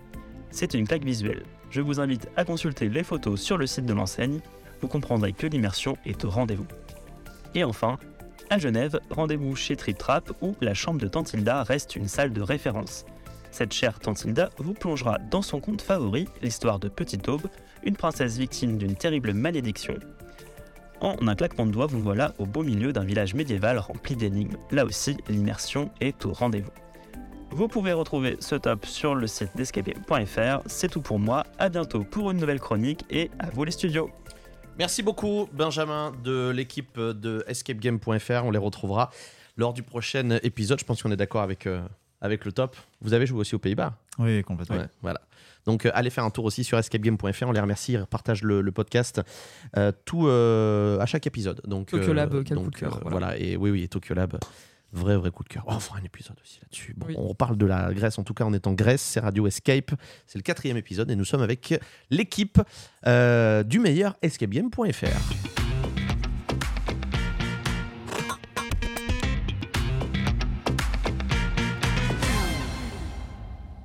[0.51, 1.45] C'est une claque visuelle.
[1.71, 4.41] Je vous invite à consulter les photos sur le site de l'enseigne,
[4.81, 6.67] vous comprendrez que l'immersion est au rendez-vous.
[7.55, 7.99] Et enfin,
[8.51, 12.41] à Genève, rendez-vous chez Trip Trap où la chambre de Tantilda reste une salle de
[12.41, 13.05] référence.
[13.51, 17.49] Cette chère Tantilda vous plongera dans son conte favori, l'histoire de Petite Aube,
[17.83, 19.95] une princesse victime d'une terrible malédiction.
[21.01, 24.57] En un claquement de doigts, vous voilà au beau milieu d'un village médiéval rempli d'énigmes.
[24.73, 26.71] Là aussi, l'immersion est au rendez-vous.
[27.51, 30.63] Vous pouvez retrouver ce top sur le site d'escapegame.fr.
[30.67, 31.45] C'est tout pour moi.
[31.59, 34.11] À bientôt pour une nouvelle chronique et à vous les studios.
[34.79, 38.45] Merci beaucoup, Benjamin, de l'équipe de escapegame.fr.
[38.45, 39.11] On les retrouvera
[39.57, 40.81] lors du prochain épisode.
[40.81, 41.81] Je pense qu'on est d'accord avec, euh,
[42.21, 42.77] avec le top.
[43.01, 44.77] Vous avez joué aussi aux Pays-Bas Oui, complètement.
[44.77, 45.21] Ouais, voilà.
[45.69, 47.43] Donc euh, allez faire un tour aussi sur escapegame.fr.
[47.47, 49.21] On les remercie, ils partagent le, le podcast
[49.77, 51.61] euh, tout euh, à chaque épisode.
[51.67, 53.11] Donc Tokyo Lab, quel donc, coup de cœur, voilà.
[53.11, 53.39] voilà.
[53.39, 54.39] et oui, oui, Tokyo Lab,
[54.93, 55.65] vrai, vrai coup de cœur.
[55.67, 56.95] Oh, on fera un épisode aussi là-dessus.
[56.97, 57.15] Bon, Oui.
[57.19, 58.19] On reparle de la Grèce.
[58.19, 59.03] En tout cas, on est en Grèce.
[59.03, 59.93] C'est Radio Escape.
[60.27, 61.79] C'est le quatrième épisode et nous sommes avec
[62.11, 62.59] l'équipe
[63.07, 65.68] euh, du meilleur escapegame.fr.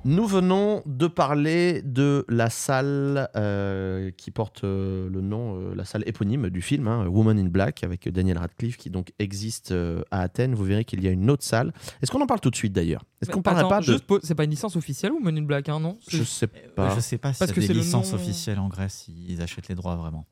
[0.06, 5.86] Nous venons de parler de la salle euh, qui porte euh, le nom, euh, la
[5.86, 10.02] salle éponyme du film, hein, Woman in Black, avec Daniel Radcliffe, qui donc existe euh,
[10.10, 10.54] à Athènes.
[10.54, 11.72] Vous verrez qu'il y a une autre salle.
[12.02, 13.02] Est-ce qu'on en parle tout de suite d'ailleurs?
[13.22, 13.98] Est-ce qu'on parlerait pas de...
[14.22, 15.96] C'est pas une licence officielle ou Men in Black, hein, non?
[16.08, 16.94] Je sais pas.
[16.94, 19.68] Je sais pas s'il Parce y que des licences nom- officielles en Grèce, ils achètent
[19.68, 20.26] les droits vraiment.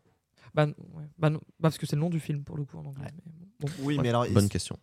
[0.54, 1.04] bah, ouais.
[1.18, 3.06] Bah non, bah parce que c'est le nom du film pour le coup en anglais.
[3.24, 3.68] mais bon.
[3.80, 4.02] Oui, ouais.
[4.02, 4.76] mais alors, Bonne question.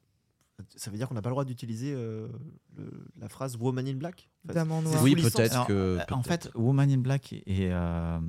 [0.75, 2.27] Ça veut dire qu'on n'a pas le droit d'utiliser euh,
[2.77, 5.73] le- la phrase Woman in Black en fait Oui, peut-être que.
[5.73, 8.19] euh, en fait, Woman in Black et euh,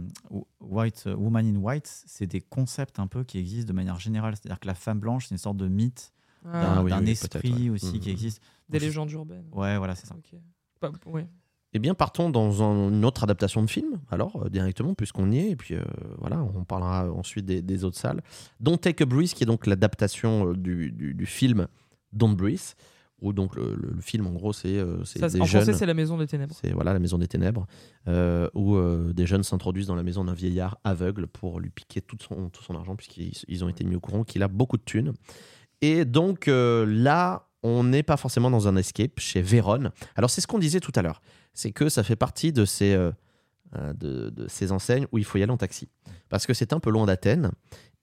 [0.60, 4.34] White, Woman in White, c'est des concepts un peu qui existent de manière générale.
[4.36, 6.12] C'est-à-dire que la femme blanche, c'est une sorte de mythe
[6.44, 7.70] Ah, d'un Ah oui, d'un oui, esprit ouais.
[7.70, 8.00] aussi Mhm.
[8.00, 8.42] qui existe.
[8.68, 9.46] Des Donc, légendes urbaines.
[9.52, 10.14] Ouais, voilà, c'est ça.
[10.16, 10.38] Ok.
[10.80, 11.26] Bah, ouais.
[11.72, 15.38] Eh bien, partons dans un- une autre adaptation de film, alors, euh, directement, puisqu'on y
[15.38, 15.50] est.
[15.50, 15.82] Et puis, euh,
[16.18, 18.22] voilà, on parlera ensuite des, des autres salles.
[18.58, 21.68] Don't Take a Breeze, qui est donc l'adaptation euh, du, du- du film
[22.12, 22.74] Don't Breathe,
[23.20, 25.62] où donc le, le- le film, en gros, c'est euh, c'est des en jeunes.
[25.62, 26.54] français, c'est La Maison des Ténèbres.
[26.60, 27.66] C'est voilà la maison des ténèbres,
[28.08, 32.00] euh, où euh, des jeunes s'introduisent dans la maison d'un vieillard aveugle pour lui piquer
[32.00, 34.76] tout son, tout son argent, puisqu'ils ils ont été mis au courant qu'il a beaucoup
[34.78, 35.12] de thunes.
[35.82, 39.90] Et donc euh, là, on n'est pas forcément dans un escape chez Vérone.
[40.16, 41.20] Alors c'est ce qu'on disait tout à l'heure,
[41.52, 42.94] c'est que ça fait partie de ces,
[43.74, 45.88] de, de ces enseignes où il faut y aller en taxi.
[46.30, 47.50] Parce que c'est un peu loin d'Athènes.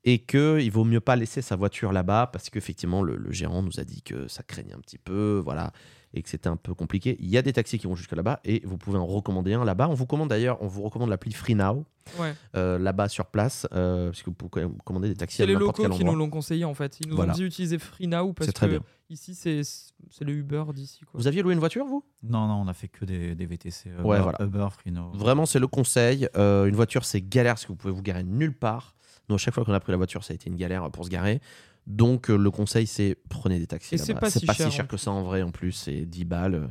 [0.10, 3.80] Et qu'il vaut mieux pas laisser sa voiture là-bas parce qu'effectivement, le, le gérant nous
[3.80, 5.42] a dit que ça craignait un petit peu.
[5.44, 5.72] Voilà
[6.14, 7.18] et que c'était un peu compliqué.
[7.20, 9.66] Il y a des taxis qui vont jusque là-bas et vous pouvez en recommander un
[9.66, 9.90] là-bas.
[9.90, 11.86] On vous commande d'ailleurs, on vous recommande l'appli Free Now
[12.18, 12.34] Ouais.
[12.56, 15.44] euh, là-bas sur place, euh, parce que vous pouvez quand même commander des taxis à
[15.44, 17.02] C'est les n'importe locaux quel qui nous l'ont conseillé en fait.
[17.02, 17.34] Ils nous Voilà.
[17.34, 18.82] ont dit utiliser Free Now parce C'est très que bien.
[19.10, 21.02] ici c'est c'est le Uber d'ici.
[21.14, 22.06] Vous aviez loué une voiture, vous?
[22.24, 23.90] Non, non, on a fait que des, des VTC.
[23.90, 24.42] Uber, Ouais, voilà.
[24.42, 25.12] Uber, Frino.
[25.14, 26.30] Vraiment, c'est le conseil.
[26.38, 28.96] Euh, une voiture, c'est galère parce que vous pouvez vous garer nulle part.
[29.30, 31.06] Nous, à chaque fois qu'on a pris la voiture, ça a été une galère pour
[31.06, 31.42] se garer.
[31.86, 33.98] Donc, euh, le conseil, c'est prenez des taxis.
[33.98, 36.06] C'est pas si pas cher, si cher en que ça en vrai, en plus, c'est
[36.06, 36.70] 10 balles.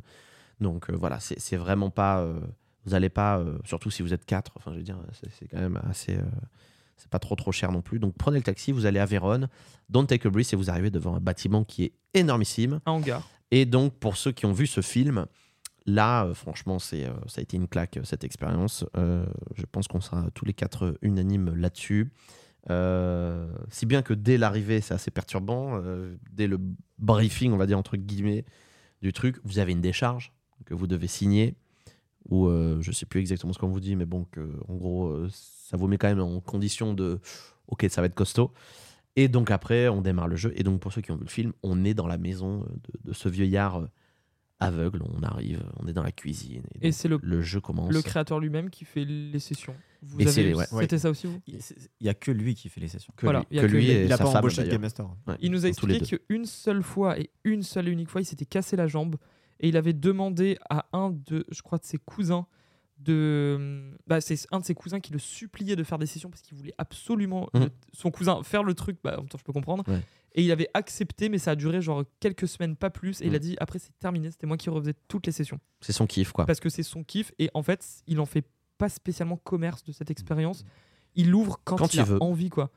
[0.60, 2.20] Donc, euh, voilà, c'est vraiment pas.
[2.20, 2.40] euh,
[2.84, 5.58] vous allez pas, euh, surtout si vous êtes 4, enfin, je veux dire, c'est quand
[5.58, 6.16] même assez.
[6.96, 7.98] c'est pas trop trop cher non plus.
[7.98, 9.48] Donc, prenez le taxi, vous allez à Vérone,
[9.90, 12.80] don't take a breeze et vous arrivez devant un bâtiment qui est énormissime.
[12.86, 13.28] Un hangar.
[13.50, 15.26] Et donc, pour ceux qui ont vu ce film,
[15.84, 18.84] là, franchement, c'est, ça a été une claque, cette expérience.
[18.94, 22.12] Je pense qu'on sera tous les quatre unanimes là-dessus.
[22.70, 25.80] Euh, si bien que dès l'arrivée, c'est assez perturbant.
[25.82, 26.58] euh, dès le
[26.98, 28.44] briefing, on va dire entre guillemets,
[29.02, 30.32] du truc, vous avez une décharge
[30.64, 31.54] que vous devez signer.
[32.28, 34.26] Ou euh, je sais plus exactement ce qu'on vous dit, mais bon,
[34.68, 37.20] en gros, euh, ça vous met quand même en condition de
[37.68, 38.52] OK, ça va être costaud.
[39.14, 40.52] Et donc après, on démarre le jeu.
[40.56, 42.66] Et donc pour ceux qui ont vu le film, on est dans la maison
[43.04, 43.88] de, ce vieillard
[44.60, 45.02] aveugle.
[45.04, 46.62] On arrive, on est dans la cuisine.
[46.80, 47.92] Et c'est le, le jeu commence.
[47.92, 49.74] le créateur lui-même qui fait les sessions.
[50.02, 50.64] Vous Et avez ouais.
[50.80, 51.58] C'était ça aussi vous Il
[52.00, 53.12] n'y a que lui qui fait les sessions.
[53.16, 53.90] que Voilà, lui, il y a que que lui lui.
[53.90, 54.70] et Il n'a pas femme, embauché de.
[54.70, 55.06] Game Master.
[55.26, 58.24] Ouais, Il nous a expliqué qu'une seule fois et une seule et unique fois, il
[58.24, 59.16] s'était cassé la jambe
[59.60, 62.46] et il avait demandé à un de, je crois, de ses cousins
[62.98, 66.42] de, bah, c'est un de ses cousins qui le suppliait de faire des sessions parce
[66.42, 68.98] qu'il voulait absolument le- son cousin faire le truc.
[69.04, 69.84] Bah, en même temps, je peux comprendre.
[69.88, 70.00] Ouais.
[70.36, 73.20] Et il avait accepté, mais ça a duré genre quelques semaines, pas plus.
[73.22, 73.42] Et il a Mhm.
[73.42, 76.44] dit après c'est terminé, c'était moi qui refaisais toutes les sessions C'est son kiff, quoi.
[76.46, 78.44] parce que c'est son kiff et en fait il en fait
[78.78, 80.64] pas spécialement commerce de cette expérience.
[81.14, 82.22] Il l'ouvre quand, Quand il, il a veut.
[82.22, 82.70] envie quoi.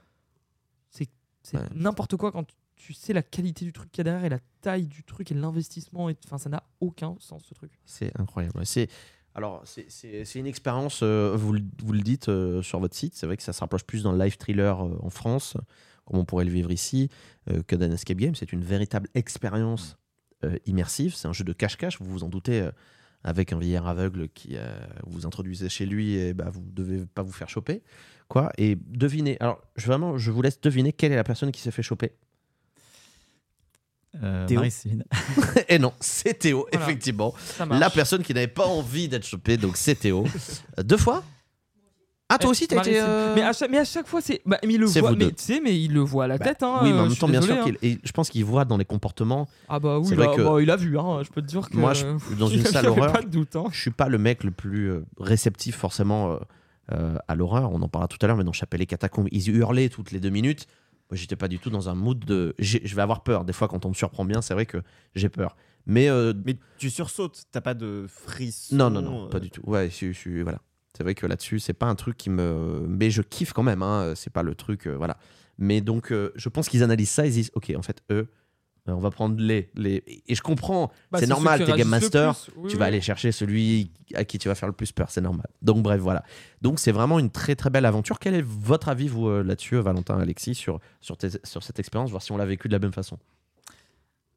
[1.41, 1.63] C'est Ouais.
[1.73, 2.45] n'importe quoi quand
[2.75, 5.31] tu sais la qualité du truc qu'il y a derrière et la taille du truc
[5.31, 7.71] et l'investissement et enfin ça n'a aucun sens ce truc.
[7.85, 8.65] C'est incroyable.
[8.65, 8.89] C'est
[9.35, 10.99] alors c'est- une expérience.
[11.01, 13.15] euh, vous, le- vous le dites euh, sur votre site.
[13.15, 15.55] C'est vrai que ça se rapproche plus d'un live thriller euh, en France,
[16.09, 17.09] comme on pourrait le vivre ici,
[17.49, 18.35] euh, que d'un escape game.
[18.35, 19.97] C'est une véritable expérience
[20.43, 21.13] euh, immersive.
[21.15, 21.99] C'est un jeu de cache-cache.
[22.01, 22.59] Vous vous en doutez.
[22.61, 22.71] euh,
[23.21, 24.71] avec un vieillard aveugle qui euh,
[25.05, 27.81] vous introduisez chez lui et bah, vous devez pas vous faire choper
[28.29, 31.59] quoi et devinez alors je, vraiment je vous laisse deviner quelle est la personne qui
[31.59, 32.13] s'est fait choper
[34.23, 34.47] Euh,
[35.67, 36.85] et non c'est Théo Voilà.
[36.85, 37.33] effectivement
[37.69, 40.25] la personne qui n'avait pas envie d'être chopée, donc c'est Théo.
[40.83, 41.21] Deux fois
[42.31, 42.99] Ah, toi aussi, t'as été.
[43.01, 44.39] euh, Mais, à chaque, mais à chaque fois, c'est.
[44.45, 45.31] Bah, mais il le voit, mais deux.
[45.31, 46.61] tu sais, mais il le voit à la bah, tête.
[46.61, 47.63] Hein, oui, mais en euh, même temps, bien sûr hein.
[47.63, 47.77] qu'il.
[47.81, 49.47] et je pense qu'il voit dans les comportements.
[49.67, 51.75] Ah bah oui, vrai que- bah, il a vu, hein, je peux te dire que.
[51.75, 52.05] Moi, je-
[52.37, 53.55] dans une salle horreur, pas de doute.
[53.55, 53.65] Hein.
[53.71, 56.37] Je suis pas le mec le plus euh, réceptif, forcément,
[56.91, 57.71] euh, à l'horreur.
[57.71, 60.19] On en parlera tout à l'heure, mais dans Chapelle et Catacombes, ils hurlaient toutes les
[60.19, 60.67] deux minutes.
[61.09, 62.53] Moi, j'étais pas du tout dans un mood de.
[62.59, 63.43] j'ai- Je vais avoir peur.
[63.43, 64.77] Des fois, quand on me surprend bien, c'est vrai que
[65.15, 65.55] j'ai peur.
[65.87, 68.75] Mais euh, Mais tu sursautes, t'as pas de frisson.
[68.75, 69.61] non, non, non, euh, pas du tout.
[69.65, 70.59] Ouais, je suis voilà.
[70.99, 72.85] C'est vrai que là-dessus, c'est pas un truc qui me.
[72.85, 73.81] Mais je kiffe quand même.
[73.83, 74.15] Hein.
[74.17, 75.17] C'est pas le truc, euh, voilà.
[75.57, 77.25] Mais donc, euh, je pense qu'ils analysent ça.
[77.25, 78.27] Ils disent, ok, en fait, eux,
[78.89, 80.03] euh, on va prendre les, les.
[80.27, 80.91] Et je comprends.
[81.09, 81.63] Bah, c'est normal.
[81.63, 82.35] T'es game master.
[82.57, 82.79] Oui, tu oui.
[82.79, 85.47] vas aller chercher celui à qui tu vas faire le plus peur, c'est normal.
[85.61, 86.25] Donc bref, voilà.
[86.61, 88.19] Donc c'est vraiment une très très belle aventure.
[88.19, 92.21] Quel est votre avis, vous, là-dessus, Valentin, Alexis, sur, sur, tes- sur cette expérience, voir
[92.21, 93.17] si on l'a vécu de la même façon?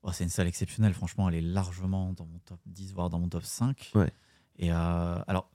[0.05, 3.19] Oh, c'est une salle exceptionnelle, franchement, elle est largement dans mon top 10, voire dans
[3.19, 3.91] mon top 5.
[3.97, 4.13] Ouais.
[4.59, 5.49] Et euh, alors,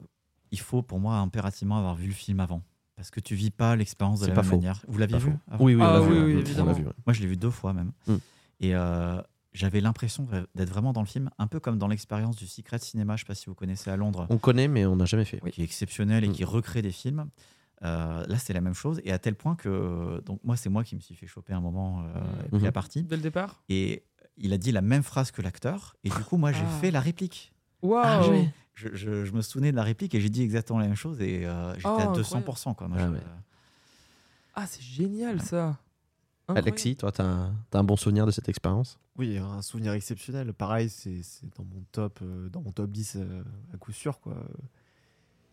[0.51, 2.61] il faut pour moi impérativement avoir vu le film avant.
[2.95, 4.55] Parce que tu vis pas l'expérience de la pas même faux.
[4.57, 4.83] manière.
[4.87, 6.73] Vous l'aviez Pas vu avant Oui, oui, Ah on l'a oui, vu, oui, évidemment.
[6.73, 6.93] vu, ouais.
[7.05, 7.91] Moi, je l'ai vu deux fois même.
[8.07, 8.15] Mm.
[8.61, 9.21] Et euh,
[9.53, 13.15] j'avais l'impression d'être vraiment dans le film, un peu comme dans l'expérience du Secret Cinema,
[13.15, 15.39] je sais pas si vous connaissez à Londres, On connaît, mais on n'a jamais fait.
[15.51, 16.31] qui est exceptionnel et Mm.
[16.31, 17.27] qui recrée des films.
[17.83, 18.99] Euh, là, c'est la même chose.
[19.03, 21.61] Et à tel point que, donc moi, c'est moi qui me suis fait choper un
[21.61, 22.19] moment euh,
[22.51, 22.57] Mm.
[22.57, 22.63] Mhm.
[22.63, 23.03] la partie.
[23.03, 23.61] Dès le départ?
[23.69, 24.03] Et
[24.37, 25.95] il a dit la même phrase que l'acteur.
[26.03, 26.79] Et du coup, moi, j'ai Ah.
[26.81, 27.53] fait la réplique.
[27.83, 28.53] Waouh ouais.
[28.77, 31.19] Je, je- je me souvenais de la réplique et j'ai dit exactement la même chose.
[31.19, 32.15] Et euh, j'étais Oh, à incroyable.
[32.19, 32.73] 200%.
[32.75, 32.87] Quoi.
[32.87, 33.21] Moi, Ah je- ouais.
[34.53, 35.77] Ah, c'est génial ça
[36.49, 36.67] Incroyable.
[36.69, 38.97] Alexis, toi, t'as un, t'as un bon souvenir de cette expérience?
[39.17, 40.53] Oui, un souvenir exceptionnel.
[40.53, 43.43] Pareil, c'est c'est dans mon top, euh, dans mon top 10 euh,
[43.73, 44.19] à coup sûr.
[44.19, 44.35] Quoi.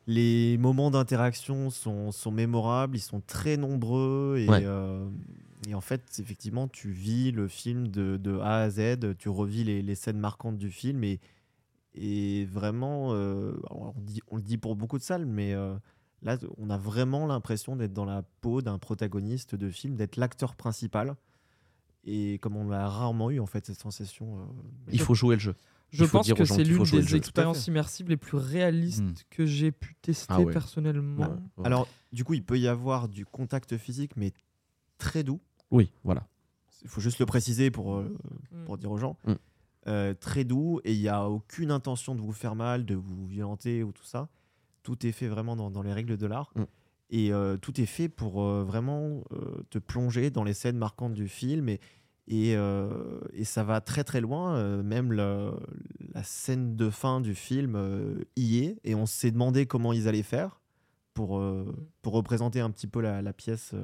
[0.07, 4.63] Les moments d'interaction sont, sont mémorables, ils sont très nombreux et, Ouais.
[4.65, 5.09] euh,
[5.67, 9.65] et en fait, effectivement, tu vis le film de, de A à Z, tu revis
[9.65, 11.21] les, les scènes marquantes du film et,
[11.95, 15.75] et vraiment, euh, on, dit, on le dit pour beaucoup de salles, mais euh,
[16.23, 20.57] là, on a vraiment l'impression d'être dans la peau d'un protagoniste de film, d'être l'acteur
[20.57, 21.17] principal.
[22.07, 24.39] Et comme on l'a rarement eu, en fait, cette sensation.
[24.39, 24.45] euh,
[24.93, 25.55] Il faut jouer le jeu.
[25.91, 29.15] Je pense que c'est l'une des expériences immersives les plus réalistes Mm.
[29.31, 30.53] que j'ai pu tester Ah ouais.
[30.53, 31.23] personnellement.
[31.23, 31.67] Ouais, ouais.
[31.67, 34.33] Alors, du coup, il peut y avoir du contact physique, mais
[34.99, 35.41] très doux.
[35.71, 36.27] oui, voilà.
[36.83, 38.15] Il faut juste le préciser pour, euh,
[38.53, 38.65] Mm.
[38.67, 39.17] pour dire aux gens.
[39.27, 39.33] Mm.
[39.87, 43.27] Euh, très doux, et il n'y a aucune intention de vous faire mal, de vous
[43.27, 44.31] violenter ou tout ça.
[44.83, 46.53] Tout est fait vraiment dans, dans les règles de l'art.
[46.57, 46.63] Mm.
[47.11, 49.25] Et euh, tout est fait pour euh, vraiment
[49.69, 51.69] te plonger dans les scènes marquantes du film.
[51.69, 51.81] Et,
[52.29, 52.57] et,
[53.35, 54.83] et ça va très très loin.
[54.83, 55.53] même la
[56.23, 58.79] scène de fin du film y est.
[58.85, 60.63] Et on s'est demandé comment ils allaient faire
[61.13, 61.43] pour,
[62.01, 63.75] pour représenter un petit peu la, la pièce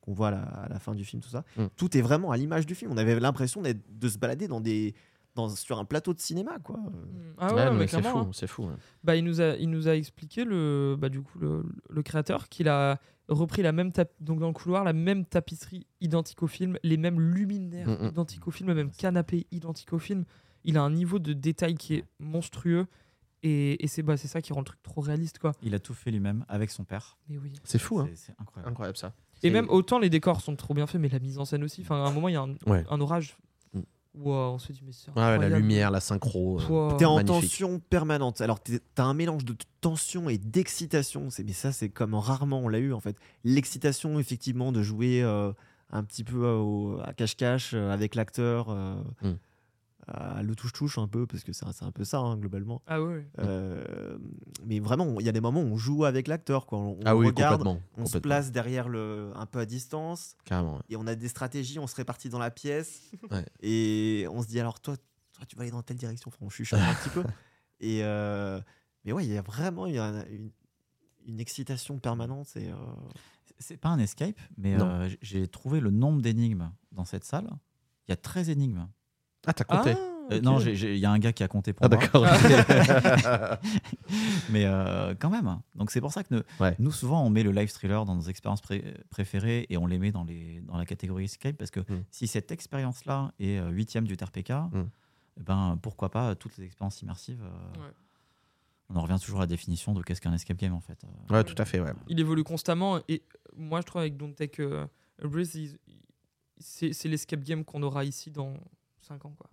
[0.00, 1.44] qu'on voit à la, à la fin du film, tout ça.
[1.56, 1.66] Mm.
[1.76, 2.92] Tout est vraiment à l'image du film.
[2.92, 4.94] On avait l'impression de se balader dans des,
[5.36, 6.58] dans, sur un plateau de cinéma.
[6.64, 6.80] Quoi.
[7.38, 8.30] Ah ouais, Ouais, ouais, mais mais c'est fou, hein.
[8.32, 8.64] c'est fou.
[8.64, 8.74] ouais.
[9.04, 12.48] Bah, il, nous a, il nous a expliqué, le, bah, du coup, le, le créateur,
[12.48, 12.98] qu'il a
[13.28, 16.96] repris la même tap- donc dans le couloir la même tapisserie identique au film, les
[16.96, 18.08] mêmes luminaires Mm, mm.
[18.08, 20.24] identiques au film, le même canapé identique au film.
[20.64, 22.86] Il a un niveau de détail qui est monstrueux
[23.42, 25.52] et, et c'est bah, c'est ça qui rend le truc trop réaliste quoi.
[25.62, 27.18] Il a tout fait lui-même avec son père.
[27.28, 27.52] Mais oui.
[27.64, 28.08] C'est fou, hein.
[28.14, 28.70] C'est- incroyable.
[28.70, 29.12] Incroyable ça.
[29.42, 31.82] Et même autant les décors sont trop bien faits, mais la mise en scène aussi.
[31.82, 32.84] Enfin, à un moment il y a un, Ouais.
[32.88, 33.36] un orage.
[34.18, 36.58] Wow, on se dit mais c'est Ouais, la lumière, la synchro.
[36.60, 36.96] euh, Wow.
[36.96, 37.42] T'es en magnifique.
[37.50, 38.40] tension permanente.
[38.40, 38.58] Alors,
[38.94, 41.28] t'as un mélange de tension et d'excitation.
[41.30, 43.16] C'est- Mais ça, c'est comme rarement on l'a eu, en fait.
[43.44, 45.52] L'excitation, effectivement, de jouer euh,
[45.90, 49.32] un petit peu euh, au- à cache-cache euh, avec l'acteur, euh, Mm.
[50.08, 52.80] À le touche-touche un peu, parce que c'est un- c'est un peu ça, hein, globalement.
[52.86, 53.26] Ah ouais.
[53.40, 54.16] Euh,
[54.64, 56.66] mais vraiment, il y a des moments où on joue avec l'acteur.
[56.66, 56.78] quoi.
[56.78, 57.80] On, on Ah oui, regarde, complètement.
[57.96, 60.76] on se place derrière le, un peu à distance Carrément.
[60.76, 60.82] ouais.
[60.90, 63.44] et on a des stratégies, on se répartit dans la pièce Ouais.
[63.62, 64.96] et on se dit alors toi,
[65.32, 67.24] toi tu vas aller dans telle direction, Enfin, on chuchote un petit peu.
[67.80, 68.58] Et euh,
[69.04, 70.50] mais ouais, il y a vraiment il y a une,
[71.26, 72.48] une excitation permanente.
[72.56, 72.74] Et, euh,
[73.58, 77.50] C'est pas un escape, mais euh, j'ai trouvé le nombre d'énigmes dans cette salle.
[78.06, 78.86] Il y a 13 énigmes.
[79.46, 80.42] Ah, t'as compté Euh, ok.
[80.42, 81.98] Non, il y a un gars qui a compté pour Ah, moi.
[81.98, 82.24] d'accord.
[84.50, 85.60] Mais euh, quand même.
[85.74, 86.74] Donc c'est pour ça que ne- Ouais.
[86.78, 89.98] nous, souvent, on met le live thriller dans nos expériences pré- préférées et on les
[89.98, 92.04] met dans, les, dans la catégorie escape parce que Mm.
[92.10, 94.88] si cette expérience-là est euh, huitième du TRPK, Mm.
[95.38, 97.92] eh ben, pourquoi pas toutes les expériences immersives euh, Ouais.
[98.88, 101.02] On en revient toujours à la définition de qu'est-ce qu'un escape game en fait.
[101.04, 101.92] Euh, Ouais, tout à fait, ouais.
[102.08, 103.22] il évolue constamment et
[103.56, 104.86] moi je trouve avec Don't Take euh,
[105.24, 105.56] Breath,
[106.58, 108.54] c'est l'escape game qu'on aura ici dans
[109.06, 109.48] 5 ans quoi.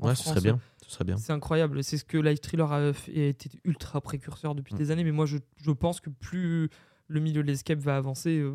[0.00, 0.58] En Ouais, ce serait bien.
[0.82, 1.16] Ce serait bien.
[1.16, 4.78] C'est incroyable, c'est ce que Live Thriller a, fait- a été ultra précurseur depuis Mm.
[4.78, 6.68] des années mais moi je, je pense que plus
[7.08, 8.52] le milieu de l'escape va avancer euh,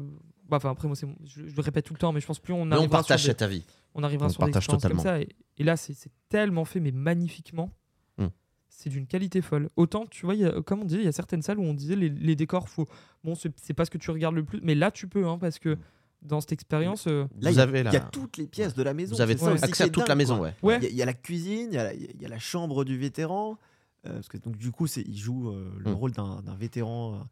[0.49, 1.05] bah, enfin après moi je,
[1.47, 3.27] je le répète tout le temps mais je pense plus on Mais on partage des-
[3.30, 3.63] cet avis.
[3.95, 5.01] on arrivera on sur des partage comme totalement.
[5.01, 5.95] ça et, et là c'est
[6.27, 7.71] tellement fait mais magnifiquement
[8.17, 8.27] Mm.
[8.67, 11.07] c'est d'une qualité folle autant tu vois il y a- comme on disait il y
[11.09, 12.88] a certaines salles où on disait les, les décors faut
[13.23, 15.57] bon c'est pas ce que tu regardes le plus mais là tu peux hein, parce
[15.59, 15.77] que
[16.22, 18.38] dans cette expérience euh, là, Vous il y a- avez la- il y a toutes
[18.38, 19.16] les pièces de la maison.
[19.16, 20.48] Vous avez ça accès à toute la maison, quoi.
[20.48, 20.54] ouais.
[20.64, 20.78] Ouais.
[20.80, 22.30] Il y a- il y, a la cuisine, il y a la, il y a
[22.30, 23.58] la chambre du vétéran.
[24.06, 25.94] euh, parce que donc du coup, il joue euh, le Mm.
[25.94, 27.28] rôle d'un vétéran,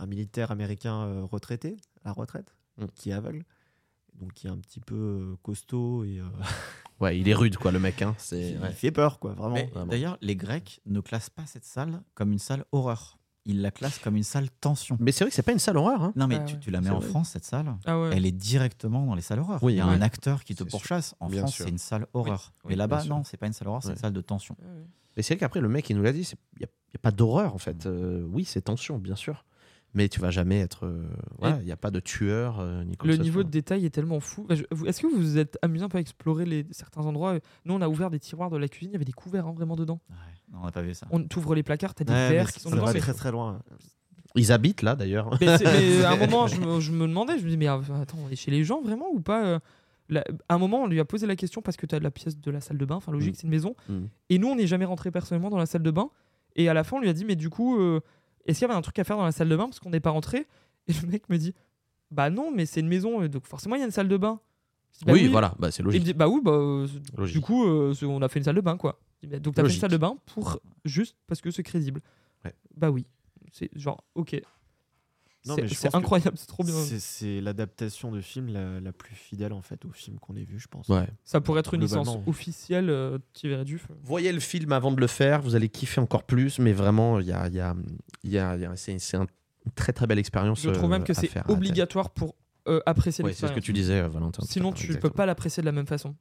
[0.00, 2.86] un militaire américain euh, retraité, à la retraite, Mm.
[2.96, 3.44] qui est aveugle.
[4.20, 6.24] donc qui est un petit peu costaud et euh,
[7.00, 8.02] Ouais, il est rude, quoi, le mec.
[8.02, 8.14] Hein.
[8.18, 8.50] C'est.
[8.50, 8.72] il ouais.
[8.72, 9.86] fait peur, quoi, vraiment.
[9.86, 13.16] D'ailleurs, les Grecs ne classent pas cette salle comme une salle horreur.
[13.46, 14.96] Ils la classent comme une salle tension.
[15.00, 16.02] Mais c'est vrai que c'est pas une salle horreur.
[16.02, 16.12] Hein.
[16.14, 16.60] Non, mais Ah tu, ouais.
[16.60, 17.08] tu la mets en vrai.
[17.08, 18.10] France, cette salle, Ah ouais.
[18.12, 19.62] elle est directement dans les salles horreur.
[19.62, 19.94] Oui, Il y a ouais.
[19.94, 21.14] un acteur qui te pourchasse.
[21.20, 22.52] En Bien France, c'est une salle horreur.
[22.64, 23.94] Oui, Mais là-bas, non, c'est pas une salle horreur, c'est Ouais.
[23.94, 24.56] une salle de tension.
[25.16, 27.54] Mais c'est vrai qu'après, le mec, il nous l'a dit, il n'y a pas d'horreur,
[27.54, 27.86] en fait.
[27.86, 29.44] Euh, oui, c'est tension, bien sûr.
[29.94, 30.86] Mais tu vas jamais être.
[30.86, 31.04] euh,
[31.38, 33.44] voilà, il n'y a pas de tueur, euh, ni Le niveau soit.
[33.44, 34.46] de détail est tellement fou.
[34.50, 37.38] Est-ce que vous vous êtes amusé un peu à explorer les, certains endroits?
[37.64, 39.52] Nous, on a ouvert des tiroirs de la cuisine, il y avait des couverts hein,
[39.52, 40.00] vraiment dedans.
[40.10, 40.16] Ouais.
[40.52, 41.06] Non, on n'a pas vu ça.
[41.10, 42.84] On t'ouvre les placards, t'as des Ouais, verres qui sont dedans.
[42.86, 43.60] très très loin.
[44.36, 45.36] Ils habitent là, d'ailleurs.
[45.40, 47.68] Mais, c'est- mais à un moment, je me, je me demandais, je me dis, mais
[47.68, 49.58] euh, attends, on est chez les gens vraiment ou pas euh,
[50.08, 52.12] là, À un moment, on lui a posé la question parce que tu as la
[52.12, 53.36] pièce de la salle de bain, enfin logique, Mm.
[53.36, 53.74] c'est une maison.
[53.88, 53.98] Mm.
[54.28, 56.10] Et nous, on n'est jamais rentré personnellement dans la salle de bain.
[56.54, 58.00] Et à la fin, on lui a dit, mais du coup, euh,
[58.50, 59.90] est-ce qu'il y avait un truc à faire dans la salle de bain parce qu'on
[59.90, 60.46] n'est pas rentré
[60.88, 61.54] Et le mec me dit,
[62.10, 64.16] bah non, mais c'est une maison, euh, donc forcément, il y a une salle de
[64.16, 64.40] bain.
[64.98, 66.04] Dis, bah oui, voilà, bah, c'est Et il me logique.
[66.04, 66.86] dit, bah oui, bah, euh,
[67.16, 67.36] Logique.
[67.36, 68.98] du coup, euh, on a fait une salle de bain, quoi.
[69.22, 69.80] Donc, t'as fait une Logique.
[69.80, 72.00] salle de bain pour juste parce que c'est crédible.
[72.44, 72.54] Ouais.
[72.76, 73.06] Bah oui.
[73.52, 74.40] C'est genre, ok.
[75.46, 76.74] Non, C'est- que incroyable, c'est trop bien.
[76.74, 80.44] C'est- C'est l'adaptation de film la, la plus fidèle en fait au film qu'on ait
[80.44, 80.88] vu, je pense.
[80.88, 81.06] Ouais.
[81.24, 83.18] Ça pourrait être une licence officielle euh,
[83.64, 83.94] du feu.
[84.02, 87.26] Voyez le film avant de le faire, vous allez kiffer encore plus, mais vraiment, il
[87.26, 87.74] y a, il y a,
[88.22, 89.26] il y a- y a- c'est c'est un-
[89.66, 90.60] une très très belle expérience.
[90.62, 92.34] Je trouve euh, même que à c'est obligatoire pour
[92.68, 94.42] euh, apprécier Ouais, c'est ce que tu disais, euh, Valentin.
[94.46, 95.12] Sinon, tu peux exactement.
[95.14, 96.14] pas l'apprécier de la même façon.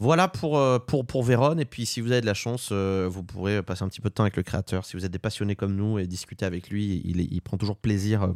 [0.00, 1.60] Voilà pour, euh, pour, pour Vérone.
[1.60, 4.08] Et puis, si vous avez de la chance, euh, vous pourrez passer un petit peu
[4.08, 4.84] de temps avec le créateur.
[4.84, 8.22] Si vous êtes des passionnés comme nous et discuter avec lui, il, prend toujours plaisir
[8.24, 8.32] euh,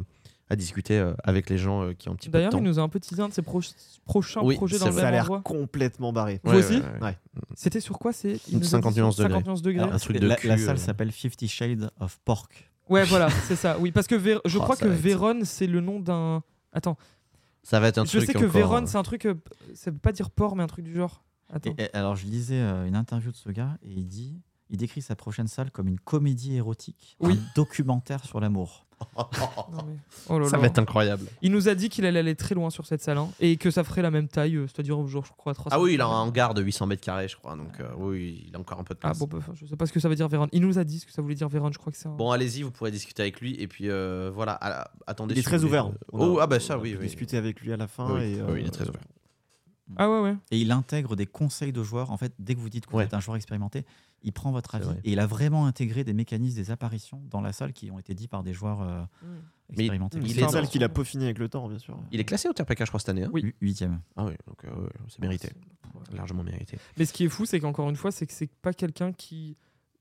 [0.49, 2.57] à discuter avec les gens qui ont un petit peu de D'ailleurs, temps.
[2.59, 3.61] il nous a un peu teasé un de ses pro-
[4.05, 4.91] prochains Oui, projets dans le.
[4.93, 6.39] Ça a l'air complètement barré.
[6.43, 7.07] Vous Ouais, aussi ouais, ouais.
[7.07, 7.17] Ouais.
[7.55, 9.33] C'était sur quoi C'est il Une nous a dit 50 sur nuances degrés.
[9.39, 9.83] 50 degrés.
[9.83, 10.79] Alors, un truc la, de la cul, salle euh.
[10.79, 12.71] s'appelle Fifty Shades of Pork.
[12.89, 13.77] Ouais, voilà, c'est ça.
[13.79, 16.41] Oui, parce que Vé- je Oh, crois que Vérone, c'est le nom d'un.
[16.73, 16.97] Attends,
[17.61, 19.27] Ça va être un je truc sais que encore, euh, c'est un truc.
[19.75, 21.21] ça veut pas dire porc, mais un truc du genre.
[21.51, 21.73] Attends.
[21.77, 24.77] Et- et alors, je lisais euh, une interview de ce gars et il dit, il
[24.77, 27.33] décrit sa prochaine salle comme une comédie érotique, Oui.
[27.33, 28.85] un documentaire sur l'amour.
[30.29, 31.25] Oh ça va être incroyable.
[31.41, 33.71] Il nous a dit qu'il allait aller très loin sur cette salle hein, et que
[33.71, 35.75] ça ferait la même taille, euh, c'est-à-dire genre je crois 300.
[35.75, 37.55] Ah oui, il a un hangar de 800 mètres carrés, je crois.
[37.55, 39.19] Donc, euh, oui, il a encore un peu de Ah place.
[39.19, 40.49] bon, bah, je sais pas ce que ça veut dire Vérone.
[40.51, 42.15] Il nous a dit ce que ça voulait dire Vérone, je crois que c'est un.
[42.15, 43.55] Bon, allez-y, vous pourrez discuter avec lui.
[43.55, 45.33] Et puis, euh, voilà, à- attendez.
[45.33, 45.91] Il est si très ouvert.
[46.11, 46.97] Oh, ah bah ça, oui.
[46.99, 48.13] discuter avec lui à la fin.
[48.13, 49.01] Oui, et, oui, il est très ouvert.
[49.97, 50.35] Ah ouais, ouais.
[50.51, 52.11] Et il intègre des conseils de joueurs.
[52.11, 53.05] En fait, dès que vous dites que vous Ouais.
[53.05, 53.85] êtes un joueur expérimenté,
[54.23, 54.89] il prend votre avis.
[55.03, 58.13] Et il a vraiment intégré des mécanismes, des apparitions dans la salle qui ont été
[58.13, 59.01] dit par des joueurs euh,
[59.69, 60.19] Mais expérimentés.
[60.21, 61.97] il C'est est une salle dans- qu'il a peaufiné avec le temps, bien sûr.
[62.11, 63.23] Il est classé au TRPK, je crois, cette année.
[63.23, 63.29] hein?
[63.33, 63.41] Oui.
[63.43, 64.01] Hu- Huitième.
[64.17, 65.49] Ah oui, donc euh, c'est mérité.
[66.13, 66.77] Largement mérité.
[66.97, 69.57] Mais ce qui est fou, c'est qu'encore une fois, c'est que c'est pas quelqu'un qui.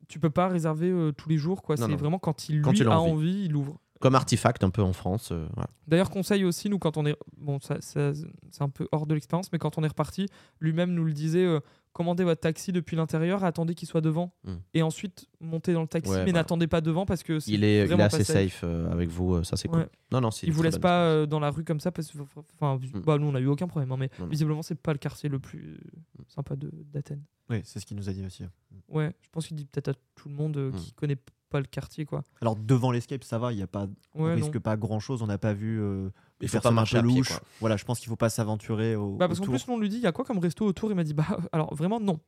[0.09, 1.77] Tu peux pas réserver euh, tous les jours, quoi.
[1.77, 3.13] C'est vraiment quand il Quand lui il a a envie.
[3.13, 3.79] envie, il ouvre.
[4.01, 5.31] Comme artefact un peu en France.
[5.33, 5.69] euh, voilà.
[5.87, 7.17] D'ailleurs, conseil aussi, nous, quand on est.
[7.37, 8.13] Bon, ça, ça-
[8.51, 10.27] c'est un peu hors de l'expérience, mais quand on est reparti,
[10.61, 11.61] lui-même nous le disait euh,
[11.93, 14.33] commandez votre taxi depuis l'intérieur, attendez qu'il soit devant.
[14.45, 14.57] Hmm.
[14.75, 17.65] Et ensuite, montez dans le taxi, Ouais, mais n'attendez pas devant parce que c'est Il
[17.65, 19.81] est, il est vraiment assez pas safe euh, avec vous, euh, ça c'est cool.
[19.81, 19.89] Ouais.
[20.13, 22.19] Non, non, c'est Il vous laisse pas euh, dans la rue comme ça parce que.
[22.61, 23.01] Enfin, Mm.
[23.01, 25.29] bah, nous, on a eu aucun problème, hein, mais Non, visiblement, c'est pas le quartier
[25.29, 25.81] le plus
[26.29, 27.25] sympa de- d'Athènes.
[27.51, 28.45] Oui, c'est ce qu'il nous a dit aussi.
[28.89, 30.77] Ouais, je pense qu'il dit peut-être à tout le monde euh, Mm.
[30.77, 31.17] qui connaît
[31.49, 32.23] pas le quartier, quoi.
[32.41, 34.37] Alors devant l'escape, ça va, il y a pas, on Ouais, non.
[34.37, 35.23] risque pas grand chose.
[35.23, 35.81] On n'a pas vu.
[35.81, 36.09] euh,
[36.41, 37.41] Il faut pas marcher pied, quoi.
[37.61, 39.17] Voilà, je pense qu'il faut pas s'aventurer au.
[39.17, 40.91] Bah, parce qu'en plus, on lui dit il y a quoi comme resto autour?
[40.91, 42.21] Il m'a dit bah, alors vraiment, non.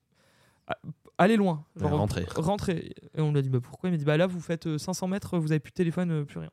[0.66, 0.76] Ah,
[1.18, 1.64] Allez loin.
[1.78, 2.24] Ouais, rentrez.
[2.34, 2.94] Rentrez.
[3.14, 3.88] Et on lui a dit bah pourquoi?
[3.88, 6.10] Il m'a dit bah là, vous faites euh, 500 mètres, vous avez plus de téléphone,
[6.10, 6.50] euh, plus rien.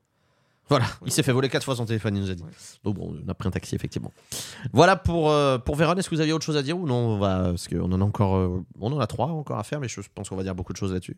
[0.69, 2.43] Voilà, il s'est fait voler quatre fois son téléphone, il nous a dit.
[2.43, 2.49] Ouais.
[2.83, 4.11] Donc bon, on a pris un taxi, effectivement.
[4.73, 5.97] Voilà pour, euh, pour Vérone.
[5.97, 6.95] Est-ce que vous aviez autre chose à dire ou non?
[6.95, 8.35] On va, Parce qu'on en a encore.
[8.35, 10.73] euh, on en a trois encore à faire, mais je pense qu'on va dire beaucoup
[10.73, 11.15] de choses là-dessus.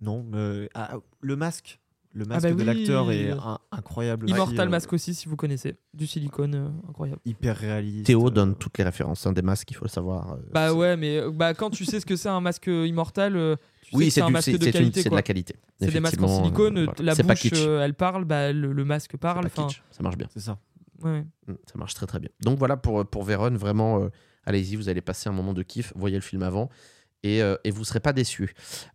[0.00, 1.78] Non, mais ah, le masque.
[2.12, 2.64] Le masque bah de oui.
[2.64, 4.28] l'acteur est un- incroyable.
[4.28, 5.76] Immortal euh, Mask aussi, si vous connaissez.
[5.94, 7.20] Du silicone, euh, incroyable.
[7.24, 8.06] Hyper réaliste.
[8.06, 10.32] Théo euh, donne toutes les références hein, des masques, il faut le savoir.
[10.32, 12.84] euh, Bah ouais, mais euh, bah, quand tu sais ce que c'est un masque euh,
[12.84, 15.02] immortal, euh, tu Oui, que c'est un du- masque de qualité.
[15.02, 15.54] c'est de la qualité.
[15.78, 17.02] C'est des masques en silicone, euh, euh, voilà.
[17.04, 17.64] la C'est pas bouche, kitsch.
[17.64, 19.44] euh, elle parle, bah, le, le masque parle.
[19.44, 19.68] C'est pas.
[19.92, 20.26] Ça marche bien.
[20.34, 20.58] C'est ça.
[21.04, 21.20] ouais.
[21.46, 22.30] Mm, Ça marche très très bien.
[22.42, 24.08] Donc voilà pour, pour Vérone, vraiment, euh,
[24.46, 26.70] allez-y, vous allez passer un moment de kiff, voyez le film avant.
[27.22, 28.54] Et, euh, et vous ne serez pas déçus.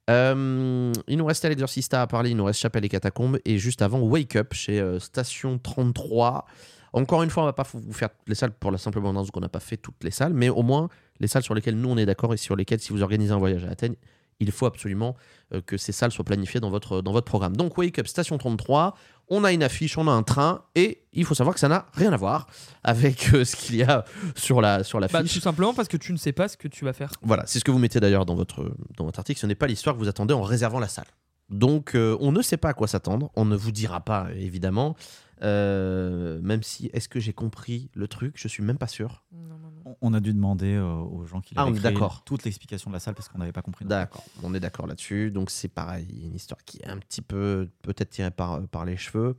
[0.10, 3.40] Euh, il nous reste l'exorcista à parler, il nous reste Chapelle et Catacombes.
[3.46, 6.46] Et juste avant, Wake Up chez euh, Station 33.
[6.94, 9.42] Encore une fois, on va pas vous faire les salles pour la simple raison qu'on
[9.42, 10.90] n'a pas fait toutes les salles, mais au moins
[11.20, 13.38] les salles sur lesquelles nous on est d'accord et sur lesquelles, si vous organisez un
[13.38, 13.96] voyage à Athènes,
[14.40, 15.16] il faut absolument
[15.54, 17.56] euh, que ces salles soient planifiées dans votre, dans votre programme.
[17.56, 18.96] Donc Wake Up Station 33,
[19.30, 21.86] on a une affiche, on a un train, et il faut savoir que ça n'a
[21.94, 22.48] rien à voir
[22.84, 25.34] avec euh, ce qu'il y a sur la sur Bah, l'affiche.
[25.34, 27.12] tout simplement parce que tu ne sais pas ce que tu vas faire.
[27.22, 29.40] Voilà, c'est ce que vous mettez d'ailleurs dans votre, dans votre article.
[29.40, 31.08] Ce n'est pas l'histoire que vous attendez en réservant la salle.
[31.50, 33.30] Donc, euh, on ne sait pas à quoi s'attendre.
[33.36, 34.96] On ne vous dira pas, évidemment.
[35.42, 38.36] Euh, même si, est-ce que j'ai compris le truc?
[38.38, 39.26] Je suis même pas sûr.
[39.32, 39.96] Non, non, non.
[40.02, 42.24] On- a dû demander euh, aux gens qui Ah, l'avaient est créé d'accord.
[42.24, 43.86] toute l'explication de la salle parce qu'on n'avait pas compris.
[43.86, 45.30] D'accord, on est d'accord là-dessus.
[45.32, 48.98] Donc c'est pareil, une histoire qui est un petit peu peut-être tirée par, par les
[48.98, 49.36] cheveux.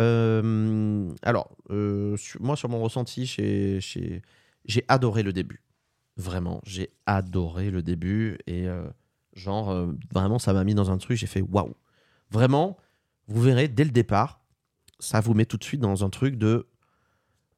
[0.00, 4.22] Euh, alors, euh, sur- moi sur mon ressenti, j'ai, j'ai,
[4.64, 5.62] j'ai adoré le début.
[6.16, 8.86] Vraiment, j'ai adoré le début et euh,
[9.34, 11.16] genre euh, vraiment ça m'a mis dans un truc.
[11.18, 11.74] J'ai fait waouh.
[12.30, 12.76] Vraiment,
[13.26, 14.40] vous verrez dès le départ,
[14.98, 16.66] ça vous met tout de suite dans un truc de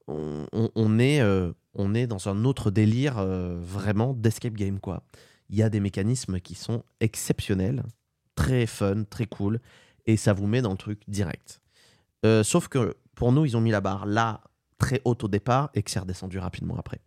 [0.09, 5.03] on, est, euh, on est dans un autre délire euh, vraiment d'escape game quoi
[5.49, 7.85] il y a des mécanismes qui sont exceptionnels,
[8.35, 9.61] très fun, très cool,
[10.05, 11.61] et ça vous met dans le truc direct.
[12.25, 14.41] Euh, sauf que pour nous, ils ont mis la barre là
[14.79, 16.99] très haute au départ et que c'est redescendu rapidement après.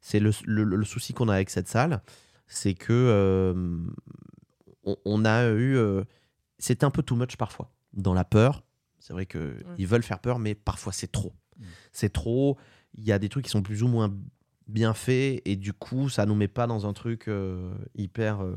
[0.00, 2.00] C'est le, le- souci qu'on a avec cette salle,
[2.46, 3.52] c'est que
[4.84, 5.76] on, on a eu,
[6.58, 8.62] c'est un peu too much parfois dans la peur.
[9.08, 11.32] C'est vrai que ils veulent faire peur, mais parfois c'est trop.
[11.56, 11.62] Mm.
[11.92, 12.58] C'est trop.
[12.94, 14.14] Il y a des trucs qui sont plus ou moins
[14.66, 18.56] bien faits et du coup ça nous met pas dans un truc euh, hyper euh,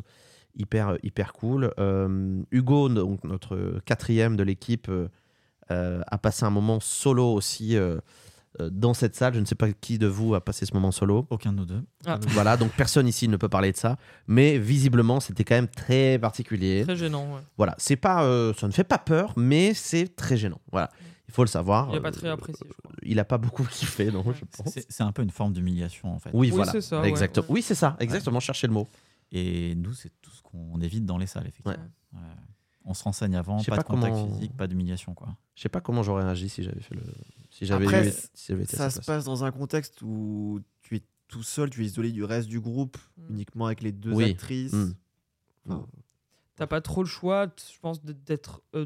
[0.58, 5.08] hyper hyper cool Euh, Hugo donc notre quatrième de l'équipe euh,
[5.72, 8.00] euh, a passé un moment solo aussi euh, euh,
[8.60, 11.26] dans cette salle je ne sais pas qui de vous a passé ce moment solo
[11.30, 11.84] Aucun de nous deux.
[12.06, 12.20] Ah.
[12.30, 13.98] voilà donc personne ici ne peut parler de ça
[14.28, 17.34] mais visiblement c'était quand même très particulier Très gênant.
[17.36, 17.42] ouais.
[17.58, 20.90] voilà c'est pas euh, ça ne fait pas peur mais c'est très gênant voilà
[21.30, 22.92] il faut le savoir Il a pas Euh, très apprécié, je crois.
[23.04, 26.20] il a pas beaucoup kiffé non je pense C'est un peu une forme d'humiliation en
[26.20, 26.30] fait.
[26.34, 27.54] oui, Oui, voilà c'est ça, ouais, exactement ouais.
[27.54, 28.88] oui c'est ça exactement chercher le mot
[29.32, 31.72] Et nous, c'est tout ce qu'on évite dans les salles, effectivement.
[32.14, 32.20] Ouais.
[32.84, 35.14] On se renseigne avant, pas, pas de contact comment- physique, pas d'humiliation.
[35.14, 35.30] quoi.
[35.56, 37.04] Je sais pas comment j'aurais réagi si j'avais fait le.
[37.62, 40.62] Si j'avais Après, eu- si j'avais été à Ça se passe dans un contexte où
[40.82, 43.34] tu es tout seul, tu es isolé du reste du groupe, Mm.
[43.34, 44.32] uniquement avec les deux Oui.
[44.32, 44.74] actrices.
[44.74, 44.94] Mm.
[45.68, 45.88] Enfin,
[46.56, 48.86] T'as pas trop le choix, t- je pense, de- d'être euh,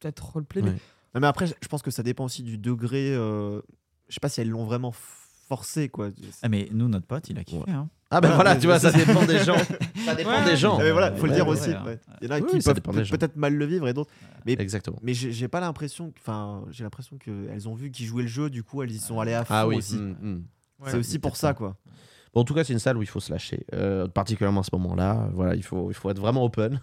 [0.00, 0.62] d'être roleplay.
[0.62, 0.70] Ouais.
[0.70, 0.78] Mais
[1.14, 3.14] non, mais après, je pense que ça dépend aussi du degré.
[3.14, 3.60] euh,
[4.08, 4.92] Je sais pas si elles l'ont vraiment
[5.56, 6.08] forcé, quoi.
[6.42, 7.70] Ah, mais nous, notre pote, il a kiffé.
[7.70, 7.88] hein.
[8.10, 9.56] Ah ben Ah, voilà, tu vois, ça dépend des gens.
[10.06, 10.44] Ça dépend Ouais.
[10.44, 10.76] des gens.
[10.78, 11.70] Ah, mais voilà, faut le dire ouais, aussi.
[11.70, 11.82] ouais, ouais.
[11.84, 11.98] ouais.
[12.22, 14.10] Il y en a Oui, qui peuvent peut-être mal le vivre et d'autres.
[14.46, 14.98] Mais- Exactement.
[15.02, 16.12] Mais j'ai pas l'impression.
[16.20, 19.20] Enfin, j'ai l'impression qu'elles ont vu qu'ils jouaient le jeu, du coup, elles y sont
[19.20, 19.76] allées à fond Ah oui.
[19.76, 19.96] aussi.
[19.96, 20.42] mm, mm.
[20.80, 20.90] Ouais.
[20.90, 21.76] C'est aussi pour ça, quoi.
[22.34, 24.64] Bon, en tout cas, c'est une salle où il faut se lâcher, euh, particulièrement à
[24.64, 25.28] ce moment-là.
[25.34, 26.80] Voilà, il faut, il faut être vraiment open,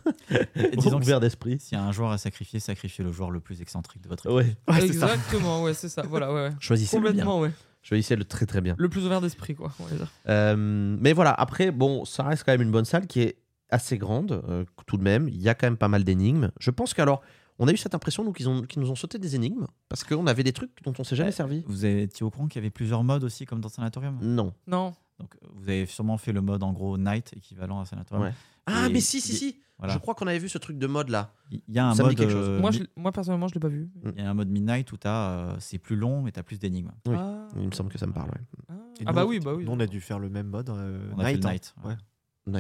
[0.55, 1.57] Et disons ouvert d'esprit.
[1.59, 4.27] s'il y a un joueur à sacrifier, sacrifiez le joueur le plus excentrique de votre
[4.27, 4.37] équipe.
[4.37, 4.73] Ouais.
[4.73, 5.07] Ouais, c'est ça.
[5.13, 6.03] Exactement, ouais, c'est ça.
[6.07, 6.49] Voilà, ouais.
[6.59, 6.95] Choisissez.
[6.97, 7.51] Complètement, ouais.
[7.89, 8.75] Choisissez le très très bien.
[8.77, 9.71] Le plus ouvert d'esprit, quoi.
[9.79, 10.07] on va dire.
[10.27, 10.55] Euh,
[10.99, 13.37] mais voilà, après, bon, ça reste quand même une bonne salle qui est
[13.71, 15.27] assez grande, euh, tout de même.
[15.27, 16.51] Il y a quand même pas mal d'énigmes.
[16.59, 17.21] Je pense qu'alors,
[17.57, 20.03] on a eu cette impression, nous, qu'ils ont- qu'ils nous ont sauté des énigmes, parce
[20.03, 21.63] qu'on avait des trucs dont on s'est jamais servi.
[21.65, 24.53] Vous étiez au courant qu'il y avait plusieurs modes aussi, comme dans Sanatorium Non.
[24.67, 24.93] Non.
[25.19, 28.27] Donc, vous avez sûrement fait le mode en gros Night, équivalent à Sanatorium.
[28.27, 28.33] Ouais.
[28.67, 29.57] Ah, mais si, si, si.
[29.79, 29.93] Voilà.
[29.93, 31.33] Je crois qu'on avait vu ce truc de mode là.
[31.51, 32.19] Il y a un Ça me dit mode.
[32.27, 32.49] quelque chose.
[32.49, 33.89] euh, moi, mi- je, moi, personnellement, je l'ai pas vu.
[34.15, 36.43] Il y a un mode Midnight où t'as, euh, c'est plus long, mais tu as
[36.43, 36.91] plus d'énigmes.
[37.07, 37.15] Oui.
[37.17, 37.47] Ah.
[37.55, 38.41] Il me semble que ça me parle, ouais.
[38.69, 39.63] Ah, Ah nous, bah oui, bah oui.
[39.65, 40.69] Nous, on a dû faire le même mode.
[40.69, 41.45] euh, On a fait Night.
[41.45, 41.49] hein.
[41.51, 41.73] Night.
[41.85, 41.97] Ouais.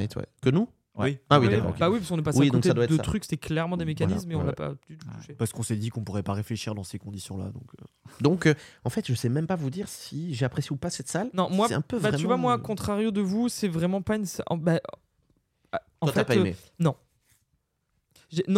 [0.01, 0.25] Night, ouais.
[0.41, 0.67] Que nous?
[0.95, 1.21] Ouais.
[1.29, 1.75] Ah oui, Ouais, d'accord.
[1.79, 3.03] Bah oui, parce qu'on est passé Oui, à côté de ça.
[3.03, 4.45] trucs, c'était clairement des mécanismes, mais on ouais.
[4.47, 5.33] l'a pas du tout touché.
[5.33, 7.51] Parce qu'on s'est dit qu'on pourrait pas réfléchir dans ces conditions-là.
[7.51, 7.85] Donc, euh,
[8.21, 10.89] Donc, euh, en fait, je sais même pas vous dire si j'ai apprécié ou pas
[10.89, 11.29] cette salle.
[11.33, 14.15] Non, moi, c'est un peu bah, tu vois, moi, contrario de vous, c'est vraiment pas
[14.17, 14.25] une.
[14.47, 14.79] En, bah,
[16.01, 16.55] en Toi, t'as fait, pas euh, aimé.
[16.57, 16.95] j'ai- non,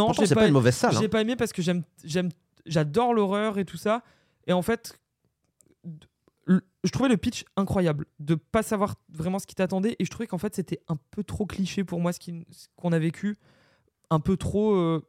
[0.07, 0.95] Pourtant, j'ai c'est pas, pas une mauvaise salle.
[0.95, 0.99] hein.
[1.01, 2.29] j'ai pas aimé parce que j'aime, j'aime,
[2.65, 4.03] j'adore l'horreur et tout ça.
[4.47, 4.99] Et en fait,
[6.47, 10.27] je trouvais le pitch incroyable de pas savoir vraiment ce qui t'attendait et je trouvais
[10.27, 12.19] qu'en fait c'était un peu trop cliché pour moi ce
[12.75, 13.37] qu'on a vécu,
[14.09, 14.73] un peu trop.
[14.75, 15.01] euh,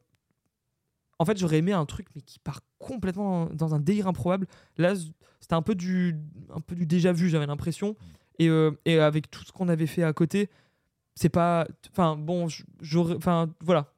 [1.18, 4.46] En fait, j'aurais aimé un truc mais qui part complètement dans un délire improbable.
[4.76, 4.94] Là,
[5.40, 6.16] c'était un peu du,
[6.54, 7.96] un peu du déjà vu, j'avais l'impression.
[8.38, 10.50] Et, euh, et avec tout ce qu'on avait fait à côté,
[11.14, 11.66] c'est pas.
[11.90, 12.46] Enfin bon,
[12.80, 13.14] j'aurais.
[13.16, 13.91] Enfin voilà.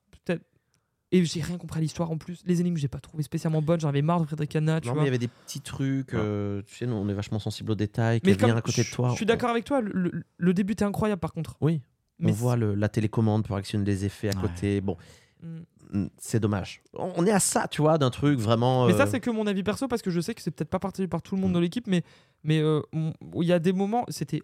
[1.16, 2.43] Et j'ai rien compris à l'histoire en plus.
[2.45, 3.78] Les énigmes, j'ai pas trouvé spécialement bonnes.
[3.81, 5.03] J'en avais marre de Frédéric Hanna, tu Non, mais vois.
[5.05, 6.12] il y avait des petits trucs.
[6.15, 8.20] euh, tu sais, nous, on est vachement sensible aux détails.
[8.24, 9.11] Mais vient comme- à côté de toi.
[9.11, 9.81] Je suis d'accord avec toi.
[9.81, 11.57] Le, le- début était incroyable par contre.
[11.61, 11.81] Oui.
[12.19, 14.43] Mais on voit le- la télécommande pour actionner les effets à Ouais.
[14.49, 14.81] côté.
[14.81, 14.97] Bon,
[15.43, 15.59] Mm.
[15.93, 16.82] mm, c'est dommage.
[16.95, 18.86] On est à ça, tu vois, d'un truc vraiment.
[18.86, 20.70] Mais ça, euh, c'est que mon avis perso parce que je sais que c'est peut-être
[20.70, 21.55] pas partagé par tout le monde Mm.
[21.55, 22.03] dans l'équipe, mais
[22.43, 24.43] mais euh, il y a des moments, c'était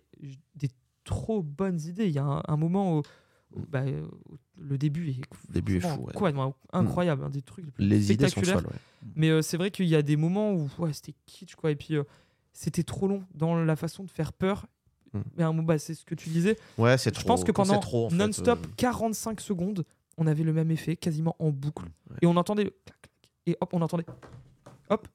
[0.54, 0.68] des
[1.04, 2.06] trop bonnes idées.
[2.06, 3.02] Il y a un, un moment où, où,
[3.68, 4.02] bah, euh,
[4.56, 5.20] le début est,
[5.52, 6.12] début est fou, ouais.
[6.12, 8.62] complètement incroyable, un des trucs les plus les idées sont spectaculaires.
[8.62, 8.78] folles.
[9.16, 11.76] Mais euh, c'est vrai qu'il y a des moments où ouais, c'était kitsch quoi, et
[11.76, 12.04] puis euh,
[12.52, 14.66] c'était trop long dans la façon de faire peur.
[15.12, 15.20] Mm.
[15.36, 16.56] Mais bah, c'est ce que tu disais.
[16.78, 17.22] Ouais, c'est trop.
[17.22, 17.80] Je pense que pendant
[18.12, 19.84] non-stop, euh, 45 secondes,
[20.16, 21.86] on avait le même effet, quasiment en boucle.
[22.10, 22.16] Ouais.
[22.22, 22.72] Et on entendait
[23.46, 24.04] et hop, on entendait.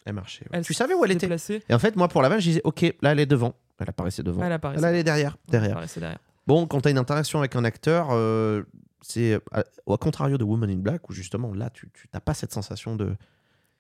[0.06, 0.46] elle marchait.
[0.52, 1.30] Elle Tu savais où elle était.
[1.70, 3.56] Et en fait, moi, pour la vanne, je disais, ok, là, elle est devant.
[3.78, 4.44] Elle apparaissait devant.
[4.44, 4.82] Elle apparaissait.
[4.82, 5.38] Là, elle est derrière.
[5.46, 5.72] Elle derrière.
[5.72, 6.20] apparaissait derrière.
[6.48, 8.64] Bon, quand tu as une interaction avec un acteur, euh,
[9.02, 9.40] c'est
[9.86, 13.16] au contrario de Woman in Black, où justement, là, tu t'as pas cette sensation de.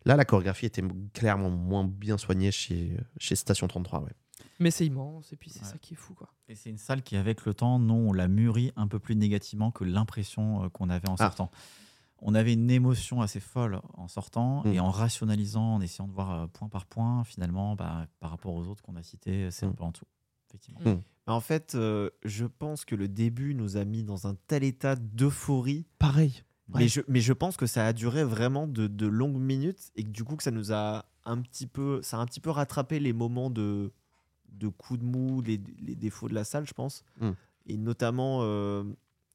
[0.05, 0.83] Là, la chorégraphie était
[1.13, 4.01] clairement moins bien soignée chez, chez Station 33.
[4.03, 4.11] Ouais.
[4.59, 5.67] Mais c'est immense, et puis c'est Ouais.
[5.71, 6.29] ça qui est fou, quoi.
[6.47, 9.15] Et c'est une salle qui, avec le temps, non, on l'a mûri un peu plus
[9.15, 11.25] négativement que l'impression euh, qu'on avait en Ah.
[11.25, 11.49] sortant.
[12.19, 14.67] On avait une émotion assez folle en sortant Mm.
[14.73, 18.53] et en rationalisant, en essayant de voir euh, point par point, finalement, bah, par rapport
[18.53, 19.75] aux autres qu'on a cités, c'est un Mm.
[19.75, 20.05] peu en dessous.
[20.55, 20.95] Effectivement.
[20.95, 21.01] Mm.
[21.27, 24.95] En fait, euh, je pense que le début nous a mis dans un tel état
[24.95, 25.85] d'euphorie.
[25.99, 26.43] Pareil.
[26.73, 30.03] Mais, je, mais je pense que ça a duré vraiment de, de longues minutes et
[30.03, 32.49] que du coup que ça nous a un petit peu, ça a un petit peu
[32.49, 33.91] rattrapé les moments de,
[34.49, 37.03] de coups de mou, les, les défauts de la salle, je pense.
[37.21, 37.31] Mm.
[37.67, 38.83] Et notamment, euh,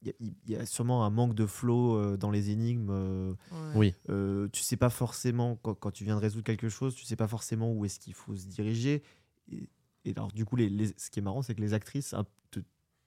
[0.01, 2.89] il y, a- il y a sûrement un manque de flow euh, dans les énigmes.
[2.89, 3.33] euh,
[3.75, 3.93] Oui.
[4.09, 7.15] euh, tu sais pas forcément quand, quand tu viens de résoudre quelque chose, tu sais
[7.17, 9.03] pas forcément où est-ce qu'il faut se diriger.
[9.51, 9.69] Et,
[10.05, 12.13] et alors du coup, les, les- ce qui est marrant, c'est que les actrices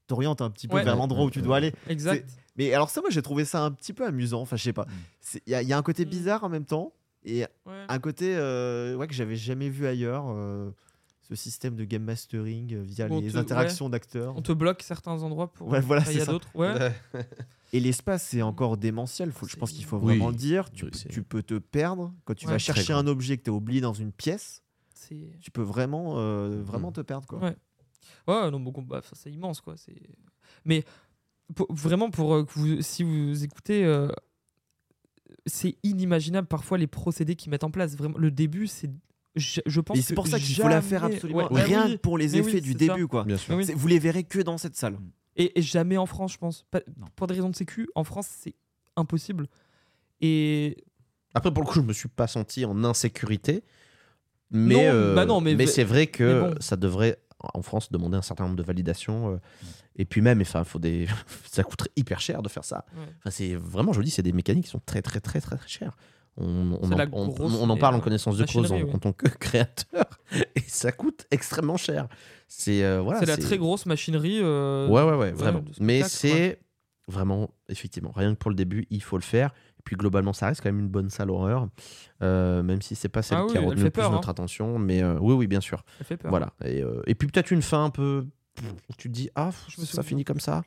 [0.07, 0.85] t'orientent un petit peu Ouais.
[0.85, 1.73] vers l'endroit où tu dois aller.
[1.89, 2.29] Exact.
[2.57, 4.41] Mais alors ça, moi, j'ai trouvé ça un petit peu amusant.
[4.43, 4.85] Enfin, je sais pas.
[4.85, 5.39] Mm.
[5.47, 6.09] Il y, a- il y a un côté Mm.
[6.11, 6.93] bizarre en même temps
[7.25, 7.73] et Ouais.
[7.89, 10.27] un côté euh, ouais, que j'avais jamais vu ailleurs.
[10.29, 10.71] euh,
[11.27, 14.37] ce système de game mastering euh, via On les te- interactions d'acteurs.
[14.37, 15.69] On te bloque certains endroits pour.
[15.69, 16.33] Ouais, voilà, il y c'est a ça.
[16.33, 16.49] d'autres.
[16.55, 16.93] Ouais.
[17.73, 19.33] Et l'espace, c'est encore démentiel.
[19.33, 20.05] Faut, je pense qu'il faut Oui.
[20.19, 20.71] vraiment le dire.
[20.71, 22.53] Tu, Oui, peux- c'est- tu peux te perdre quand tu Ouais.
[22.53, 24.63] vas chercher un objet que tu as oublié dans une pièce.
[25.41, 26.95] Tu peux vraiment, euh, vraiment Mm.
[26.95, 27.27] te perdre.
[27.27, 27.39] Quoi.
[27.41, 27.57] Ouais.
[28.29, 29.77] Ouais, non, bon, bah, c'est immense, quoi.
[29.77, 29.95] C'est.
[30.65, 30.85] Mais
[31.55, 34.09] pour- vraiment, pour euh, que vous, si vous écoutez, euh,
[35.47, 37.97] c'est inimaginable parfois les procédés qu'ils mettent en place.
[37.97, 38.91] Vraiment, le début, c'est.
[39.37, 41.53] Je, je pense Et c'est pour ça qu'il faut la faire jamais- absolument.
[41.53, 41.99] Ouais, Rien oui.
[41.99, 42.95] pour les oui, effets du c'est ça.
[42.95, 43.09] début.
[43.09, 43.25] Quoi.
[43.25, 43.57] Bien sûr.
[43.57, 43.75] Mais oui.
[43.75, 44.97] Vous les verrez que dans cette salle.
[45.37, 46.65] Et, et jamais en France, je pense.
[46.71, 46.83] Pas-
[47.17, 48.55] pour des raisons de sécu, en France, c'est
[48.97, 49.49] impossible.
[50.21, 50.77] Et
[51.35, 53.65] Après, pour le coup, je me suis pas senti en insécurité.
[54.55, 56.55] Mais, Non, euh, bah non, mais- c'est vrai que mais bon.
[56.61, 59.35] ça devrait, en France, demander un certain nombre de validations.
[59.35, 59.37] euh,
[59.97, 61.07] et puis même, enfin, faut des...
[61.51, 62.85] ça coûterait hyper cher de faire ça.
[62.97, 63.03] Ouais.
[63.19, 65.57] Enfin, c'est vraiment, je vous dis, c'est des mécaniques qui sont très, très, très, très,
[65.57, 65.97] très chères.
[66.37, 66.47] On,
[66.83, 70.05] on en, on- en parle en euh, connaissance de cause en, tant que créateur.
[70.57, 72.09] Et ça coûte extrêmement cher.
[72.49, 74.41] C'est euh, voilà, c'est la très grosse machinerie.
[74.43, 75.63] euh, Ouais, ouais, ouais, vraiment.
[75.81, 76.59] Mais c'est
[77.07, 79.53] vraiment, effectivement, rien que pour le début, il faut le faire.
[79.85, 81.69] Et puis globalement, ça reste quand même une bonne salle horreur,
[82.23, 84.29] euh, même si c'est pas celle Ah qui a elle retenu le plus peur, notre
[84.29, 84.33] hein.
[84.33, 84.79] attention.
[84.79, 85.85] Mais euh, oui, oui, bien sûr.
[85.99, 86.31] Ça fait peur.
[86.31, 86.55] Voilà.
[86.65, 88.27] Et, euh, et puis peut-être une fin un peu.
[88.97, 90.63] Tu te dis, ah, Je ça finit comme ça.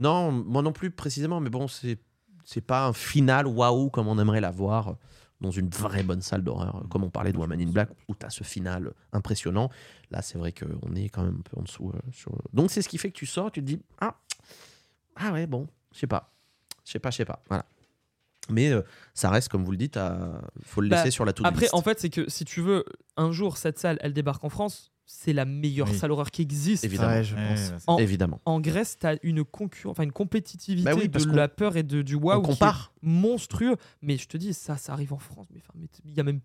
[0.00, 1.98] Non, moi non plus précisément, mais bon, c'est
[2.44, 4.96] c'est pas un final waouh comme on aimerait l'avoir
[5.40, 8.26] dans une vraie bonne salle d'horreur, comme on parlait de Woman in Black, où tu
[8.26, 9.70] as ce final impressionnant.
[10.10, 11.92] Là, c'est vrai qu'on est quand même un peu en dessous.
[12.10, 12.32] sur...
[12.52, 14.16] Donc, c'est ce qui fait que tu sors, tu te dis, ah,
[15.14, 16.32] ah ouais, bon, je sais pas.
[16.84, 17.42] Je sais pas, je sais pas.
[17.48, 17.64] Voilà.
[18.50, 18.82] Mais euh,
[19.14, 21.68] ça reste, comme vous le dites, il faut le Bah, laisser sur la to Après,
[21.72, 22.84] en fait, c'est que si tu veux,
[23.16, 25.96] un jour, cette salle, elle débarque en France, c'est la meilleure Oui.
[25.96, 26.84] salle horreur qui existe.
[26.84, 27.08] Évidemment.
[27.14, 27.58] Ouais, je Ouais, pense.
[27.70, 28.40] ouais, c'est- En- Évidemment.
[28.44, 31.76] En Grèce, tu as une concurrence, enfin une compétitivité Bah oui, parce de la peur
[31.78, 32.66] et de, du waouh on qui est
[33.00, 33.76] monstrueux.
[34.02, 35.46] Mais je te dis, ça, ça arrive en France.
[35.52, 35.60] Mais
[36.04, 36.40] il y a même,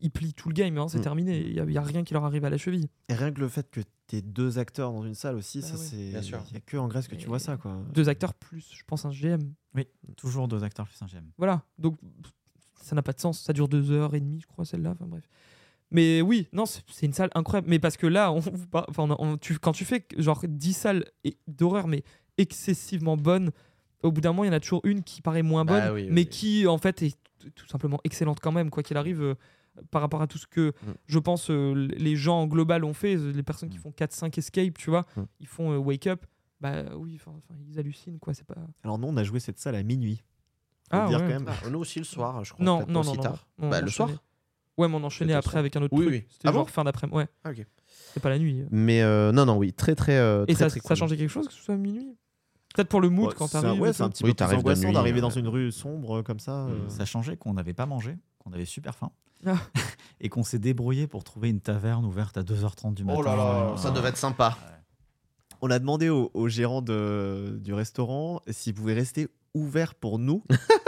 [0.00, 1.02] ils plient tout le game, hein, c'est Mm.
[1.02, 1.38] terminé.
[1.40, 2.88] Il y, a- rien qui leur arrive à la cheville.
[3.08, 5.66] Et rien que le fait que tu aies deux acteurs dans une salle aussi, Bah
[5.66, 5.86] ça oui.
[5.90, 6.10] c'est.
[6.10, 6.42] Bien sûr.
[6.48, 7.56] Il n'y a que en Grèce que tu vois ça.
[7.56, 7.76] quoi.
[7.92, 9.40] Deux acteurs plus, je pense, un GM.
[10.16, 11.24] Toujours deux acteurs plus un GM.
[11.38, 11.62] Voilà.
[11.78, 11.98] Donc,
[12.82, 13.40] ça n'a pas de sens.
[13.40, 14.90] Ça dure deux heures et demie, je crois, celle-là.
[14.92, 15.24] Enfin, bref.
[15.92, 17.68] Mais oui, non, c'est une salle incroyable.
[17.68, 18.38] Mais parce que là, on,
[18.72, 21.04] enfin, on- on- tu- quand tu fais genre 10 salles
[21.48, 22.04] d'horreur, mais
[22.38, 23.50] excessivement bonnes,
[24.02, 25.92] au bout d'un moment, il y en a toujours une qui paraît moins bonne, Bah
[25.92, 26.26] oui, oui, mais oui.
[26.28, 27.16] qui, en fait, est
[27.54, 29.34] tout simplement excellente quand même, quoi qu'il arrive, euh,
[29.90, 30.90] par rapport à tout ce que Mm.
[31.06, 33.16] je pense euh, les gens en global ont fait.
[33.16, 33.82] Les personnes qui Mm.
[33.82, 35.22] font 4-5 escape, tu vois, Mm.
[35.40, 36.24] ils font euh, wake up.
[36.60, 37.18] Bah oui,
[37.70, 38.34] ils hallucinent, quoi.
[38.34, 38.54] C'est pas.
[38.84, 40.16] Alors, nous, on a joué cette salle à minuit.
[40.90, 41.24] Faut Ah, dire ouais.
[41.24, 41.46] quand même.
[41.48, 42.64] Ah, nous aussi le soir, je crois.
[42.64, 43.46] Non, non, non, non, tard.
[43.58, 44.10] non, Bah, le soir.
[44.76, 45.60] Ouais, mais on enchaînait après soir.
[45.60, 46.14] avec un autre Oui, truc.
[46.14, 46.26] oui.
[46.30, 47.16] C'était Ah genre bon fin d'après-midi.
[47.16, 47.50] Ouais, Ah,
[48.12, 48.64] c'est pas la nuit.
[48.70, 50.16] Mais euh, non, non, oui, très, très.
[50.18, 50.96] euh, Et très, ça, très ça cool.
[50.96, 52.16] changeait quelque chose que ce soit à minuit?
[52.74, 53.80] Peut-être pour le mood Ouais, quand t'arrives.
[53.80, 56.66] Ouais, c'est un petit Oui, peu angoissant d'arriver dans une rue sombre comme ça.
[56.66, 56.88] euh.
[56.88, 59.10] Ça changeait qu'on n'avait pas mangé, qu'on avait super faim.
[59.46, 59.54] Ah.
[60.20, 63.18] et qu'on s'est débrouillé pour trouver une taverne ouverte à 2h30 du matin.
[63.20, 63.90] Oh là là, ça Ah.
[63.92, 64.56] devait être sympa.
[65.62, 70.42] On a demandé au, au gérant de- du restaurant s'il pouvait rester ouvert pour nous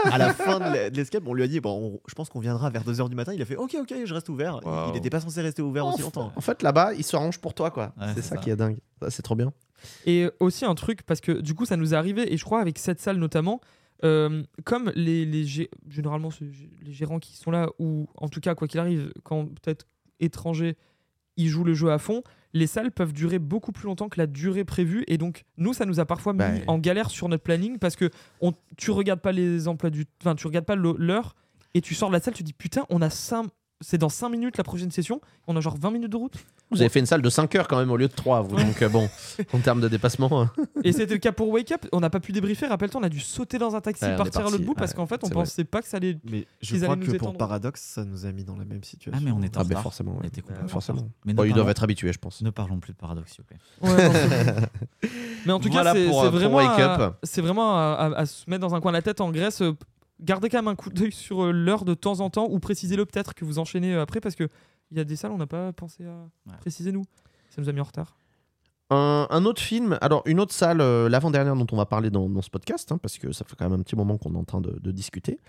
[0.04, 1.24] à la fin de l'e- de l'escape.
[1.26, 3.32] On lui a dit bon, on- je pense qu'on viendra vers 2h du matin.
[3.34, 4.60] Il a fait ok, ok, je reste ouvert.
[4.64, 4.88] Wow.
[4.88, 6.32] Il n'était pas censé rester ouvert aussi longtemps.
[6.36, 7.92] En fait, là-bas, ils s'arrangent pour toi, quoi.
[8.00, 8.36] Ouais, c'est ça, ça.
[8.38, 8.78] qui est dingue.
[9.02, 9.52] Ça, C'est trop bien.
[10.06, 12.60] Et aussi un truc, parce que du coup, ça nous est arrivé, et je crois
[12.60, 13.60] avec cette salle notamment,
[14.04, 16.30] euh, comme les, les gé- généralement
[16.82, 19.86] les gérants qui sont là, ou en tout cas, quoi qu'il arrive, quand peut-être
[20.20, 20.76] étrangers,
[21.36, 22.22] ils jouent le jeu à fond,
[22.52, 25.04] les salles peuvent durer beaucoup plus longtemps que la durée prévue.
[25.08, 27.96] Et donc, nous, ça nous a parfois mis Bah, en galère sur notre planning parce
[27.96, 28.10] que
[28.40, 30.04] on, tu regardes pas les emplois du.
[30.20, 31.34] Enfin, tu regardes pas l'heure
[31.74, 33.46] et tu sors de la salle, tu dis putain, on a 5,
[33.82, 35.20] c'est dans 5 minutes la prochaine session.
[35.46, 36.34] On a genre 20 minutes de route.
[36.70, 38.56] Vous avez fait une salle de 5 heures quand même au lieu de 3, vous.
[38.56, 39.10] Donc, euh, bon,
[39.52, 40.42] en termes de dépassement.
[40.42, 41.86] euh, Et c'était le cas pour Wake Up.
[41.92, 42.66] On n'a pas pu débriefer.
[42.66, 44.64] Rappelle-toi, on a dû sauter dans un taxi, Ouais, on est partir à l'autre parti,
[44.66, 46.16] bout parce ouais, qu'en fait, on c'est pensait pas que ça allait.
[46.30, 47.36] Mais je crois allaient que pour étendre.
[47.38, 49.20] Paradox, ça nous a mis dans la même situation.
[49.20, 49.82] Ah, mais on est en Ah, ben retard.
[49.82, 50.14] forcément.
[50.16, 50.28] On ouais.
[50.28, 50.98] était complètement forcément.
[51.00, 51.14] en retard.
[51.26, 52.40] Mais ne Bon, ils parlons- doivent être habitués, je pense.
[52.42, 53.58] Ne parlons plus de paradoxe, s'il vous plaît.
[53.82, 55.08] Ouais, non, c'est-
[55.46, 57.14] Mais en tout Voilà cas, c'est pour, c'est euh, pour vraiment, Wake à- Up.
[57.24, 59.60] c'est vraiment à, à- à se mettre dans un coin de la tête en Grèce.
[59.60, 59.72] euh,
[60.22, 63.04] Gardez quand même un coup d'œil sur euh, l'heure de temps en temps ou précisez-le
[63.06, 64.48] peut-être que vous enchaînez euh, après parce que
[64.90, 66.56] il y a des salles on n'a pas pensé à Ouais.
[66.60, 67.02] préciser nous.
[67.50, 68.16] Ça nous a mis en retard.
[68.90, 72.28] Un, un autre film, alors une autre salle, euh, l'avant-dernière dont on va parler dans,
[72.28, 74.38] dans ce podcast, hein, parce que ça fait quand même un petit moment qu'on est
[74.38, 75.40] en train de, de discuter.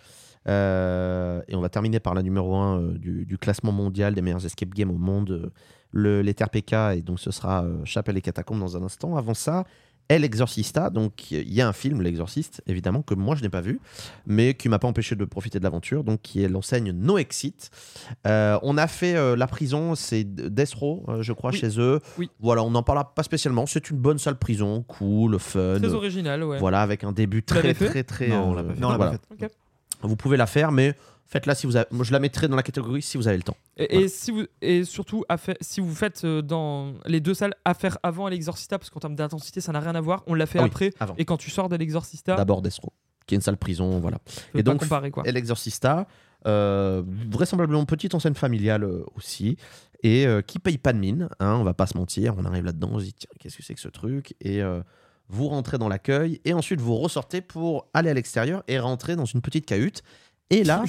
[0.48, 4.46] Euh, et on va terminer par la numéro 1 du, du classement mondial des meilleurs
[4.46, 5.50] escape games au monde, euh,
[5.92, 9.16] le, les TRPK, et donc ce sera euh, Chapelle et Catacombes dans un instant.
[9.16, 9.66] Avant ça,
[10.10, 13.62] El Exorcista, donc il y a un film, L'Exorciste, évidemment, que moi je n'ai pas
[13.62, 13.80] vu,
[14.28, 17.72] mais qui m'a pas empêché de profiter de l'aventure, donc qui est l'enseigne No Exit.
[18.28, 21.58] Euh, on a fait euh, la prison, c'est Death Row, euh, je crois, Oui.
[21.58, 22.00] chez eux.
[22.18, 22.30] Oui.
[22.40, 23.66] Voilà, on n'en parlera pas spécialement.
[23.66, 25.78] C'est une bonne salle prison, cool, fun.
[25.80, 26.60] Très original, ouais.
[26.60, 28.28] Voilà, avec un début très, très, très.
[28.28, 28.80] Non, on l'a pas fait.
[28.80, 29.12] Non, on l'a voilà.
[29.18, 29.54] pas fait.
[30.02, 30.96] Vous pouvez la faire, mais
[31.34, 31.88] faites-la si vous avez.
[31.92, 33.58] Moi, je la mettrai dans la catégorie si vous avez le temps.
[33.78, 35.26] Et, si vous et surtout
[35.62, 39.16] si vous faites euh, dans les deux salles à faire avant l'Exorcista parce qu'en termes
[39.16, 40.24] d'intensité ça n'a rien à voir.
[40.28, 41.16] On l'a fait Ah oui, après avant.
[41.18, 42.94] et quand tu sors de l'Exorcista, D'abord Death Row,
[43.26, 44.20] qui est une salle prison, voilà.
[44.56, 45.24] et donc, comparer quoi.
[45.26, 46.08] Et l'Exorcista,
[46.46, 49.58] euh, vraisemblablement petite enseigne familiale euh, aussi,
[50.04, 52.36] et euh, qui paye pas de mine, hein, on va pas se mentir.
[52.38, 54.36] On arrive là-dedans, on se dit, tiens, qu'est-ce que c'est que ce truc?
[54.42, 54.82] Et euh,
[55.30, 59.26] vous rentrez dans l'accueil, et ensuite vous ressortez pour aller à l'extérieur et rentrer dans
[59.26, 60.04] une petite cahute.
[60.50, 60.84] Et là,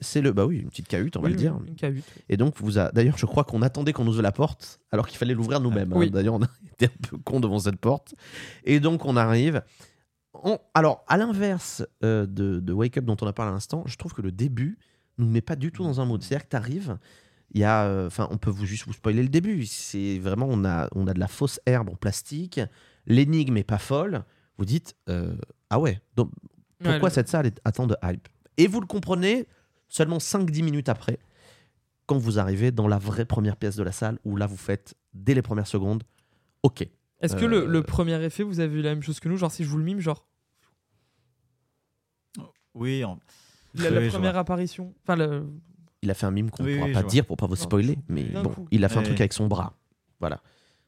[0.00, 0.32] c'est le.
[0.32, 1.56] Bah oui, une petite cahute, on va Oui, le dire.
[1.66, 2.04] Une cahute.
[2.28, 2.90] Et donc, vous a...
[2.90, 5.92] d'ailleurs, je crois qu'on attendait qu'on ouvre la porte alors qu'il fallait l'ouvrir nous-mêmes.
[5.92, 5.96] hein.
[5.96, 6.10] Oui.
[6.10, 8.14] D'ailleurs, on a été un peu con devant cette porte.
[8.64, 9.62] Et donc, on arrive.
[10.42, 13.84] On- Alors, à l'inverse euh, de, de Wake Up dont on a parlé à l'instant,
[13.86, 14.78] je trouve que le début
[15.18, 16.20] nous met pas du tout dans un mood.
[16.22, 16.98] C'est-à-dire que tu arrives,
[17.52, 17.84] il y a.
[17.84, 19.64] euh, Enfin, on peut vous juste vous spoiler le début.
[19.66, 22.58] C'est vraiment, on a, on a de la fausse herbe en plastique.
[23.06, 24.24] L'énigme est pas folle.
[24.58, 25.36] Vous dites, euh,
[25.70, 26.30] ah ouais, donc
[26.82, 28.28] pourquoi Ouais, cette salle est à tant de hype?
[28.56, 29.46] Et vous le comprenez
[29.88, 31.18] seulement 5-10 minutes après,
[32.06, 34.94] quand vous arrivez dans la vraie première pièce de la salle, où là vous faites,
[35.12, 36.02] dès les premières secondes,
[36.62, 36.86] ok.
[37.20, 39.36] Est-ce que le, Euh, le premier effet vous avez eu la même chose que nous
[39.38, 40.26] genre si je vous le mime genre
[42.74, 43.18] Oui, en-
[43.74, 45.46] la, la Oui, je première apparition enfin le
[46.02, 47.56] Il a fait un mime qu'on ne Oui, pourra oui, pas dire pour pas vous
[47.56, 48.68] spoiler, mais bon, coup.
[48.70, 49.74] il a fait un truc avec son bras.
[50.20, 50.42] Voilà.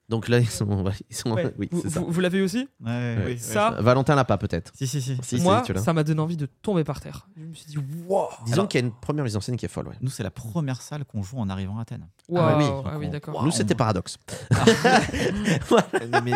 [0.09, 0.85] Donc là, ils sont.
[1.11, 1.53] Ils sont Ouais.
[1.59, 1.99] oui, vous, c'est ça.
[2.01, 4.73] vous- vous l'avez aussi Ouais, oui, Ça, Valentin l'a pas peut-être.
[4.77, 5.41] Si, si, si.
[5.41, 5.83] Moi tu l'as.
[5.83, 7.29] ça m'a donné envie de tomber par terre.
[7.37, 9.57] Je me suis dit waouh Disons Alors- qu'il y a une première mise en scène
[9.57, 9.89] qui est folle.
[9.89, 9.97] ouais.
[10.01, 12.07] Nous, c'est la première salle qu'on joue en arrivant à Athènes.
[12.29, 12.65] Waouh oui.
[12.87, 13.35] ah oui on- d'accord.
[13.35, 13.51] Nous, Waouh.
[13.51, 14.17] c'était paradoxe.
[16.11, 16.33] Non, mais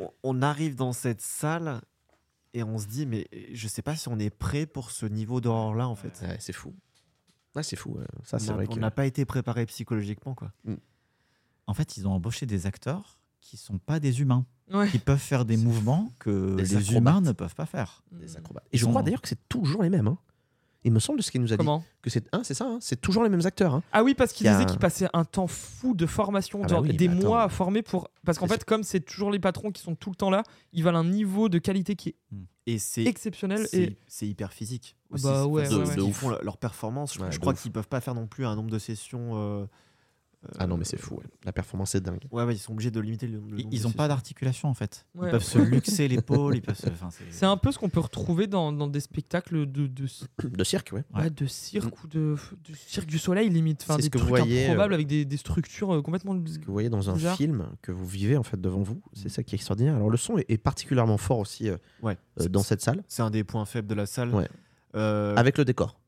[0.00, 1.80] on- on arrive dans cette salle
[2.54, 5.40] et on se dit, mais je sais pas si on est prêt pour ce niveau
[5.40, 6.18] d'horreur là en fait.
[6.22, 6.74] Ouais, c'est fou.
[7.54, 7.90] Ouais, c'est fou.
[7.98, 8.04] ouais.
[8.24, 8.80] Ça, On c'est a- vrai on que.
[8.80, 10.50] n'a pas été préparé psychologiquement quoi.
[11.66, 14.88] En fait, ils ont embauché des acteurs qui sont pas des humains, Ouais.
[14.90, 16.96] qui peuvent faire des mouvements que Des les acrobates.
[16.96, 18.02] humains ne peuvent pas faire.
[18.12, 18.66] Des acrobates.
[18.72, 20.08] Et je crois d'ailleurs que c'est toujours les mêmes.
[20.08, 20.18] hein.
[20.84, 21.58] Il me semble de ce qu'il nous a dit.
[21.58, 21.84] Comment?
[22.00, 23.74] que c'est hein, c'est ça, hein, c'est toujours les mêmes acteurs.
[23.74, 23.82] hein.
[23.92, 26.80] Ah oui, parce qu'il disait un- qu'il passait un temps fou de formation, Ah bah
[26.80, 27.26] oui, des bah attends.
[27.26, 28.08] mois à former pour.
[28.24, 30.84] Parce qu'en fait, comme c'est toujours les patrons qui sont tout le temps là, ils
[30.84, 32.16] veulent un niveau de qualité qui est
[32.66, 33.66] Et c'est exceptionnel.
[33.68, 34.96] c'est Et c'est hyper physique.
[35.10, 35.24] Ah aussi.
[35.24, 35.66] bah ouais,
[36.12, 37.14] font leur, performance.
[37.14, 39.32] Je, Ouais, je de crois qu'ils peuvent pas faire non plus un nombre de sessions.
[39.34, 39.66] euh,
[40.58, 41.14] Ah non, mais euh, c'est fou.
[41.16, 41.24] ouais.
[41.44, 42.20] La performance est dingue.
[42.30, 44.08] Ouais, ouais, ils sont obligés de limiter le, le Ils- nombre Ils de n'ont pas
[44.08, 45.06] d'articulation en fait.
[45.14, 45.28] Ouais.
[45.28, 46.88] Ils peuvent se luxer l'épaule, se.
[46.90, 50.06] enfin, c'est un peu ce qu'on peut retrouver dans, dans des spectacles de, de,
[50.44, 51.04] De cirque, ouais.
[51.14, 52.36] ouais, de cirque ou de,
[52.68, 53.82] de cirque du soleil limite.
[53.82, 56.34] Enfin, C'est des ce que vous trucs voyez, improbables avec des, des structures euh, complètement.
[56.46, 57.36] Ce que vous voyez dans un Bizarre.
[57.36, 59.96] film que vous vivez en fait devant vous, c'est ça qui est extraordinaire.
[59.96, 62.16] Alors le son est, est particulièrement fort aussi euh, Ouais.
[62.40, 64.34] euh, dans cette salle, C'est un des points faibles de la salle.
[64.34, 64.48] Ouais.
[64.94, 65.98] Euh, avec le décor,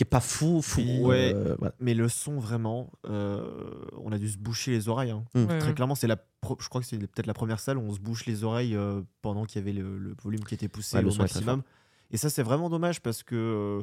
[0.00, 0.80] qui est pas fou, fou.
[1.02, 1.34] Ouais.
[1.34, 1.74] euh, voilà.
[1.78, 5.10] Mais le son, vraiment, euh, on a dû se boucher les oreilles.
[5.10, 5.24] hein.
[5.34, 5.40] Mm.
[5.44, 5.74] Ouais, Très ouais.
[5.74, 8.00] clairement, c'est la pro- je crois que c'est peut-être la première salle où on se
[8.00, 11.14] bouche les oreilles euh, pendant qu'il y avait le, le volume qui était poussé au
[11.16, 11.62] maximum.
[12.12, 13.82] Et ça, c'est vraiment dommage parce que euh,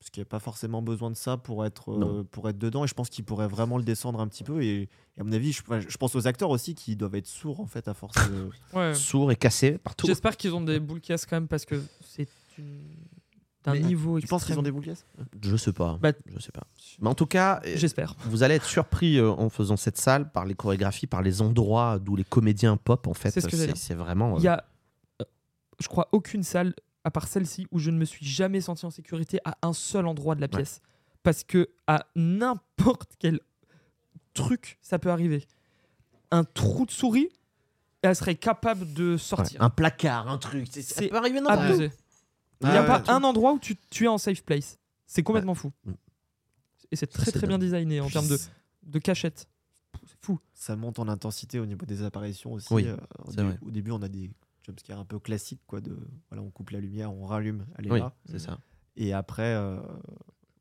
[0.00, 2.84] parce qu'il n'y a pas forcément besoin de ça pour être, euh, pour être dedans.
[2.84, 4.62] Et je pense qu'il pourrait vraiment le descendre un petit peu.
[4.62, 4.82] Et,
[5.16, 5.62] et à mon avis, je,
[5.98, 8.48] pense aux acteurs aussi qui doivent être sourds en fait à force de.
[8.78, 8.94] Ouais.
[8.94, 10.06] Sourd et cassé partout.
[10.06, 12.80] J'espère qu'ils ont des boules caisses quand même parce que c'est une-
[13.64, 14.58] d'un niveau tu penses qu'ils extrême.
[14.60, 15.04] ont des boules caisses?
[15.42, 15.98] Je sais pas.
[16.00, 16.62] Bah, je sais pas.
[17.00, 18.14] Mais en tout cas, euh, J'espère.
[18.24, 21.98] vous allez être surpris euh, en faisant cette salle par les chorégraphies, par les endroits
[21.98, 23.30] d'où les comédiens pop en fait.
[23.30, 24.34] C'est ce vraiment.
[24.34, 24.64] euh, Il y a,
[25.20, 25.24] euh,
[25.80, 26.74] je crois, aucune salle,
[27.04, 30.06] à part celle-ci, où je ne me suis jamais senti en sécurité à un seul
[30.06, 30.80] endroit de la pièce.
[31.22, 33.40] Parce que à n'importe quel
[34.34, 35.46] truc, ça peut arriver.
[36.30, 37.28] Un trou de souris,
[38.02, 39.60] elle serait capable de ouais, sortir.
[39.62, 40.68] un placard, un truc.
[40.70, 41.90] c'est- Ça peut arriver n'importe.
[42.60, 44.78] Il n'y Ah a ouais, pas un endroit où tu, tu es en safe place.
[45.06, 45.72] C'est complètement fou.
[46.90, 48.28] Et c'est très très bien designé en termes
[48.82, 49.48] de, cachette.
[50.04, 50.38] C'est fou.
[50.54, 52.72] Ça monte en intensité au niveau des apparitions aussi.
[52.72, 52.96] Oui, Euh,
[53.62, 54.30] au, début, on a des
[54.62, 55.80] jumpscares un peu classiques, quoi.
[55.80, 55.96] De,
[56.30, 58.14] voilà, on coupe la lumière, on rallume, elle est Oui, là.
[58.26, 58.58] c'est ça.
[58.96, 59.78] Et après, euh,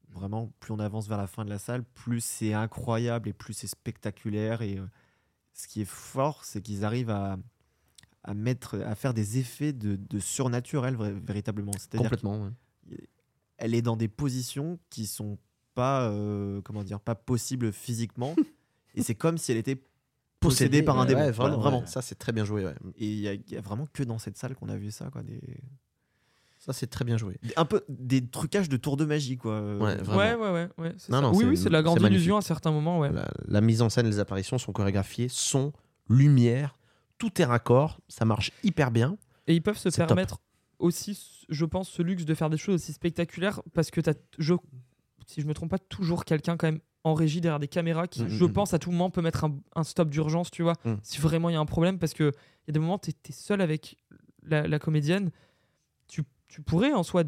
[0.09, 3.53] vraiment, plus on avance vers la fin de la salle, plus c'est incroyable et plus
[3.53, 4.61] c'est spectaculaire.
[4.61, 4.85] Et euh,
[5.53, 7.37] ce qui est fort, c'est qu'ils arrivent à,
[8.27, 10.95] à mettre, à faire des effets de, de surnaturel
[11.25, 11.71] véritablement.
[11.73, 12.43] C'est-à-dire Complètement.
[12.43, 12.97] ouais.
[13.57, 15.37] qu'elle est dans des positions qui sont
[15.73, 18.35] pas, euh, comment dire, pas possibles physiquement.
[18.95, 19.81] et c'est comme si elle était
[20.39, 21.21] possédée par un démon.
[21.21, 21.79] ouais, Voilà, vraiment, vraiment.
[21.81, 21.87] ouais.
[21.87, 22.63] Ça, c'est très bien joué.
[22.65, 22.75] ouais.
[22.97, 24.91] Et il y, a- il y a vraiment que dans cette salle qu'on a vu
[24.91, 25.23] ça, quoi.
[25.23, 25.39] Des,
[26.59, 27.37] Ça, c'est très bien joué.
[27.43, 29.53] des- un peu des trucages de tour de magie, quoi.
[29.53, 30.17] Euh, Ouais, Vraiment.
[30.17, 30.69] Ouais, ouais, ouais.
[30.79, 31.21] ouais c'est Non, ça.
[31.21, 32.99] non, oui, c'est- oui, c'est de la grande illusion à certains moments.
[32.99, 33.11] Ouais.
[33.11, 35.71] La, la mise en scène, les apparitions sont chorégraphiées, son,
[36.09, 36.76] lumière,
[37.17, 39.17] tout est raccord, ça marche hyper bien.
[39.47, 40.07] Et ils peuvent se top.
[40.07, 40.39] permettre
[40.79, 44.13] aussi, je pense, ce luxe de faire des choses aussi spectaculaires parce que tu as,
[44.37, 44.53] je,
[45.25, 48.23] si je me trompe pas, toujours quelqu'un quand même en régie derrière des caméras qui,
[48.23, 50.73] Mm, je mm, pense, à tout moment peut mettre un, un stop d'urgence, tu vois,
[50.85, 50.95] Mm.
[51.01, 53.11] si vraiment il y a un problème parce que il y a des moments, tu
[53.11, 53.97] es, seul avec
[54.43, 55.31] la, la comédienne,
[56.07, 57.23] tu, tu pourrais en soi,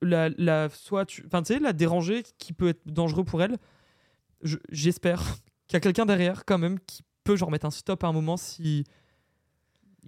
[0.00, 3.58] la, la, soit tu, enfin, tu sais, la déranger qui peut être dangereux pour elle.
[4.42, 5.20] Je- J'espère
[5.68, 8.12] qu'il y a quelqu'un derrière quand même qui peut genre mettre un stop à un
[8.12, 8.84] moment si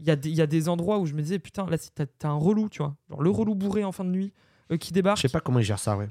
[0.00, 1.76] il y, a des- il y a des endroits où je me disais putain là
[1.76, 4.32] si t'as t'as un relou tu vois genre le relou bourré en fin de nuit
[4.70, 6.08] euh, qui débarque Je sais pas comment ils gèrent ça, ouais.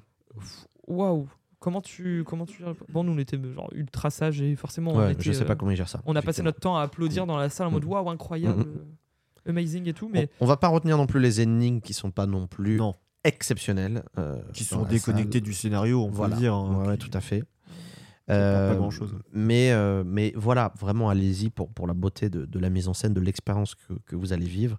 [0.88, 1.27] Waouh
[1.59, 5.14] comment tu comment tu bon nous on était genre ultra sages et forcément on Ouais,
[5.14, 6.01] était, je sais euh, pas comment ils gèrent ça.
[6.05, 7.89] on a passé notre temps à applaudir dans la salle en mode Mhm.
[7.91, 8.76] waouh incroyable Mhm.
[9.47, 11.93] euh, amazing et tout mais On, on va pas retenir non plus les énigmes qui
[11.93, 12.93] sont pas non plus Non.
[13.23, 14.03] exceptionnelles.
[14.18, 15.41] euh, Qui dans sont la déconnectés salle.
[15.41, 16.35] du scénario, on Voilà.
[16.35, 16.53] peut le dire.
[16.53, 17.43] hein, Ouais, ouais, qui- tout à fait.
[18.27, 19.15] Pas Euh, grand-chose.
[19.31, 22.93] Mais, euh, mais voilà, vraiment, allez-y pour, pour la beauté de, de la mise en
[22.93, 24.77] scène, de l'expérience que, que vous allez vivre.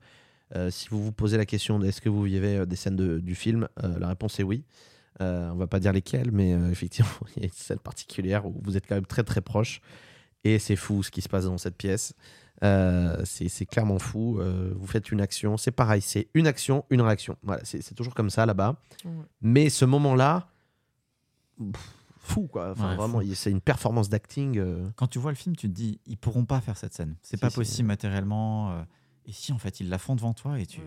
[0.57, 3.35] Euh, si vous vous posez la question est-ce que vous vivez des scènes de- du
[3.35, 4.65] film, euh, la réponse est oui.
[5.21, 8.47] Euh, on va pas dire lesquelles, mais euh, effectivement, il y a une scène particulière
[8.47, 9.81] où vous êtes quand même très très proche.
[10.45, 12.15] Et c'est fou ce qui se passe dans cette pièce.
[12.65, 14.39] Euh, c'est c'est clairement fou.
[14.41, 17.37] Euh, vous faites une action, c'est pareil, c'est une action, une réaction.
[17.43, 18.77] Voilà, c'est c'est toujours comme ça là-bas.
[19.43, 20.49] Mais ce moment-là,
[21.59, 21.95] pff,
[22.29, 22.71] fou quoi.
[22.73, 24.59] Enfin, Ouais, vraiment, c'est une performance d'acting.
[24.59, 27.17] euh, Quand tu vois le film, tu te dis, ils pourront pas faire cette scène.
[27.23, 27.57] C'est Si, pas si.
[27.57, 28.73] possible matériellement.
[28.73, 28.83] euh,
[29.27, 30.81] et si, en fait, ils la font devant toi et tu.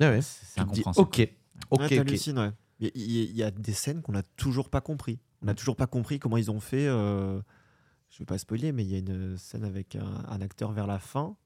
[0.00, 0.22] Ah ouais.
[0.22, 1.02] C'est te dis, incompréhensible.
[1.02, 1.30] ok,
[1.70, 2.36] ok, Ouais, ok.
[2.36, 2.50] ouais.
[2.80, 5.20] Il y, il- il y a des scènes qu'on n'a toujours pas compris.
[5.42, 6.86] On n'a toujours pas compris comment ils ont fait.
[6.88, 7.40] euh,
[8.10, 10.86] Je vais pas spoiler, mais il y a une scène avec un, un acteur vers
[10.86, 11.36] la fin.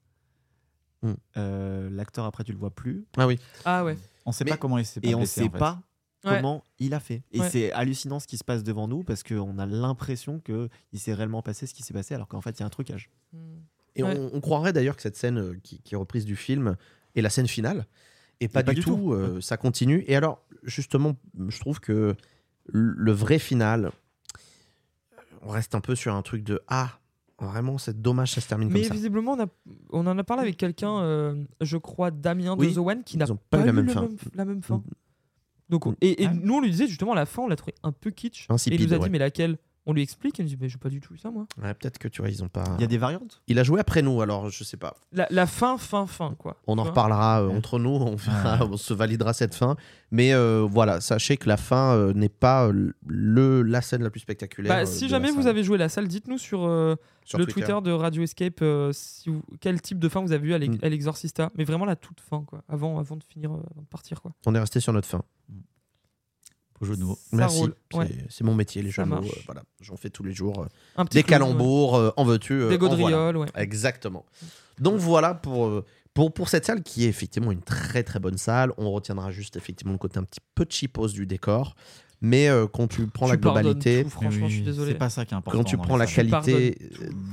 [1.01, 1.13] Hmm.
[1.37, 3.39] Euh, L'acteur après tu le vois plus Ah oui.
[3.65, 5.57] ah ouais On sait Mais- pas comment il s'est et on sait en fait.
[5.57, 5.81] pas
[6.25, 6.35] Ouais.
[6.37, 7.23] comment il a fait.
[7.31, 7.49] Et Ouais.
[7.49, 11.13] c'est hallucinant ce qui se passe devant nous parce qu'on a l'impression que il s'est
[11.13, 13.09] réellement passé ce qui s'est passé alors qu'en fait il y a un trucage.
[13.33, 13.37] Hmm.
[13.95, 14.17] Et Ouais.
[14.17, 16.75] on, on croirait d'ailleurs que cette scène euh, qui, qui est reprise du film
[17.15, 17.85] est la scène finale.
[18.41, 19.13] Et pas, pas du, du tout, tout.
[19.13, 20.03] euh, ça continue.
[20.07, 21.15] Et alors, justement,
[21.49, 22.15] je trouve que
[22.67, 23.91] le vrai final,
[25.41, 26.99] on reste un peu sur un truc de Ah,
[27.39, 28.93] vraiment, c'est dommage, ça se termine mais comme ça.
[28.93, 29.47] visiblement on, a,
[29.91, 33.17] on en a parlé avec quelqu'un euh, je crois Damien Oui, de The One qui
[33.17, 34.01] n'a pas, pas eu la même le fin.
[34.01, 34.83] même- la même fin.
[35.69, 36.33] Donc on- et, et Ah.
[36.33, 38.75] nous on lui disait justement à la fin on l'a trouvé un peu kitsch et
[38.75, 39.09] il nous a dit ouais.
[39.09, 39.57] mais laquelle?
[39.85, 41.73] On lui explique il nous dit mais j'ai pas du tout eu ça moi Ouais,
[41.73, 42.63] Peut-être que tu vois, ils ont pas.
[42.77, 43.41] Il y a des variantes?
[43.47, 44.95] Il a joué après nous, alors je sais pas.
[45.11, 48.67] la, la fin fin fin quoi On en reparlera euh, entre nous, on, verra, Ouais.
[48.71, 49.75] on se validera cette fin.
[50.11, 54.19] Mais euh, voilà, sachez que la fin euh, n'est pas le, la scène la plus
[54.21, 54.73] spectaculaire.
[54.73, 56.95] Bah, si jamais vous avez joué la salle, dites-nous sur, euh,
[57.25, 57.75] Sur le Twitter.
[57.83, 60.69] de Radio Escape euh, si vous- quel type de fin vous avez vu à l'E-
[60.69, 60.77] Mm.
[60.83, 61.51] à l'Exorcista.
[61.57, 62.63] Mais vraiment la toute fin, quoi.
[62.69, 64.31] Avant, avant de finir, avant de partir, quoi.
[64.45, 65.21] On est resté sur notre fin.
[66.79, 67.15] Beau jeu de mots.
[67.31, 67.63] Ça Merci.
[67.91, 68.09] C'est- ouais.
[68.29, 70.61] C'est mon métier, les jeux de mots, euh, voilà, j'en fais tous les jours.
[70.61, 71.23] euh, Un petit Des ouais.
[71.23, 72.95] calembours, euh, en veux-tu euh, Des voilà.
[72.95, 73.47] gaudrioles, ouais.
[73.55, 74.25] Exactement.
[74.79, 75.83] Donc voilà pour,
[76.13, 78.71] pour, pour cette salle qui est effectivement une très très bonne salle.
[78.77, 81.75] On retiendra juste effectivement le côté un petit peu cheapos du décor.
[82.21, 84.91] Mais euh, quand tu prends Tu la globalité, tout, franchement, je suis désolé.
[84.91, 85.57] C'est pas ça qui est important.
[85.57, 86.77] quand tu prends la qualité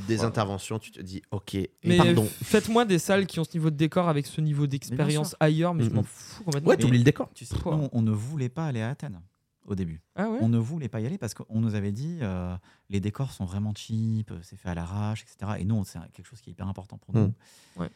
[0.07, 0.29] des Voilà.
[0.29, 2.25] interventions, tu te dis ok, Mais pardon.
[2.45, 5.83] faites-moi des salles qui ont ce niveau de décor avec ce niveau d'expérience ailleurs, mais
[5.83, 6.71] je m'en fous complètement.
[6.71, 7.29] Ouais, t'oublies le décor.
[7.35, 9.21] Tu sais, nous, on ne voulait pas aller à Athènes
[9.67, 10.01] au début.
[10.15, 12.57] Ah ouais On ne voulait pas y aller parce qu'on nous avait dit euh,
[12.89, 15.53] les décors sont vraiment cheap, c'est fait à l'arrache, etc.
[15.59, 17.27] Et nous, c'est quelque chose qui est hyper important pour nous.
[17.29, 17.33] Mm.
[17.81, 17.91] Ouais.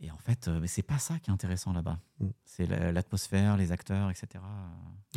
[0.00, 1.98] Et en fait, euh, mais c'est pas ça qui est intéressant là-bas.
[2.20, 2.26] Mm.
[2.44, 4.26] C'est la- l'atmosphère, les acteurs, etc.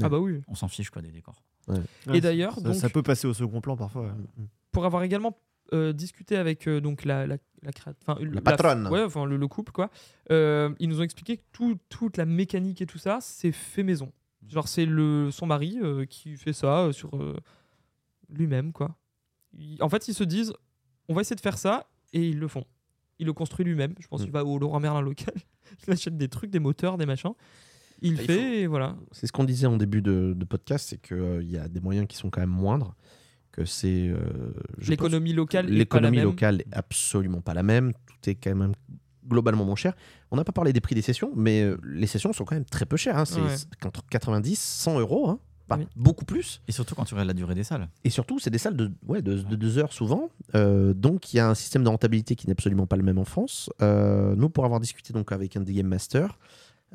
[0.01, 0.41] Ah bah oui.
[0.47, 1.41] On s'en fiche quoi des décors.
[2.13, 4.03] Et d'ailleurs, ça, donc- ça peut passer au second plan parfois.
[4.03, 4.11] ouais.
[4.71, 5.37] pour avoir également
[5.73, 7.71] euh, discuté avec euh, donc la, la, la,
[8.41, 8.87] patronne.
[8.87, 9.89] ouais, enfin le, le couple quoi.
[10.31, 13.83] euh, ils nous ont expliqué que tout- toute la mécanique et tout ça, c'est fait
[13.83, 14.13] maison.
[14.47, 17.35] Genre c'est le son mari euh, qui fait ça euh, sur euh,
[18.29, 18.95] lui-même quoi.
[19.57, 20.53] Il- en fait, ils se disent,
[21.07, 22.63] on va essayer de faire ça et ils le font.
[23.19, 23.93] Il le construit lui-même.
[23.99, 24.23] Je pense Mm.
[24.25, 25.33] qu'il va au Laurent Merlin local.
[25.87, 27.31] il achète des trucs, des moteurs, des machins.
[28.01, 28.95] il Il fait et voilà.
[29.11, 32.07] C'est ce qu'on disait en début de, de podcast, c'est qu'il y a des moyens
[32.07, 32.95] qui sont quand même moindres,
[33.51, 34.07] que c'est...
[34.09, 36.25] euh, je L'économie locale est pas la L'économie même.
[36.25, 38.73] locale est absolument pas la même, tout est quand même
[39.27, 39.93] globalement moins cher.
[40.31, 42.65] On n'a pas parlé des prix des sessions, mais euh, les sessions sont quand même
[42.65, 43.17] très peu chères.
[43.17, 43.25] hein.
[43.25, 43.55] C'est Ouais.
[43.85, 45.39] entre 90, 100 euros, hein.
[45.67, 45.87] pas Oui.
[45.97, 46.61] beaucoup plus.
[46.69, 47.89] Et surtout quand tu regardes la durée des salles.
[48.05, 50.29] Et surtout, c'est des salles de, ouais, de, de deux heures souvent.
[50.55, 53.17] Euh, donc, il y a un système de rentabilité qui n'est absolument pas le même
[53.17, 53.69] en France.
[53.81, 56.39] Euh, nous, pour avoir discuté donc avec un des Game Masters,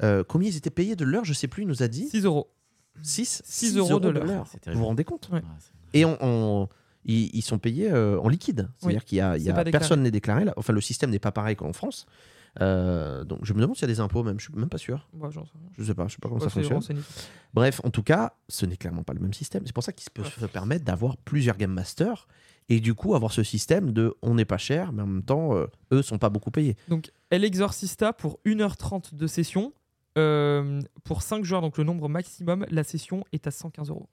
[0.03, 2.25] euh, combien ils étaient payés de l'heure, je sais plus, il nous a dit 6
[2.25, 2.51] euros.
[3.03, 4.47] 6, 6 euros de l'heure.
[4.51, 5.29] C'est Vous vous rendez compte?
[5.33, 5.43] Ouais.
[5.59, 6.69] C'est- Et on, on-
[7.05, 8.69] ils, ils sont payés euh, en liquide.
[8.79, 10.45] C'est-à-dire qu'il y a, il y personne n'est déclaré.
[10.45, 10.55] là.
[10.57, 12.07] Enfin, le système n'est pas pareil qu'en France.
[12.61, 14.39] Euh, donc, je me demande s'il y a des impôts, même.
[14.39, 15.09] Je suis même pas sûr.
[15.19, 15.69] J'en sais rien.
[15.79, 16.07] Je sais pas.
[16.07, 17.03] Je sais pas comment Ouais, ça fonctionne.
[17.55, 19.63] Bref, en tout cas, ce n'est clairement pas le même système.
[19.67, 20.29] C'est pour ça qu'il peut Ouais.
[20.29, 22.29] se permettre d'avoir plusieurs Game Masters
[22.69, 25.57] et du coup avoir ce système de on n'est pas cher, mais en même temps,
[25.57, 26.77] euh, eux sont pas beaucoup payés.
[26.89, 29.73] Donc, El Exorcista pour 1h30 de session.
[30.19, 34.11] Euh, pour 5 joueurs, donc le nombre maximum, la session est à 115 euros.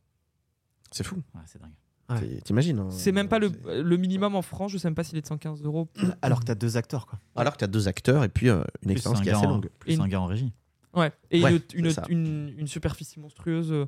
[0.92, 1.16] C'est fou.
[1.36, 1.74] Ouais, c'est dingue.
[2.10, 2.42] Ouais.
[2.44, 3.50] T'imagines hein, C'est même pas le,
[3.98, 5.88] minimum en France, je sais même pas s'il est de 115 euros.
[6.24, 7.20] Alors que t'as deux acteurs, quoi.
[7.36, 9.34] Alors que tu as deux acteurs et puis euh, une Plus expérience un qui est
[9.34, 9.70] assez en- longue.
[9.80, 10.52] Plus Et un une- gars en régie.
[10.96, 13.86] Ouais, et Ouais, une, une, une- une superficie monstrueuse, euh,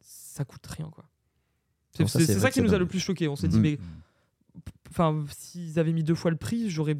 [0.00, 1.04] ça coûte rien quoi.
[2.06, 2.06] C'est
[2.38, 3.28] ça, qui nous a le plus choqué.
[3.28, 3.62] On s'est dit, Mhm.
[3.62, 3.78] mais
[4.90, 6.96] enfin, s'ils avaient mis deux fois le prix, j'aurais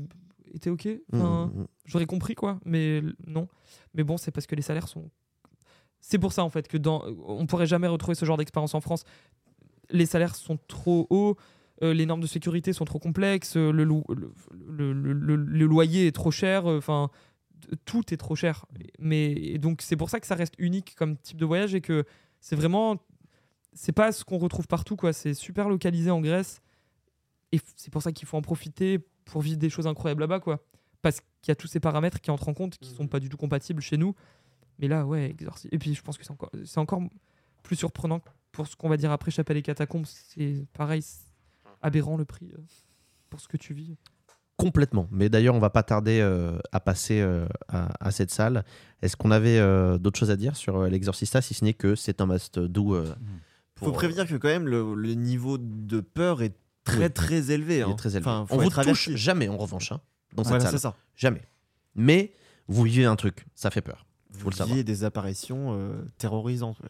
[0.53, 0.89] été ok.
[1.13, 1.67] Enfin, Mmh, mmh.
[1.85, 3.49] J'aurais compris quoi, mais non.
[3.95, 5.11] Mais bon, c'est parce que les salaires sont.
[6.01, 8.81] C'est pour ça en fait que dans, on pourrait jamais retrouver ce genre d'expérience en
[8.81, 9.05] France.
[9.91, 11.37] Les salaires sont trop hauts,
[11.83, 13.85] euh, les normes de sécurité sont trop complexes, euh, le,
[15.65, 17.11] loyer est trop cher, euh, enfin
[17.85, 18.67] tout est trop cher.
[18.99, 21.81] Mais et donc c'est pour ça que ça reste unique comme type de voyage et
[21.81, 22.05] que
[22.41, 22.97] c'est vraiment,
[23.73, 25.13] c'est pas ce qu'on retrouve partout quoi.
[25.13, 26.61] C'est super localisé en Grèce
[27.53, 30.65] et c'est pour ça qu'il faut en profiter pour vivre des choses incroyables là-bas quoi
[31.03, 33.29] parce qu'il y a tous ces paramètres qui entrent en compte qui sont pas du
[33.29, 34.15] tout compatibles chez nous.
[34.79, 35.69] Mais là, ouais, exorcisme.
[35.73, 37.03] Et puis je pense que c'est encore, c'est encore
[37.63, 38.21] plus surprenant
[38.53, 40.07] pour ce qu'on va dire après Chapelle et Catacombes.
[40.07, 41.05] C'est pareil,
[41.83, 42.61] aberrant le prix euh,
[43.31, 43.97] pour ce que tu vis.
[44.57, 45.07] Complètement.
[45.13, 48.65] Mais d'ailleurs, on va pas tarder euh, à passer euh, à, à cette salle.
[49.03, 51.95] Est-ce qu'on avait euh, d'autres choses à dire sur euh, l'Exorcista, si ce n'est que
[51.95, 53.15] c'est un must-do euh,
[53.77, 57.13] Faut pour- prévenir que quand même le, le niveau de peur est très Oui.
[57.13, 57.77] très élevé.
[57.79, 57.91] il hein.
[57.91, 58.29] est très élevé.
[58.29, 60.01] Enfin, faut on vous touche jamais, en revanche, hein,
[60.35, 60.81] dans cette Voilà, salle.
[60.81, 60.97] ça.
[61.15, 61.43] Jamais.
[61.95, 62.33] Mais
[62.67, 64.07] vous vivez un truc, ça fait peur.
[64.31, 64.69] Vous Faut le savoir.
[64.69, 66.77] voyez des apparitions euh, terrorisantes.
[66.83, 66.89] ouais.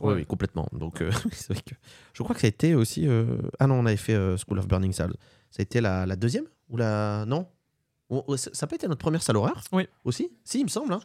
[0.00, 0.68] Oui, oui, complètement.
[0.72, 1.74] Donc, euh, c'est vrai que
[2.12, 3.06] je crois que ça a été aussi.
[3.08, 5.10] euh, Ah non, on avait fait School of Burning Sail.
[5.50, 7.46] Ça a été la, la deuxième ou la non?
[8.08, 9.88] On- on- Ça pas été notre première salle horreur Oui.
[10.04, 10.30] Aussi?
[10.44, 10.92] Si, il me semble.
[10.92, 11.00] hein.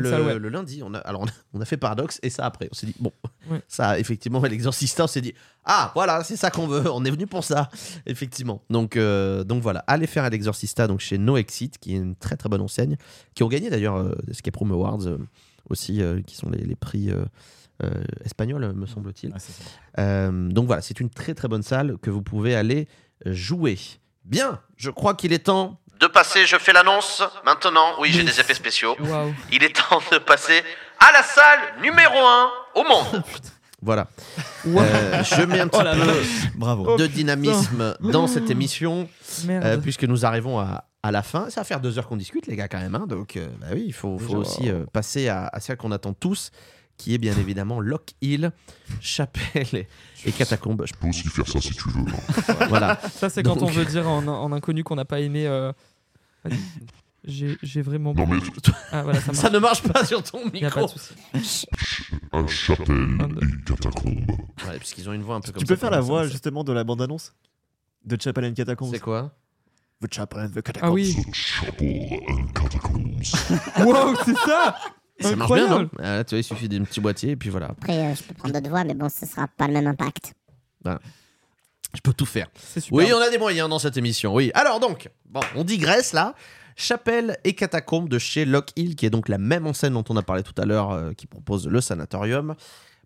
[0.00, 0.38] Le, Sail, ouais.
[0.38, 2.68] le lundi, on a, alors on a, on a fait Paradox et ça après.
[2.70, 3.12] On s'est dit, bon,
[3.50, 3.60] Ouais.
[3.68, 5.34] ça, effectivement, l'exorcista, on s'est dit,
[5.64, 7.68] ah, voilà, c'est ça qu'on veut, on est venu pour ça,
[8.06, 8.62] effectivement.
[8.70, 12.36] Donc, euh, donc voilà, allez faire l'exorcista donc chez No Exit, qui est une très
[12.36, 12.96] très bonne enseigne,
[13.34, 15.18] qui ont gagné d'ailleurs euh, Escape Room Awards euh,
[15.68, 17.24] aussi, euh, qui sont les, les prix euh,
[17.82, 19.34] euh, espagnols, me semble-t-il.
[19.98, 22.88] Euh, donc voilà, c'est une très très bonne salle que vous pouvez aller
[23.26, 23.76] jouer.
[24.24, 28.38] Bien, je crois qu'il est temps de passer, je fais l'annonce maintenant, oui j'ai des
[28.40, 28.96] effets spéciaux,
[29.52, 30.62] il est temps de passer
[30.98, 33.22] à la salle numéro 1 au monde.
[33.82, 34.08] Voilà,
[34.66, 36.86] Euh, je mets un petit Oh peu Bravo.
[36.88, 39.06] Oh, de dynamisme dans cette émission,
[39.48, 41.50] euh, puisque nous arrivons à, à la fin.
[41.50, 42.94] Ça va faire deux heures qu'on discute, les gars, quand même.
[42.94, 43.04] hein.
[43.06, 46.14] donc, euh, bah oui, il faut, faut aussi euh, passer à, à celle qu'on attend
[46.14, 46.50] tous,
[46.96, 48.52] qui est bien évidemment Lock Hill,
[49.00, 49.88] Chapelle et,
[50.24, 50.84] et Catacombes.
[50.86, 52.00] Je- peux aussi faire ça si tu veux.
[52.10, 52.66] hein.
[52.68, 52.98] Voilà.
[53.12, 55.46] Ça, c'est quand donc- on veut dire en, en inconnu qu'on n'a pas aimé.
[55.46, 55.72] euh,
[57.24, 58.14] J'ai j'ai vraiment.
[58.14, 58.38] Non mais
[58.92, 60.94] Ah voilà, ça ne marche pas sur ton Y a pas micro.
[62.32, 64.30] un chapelle et catacombe.
[64.68, 66.62] Ouais, puisqu'ils ont une voix un peu comme Tu ça, peux faire la voix justement
[66.62, 67.34] de la bande-annonce
[68.04, 68.90] de Chapel and Catacombs.
[68.92, 69.32] C'est quoi?
[70.00, 70.86] The Chapel and the Catacombs.
[70.88, 71.16] Ah oui.
[71.16, 73.32] The chapel and catacombs.
[73.84, 74.76] Waouh, c'est ça
[75.20, 75.88] Ça marche bien, non?
[75.98, 77.68] Ah, Tu vois, il suffit d'un petit boîtier et puis voilà.
[77.68, 80.34] Après, euh, je peux prendre d'autres voix, mais bon, ce sera pas le même impact.
[80.84, 82.48] Je peux tout faire.
[82.54, 82.98] C'est super.
[82.98, 84.34] Oui, on a des moyens dans cette émission.
[84.34, 84.50] Oui.
[84.54, 86.34] Alors donc, bon, on digresse là.
[86.78, 90.16] Chapelle et catacombes de chez Lock Hill, qui est donc la même enseigne dont on
[90.16, 92.54] a parlé tout à l'heure, euh, qui propose le sanatorium.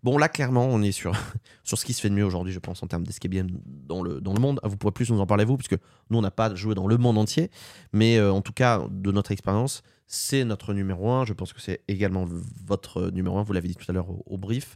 [0.03, 1.13] Bon, là, clairement, on est sur,
[1.63, 4.03] sur ce qui se fait de mieux aujourd'hui, je pense, en termes d'escape game dans
[4.03, 4.59] le, dans le monde.
[4.63, 5.77] Vous pourrez plus nous en parler, vous, puisque
[6.09, 7.49] nous, on n'a pas joué dans le monde entier.
[7.93, 9.83] Mais euh, en tout cas, de notre expérience,
[10.13, 11.23] c'est notre numéro un.
[11.23, 12.27] Je pense que c'est également
[12.65, 13.43] votre numéro un.
[13.43, 14.75] Vous l'avez dit tout à l'heure au, brief,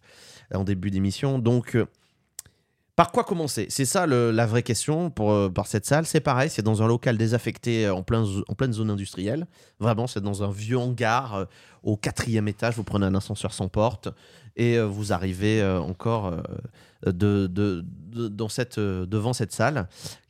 [0.54, 1.40] euh, en début d'émission.
[1.40, 1.86] Donc, euh,
[2.96, 3.68] par quoi commencer?
[3.70, 6.06] C'est ça la vraie question pour, euh, par cette salle.
[6.06, 9.46] C'est pareil, c'est dans un local désaffecté en, en pleine zone industrielle.
[9.82, 11.48] Vraiment, c'est dans un vieux hangar
[11.84, 12.76] au quatrième étage.
[12.78, 14.08] Vous prenez un ascenseur sans porte
[14.56, 16.32] et vous arrivez encore
[17.06, 17.84] de, de-
[18.30, 19.90] dans cette, devant cette salle.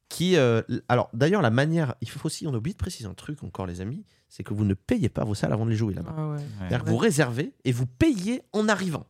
[0.09, 0.35] Qui,
[0.87, 3.67] alors d'ailleurs, la manière, il faut aussi, on a oublié de préciser un truc encore,
[3.67, 6.13] les amis, c'est que vous ne payez pas vos salles avant de les jouer là-bas.
[6.17, 6.35] Ah ouais.
[6.37, 6.43] Ouais.
[6.59, 9.05] C'est-à-dire que vous réservez et vous payez en arrivant.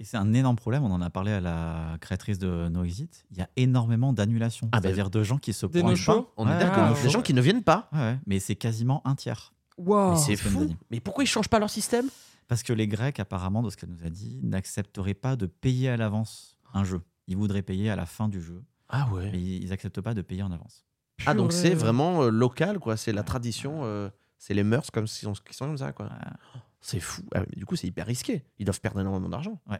[0.00, 0.82] Et c'est un énorme problème.
[0.84, 3.24] On en a parlé à la créatrice de No Exit.
[3.30, 4.68] Il y a énormément d'annulations.
[4.72, 6.26] Ah, bah, C'est-à-dire de gens qui se Des pointent pas.
[6.36, 6.92] On est Ouais, d'accord.
[6.96, 7.88] ouais, Des gens qui ne viennent pas.
[7.92, 8.18] Ouais.
[8.26, 9.52] Mais c'est quasiment un tiers.
[9.78, 10.12] Waouh.
[10.14, 10.74] Mais c'est fou.
[10.90, 12.06] Mais pourquoi ils changent pas leur système?
[12.48, 15.88] Parce que les Grecs, apparemment, de ce qu'elle nous a dit, n'accepteraient pas de payer
[15.88, 17.00] à l'avance un jeu.
[17.28, 18.62] Ils voudraient payer à la fin du jeu.
[18.88, 19.30] Ah ouais.
[19.32, 20.84] Mais ils n'acceptent pas de payer en avance.
[21.26, 22.96] Ah donc c'est vraiment euh, local quoi.
[22.96, 23.82] C'est la tradition.
[23.84, 24.10] euh,
[24.44, 26.06] c'est les mœurs comme qui sont, qui sont comme ça quoi.
[26.06, 26.60] Ouais.
[26.80, 27.22] C'est fou.
[27.32, 28.42] Ah, mais du coup c'est hyper risqué.
[28.58, 29.60] Ils doivent perdre énormément d'argent.
[29.70, 29.78] Ouais,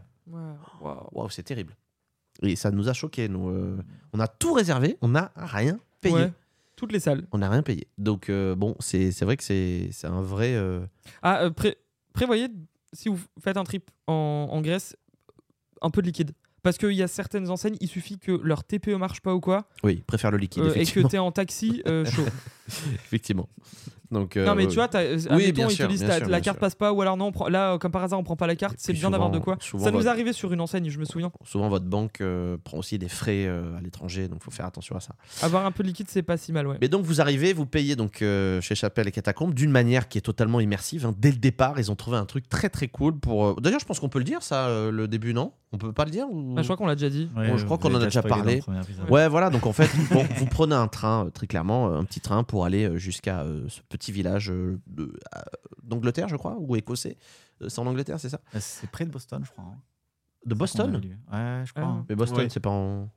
[0.81, 1.29] waouh.
[1.31, 1.75] C'est terrible.
[2.43, 3.49] Et ça nous a choqués nous.
[3.51, 3.83] euh,
[4.13, 4.99] on a tout réservé.
[5.03, 6.15] On n'a rien payé.
[6.15, 6.33] Ouais.
[6.77, 7.27] Toutes les salles.
[7.33, 7.89] On n'a rien payé.
[7.99, 10.55] Donc euh, bon c'est c'est vrai que c'est c'est un vrai.
[10.55, 10.87] euh,
[11.23, 11.77] Ah, euh, pré-
[12.13, 12.47] prévoyez,
[12.93, 14.97] si vous faites un trip en, en Grèce,
[15.81, 16.31] un peu de liquide.
[16.63, 19.69] Parce qu'il y a certaines enseignes, il suffit que leur TPE marche pas ou quoi,
[19.83, 22.23] Oui, ils préfèrent le liquide euh, et que tu es en taxi, euh, chaud.
[22.95, 23.49] effectivement.
[24.13, 26.09] Donc euh, non, mais tu vois, t'as- euh, Oui, bien ils sûr, te disent bien
[26.11, 26.61] t'as- sûr, la bien carte sûr.
[26.61, 28.47] passe pas, ou alors non, on prend- là, euh, comme par hasard, on prend pas
[28.47, 29.57] la carte, c'est bien d'avoir de souvent- quoi.
[29.61, 31.33] Ça nous votre- est arrivé sur une enseigne, je me souviens.
[31.45, 34.95] Souvent votre banque euh, prend aussi des frais euh, à l'étranger, donc faut faire attention
[34.97, 35.15] à ça.
[35.43, 36.77] Avoir un peu de liquide, c'est pas si mal, ouais.
[36.81, 40.19] Mais donc vous arrivez, vous payez donc euh, chez Chapelle et Catacombes d'une manière qui
[40.19, 41.07] est totalement immersive.
[41.07, 41.15] hein.
[41.19, 43.47] Dès le départ, ils ont trouvé un truc très très cool pour.
[43.47, 45.53] euh, D'ailleurs, je pense qu'on peut le dire ça, euh, le début, non?
[45.75, 46.55] On peut pas le dire ou...
[46.59, 47.31] Ah, je crois qu'on l'a déjà dit.
[47.35, 48.63] Bon, je crois qu'on en a déjà parlé.
[49.09, 49.49] Ouais, voilà.
[49.49, 52.91] Donc en fait, bon, vous prenez un train, très clairement, un petit train pour aller
[52.99, 55.16] jusqu'à euh, ce petit village euh, de-
[55.83, 57.16] d'Angleterre, je crois, ou écossais.
[57.61, 59.65] Euh, C'est en Angleterre, c'est ça Euh, C'est près de Boston, je crois.
[59.65, 59.79] hein.
[60.45, 60.95] De Boston.
[60.97, 61.85] Ouais, je crois.
[61.85, 61.89] Ah.
[61.89, 62.07] hein.
[62.09, 62.49] Mais Boston, Ouais.
[62.51, 63.09] c'est pas en.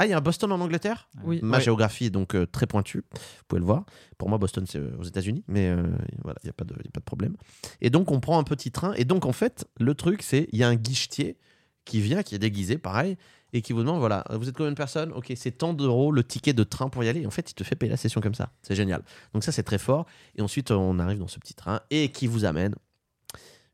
[0.00, 1.10] Ah, il y a un Boston en Angleterre?
[1.24, 1.40] Oui.
[1.42, 1.62] Ma Ouais.
[1.62, 3.84] géographie est donc euh, très pointue, vous pouvez le voir.
[4.16, 5.82] Pour moi, Boston, c'est euh, aux États-Unis, mais euh,
[6.22, 7.36] voilà, il n'y a, pas de- y a pas de problème.
[7.80, 8.92] Et donc, on prend un petit train.
[8.94, 11.36] Et donc, en fait, le truc, c'est il y a un guichetier
[11.84, 13.16] qui vient, qui est déguisé, pareil,
[13.52, 16.22] et qui vous demande voilà, vous êtes combien de personnes Ok, c'est tant d'euros le
[16.22, 17.22] ticket de train pour y aller.
[17.22, 18.52] Et en fait, il te fait payer la session comme ça.
[18.62, 19.02] C'est génial.
[19.32, 20.04] Donc, ça, c'est très fort.
[20.36, 22.74] Et ensuite, on arrive dans ce petit train et qui vous amène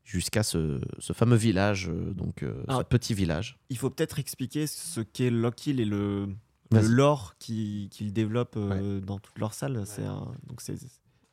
[0.03, 3.57] jusqu'à ce, ce fameux village, euh, donc euh, ce petit village.
[3.69, 6.27] Il faut peut-être expliquer ce qu'est Lockhill et le,
[6.71, 9.81] lore qui- qu'ils développent euh, dans toutes leurs salles.
[9.85, 10.75] C'est un, donc c'est,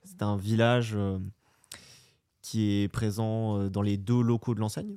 [0.04, 1.18] c'est un village euh,
[2.40, 4.96] qui est présent euh, dans les deux locaux de l'enseigne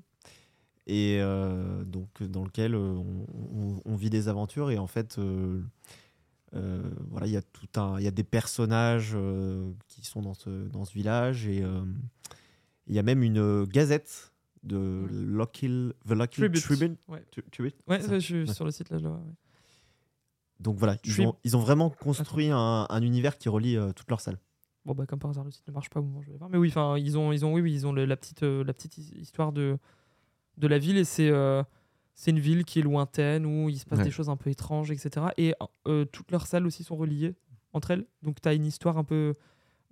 [0.88, 5.18] et euh, donc dans lequel euh, on, on- on vit des aventures et en fait
[5.18, 5.62] euh,
[6.56, 10.22] euh, voilà il y a tout un il y a des personnages euh, qui sont
[10.22, 11.82] dans ce dans ce village et euh,
[12.88, 14.32] il y a même une gazette
[14.64, 16.64] de Lockhill The Lockhill Tribute.
[16.64, 17.24] Tribune Ouais.
[17.32, 18.54] Tu- Tribune Ouais, je suis Ouais.
[18.54, 19.18] sur le site là, je vois.
[19.18, 19.34] ouais.
[20.60, 24.10] Donc voilà, ils, ont, ils ont vraiment construit un, un univers qui relie euh, toutes
[24.10, 24.40] leurs salles.
[24.86, 26.38] Bon bah comme par hasard le site ne marche pas au moment où je vais
[26.38, 26.50] voir.
[26.50, 28.64] Mais oui, enfin ils ont ils ont oui oui ils ont le- la petite euh,
[28.64, 29.78] la petite his- histoire de
[30.58, 31.64] de la ville et c'est euh,
[32.14, 34.06] c'est une ville qui est lointaine où il se passe Ouais.
[34.06, 35.28] des choses un peu étranges etc.
[35.38, 35.54] Et
[35.88, 37.36] euh, toutes leurs salles aussi sont reliées
[37.74, 38.06] entre elles.
[38.24, 39.34] Donc tu as une histoire un peu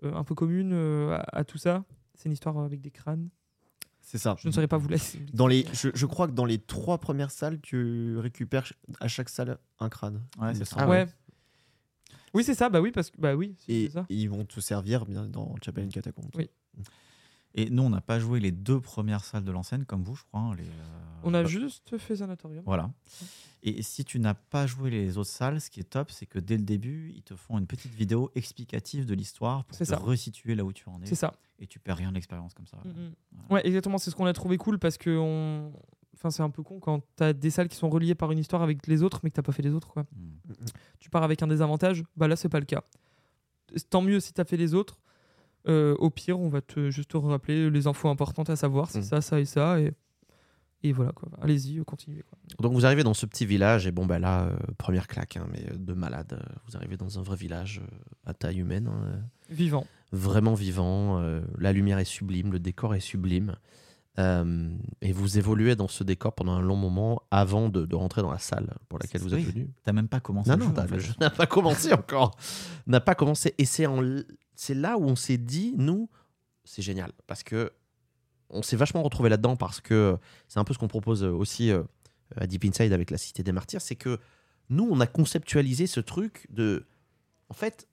[0.04, 1.84] euh, un peu commune euh, à, à tout ça.
[2.16, 3.30] C'est une histoire avec des crânes.
[4.02, 4.36] C'est ça.
[4.38, 5.20] Je ne saurais pas vous laisser.
[5.34, 9.30] Dans les, je, je crois que dans les trois premières salles, tu récupères à chaque
[9.30, 10.22] salle un crâne.
[10.42, 10.76] Ouais, c'est ça.
[10.80, 11.06] Ah ouais.
[12.34, 14.06] Oui c'est ça bah oui parce que bah oui c'est Et, ça.
[14.10, 16.30] et ils vont te servir bien dans Chapel and Catacombs.
[16.36, 16.50] Oui.
[17.56, 20.24] Et nous, on n'a pas joué les deux premières salles de l'enseigne comme vous, je
[20.24, 20.40] crois.
[20.40, 22.64] hein, les, euh, On a bah, juste fait Sanatorium.
[22.66, 22.92] Voilà.
[23.62, 26.40] Et si tu n'as pas joué les autres salles, ce qui est top, c'est que
[26.40, 29.98] dès le début, ils te font une petite vidéo explicative de l'histoire pour te ça.
[29.98, 31.06] resituer là où tu en es.
[31.06, 31.34] C'est ça.
[31.60, 32.78] Et tu perds rien de l'expérience comme ça.
[32.84, 33.54] Mm.
[33.54, 35.72] Ouais, exactement, c'est ce qu'on a trouvé cool parce que on...
[36.16, 38.64] enfin, c'est un peu con quand t'as des salles qui sont reliées par une histoire
[38.64, 39.88] avec les autres mais que t'as pas fait les autres.
[39.90, 40.04] Quoi.
[40.12, 40.54] Mm.
[41.00, 42.84] Tu pars avec un désavantage, bah là c'est pas le cas.
[43.90, 44.98] Tant mieux si t'as fait les autres.
[45.68, 49.00] Euh, au pire, on va te juste te rappeler les infos importantes à savoir, c'est
[49.00, 49.04] Mm.
[49.04, 49.80] ça, ça et ça.
[49.80, 49.94] Et,
[50.86, 51.30] et voilà, quoi.
[51.42, 52.24] allez-y, euh, continuez.
[52.30, 52.38] Quoi.
[52.60, 55.48] Donc vous arrivez dans ce petit village et bon bah là euh, première claque hein,
[55.52, 56.38] mais de malade.
[56.68, 57.96] Vous arrivez dans un vrai village euh,
[58.26, 59.88] à taille humaine, hein, Vivant.
[60.12, 61.20] vraiment vivant.
[61.22, 63.56] euh, la lumière est sublime, le décor est sublime.
[64.20, 64.70] euh,
[65.02, 68.30] et vous évoluez dans ce décor pendant un long moment avant de, de rentrer dans
[68.32, 69.52] la salle pour laquelle vous êtes Oui.
[69.52, 69.70] venu.
[69.84, 70.96] T'as même pas commencé Non le non, jeu, t'as- en fait.
[70.96, 72.36] le jeu n'a pas commencé encore.
[72.86, 74.02] n'a pas commencé et c'est en
[74.56, 76.10] c'est là où on s'est dit nous
[76.64, 77.72] c'est génial parce que
[78.50, 80.18] on s'est vachement retrouvé là-dedans parce que
[80.48, 81.84] c'est un peu ce qu'on propose aussi euh,
[82.38, 84.20] à Deep Inside avec la Cité des Martyrs, c'est que
[84.70, 86.86] nous, on a conceptualisé ce truc de...
[87.50, 87.88] En fait,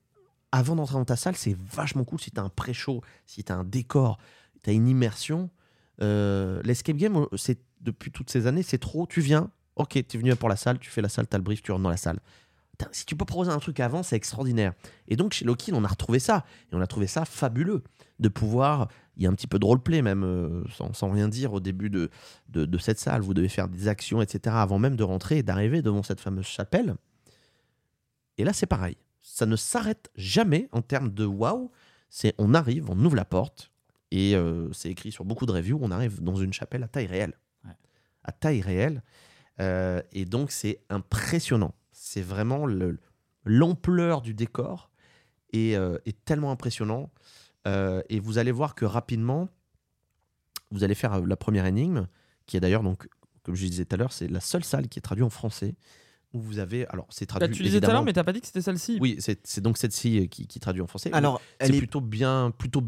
[0.53, 3.53] avant d'entrer dans ta salle, c'est vachement cool si tu as un pré-show, si tu
[3.53, 4.19] as un décor,
[4.63, 5.51] tu as une immersion.
[6.01, 10.21] Euh, L'escape game, c'est depuis toutes ces années, c'est trop, tu viens, ok, tu es
[10.21, 11.91] venu pour la salle, tu fais la salle, tu as le brief, tu rentres dans
[11.91, 12.21] la salle.
[12.93, 14.73] Si tu peux proposer un truc avant, c'est extraordinaire.
[15.09, 16.45] Et donc chez Loki, on a retrouvé ça.
[16.73, 17.83] Et on a trouvé ça fabuleux
[18.19, 18.89] de pouvoir.
[19.17, 21.61] Il y a un petit peu de roleplay même, euh, sans, sans rien dire au
[21.61, 22.11] début de,
[22.49, 23.23] de, de cette salle.
[23.23, 24.57] Vous devez faire des actions, etc.
[24.59, 26.97] avant même de rentrer et d'arriver devant cette fameuse chapelle.
[28.39, 28.97] Et là, c'est pareil.
[29.21, 31.71] Ça ne s'arrête jamais en termes de waouh.
[32.09, 33.71] C'est on arrive, on ouvre la porte
[34.11, 37.07] et euh, c'est écrit sur beaucoup de reviews, on arrive dans une chapelle à taille
[37.07, 37.39] réelle.
[37.65, 37.77] Ouais.
[38.25, 39.03] À taille réelle.
[39.61, 41.75] Euh, et donc c'est impressionnant.
[42.13, 42.99] C'est vraiment le-
[43.45, 44.91] l'ampleur du décor
[45.53, 47.09] est, euh, est tellement impressionnant.
[47.69, 49.49] Euh, et vous allez voir que rapidement,
[50.73, 52.09] vous allez faire euh, la première énigme,
[52.47, 53.09] qui est d'ailleurs donc,
[53.45, 55.77] comme je disais tout à l'heure, c'est la seule salle qui est traduite en français
[56.33, 58.41] où vous avez, alors c'est traduit tu disais tout à l'heure, mais t'as pas dit
[58.41, 58.99] que c'était celle-ci.
[59.01, 61.11] oui, c'est donc celle-ci qui, qui traduit en français.
[61.13, 62.83] Alors, c'est elle est, plutôt bien, plutôt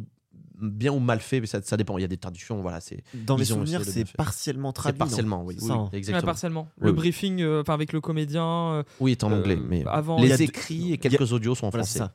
[0.63, 1.99] bien ou mal fait, mais ça, ça dépend.
[1.99, 4.99] Il y a des traductions, voilà, c'est dans mes souvenirs, c'est partiellement traduit.
[4.99, 5.81] partiellement, oui, oui, ça, oui.
[5.93, 6.27] Ouais, exactement.
[6.27, 6.69] partiellement.
[6.79, 6.97] Le oui.
[6.97, 8.45] briefing, euh, enfin avec le comédien.
[8.47, 11.71] euh, Oui, est en Euh, anglais, mais avant- les écrits et quelques audios sont en
[11.71, 12.13] Voilà, c'est français.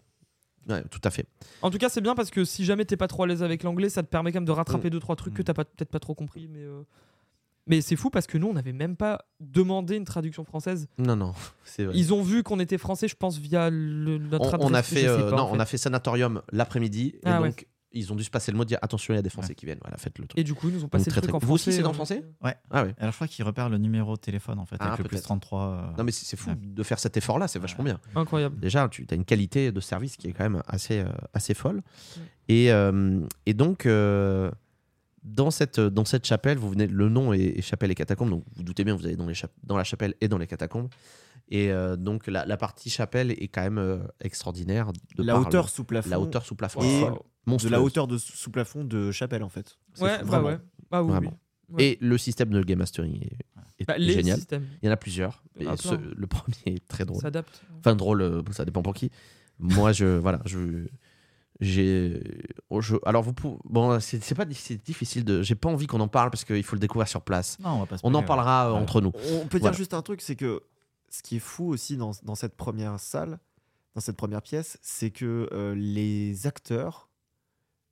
[0.67, 0.73] ça.
[0.73, 1.25] Ouais, tout à fait.
[1.61, 3.63] En tout cas, c'est bien parce que si jamais t'es pas trop à l'aise avec
[3.63, 5.45] l'anglais, ça te permet quand même de rattraper deux trois trucs que Mm.
[5.45, 6.49] t'as pas- peut-être pas trop compris.
[6.49, 6.81] Mais, euh,
[7.67, 10.87] mais c'est fou parce que nous, on n'avait même pas demandé une traduction française.
[10.97, 11.31] Non, non,
[11.63, 11.93] c'est vrai.
[11.97, 15.07] Ils ont vu qu'on était français, je pense, via le, notre on, on a fait,
[15.07, 17.49] euh, pas, non, en on a fait sanatorium l'après-midi et Ah ouais.
[17.49, 19.29] donc ils ont dû se passer le mot de dire attention, il y a des
[19.29, 19.79] Français qui viennent.
[19.81, 20.37] Voilà, faites le truc.
[20.39, 21.77] Et du coup, ils nous ont passé très, le truc très- en Vous aussi, français.
[21.77, 22.23] c'est dans euh, le français?
[22.43, 22.55] Ouais.
[22.69, 22.93] Ah ouais.
[22.99, 25.15] Alors je crois qu'il repère le numéro de téléphone en fait, Ah, avec le plus
[25.15, 25.23] peut-être.
[25.25, 25.61] 33.
[25.93, 26.55] euh, Non, mais c'est fou Ouais.
[26.59, 27.99] de faire cet effort-là, c'est vachement bien.
[28.15, 28.59] Incroyable.
[28.59, 31.81] Déjà, tu as une qualité de service qui est quand même assez, euh, assez folle.
[32.49, 34.51] Et, euh, et donc, euh,
[35.23, 38.43] dans, cette, dans cette chapelle, vous venez, le nom est, est chapelle et catacombes, donc
[38.55, 39.33] vous doutez bien, vous allez dans, les
[39.63, 40.89] dans la chapelle et dans les catacombes.
[41.49, 44.91] Et euh, donc, la, la partie chapelle est quand même euh, extraordinaire.
[45.15, 46.09] De La hauteur le- sous plafond.
[46.09, 47.05] la hauteur sous plafond Et
[47.55, 49.77] de la hauteur de sous plafond de chapelle en fait.
[50.01, 50.47] Ouais, fou, bah vraiment.
[50.47, 50.57] ouais.
[50.91, 51.39] Ah oui, Vraiment.
[51.69, 51.75] oui.
[51.75, 51.83] Ouais.
[51.85, 53.37] Et le système de game mastering est,
[53.79, 54.37] est Bah, les génial.
[54.37, 55.43] systèmes Il y en a plusieurs.
[55.57, 56.11] Il y en a Et ce- plein.
[56.15, 57.21] le premier est très drôle.
[57.21, 57.61] s'adaptent.
[57.79, 59.11] Enfin, drôle, euh, ça dépend pour qui.
[59.59, 60.05] Moi, je.
[60.19, 60.87] Voilà, je.
[61.59, 62.21] J'ai.
[62.69, 63.57] oh, alors, vous pouvez.
[63.65, 65.41] Bon, c'est c'est pas difficile de.
[65.41, 67.57] J'ai pas envie qu'on en parle parce qu'il faut le découvrir sur place.
[67.59, 67.95] Non, on va pas.
[68.03, 68.25] On en ouais.
[68.25, 68.79] parlera euh, Ouais.
[68.79, 69.11] entre nous.
[69.33, 69.71] On peut Voilà.
[69.71, 70.61] dire juste un truc, c'est que
[71.09, 73.39] ce qui est fou aussi dans, dans cette première salle,
[73.95, 77.06] dans cette première pièce, c'est que euh, les acteurs,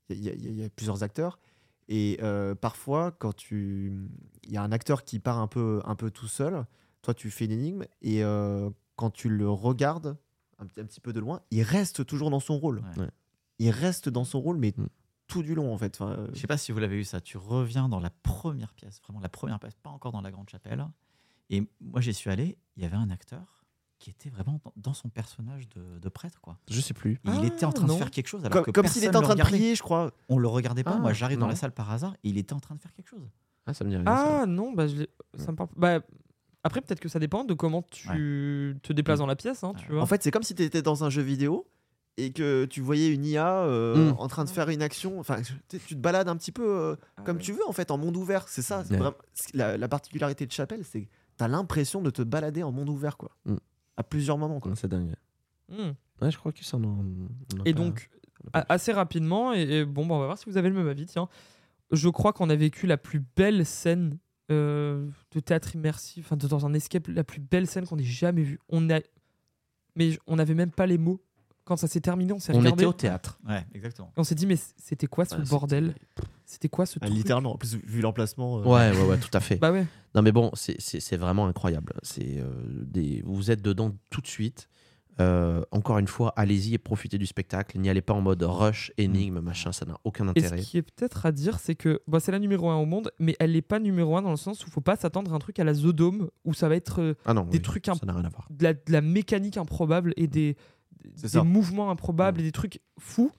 [0.10, 1.40] il y, a- y y plusieurs acteurs,
[1.88, 3.94] et euh, parfois quand tu,
[4.44, 6.66] il y a un acteur qui part un peu, un peu tout seul,
[7.02, 10.18] toi tu fais une énigme, et euh, quand tu le regardes
[10.60, 12.80] un, petit- un petit peu de loin, il reste toujours dans son rôle.
[12.98, 13.04] Ouais.
[13.04, 13.10] Ouais.
[13.60, 14.88] Il reste dans son rôle, mais Mm.
[15.28, 16.00] tout du long en fait.
[16.00, 17.20] Enfin, euh, Je sais pas si vous l'avez eu ça.
[17.22, 20.50] Tu reviens dans la première pièce, vraiment la première pièce, pas encore dans la grande
[20.50, 20.86] chapelle.
[21.50, 22.58] Et moi, j'y suis allé.
[22.78, 23.65] Il y avait un acteur
[24.00, 26.58] qui était vraiment dans, son personnage de, de prêtre, quoi.
[26.70, 27.20] Je sais plus.
[27.26, 27.94] Ah, il était en train non.
[27.94, 28.42] de faire quelque chose.
[28.46, 30.12] Alors comme que comme s'il était en train de prier, je crois.
[30.30, 30.96] On le regardait pas.
[30.96, 32.94] Ah, moi, j'arrive dans la salle par hasard et il était en train de faire
[32.94, 33.28] quelque chose.
[33.66, 34.06] Ah, ça me dit rien.
[34.06, 34.42] ça.
[34.42, 35.06] Ah non, bah, je
[35.38, 35.70] ça me parle.
[35.76, 36.00] Bah,
[36.64, 39.22] après, peut-être que ça dépend de comment tu te déplaces Mm.
[39.22, 39.94] dans la pièce, hein, tu Ouais.
[39.96, 40.04] vois.
[40.04, 41.66] En fait, c'est comme si tu étais dans un jeu vidéo
[42.18, 44.16] et que tu voyais une IA euh, Mm.
[44.20, 45.20] en train de faire une action.
[45.20, 45.38] Enfin,
[45.70, 47.42] tu te balades un petit peu euh, Ah comme ouais.
[47.44, 48.48] tu veux, en fait, en monde ouvert.
[48.50, 48.84] C'est ça.
[48.84, 48.98] c'est Ouais.
[48.98, 51.08] vraiment- c'est- La, la particularité de Chapelle, c'est que
[51.38, 53.32] tu as l'impression de te balader en monde ouvert, quoi.
[53.46, 53.56] Mm.
[53.98, 54.76] À plusieurs moments, quoi.
[54.76, 55.16] C'est dingue.
[55.70, 55.92] Hmm.
[56.22, 57.06] Ouais, je crois que ça en.
[57.66, 58.10] Et pas- donc,
[58.54, 60.88] a assez rapidement, et, et bon, bah, on va voir si vous avez le même
[60.88, 61.28] avis, tiens.
[61.92, 64.18] Je crois qu'on a vécu la plus belle scène
[64.52, 68.44] euh, de théâtre immersif, enfin, dans un escape, la plus belle scène qu'on ait jamais
[68.44, 68.60] vue.
[68.70, 69.00] On a...
[69.96, 71.22] Mais on n'avait même pas les mots.
[71.66, 72.84] Quand ça s'est terminé, on s'est on regardé.
[72.84, 73.40] était au théâtre.
[73.48, 74.12] Ouais, exactement.
[74.18, 75.96] On s'est dit, mais c'était quoi ce Ouais, bordel
[76.46, 78.60] C'était quoi ce Ah, truc littéralement, en plus, vu l'emplacement.
[78.60, 79.56] euh, Ouais, ouais, ouais, tout à fait.
[79.62, 79.86] Bah ouais.
[80.14, 81.94] Non, mais bon, c'est- c'est c'est vraiment incroyable.
[82.04, 82.46] C'est euh,
[82.86, 83.24] des...
[83.26, 84.70] Vous êtes dedans tout de suite.
[85.22, 87.80] Euh, encore une fois, allez-y et profitez du spectacle.
[87.80, 90.62] N'y allez pas en mode rush, énigme, machin, ça n'a aucun Et ce intérêt.
[90.62, 93.34] qui est peut-être à dire, c'est que bah, c'est la numéro 1 au monde, mais
[93.40, 95.40] elle n'est pas numéro 1 dans le sens où il faut pas s'attendre à un
[95.40, 97.86] truc à la The Dome, où ça va être euh, Ah non, des oui, trucs
[97.86, 98.46] ça imp- n'a rien à voir.
[98.50, 101.44] de, la, de la mécanique improbable et des, C'est des ça.
[101.44, 103.32] mouvements improbables et des trucs fous.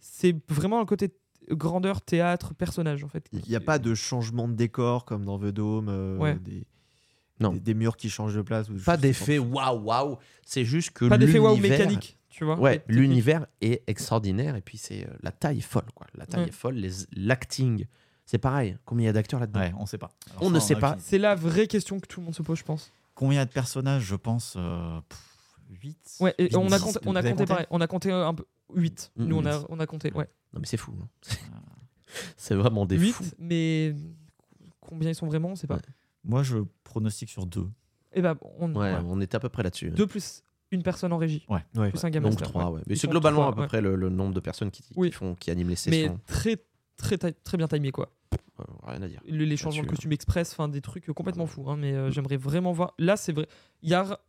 [0.00, 1.10] C'est vraiment un côté
[1.50, 3.26] grandeur, théâtre, personnage en fait.
[3.32, 6.36] Il n'y a pas de changement de décor comme dans The Dome, euh, Ouais.
[6.36, 6.66] des,
[7.40, 7.52] Non.
[7.52, 8.68] des, des murs qui changent de place.
[8.70, 10.16] ou Pas d'effet waouh waouh.
[10.44, 12.58] C'est juste que Pas d'effet waouh l'univers- mécanique, tu vois.
[12.58, 16.06] Ouais, l'univers est extraordinaire et puis c'est euh, la taille est folle quoi.
[16.14, 16.48] La taille Ouais.
[16.48, 17.86] est folle, les l'acting,
[18.26, 18.76] c'est pareil.
[18.84, 19.60] Combien il y a d'acteurs là-dedans?
[19.60, 20.10] Ouais, on sait pas.
[20.30, 20.96] Alors On ça, ne a sait pas.
[21.00, 22.92] C'est la vraie question que tout le monde se pose, je pense.
[23.16, 25.00] Combien de personnages Je pense euh,
[25.70, 26.16] 8.
[26.20, 27.66] Ouais, et on a compté, on a compté pareil.
[27.70, 28.44] On a compté un peu
[28.74, 29.12] 8.
[29.16, 29.46] Mm, Nous, on mm.
[29.46, 30.28] a, on a compté, ouais.
[30.52, 30.92] Non mais c'est fou.
[31.00, 31.08] hein.
[32.36, 33.24] c'est vraiment des 8, fous.
[33.38, 33.94] mais
[34.80, 35.76] combien ils sont vraiment, on sait pas.
[35.76, 35.82] Ouais.
[36.24, 37.66] Moi, je pronostique sur 2.
[38.12, 38.98] Et bah, on, Ouais, Ouais.
[39.06, 39.90] on était à peu près là-dessus.
[39.90, 40.42] deux plus
[40.72, 41.64] une personne en régie, Ouais.
[41.74, 41.90] Ouais.
[41.90, 42.76] plus un game Donc master, 3, ouais.
[42.76, 42.82] ouais.
[42.86, 43.66] Mais c'est globalement trois, à peu ouais.
[43.66, 45.10] près le, le nombre de personnes qui, qui Oui.
[45.12, 46.20] font, qui animent les Mais sessions.
[46.26, 46.56] très,
[46.96, 48.10] très, très, très bien timé, quoi.
[48.60, 49.20] Euh, rien à dire.
[49.26, 51.64] Le- les changements de Là-dessus, costumes express, enfin des trucs complètement fous.
[51.70, 52.94] hein, mais euh, j'aimerais vraiment voir.
[52.98, 53.48] Là, c'est vrai.
[53.82, 54.20] Il y a.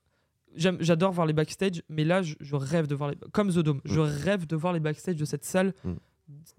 [0.56, 3.18] J'adore voir les backstage, mais là, je, je rêve de voir les.
[3.32, 5.94] Comme The Dome, je rêve de voir les backstage de cette salle, Mm.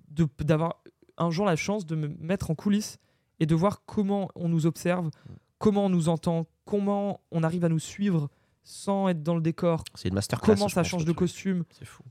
[0.08, 0.82] de- d'avoir
[1.18, 2.98] un jour la chance de me mettre en coulisses
[3.40, 5.10] et de voir comment on nous observe,
[5.58, 8.28] comment on nous entend, comment on arrive à nous suivre
[8.64, 10.54] sans être dans le décor, C'est une masterclass.
[10.54, 11.64] comment ça pense, change de costume.
[11.70, 12.02] C'est fou.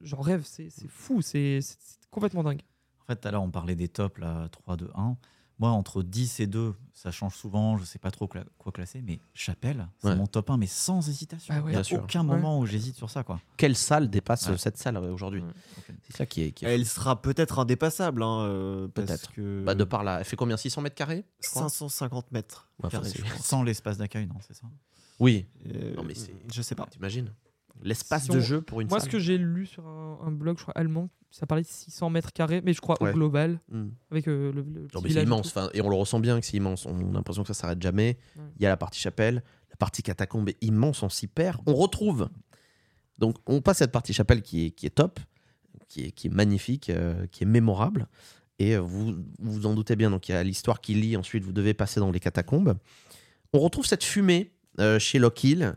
[0.00, 2.62] j'en rêve, c'est c'est fou, c'est c'est- c'est complètement dingue.
[3.02, 5.16] En fait, tout à l'heure, on parlait des tops, là, 3, 2, 1.
[5.60, 9.02] Moi, entre 10 et 2, ça change souvent, je sais pas trop cla- quoi classer,
[9.02, 10.14] mais Chapelle, c'est Ouais.
[10.16, 11.52] mon top 1, mais sans hésitation.
[11.56, 11.72] Ah ouais.
[11.72, 11.98] Il n'y a sûr.
[12.02, 13.24] aucun moment où j'hésite sur ça.
[13.24, 13.40] Quoi.
[13.56, 14.56] Quelle salle dépasse Ouais.
[14.56, 15.94] cette salle euh, aujourd'hui Ouais.
[16.04, 16.52] C'est ça qui est.
[16.52, 18.22] qui est Elle sera peut-être indépassable.
[18.22, 19.32] Hein, euh, Peut-être.
[19.32, 21.62] que Bah, de par là, elle fait combien 600 mètres carrés je crois?
[21.62, 22.68] 550 mètres.
[22.88, 23.10] Carrés.
[23.40, 24.66] Sans l'espace d'accueil, non, c'est ça?
[25.18, 26.86] Oui, Euh, Non, mais c'est- Je sais pas.
[26.86, 27.32] t'imagines
[27.82, 29.08] L'espace Si de on- jeu pour une Moi, salle.
[29.08, 32.10] ce que j'ai lu sur un, un blog, je crois allemand, ça parlait de 600
[32.10, 33.10] mètres carrés, mais je crois Ouais.
[33.10, 33.88] au global, Hmm.
[34.10, 36.46] avec euh, le, le Non, mais c'est immense, enfin, et on le ressent bien que
[36.46, 36.86] c'est immense.
[36.86, 38.18] On a l'impression que ça s'arrête jamais.
[38.36, 38.42] Ouais.
[38.56, 41.60] Il y a la partie chapelle, la partie catacombe est immense, on s'y perd.
[41.66, 42.28] On retrouve.
[43.18, 45.20] Donc, on passe cette partie chapelle qui est, qui est top,
[45.88, 48.06] qui est, qui est magnifique, euh, qui est mémorable.
[48.60, 51.16] Et euh, vous vous vous en doutez bien, donc il y a l'histoire qui lie.
[51.16, 52.76] Ensuite, vous devez passer dans les catacombes.
[53.52, 55.74] On retrouve cette fumée euh, chez Lockhill.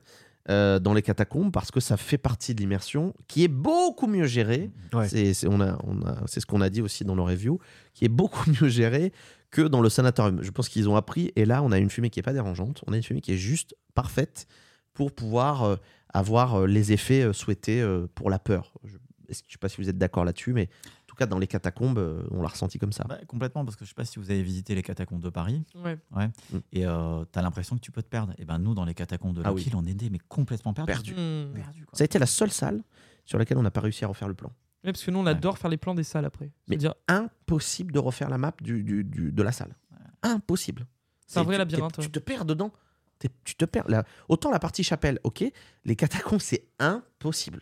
[0.50, 4.26] Euh, dans les catacombes parce que ça fait partie de l'immersion qui est beaucoup mieux
[4.26, 5.08] gérée Ouais.
[5.08, 7.60] c'est c'est- on a, on a- c'est ce qu'on a dit aussi dans nos reviews,
[7.94, 9.12] qui est beaucoup mieux géré
[9.52, 10.42] que dans le sanatorium.
[10.42, 12.84] Je pense qu'ils ont appris, et là, on a une fumée qui n'est pas dérangeante,
[12.88, 14.48] on a une fumée qui est juste parfaite
[14.94, 15.76] pour pouvoir euh,
[16.14, 17.86] avoir euh, les effets souhaités
[18.16, 18.74] pour la peur.
[18.84, 20.70] Je ne sais pas si vous êtes d'accord là-dessus, mais
[21.12, 23.04] tout cas, dans les catacombes, euh, on l'a ressenti comme ça.
[23.04, 25.64] Bah, Complètement, parce que je sais pas si vous avez visité les catacombes de Paris,
[25.76, 25.98] Ouais.
[26.16, 26.58] Mm.
[26.72, 28.34] et euh, tu as l'impression que tu peux te perdre.
[28.38, 30.92] Et ben nous, dans les catacombes de Ah Lockhill, on est mais complètement perdus.
[31.14, 31.14] Perdu.
[31.54, 31.98] Perdu, quoi.
[31.98, 32.82] Ça a été la seule salle
[33.26, 34.50] sur laquelle on n'a pas réussi à refaire le plan.
[34.84, 36.46] Ouais, parce que nous, on adore faire les plans des salles après.
[36.68, 39.76] Mais- C'est-à-dire, Impossible de refaire la map du, du- du- de la salle.
[40.24, 40.88] Impossible.
[41.28, 42.04] C'est un vrai labyrinthe, ouais.
[42.04, 42.72] Tu te perds dedans.
[43.20, 43.88] T'es- Tu te perds.
[43.88, 45.44] Là, autant la partie chapelle, ok.
[45.86, 47.62] Les catacombes, c'est impossible.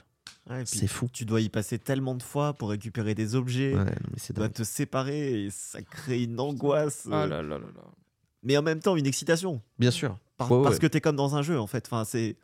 [0.49, 1.07] Ouais, C'est fou.
[1.13, 3.75] Tu dois y passer tellement de fois pour récupérer des objets.
[3.75, 7.07] Ouais, Tu dois te séparer et ça crée une angoisse.
[7.11, 7.81] ah euh, là là là là.
[8.43, 9.61] mais en même temps, une excitation.
[9.77, 10.17] Bien sûr.
[10.37, 11.85] Par- Ouais, parce que tu es comme dans un jeu, en fait.
[11.87, 12.35] Enfin, c'est...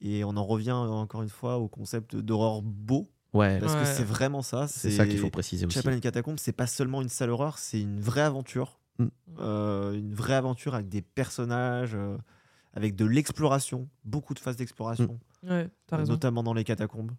[0.00, 3.10] Et on en revient encore une fois au concept d'horreur beau.
[3.32, 3.80] Ouais, Parce Ouais.
[3.82, 4.66] que c'est vraiment ça.
[4.66, 5.74] c'est ça qu'il faut préciser aussi.
[5.76, 8.80] Chapel and Catacombs, c'est pas seulement une salle horreur, c'est une vraie aventure.
[8.98, 9.06] Mm.
[9.38, 12.16] Euh, une vraie aventure avec des personnages, euh,
[12.74, 16.12] avec de l'exploration, beaucoup de phases d'exploration, Ouais, t'as raison.
[16.12, 17.12] notamment dans les catacombes.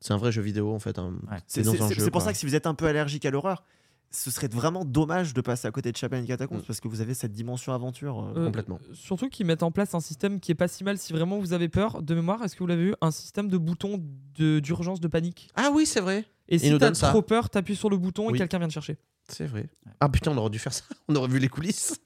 [0.00, 0.98] C'est un vrai jeu vidéo en fait.
[0.98, 1.14] hein.
[1.30, 1.38] Ouais.
[1.46, 3.64] C'est pour ça que si vous êtes un peu allergique à l'horreur,
[4.10, 6.62] ce serait vraiment dommage de passer à côté de Chapel and Catacombs Mm.
[6.66, 8.20] parce que vous avez cette dimension aventure.
[8.20, 8.78] euh, Euh, complètement.
[8.94, 11.52] Surtout qu'ils mettent en place un système qui est pas si mal si vraiment vous
[11.52, 12.00] avez peur.
[12.02, 12.94] De mémoire, est-ce que vous l'avez vu?
[13.02, 14.02] Un système de boutons
[14.36, 15.50] de- d'urgence de, panique.
[15.56, 16.24] Ah oui, c'est vrai.
[16.48, 18.34] Et si t'as trop peur, t'appuies sur le bouton Oui.
[18.36, 18.96] et quelqu'un vient te chercher.
[19.28, 19.68] C'est vrai.
[20.00, 20.84] Ah putain, on aurait dû faire ça.
[21.08, 22.00] On aurait vu les coulisses.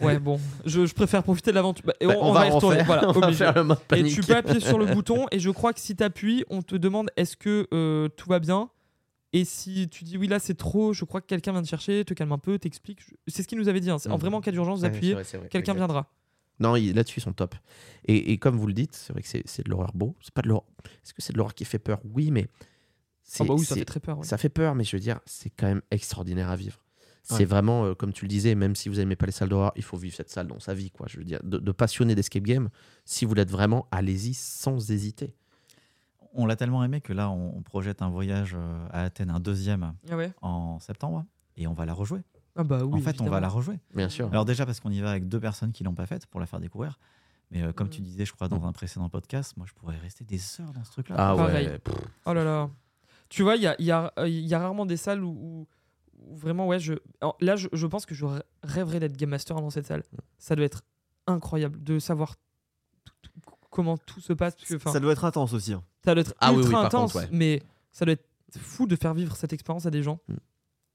[0.00, 1.84] Ouais, bon, je, je préfère profiter de l'aventure.
[1.86, 2.82] Bah, Bah, on, on va y retourner.
[2.84, 3.44] Voilà, on va obligé.
[3.44, 5.96] faire le mode Et tu peux appuyer sur le bouton et je crois que si
[5.96, 8.68] t'appuies, on te demande est-ce que euh, tout va bien.
[9.32, 12.04] Et si tu dis oui là c'est trop, je crois que quelqu'un vient te chercher,
[12.04, 13.00] te calme un peu, t'explique.
[13.26, 13.90] C'est ce qu'il nous avait dit.
[13.90, 13.96] hein.
[14.06, 14.16] En Mhm.
[14.20, 15.16] vraiment en cas d'urgence, vous appuyez,
[15.50, 16.08] quelqu'un viendra.
[16.60, 17.56] Non, là-dessus, ils sont top.
[18.06, 20.14] Et, et comme vous le dites, c'est vrai que c'est de l'horreur beau.
[20.22, 20.64] C'est pas de l'horreur.
[21.02, 21.98] Est-ce que c'est de l'horreur qui fait peur?
[22.04, 22.46] Oui, mais.
[23.24, 24.18] c'est- Ah bah oui, ça fait très peur.
[24.18, 24.24] ouais.
[24.24, 26.83] Ça fait peur, mais je veux dire, c'est quand même extraordinaire à vivre.
[27.26, 27.44] C'est Ouais.
[27.46, 29.82] vraiment, euh, comme tu le disais, même si vous n'aimez pas les salles d'horreur, il
[29.82, 30.90] faut vivre cette salle dans sa vie.
[30.90, 31.06] Quoi.
[31.08, 32.68] Je veux dire, de, de passionner d'escape game,
[33.06, 35.34] si vous l'êtes vraiment, allez-y sans hésiter.
[36.34, 39.40] On l'a tellement aimé que là, on, on projette un voyage euh, à Athènes, un
[39.40, 41.24] deuxième Ah ouais en septembre,
[41.56, 42.20] et on va la rejouer.
[42.56, 43.00] Ah bah oui.
[43.00, 43.78] en fait, on va la rejouer.
[43.94, 44.28] Bien sûr.
[44.28, 46.46] Alors déjà parce qu'on y va avec deux personnes qui l'ont pas faite pour la
[46.46, 46.98] faire découvrir.
[47.50, 47.90] Mais euh, comme Mm.
[47.90, 50.84] tu disais, je crois, dans un précédent podcast, moi, je pourrais rester des heures dans
[50.84, 51.14] ce truc-là.
[51.18, 51.80] ah ouais.
[52.26, 52.68] Oh là là.
[53.28, 55.66] Tu vois, il y a, il y, a, il y a rarement des salles où
[56.32, 56.94] vraiment, ouais, je.
[57.20, 60.02] alors là, je, je pense que je rê- rêverais d'être game master dans cette salle.
[60.38, 60.82] Ça doit être
[61.26, 62.36] incroyable de savoir
[63.04, 63.40] tout- tout-
[63.70, 64.54] comment tout se passe.
[64.56, 65.72] Parce que, Ça doit être intense aussi.
[65.72, 65.82] hein.
[66.04, 67.30] ça doit être Ah oui, ultra oui, par intense, contre, ouais.
[67.32, 68.26] mais ça doit être
[68.58, 70.20] fou de faire vivre cette expérience à des gens.
[70.28, 70.34] Mm.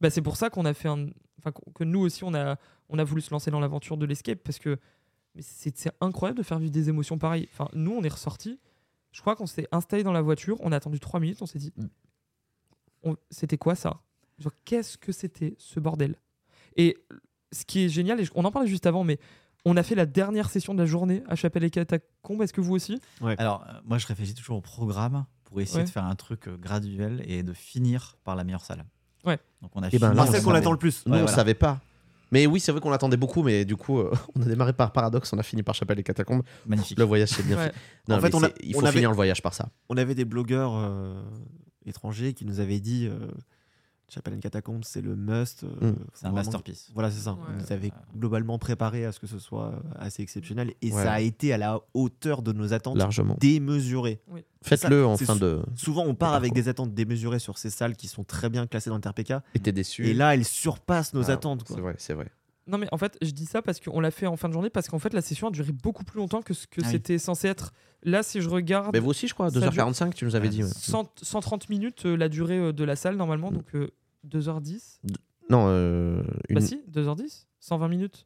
[0.01, 1.07] Bah, c'est pour ça qu'on a fait un.
[1.39, 2.57] Enfin, que nous aussi, on a,
[2.89, 4.77] on a voulu se lancer dans l'aventure de l'escape parce que
[5.39, 7.47] c'est c'est incroyable de faire vivre des émotions pareilles.
[7.53, 8.59] Enfin, nous, on est ressortis.
[9.11, 11.59] Je crois qu'on s'est installé dans la voiture, on a attendu trois minutes, on s'est
[11.59, 11.85] dit Mm.
[13.03, 13.99] on- c'était quoi ça?
[14.39, 16.15] Genre, Qu'est-ce que c'était ce bordel?
[16.77, 16.97] Et
[17.51, 19.19] ce qui est génial, et on en parlait juste avant, mais
[19.65, 22.41] on a fait la dernière session de la journée à Chapelle et Catacombes.
[22.41, 22.99] Est-ce que vous aussi?
[23.37, 25.85] Alors, euh, moi, je réfléchis toujours au programme pour essayer Ouais.
[25.85, 28.85] de faire un truc euh, graduel et de finir par la meilleure salle.
[29.25, 29.37] Ouais.
[29.61, 31.05] Donc, on a Eh ben, là, celle qu'on attend le plus.
[31.05, 31.35] Nous, Ouais, on voilà.
[31.35, 31.81] savait pas.
[32.31, 34.93] Mais oui, c'est vrai qu'on l'attendait beaucoup, mais du coup, euh, on a démarré par
[34.93, 36.43] Paradoxe, on a fini par Chapelle et Catacombes.
[36.67, 36.97] magnifique.
[36.99, 37.65] Le voyage, c'est bien Ouais.
[37.65, 37.75] fait.
[38.07, 39.69] Non, En fait, on a- il on faut avait- finir le voyage par ça.
[39.89, 41.21] On avait des blogueurs euh,
[41.85, 43.27] étrangers qui nous avaient dit euh,
[44.09, 45.63] Chapel and Catacombs, c'est le must.
[45.63, 45.95] euh, Mm.
[46.13, 46.89] C'est un vraiment- masterpiece.
[46.93, 47.33] Voilà, c'est ça.
[47.33, 47.39] Ouais.
[47.49, 51.03] On nous avait globalement préparé à ce que ce soit euh, assez exceptionnel et Ouais.
[51.03, 53.37] ça a été à la hauteur de nos attentes Largement.
[53.39, 54.21] démesurées.
[54.61, 55.61] Faites-le en fin de.
[55.75, 58.67] Souvent, on part de avec des attentes démesurées sur ces salles qui sont très bien
[58.67, 60.05] classées dans le RPK Et t'es déçu.
[60.07, 61.63] et là, elles surpassent nos Ah, attentes.
[61.63, 61.75] quoi.
[61.75, 62.27] C'est vrai, c'est vrai.
[62.69, 64.69] Non, mais en fait, je dis ça parce qu'on l'a fait en fin de journée,
[64.69, 66.91] parce qu'en fait, la session a duré beaucoup plus longtemps que ce que Ah oui.
[66.91, 67.73] c'était censé être.
[68.03, 70.63] Là, si je regarde, Mais vous aussi, je crois, Ça 2h45, tu nous avais dit.
[70.63, 70.69] ouais.
[70.69, 73.55] 100 130 minutes euh, la durée euh, de la salle, normalement, Mm.
[73.55, 73.89] donc euh,
[74.27, 74.99] 2h10.
[75.49, 76.55] Non, euh, une...
[76.55, 78.25] Bah si, 2h10 120 minutes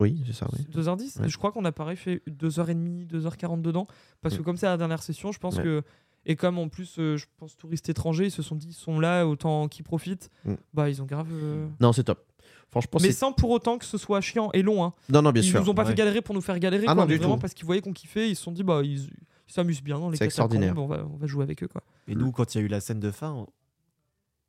[0.00, 0.64] oui, c'est ça, oui.
[0.72, 1.28] 2h10 Ouais.
[1.28, 3.88] Je crois qu'on a pareil fait 2h30, 2h40 dedans.
[4.20, 4.44] Parce que Mm.
[4.44, 5.82] comme c'est la dernière session, je pense que.
[6.24, 9.00] Et comme en plus, euh, je pense touristes étrangers, ils se sont dit, ils sont
[9.00, 10.30] là, autant qu'ils profitent.
[10.44, 10.54] Mm.
[10.72, 11.26] Bah, ils ont grave.
[11.32, 12.24] euh, Non, c'est top.
[12.70, 14.84] Franchement, Mais sans pour autant que ce soit chiant et long.
[14.84, 14.92] Hein.
[15.08, 15.60] Non, non, bien ils sûr.
[15.62, 15.88] nous ont pas ouais.
[15.90, 16.84] fait galérer pour nous faire galérer.
[16.86, 17.40] Ah quoi, non, du vraiment tout.
[17.40, 19.08] parce qu'ils voyaient qu'on kiffait, ils se sont dit, bah, ils
[19.48, 20.74] ils s'amusent bien dans les C'est extraordinaire.
[20.76, 21.68] on va, on va jouer avec eux.
[21.68, 21.82] Quoi.
[22.06, 23.46] Et nous, quand il y a eu la scène de fin, on,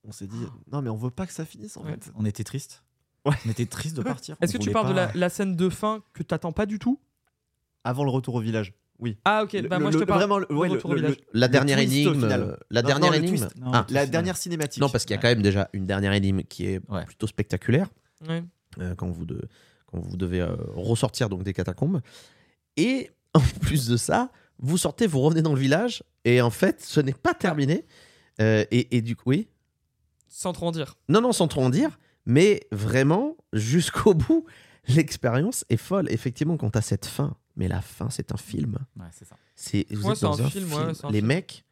[0.08, 1.92] on s'est dit non, mais on veut pas que ça finisse en Ouais.
[1.92, 2.12] fait.
[2.16, 2.84] On était triste.
[3.26, 3.36] Ouais.
[3.46, 4.36] On était triste de partir.
[4.42, 7.00] Est-ce que tu parles de la, la scène de fin que t'attends pas du tout?
[7.86, 8.74] Avant le retour au village.
[9.00, 9.18] Oui.
[9.24, 10.20] Ah, ok, Le- bah, moi le- je te parle.
[10.20, 11.16] vraiment, le- ouais, le- retour au le- village.
[11.34, 12.22] La le dernière énigme.
[12.26, 13.48] euh, La Non, dernière non, énigme.
[13.58, 14.82] Non, Ah, La dernière cinématique.
[14.82, 15.22] Non, parce qu'il y a Ouais.
[15.22, 17.06] quand même déjà une dernière énigme qui est Ouais.
[17.06, 17.88] plutôt spectaculaire
[18.28, 18.44] Ouais.
[18.80, 19.48] euh, quand, vous de-
[19.88, 22.02] quand vous devez euh, ressortir donc des catacombes.
[22.78, 26.82] Et en plus de ça, vous sortez, vous revenez dans le village, et en fait,
[26.84, 27.86] ce n'est pas terminé.
[28.42, 29.48] Euh, et, et du coup, oui.
[30.28, 30.96] Sans trop en dire.
[31.10, 34.46] Non, non, sans trop en dire, mais vraiment, jusqu'au bout,
[34.88, 36.12] l'expérience est folle.
[36.12, 38.78] Effectivement, quand t'as cette fin, mais la fin, c'est un film.
[38.98, 39.36] Ouais, c'est ça.
[39.56, 41.26] C'est vous Ouais, êtes dans un un, film, ouais, Les film.
[41.28, 41.66] mecs,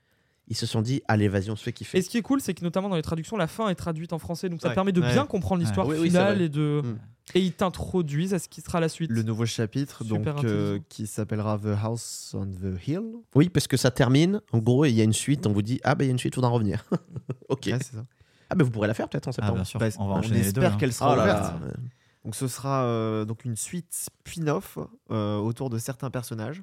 [0.48, 1.98] ils se sont dit, allez, vas-y, on se fait kiffer.
[1.98, 4.14] Et ce qui est cool, c'est que notamment dans les traductions, la fin est traduite
[4.14, 4.74] en français, donc ça Ouais.
[4.76, 5.12] permet de Ouais.
[5.12, 5.96] bien comprendre l'histoire Ouais.
[5.96, 6.98] Oui, oui, c'est finale et de Mm.
[7.36, 9.12] et ils t'introduisent à ce qui sera la suite.
[9.12, 13.02] Le nouveau chapitre, donc, euh, qui s'appellera The House on the Hill.
[13.36, 15.62] Oui, parce que ça termine, en gros, et il y a une suite, on vous
[15.62, 16.86] dit, ah, bah, il y a une suite, faudra revenir.
[17.50, 17.64] ok.
[17.68, 18.06] Ouais, c'est ça.
[18.50, 19.56] Ah, bah, vous pourrez la faire peut-être en Ah, septembre.
[19.56, 19.80] bien sûr.
[19.82, 20.62] Bah, on va on enchaîner les deux.
[20.62, 20.78] espère hein.
[20.78, 21.42] qu'elle sera Oh là ouverte.
[21.62, 21.68] là.
[22.24, 24.78] Donc ce sera euh, donc une suite spin-off
[25.12, 26.62] euh, autour de certains personnages,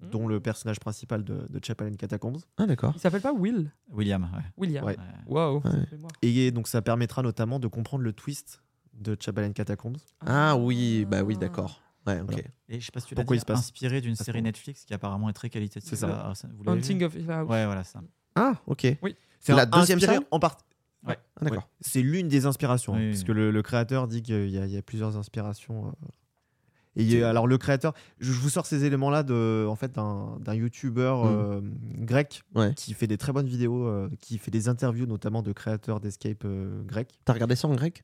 [0.00, 0.10] Mm.
[0.10, 2.38] dont le personnage principal de, de Chapel and Catacombs.
[2.58, 2.92] Ah, d'accord.
[2.94, 4.24] Il s'appelle pas Will William.
[4.24, 4.42] ouais.
[4.58, 4.84] William.
[4.84, 4.96] Ouais.
[4.98, 5.04] Ouais.
[5.26, 5.62] Waouh.
[5.64, 5.70] Ouais.
[5.92, 6.12] Mémoire.
[6.20, 8.62] Et donc ça permettra notamment de comprendre le twist
[8.92, 9.96] de Chapel and Catacombs.
[10.26, 11.80] Ah, oui, bah oui, d'accord.
[12.06, 12.44] Ouais, ok.
[12.68, 14.42] Et je sais pas si tu l'as Pourquoi dit, il se passe inspiré d'une série.
[14.42, 15.88] Netflix qui apparemment est très qualitative.
[15.88, 16.26] C'est ça.
[16.30, 17.48] Ah, ça- vous Hunting of Hill House.
[17.48, 18.00] Ouais, voilà ça.
[18.34, 18.86] Ah, ok.
[19.40, 20.58] C'est La deuxième salle en part-
[21.06, 21.58] Ah, d'accord.
[21.58, 21.64] Ouais.
[21.80, 23.26] C'est l'une des inspirations, hein, Oui, parce oui.
[23.26, 25.86] que le, le créateur dit qu'il y, a- il y a plusieurs inspirations.
[25.88, 25.90] euh.
[26.98, 29.76] Et il y a- alors le créateur, je, je vous sors ces éléments-là de, en
[29.76, 31.28] fait, d'un youtubeur Mm.
[31.28, 31.60] euh,
[31.98, 32.72] grec Ouais.
[32.74, 36.44] qui fait des très bonnes vidéos, euh, qui fait des interviews notamment de créateurs d'escape
[36.46, 37.18] euh, grecs.
[37.24, 38.02] T'as regardé ça en grec?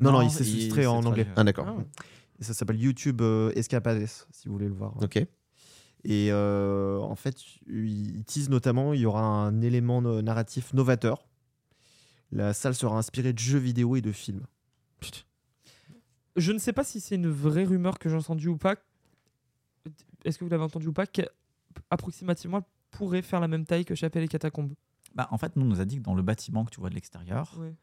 [0.00, 1.26] Non, non, il s'est s'est en anglais.
[1.36, 1.66] Ah, d'accord.
[1.68, 1.84] Ah.
[2.40, 4.94] Ça s'appelle YouTube euh, Escapades, si vous voulez le voir.
[5.00, 5.16] Ok.
[6.04, 7.36] Et euh, en fait,
[7.68, 11.28] il tease notamment, il y aura un élément narratif novateur.
[12.32, 14.42] La salle sera inspirée de jeux vidéo et de films.
[16.36, 18.76] Je ne sais pas si c'est une vraie rumeur que j'ai entendue ou pas.
[20.24, 21.04] Est-ce que vous l'avez entendu ou pas?
[21.90, 24.74] Approximativement, elle pourrait faire la même taille que Chapelle et Catacombes.
[25.14, 26.88] Bah, en fait, nous, on nous a dit que dans le bâtiment que tu vois
[26.90, 27.74] de l'extérieur, Ouais.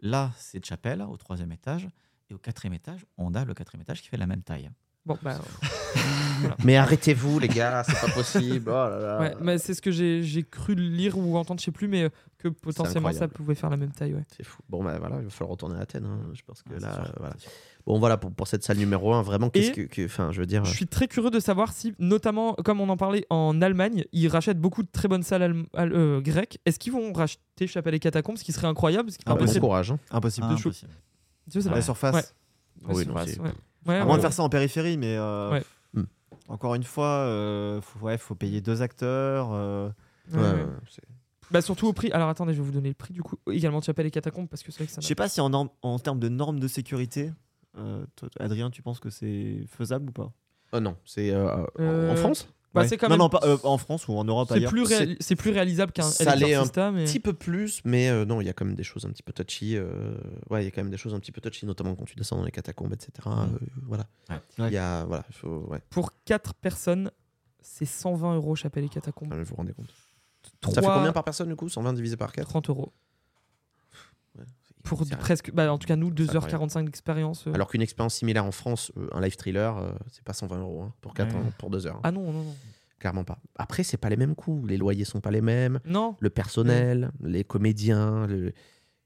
[0.00, 1.88] là, c'est chapelle au troisième étage.
[2.28, 4.70] Et au quatrième étage, on a le quatrième étage qui fait la même taille.
[5.04, 5.40] Bon, bah,
[6.64, 8.68] Mais arrêtez-vous, les gars, c'est pas possible.
[8.68, 9.20] Oh là là.
[9.20, 12.04] ouais, mais c'est ce que j'ai j'ai cru lire ou entendre, je sais plus, mais
[12.04, 12.08] euh,
[12.38, 14.14] que potentiellement ça pouvait faire la même taille.
[14.14, 14.24] Ouais.
[14.36, 14.60] C'est fou.
[14.68, 16.04] Bon, bah voilà, il va falloir retourner à Athènes.
[16.04, 16.20] hein.
[16.34, 17.34] Je pense que c'est là, sûr, euh, voilà.
[17.86, 19.94] Bon, voilà, pour, pour cette salle numéro 1, vraiment, qu'est-ce Et- que.
[19.94, 20.64] que- Enfin, je veux dire.
[20.64, 24.28] Je suis très curieux de savoir si, notamment, comme on en parlait en Allemagne, ils
[24.28, 26.58] rachètent beaucoup de très bonnes salles euh, grecques.
[26.66, 29.34] Est-ce qu'ils vont racheter Chapelle et Catacombes, ce qui serait incroyable ce qui est Ah,
[29.34, 29.60] bon impossible.
[29.60, 29.90] courage.
[29.92, 29.98] hein.
[30.10, 30.68] Impossible Ah, de chou.
[30.68, 30.92] impossible.
[31.74, 32.14] La surface.
[32.14, 32.22] Ouais.
[32.88, 33.50] Oui, Ouais, non, c'est- c'est- ouais.
[33.86, 35.62] Ouais, À ouais, moins de faire ça en périphérie, mais euh, Ouais.
[36.48, 39.50] Encore une fois, euh, faut, ouais, faut payer deux acteurs.
[39.52, 39.88] euh,
[40.32, 40.64] Ouais, Ouais, ouais.
[40.64, 41.02] ouais, c'est-
[41.50, 42.10] Bah surtout au prix.
[42.10, 43.36] Alors attendez, je vais vous donner le prix du coup.
[43.50, 45.00] Également de Chapelle et Catacombes parce que c'est vrai que ça.
[45.00, 47.32] Je sais pas si en, norme- en termes de normes de sécurité,
[47.78, 50.32] euh, toi, Adrien, tu penses que c'est faisable ou pas?
[50.72, 52.48] Oh non, c'est euh, euh, Euh, en France?
[52.76, 52.88] Bah, Ouais.
[52.88, 54.70] c'est quand même- non, pas euh, en France ou en Europe C'est ailleurs.
[54.70, 54.86] plus,
[55.18, 58.24] c'est plus réalisable qu'un Ça l'est un Exorcista, mais Un petit peu plus, mais euh,
[58.24, 59.76] non, il y a quand même des choses un petit peu touchy.
[59.76, 60.14] euh,
[60.50, 62.14] ouais, il y a quand même des choses un petit peu touchy, notamment quand tu
[62.14, 63.10] descends dans les catacombes, etc.
[63.26, 63.46] euh,
[63.82, 64.06] voilà.
[64.58, 67.10] Il y a, voilà, il faut, ouais, pour 4 personnes,
[67.60, 69.32] c'est 120 euros Chapelle et Catacombes.
[69.34, 69.92] vous vous rendez compte.
[70.72, 71.68] Ça fait combien par personne du coup?
[71.68, 72.92] 120 divisé par 4 30 euros.
[74.86, 77.46] Pour presque, bah, en tout cas nous, C'est 2h45 d'expérience.
[77.46, 77.52] euh.
[77.54, 80.82] Alors qu'une expérience similaire en France, euh, un live thriller, euh, c'est pas 120 euros
[80.82, 81.40] hein, pour 4 Ouais.
[81.40, 81.96] ans, pour 2 heures.
[81.96, 82.00] hein.
[82.04, 82.54] Ah non, non, non.
[82.98, 83.38] Clairement pas.
[83.56, 84.64] Après, c'est pas les mêmes coûts.
[84.66, 85.80] Les loyers sont pas les mêmes.
[85.84, 88.26] Non, Le personnel, les comédiens.
[88.26, 88.52] le-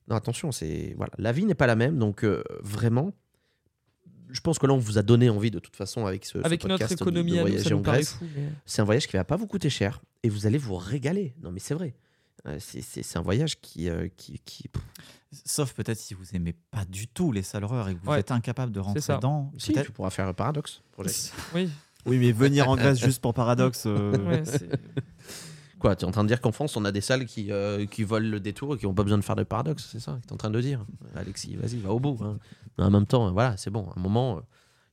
[0.09, 1.99] Non, attention, c'est voilà, la vie n'est pas la même.
[1.99, 3.12] Donc euh, vraiment,
[4.28, 6.44] je pense que là, on vous a donné envie de toute façon avec ce, ce
[6.47, 8.17] avec notre de- économie de à nous, voyager ça en nous Grèce.
[8.23, 11.34] mais- C'est un voyage qui va pas vous coûter cher et vous allez vous régaler.
[11.42, 11.94] Non, mais c'est vrai.
[12.47, 14.65] Euh, c'est- c'est c'est un voyage qui, euh, qui, qui-
[15.44, 18.19] Sauf peut-être si vous aimez pas du tout les salles horreurs et que vous Ouais.
[18.20, 19.52] êtes incapable de rentrer dedans.
[19.59, 20.83] Si, tu pourras faire paradoxe.
[20.93, 21.10] Projet.
[21.55, 21.70] Oui,
[22.07, 23.85] Oui, mais venir en Grèce juste pour paradoxe.
[23.86, 24.43] euh, ouais,
[25.78, 27.86] Quoi, tu es en train de dire qu'en France, on a des salles qui, euh,
[27.86, 30.12] qui volent le détour et qui n'ont pas besoin de faire de paradoxe, c'est ça
[30.20, 30.85] que tu es en train de dire?
[31.15, 32.19] Alexis, vas-y, va au bout.
[32.23, 32.39] hein.
[32.77, 33.89] Mais en même temps, voilà, c'est bon.
[33.91, 34.41] À un moment, euh,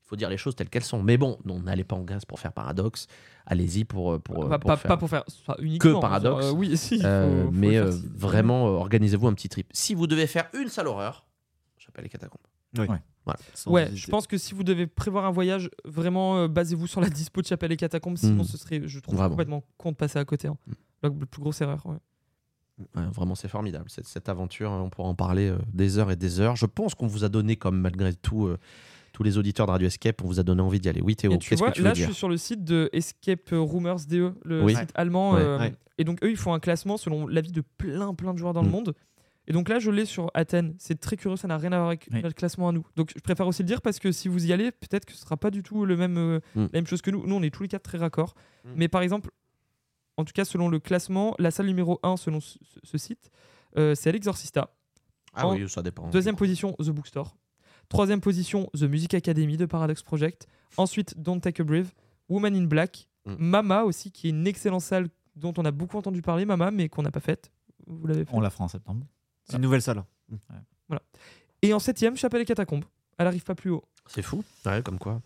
[0.08, 1.04] faut dire les choses telles qu'elles sont.
[1.04, 3.08] Mais bon, n'allez pas en Grèce pour faire paradoxe.
[3.46, 6.00] Allez-y pour, euh, pour, euh, Pas, pour pas- faire- pas pour faire ça uniquement.
[6.00, 6.46] paradoxe.
[6.46, 6.96] Euh, oui, si.
[6.96, 9.68] il faut- Euh, faut mais euh, vraiment, euh, organisez-vous un petit trip.
[9.74, 11.26] Si vous devez faire une sale horreur,
[11.78, 12.42] j'appelle les catacombes.
[13.54, 13.98] Sans Ouais, hésiter.
[13.98, 17.42] je pense que si vous devez prévoir un voyage, vraiment euh, basez-vous sur la dispo
[17.42, 18.48] de Chapelle et Catacombes, sinon Mm.
[18.48, 19.30] ce serait, je trouve, Vraiment.
[19.32, 20.48] complètement con de passer à côté.
[20.48, 20.58] hein.
[20.68, 20.72] Mm.
[21.04, 21.86] La, la plus grosse erreur.
[21.86, 21.98] ouais.
[22.96, 23.90] Ouais, vraiment, c'est formidable.
[23.90, 26.56] Cette, cette aventure, on pourra en parler euh, des heures et des heures.
[26.56, 28.58] Je pense qu'on vous a donné, comme malgré tout, euh,
[29.18, 31.02] tous les auditeurs de Radio Escape, on vous a donné envie d'y aller.
[31.02, 33.50] Oui, Théo, qu'est-ce que tu là, veux je dire suis sur le site de Escape
[33.52, 34.76] Rumors DE, le Oui.
[34.76, 35.34] site allemand.
[35.34, 35.42] Ouais.
[35.42, 35.74] euh, Ouais.
[35.98, 38.62] Et donc, eux, ils font un classement selon l'avis de plein, plein de joueurs dans
[38.62, 38.72] le Mm.
[38.72, 38.94] monde.
[39.48, 40.76] Et donc là, je l'ai sur Athènes.
[40.78, 42.22] C'est très curieux, ça n'a rien à voir avec Oui.
[42.22, 42.86] notre classement à nous.
[42.96, 45.18] Donc, je préfère aussi le dire parce que si vous y allez, peut-être que ce
[45.22, 46.62] sera pas du tout le même, euh, Mm.
[46.66, 47.26] la même chose que nous.
[47.26, 48.36] Nous, on est tous les quatre très raccords.
[48.66, 48.70] Mm.
[48.76, 49.32] Mais par exemple,
[50.18, 53.32] en tout cas, selon le classement, la salle numéro 1, selon ce, ce- ce site,
[53.80, 54.70] euh, c'est l'Exorcista.
[55.34, 56.08] Ah En oui, ça dépend.
[56.10, 57.36] Deuxième position, The Bookstore.
[57.90, 60.48] Troisième position, The Music Academy de Paradox Project.
[60.78, 61.94] Ensuite, Don't Take a Breath,
[62.30, 63.36] Woman in Black, Mm.
[63.40, 66.88] Mama aussi, qui est une excellente salle dont on a beaucoup entendu parler, Mama, mais
[66.88, 67.52] qu'on n'a pas faite.
[67.86, 68.34] Vous l'avez fait.
[68.34, 69.06] On la fera en septembre.
[69.44, 70.04] C'est une nouvelle salle.
[71.62, 72.86] Et en septième, Chapelle et Catacombes.
[73.18, 73.84] Elle arrive pas plus haut.
[74.06, 74.44] C'est fou.
[74.66, 75.22] Ouais, comme quoi.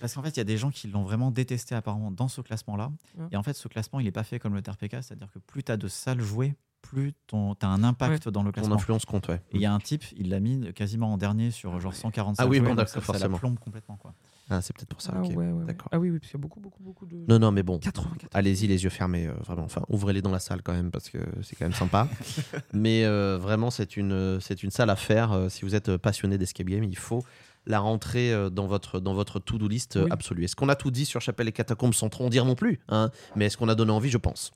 [0.00, 2.40] Parce qu'en fait, il y a des gens qui l'ont vraiment détesté apparemment dans ce
[2.40, 2.90] classement-là.
[3.16, 3.26] Ouais.
[3.32, 5.62] Et en fait, ce classement, il n'est pas fait comme le TRPK, c'est-à-dire que plus
[5.62, 6.54] tu as de salles jouées,
[6.86, 8.74] plus tu as un impact dans le Ton classement.
[8.76, 9.40] influence compte, ouais.
[9.52, 12.36] Et il y a un type, il l'a mis quasiment en dernier sur genre 140
[12.38, 13.32] Ah oui, bon, d'accord, ça, ça forcément.
[13.34, 13.96] la plombe complètement.
[13.96, 14.14] Quoi.
[14.50, 15.12] Ah, c'est peut-être pour ça.
[15.16, 15.28] ah, ok.
[15.30, 15.64] ouais, ouais, ouais.
[15.64, 15.88] D'accord.
[15.90, 17.16] Ah oui, oui, parce qu'il y a beaucoup, beaucoup, beaucoup de.
[17.28, 17.78] Non, non, mais bon.
[17.78, 18.28] 84.
[18.34, 19.64] Allez-y les yeux fermés, euh, vraiment.
[19.64, 22.08] Enfin, ouvrez-les dans la salle quand même parce que c'est quand même sympa.
[22.74, 25.32] Mais euh, vraiment, c'est une, c'est une salle à faire.
[25.32, 27.24] euh, si vous êtes euh, passionné d'escape game, il faut
[27.66, 30.08] la rentrer euh, dans votre, dans votre to-do list euh, Oui.
[30.12, 30.44] absolue.
[30.44, 32.80] Est-ce qu'on a tout dit sur Chapelle et Catacombes sans trop en dire non plus
[32.90, 33.10] hein?
[33.36, 34.10] Mais est-ce qu'on a donné envie?
[34.10, 34.52] Je pense.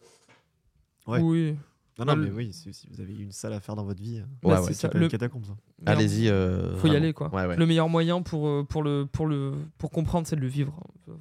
[1.07, 1.21] Ouais.
[1.21, 1.57] Oui.
[1.99, 4.01] Non, non, Bah, mais oui, si, si vous avez une salle à faire dans votre
[4.01, 4.89] vie, Ouais, Bah, ouais, c'est ça ça.
[4.89, 5.45] peut Le, catacombe.
[5.85, 6.29] Allez-y.
[6.29, 7.29] euh, faut y aller quoi.
[7.35, 7.57] Ouais, ouais.
[7.57, 10.73] Le meilleur moyen pour, euh, pour, le, pour, le, pour, comprendre, c'est de le vivre.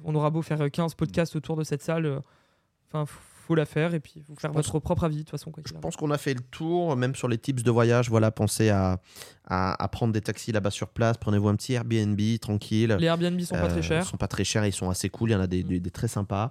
[0.04, 2.20] On aura beau faire 15 podcasts autour de cette salle, euh,
[2.92, 5.50] enfin, faut la faire et puis vous faire pense- votre propre avis de toute façon.
[5.50, 8.10] Quoi Je pense qu'on a fait le tour, même sur les tips de voyage.
[8.10, 9.00] Voilà, pensez à,
[9.46, 11.16] à, à prendre des taxis là-bas sur place.
[11.16, 12.94] Prenez-vous un petit Airbnb tranquille.
[13.00, 14.02] Les Airbnb sont pas Euh, très chers.
[14.02, 15.30] Ils sont pas très chers, ils sont assez cool.
[15.30, 16.50] Il y en a des, des- des très sympas.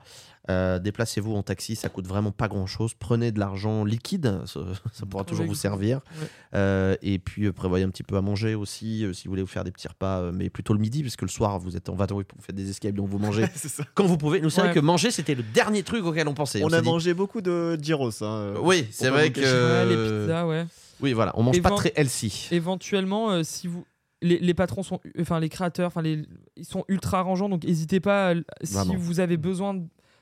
[0.50, 2.94] Euh, Déplacez-vous en taxi, ça coûte vraiment pas grand-chose.
[2.98, 4.62] Prenez de l'argent liquide, ça,
[4.94, 5.98] ça pourra toujours vous servir.
[6.22, 6.28] Ouais.
[6.56, 9.42] Euh, et puis euh, prévoyez un petit peu à manger aussi, euh, si vous voulez
[9.42, 11.76] vous faire des petits repas, euh, mais plutôt le midi, parce que le soir vous
[11.76, 13.46] êtes en vadrouille pour faire des escapes, donc vous mangez
[13.94, 14.40] quand vous pouvez.
[14.42, 16.64] Nous c'est vrai que manger c'était le dernier truc auquel on pensait.
[16.64, 18.12] On a dit- mangé beaucoup de gyros.
[18.24, 19.40] Hein, euh, Oui, c'est vrai vous que.
[19.42, 19.54] cacher.
[19.54, 20.66] Ouais, les pizzas, ouais.
[21.02, 22.48] Oui, voilà, on mange pas très healthy.
[22.52, 23.86] Éventuellement, euh, si vous.
[24.24, 25.00] Les, les patrons sont.
[25.20, 28.34] Enfin, les créateurs, enfin, les, ils sont ultra arrangeants, donc n'hésitez pas.
[28.64, 28.96] si Vraiment.
[28.98, 29.80] vous avez besoin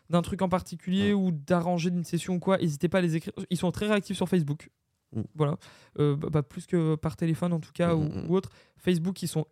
[0.10, 3.34] d'un truc en particulier ou d'arranger d'une session ou quoi, n'hésitez pas à les écrire.
[3.50, 4.70] Ils sont très réactifs sur Facebook.
[5.14, 5.22] Mm.
[5.36, 5.58] Voilà.
[6.00, 8.50] Euh, bah, bah, plus que par téléphone en tout cas Mm, ou, mm, ou autre.
[8.78, 9.46] Facebook, ils sont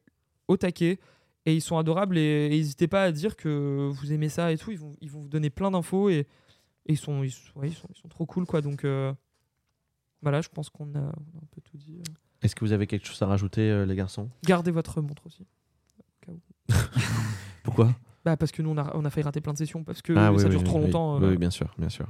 [0.48, 1.00] au taquet
[1.46, 4.72] et ils sont adorables et n'hésitez pas à dire que vous aimez ça et tout.
[4.72, 6.20] Ils vont, ils vont vous donner plein d'infos et,
[6.86, 8.62] et ils, sont, ils, sont, ouais, ils, sont, ils sont trop cool quoi.
[8.62, 9.14] Donc euh,
[10.22, 11.98] voilà, je pense qu'on a, un peu tout dit.
[11.98, 12.14] euh.
[12.44, 14.30] Est-ce que vous avez quelque chose à rajouter, euh, les garçons?
[14.46, 15.46] Gardez votre montre aussi.
[17.64, 17.94] Pourquoi?
[18.26, 20.14] Bah parce que nous on a, on a failli rater plein de sessions parce que
[20.16, 20.86] Ah oui, ça dure oui, trop oui.
[20.86, 21.18] longtemps.
[21.18, 22.08] Oui, euh, oui, bien sûr, bien sûr.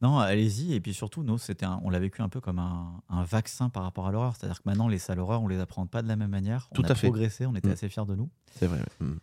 [0.00, 0.74] Non, allez-y.
[0.74, 3.68] Et puis surtout, nous, c'était un- on l'a vécu un peu comme un, un vaccin
[3.68, 4.34] par rapport à l'horreur.
[4.36, 6.68] C'est-à-dire que maintenant, les salles horreur, on les apprend pas de la même manière.
[6.74, 7.06] Tout on a à fait.
[7.06, 7.72] progressé, on était Mm.
[7.72, 8.28] assez fiers de nous.
[8.56, 8.78] C'est vrai.
[8.80, 9.06] ouais.
[9.06, 9.18] Mm.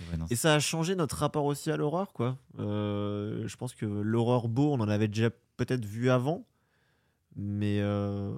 [0.00, 2.36] Et ouais, non, Et ça a changé notre rapport aussi à l'horreur, quoi.
[2.58, 6.44] Euh, je pense que l'horreur beau, on en avait déjà peut-être vu avant,
[7.36, 8.34] mais, euh,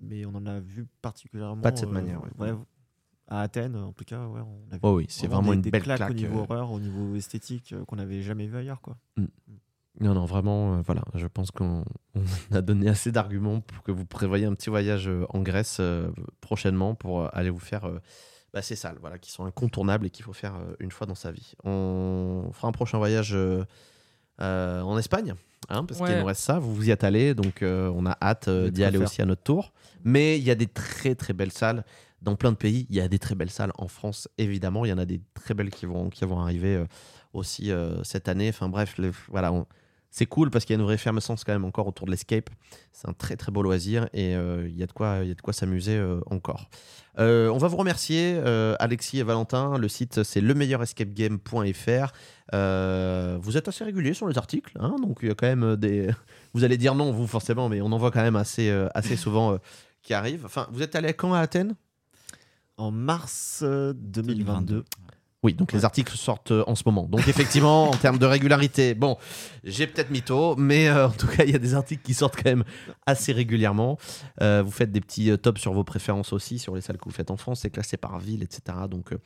[0.00, 1.60] mais on en a vu particulièrement.
[1.62, 2.52] Pas de cette euh, manière, ouais.
[3.28, 5.62] À Athènes, en tout cas, ouais, on a vu Oh oui, c'est vraiment des- une
[5.62, 6.10] des belle claques claque.
[6.10, 6.42] au niveau euh.
[6.42, 8.96] horreur, au niveau esthétique, euh, qu'on n'avait jamais vu ailleurs, quoi.
[10.00, 11.84] Non, non, vraiment, euh, voilà, je pense qu'on
[12.50, 16.10] on a donné assez d'arguments pour que vous prévoyez un petit voyage en Grèce euh,
[16.40, 17.98] prochainement pour aller vous faire euh,
[18.52, 21.14] bah, ces salles, voilà, qui sont incontournables et qu'il faut faire euh, une fois dans
[21.14, 21.54] sa vie.
[21.64, 23.64] On fera un prochain voyage euh,
[24.40, 25.34] euh, en Espagne,
[25.68, 26.58] hein, parce qu'il nous reste ça.
[26.58, 29.06] Vous vous y êtes allé, donc euh, on a hâte euh, d'y aller faire.
[29.06, 29.72] aussi à notre tour.
[30.02, 31.84] Mais il y a des très très belles salles
[32.24, 32.86] dans plein de pays.
[32.90, 34.84] Il y a des très belles salles en France, évidemment.
[34.84, 36.86] Il y en a des très belles qui vont, qui vont arriver euh,
[37.32, 38.48] aussi euh, cette année.
[38.48, 39.52] Enfin bref, voilà,
[40.10, 42.48] c'est cool parce qu'il y a une vraie effervescence quand même encore autour de l'escape.
[42.92, 45.30] C'est un très très beau loisir et euh, il y a de quoi, il y
[45.30, 46.70] a de quoi s'amuser encore.
[47.18, 48.38] On va vous remercier,
[48.78, 49.76] Alexis et Valentin.
[49.76, 52.12] Le site c'est lemeieurescapegame.fr.
[52.54, 55.76] Euh, vous êtes assez réguliers sur les articles, hein, donc il y a quand même
[55.76, 56.10] des.
[56.54, 59.58] Vous allez dire non, vous forcément, mais on en voit quand même assez, assez souvent
[60.02, 60.44] qui arrivent.
[60.44, 61.74] Enfin, vous êtes allé quand à Athènes?
[62.76, 64.84] En mars euh, 2022.
[65.44, 67.04] Oui, donc les articles sortent euh, en ce moment.
[67.06, 69.18] Donc effectivement, en termes de régularité, bon,
[69.62, 72.34] j'ai peut-être mytho, mais euh, en tout cas, il y a des articles qui sortent
[72.36, 72.64] quand même
[73.04, 73.98] assez régulièrement.
[74.40, 77.04] Euh, vous faites des petits euh, tops sur vos préférences aussi, sur les salles que
[77.04, 78.78] vous faites en France, c'est classé par ville, etc.
[78.90, 79.18] Donc euh,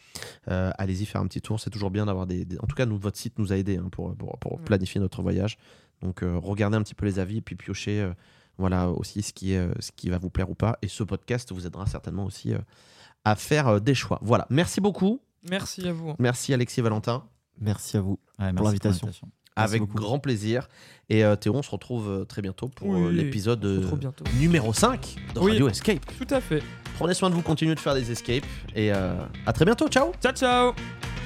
[0.51, 2.85] euh, allez-y faire un petit tour, c'est toujours bien d'avoir des, des- En tout cas,
[2.85, 4.65] nous, votre site nous a aidé hein, pour, pour, pour Ouais.
[4.65, 5.57] planifier notre voyage.
[6.03, 8.13] Donc euh, regardez un petit peu les avis et puis piochez euh,
[8.59, 10.79] voilà, aussi ce qui, est, euh, ce qui va vous plaire ou pas.
[10.83, 12.59] Et ce podcast vous aidera certainement aussi euh,
[13.31, 14.19] à faire euh, des choix.
[14.23, 15.21] Voilà, merci beaucoup.
[15.49, 16.15] Merci à vous.
[16.19, 17.25] Merci Alexis et Valentin.
[17.61, 18.19] Merci à vous.
[18.39, 19.07] Ouais, merci l'invitation.
[19.07, 19.23] Merci
[19.57, 19.95] Avec beaucoup.
[19.97, 20.69] grand plaisir.
[21.09, 23.65] Et euh, Théo, on se retrouve euh, très bientôt pour Oui, euh, l'épisode
[24.39, 25.53] numéro 5 de Oui.
[25.53, 26.05] Radio Escape.
[26.17, 26.63] Tout à fait.
[26.97, 28.45] Prenez soin de vous, continuez de faire des escapes.
[28.75, 29.17] Et euh,
[29.47, 29.89] à très bientôt.
[29.89, 31.18] Ciao Ciao, ciao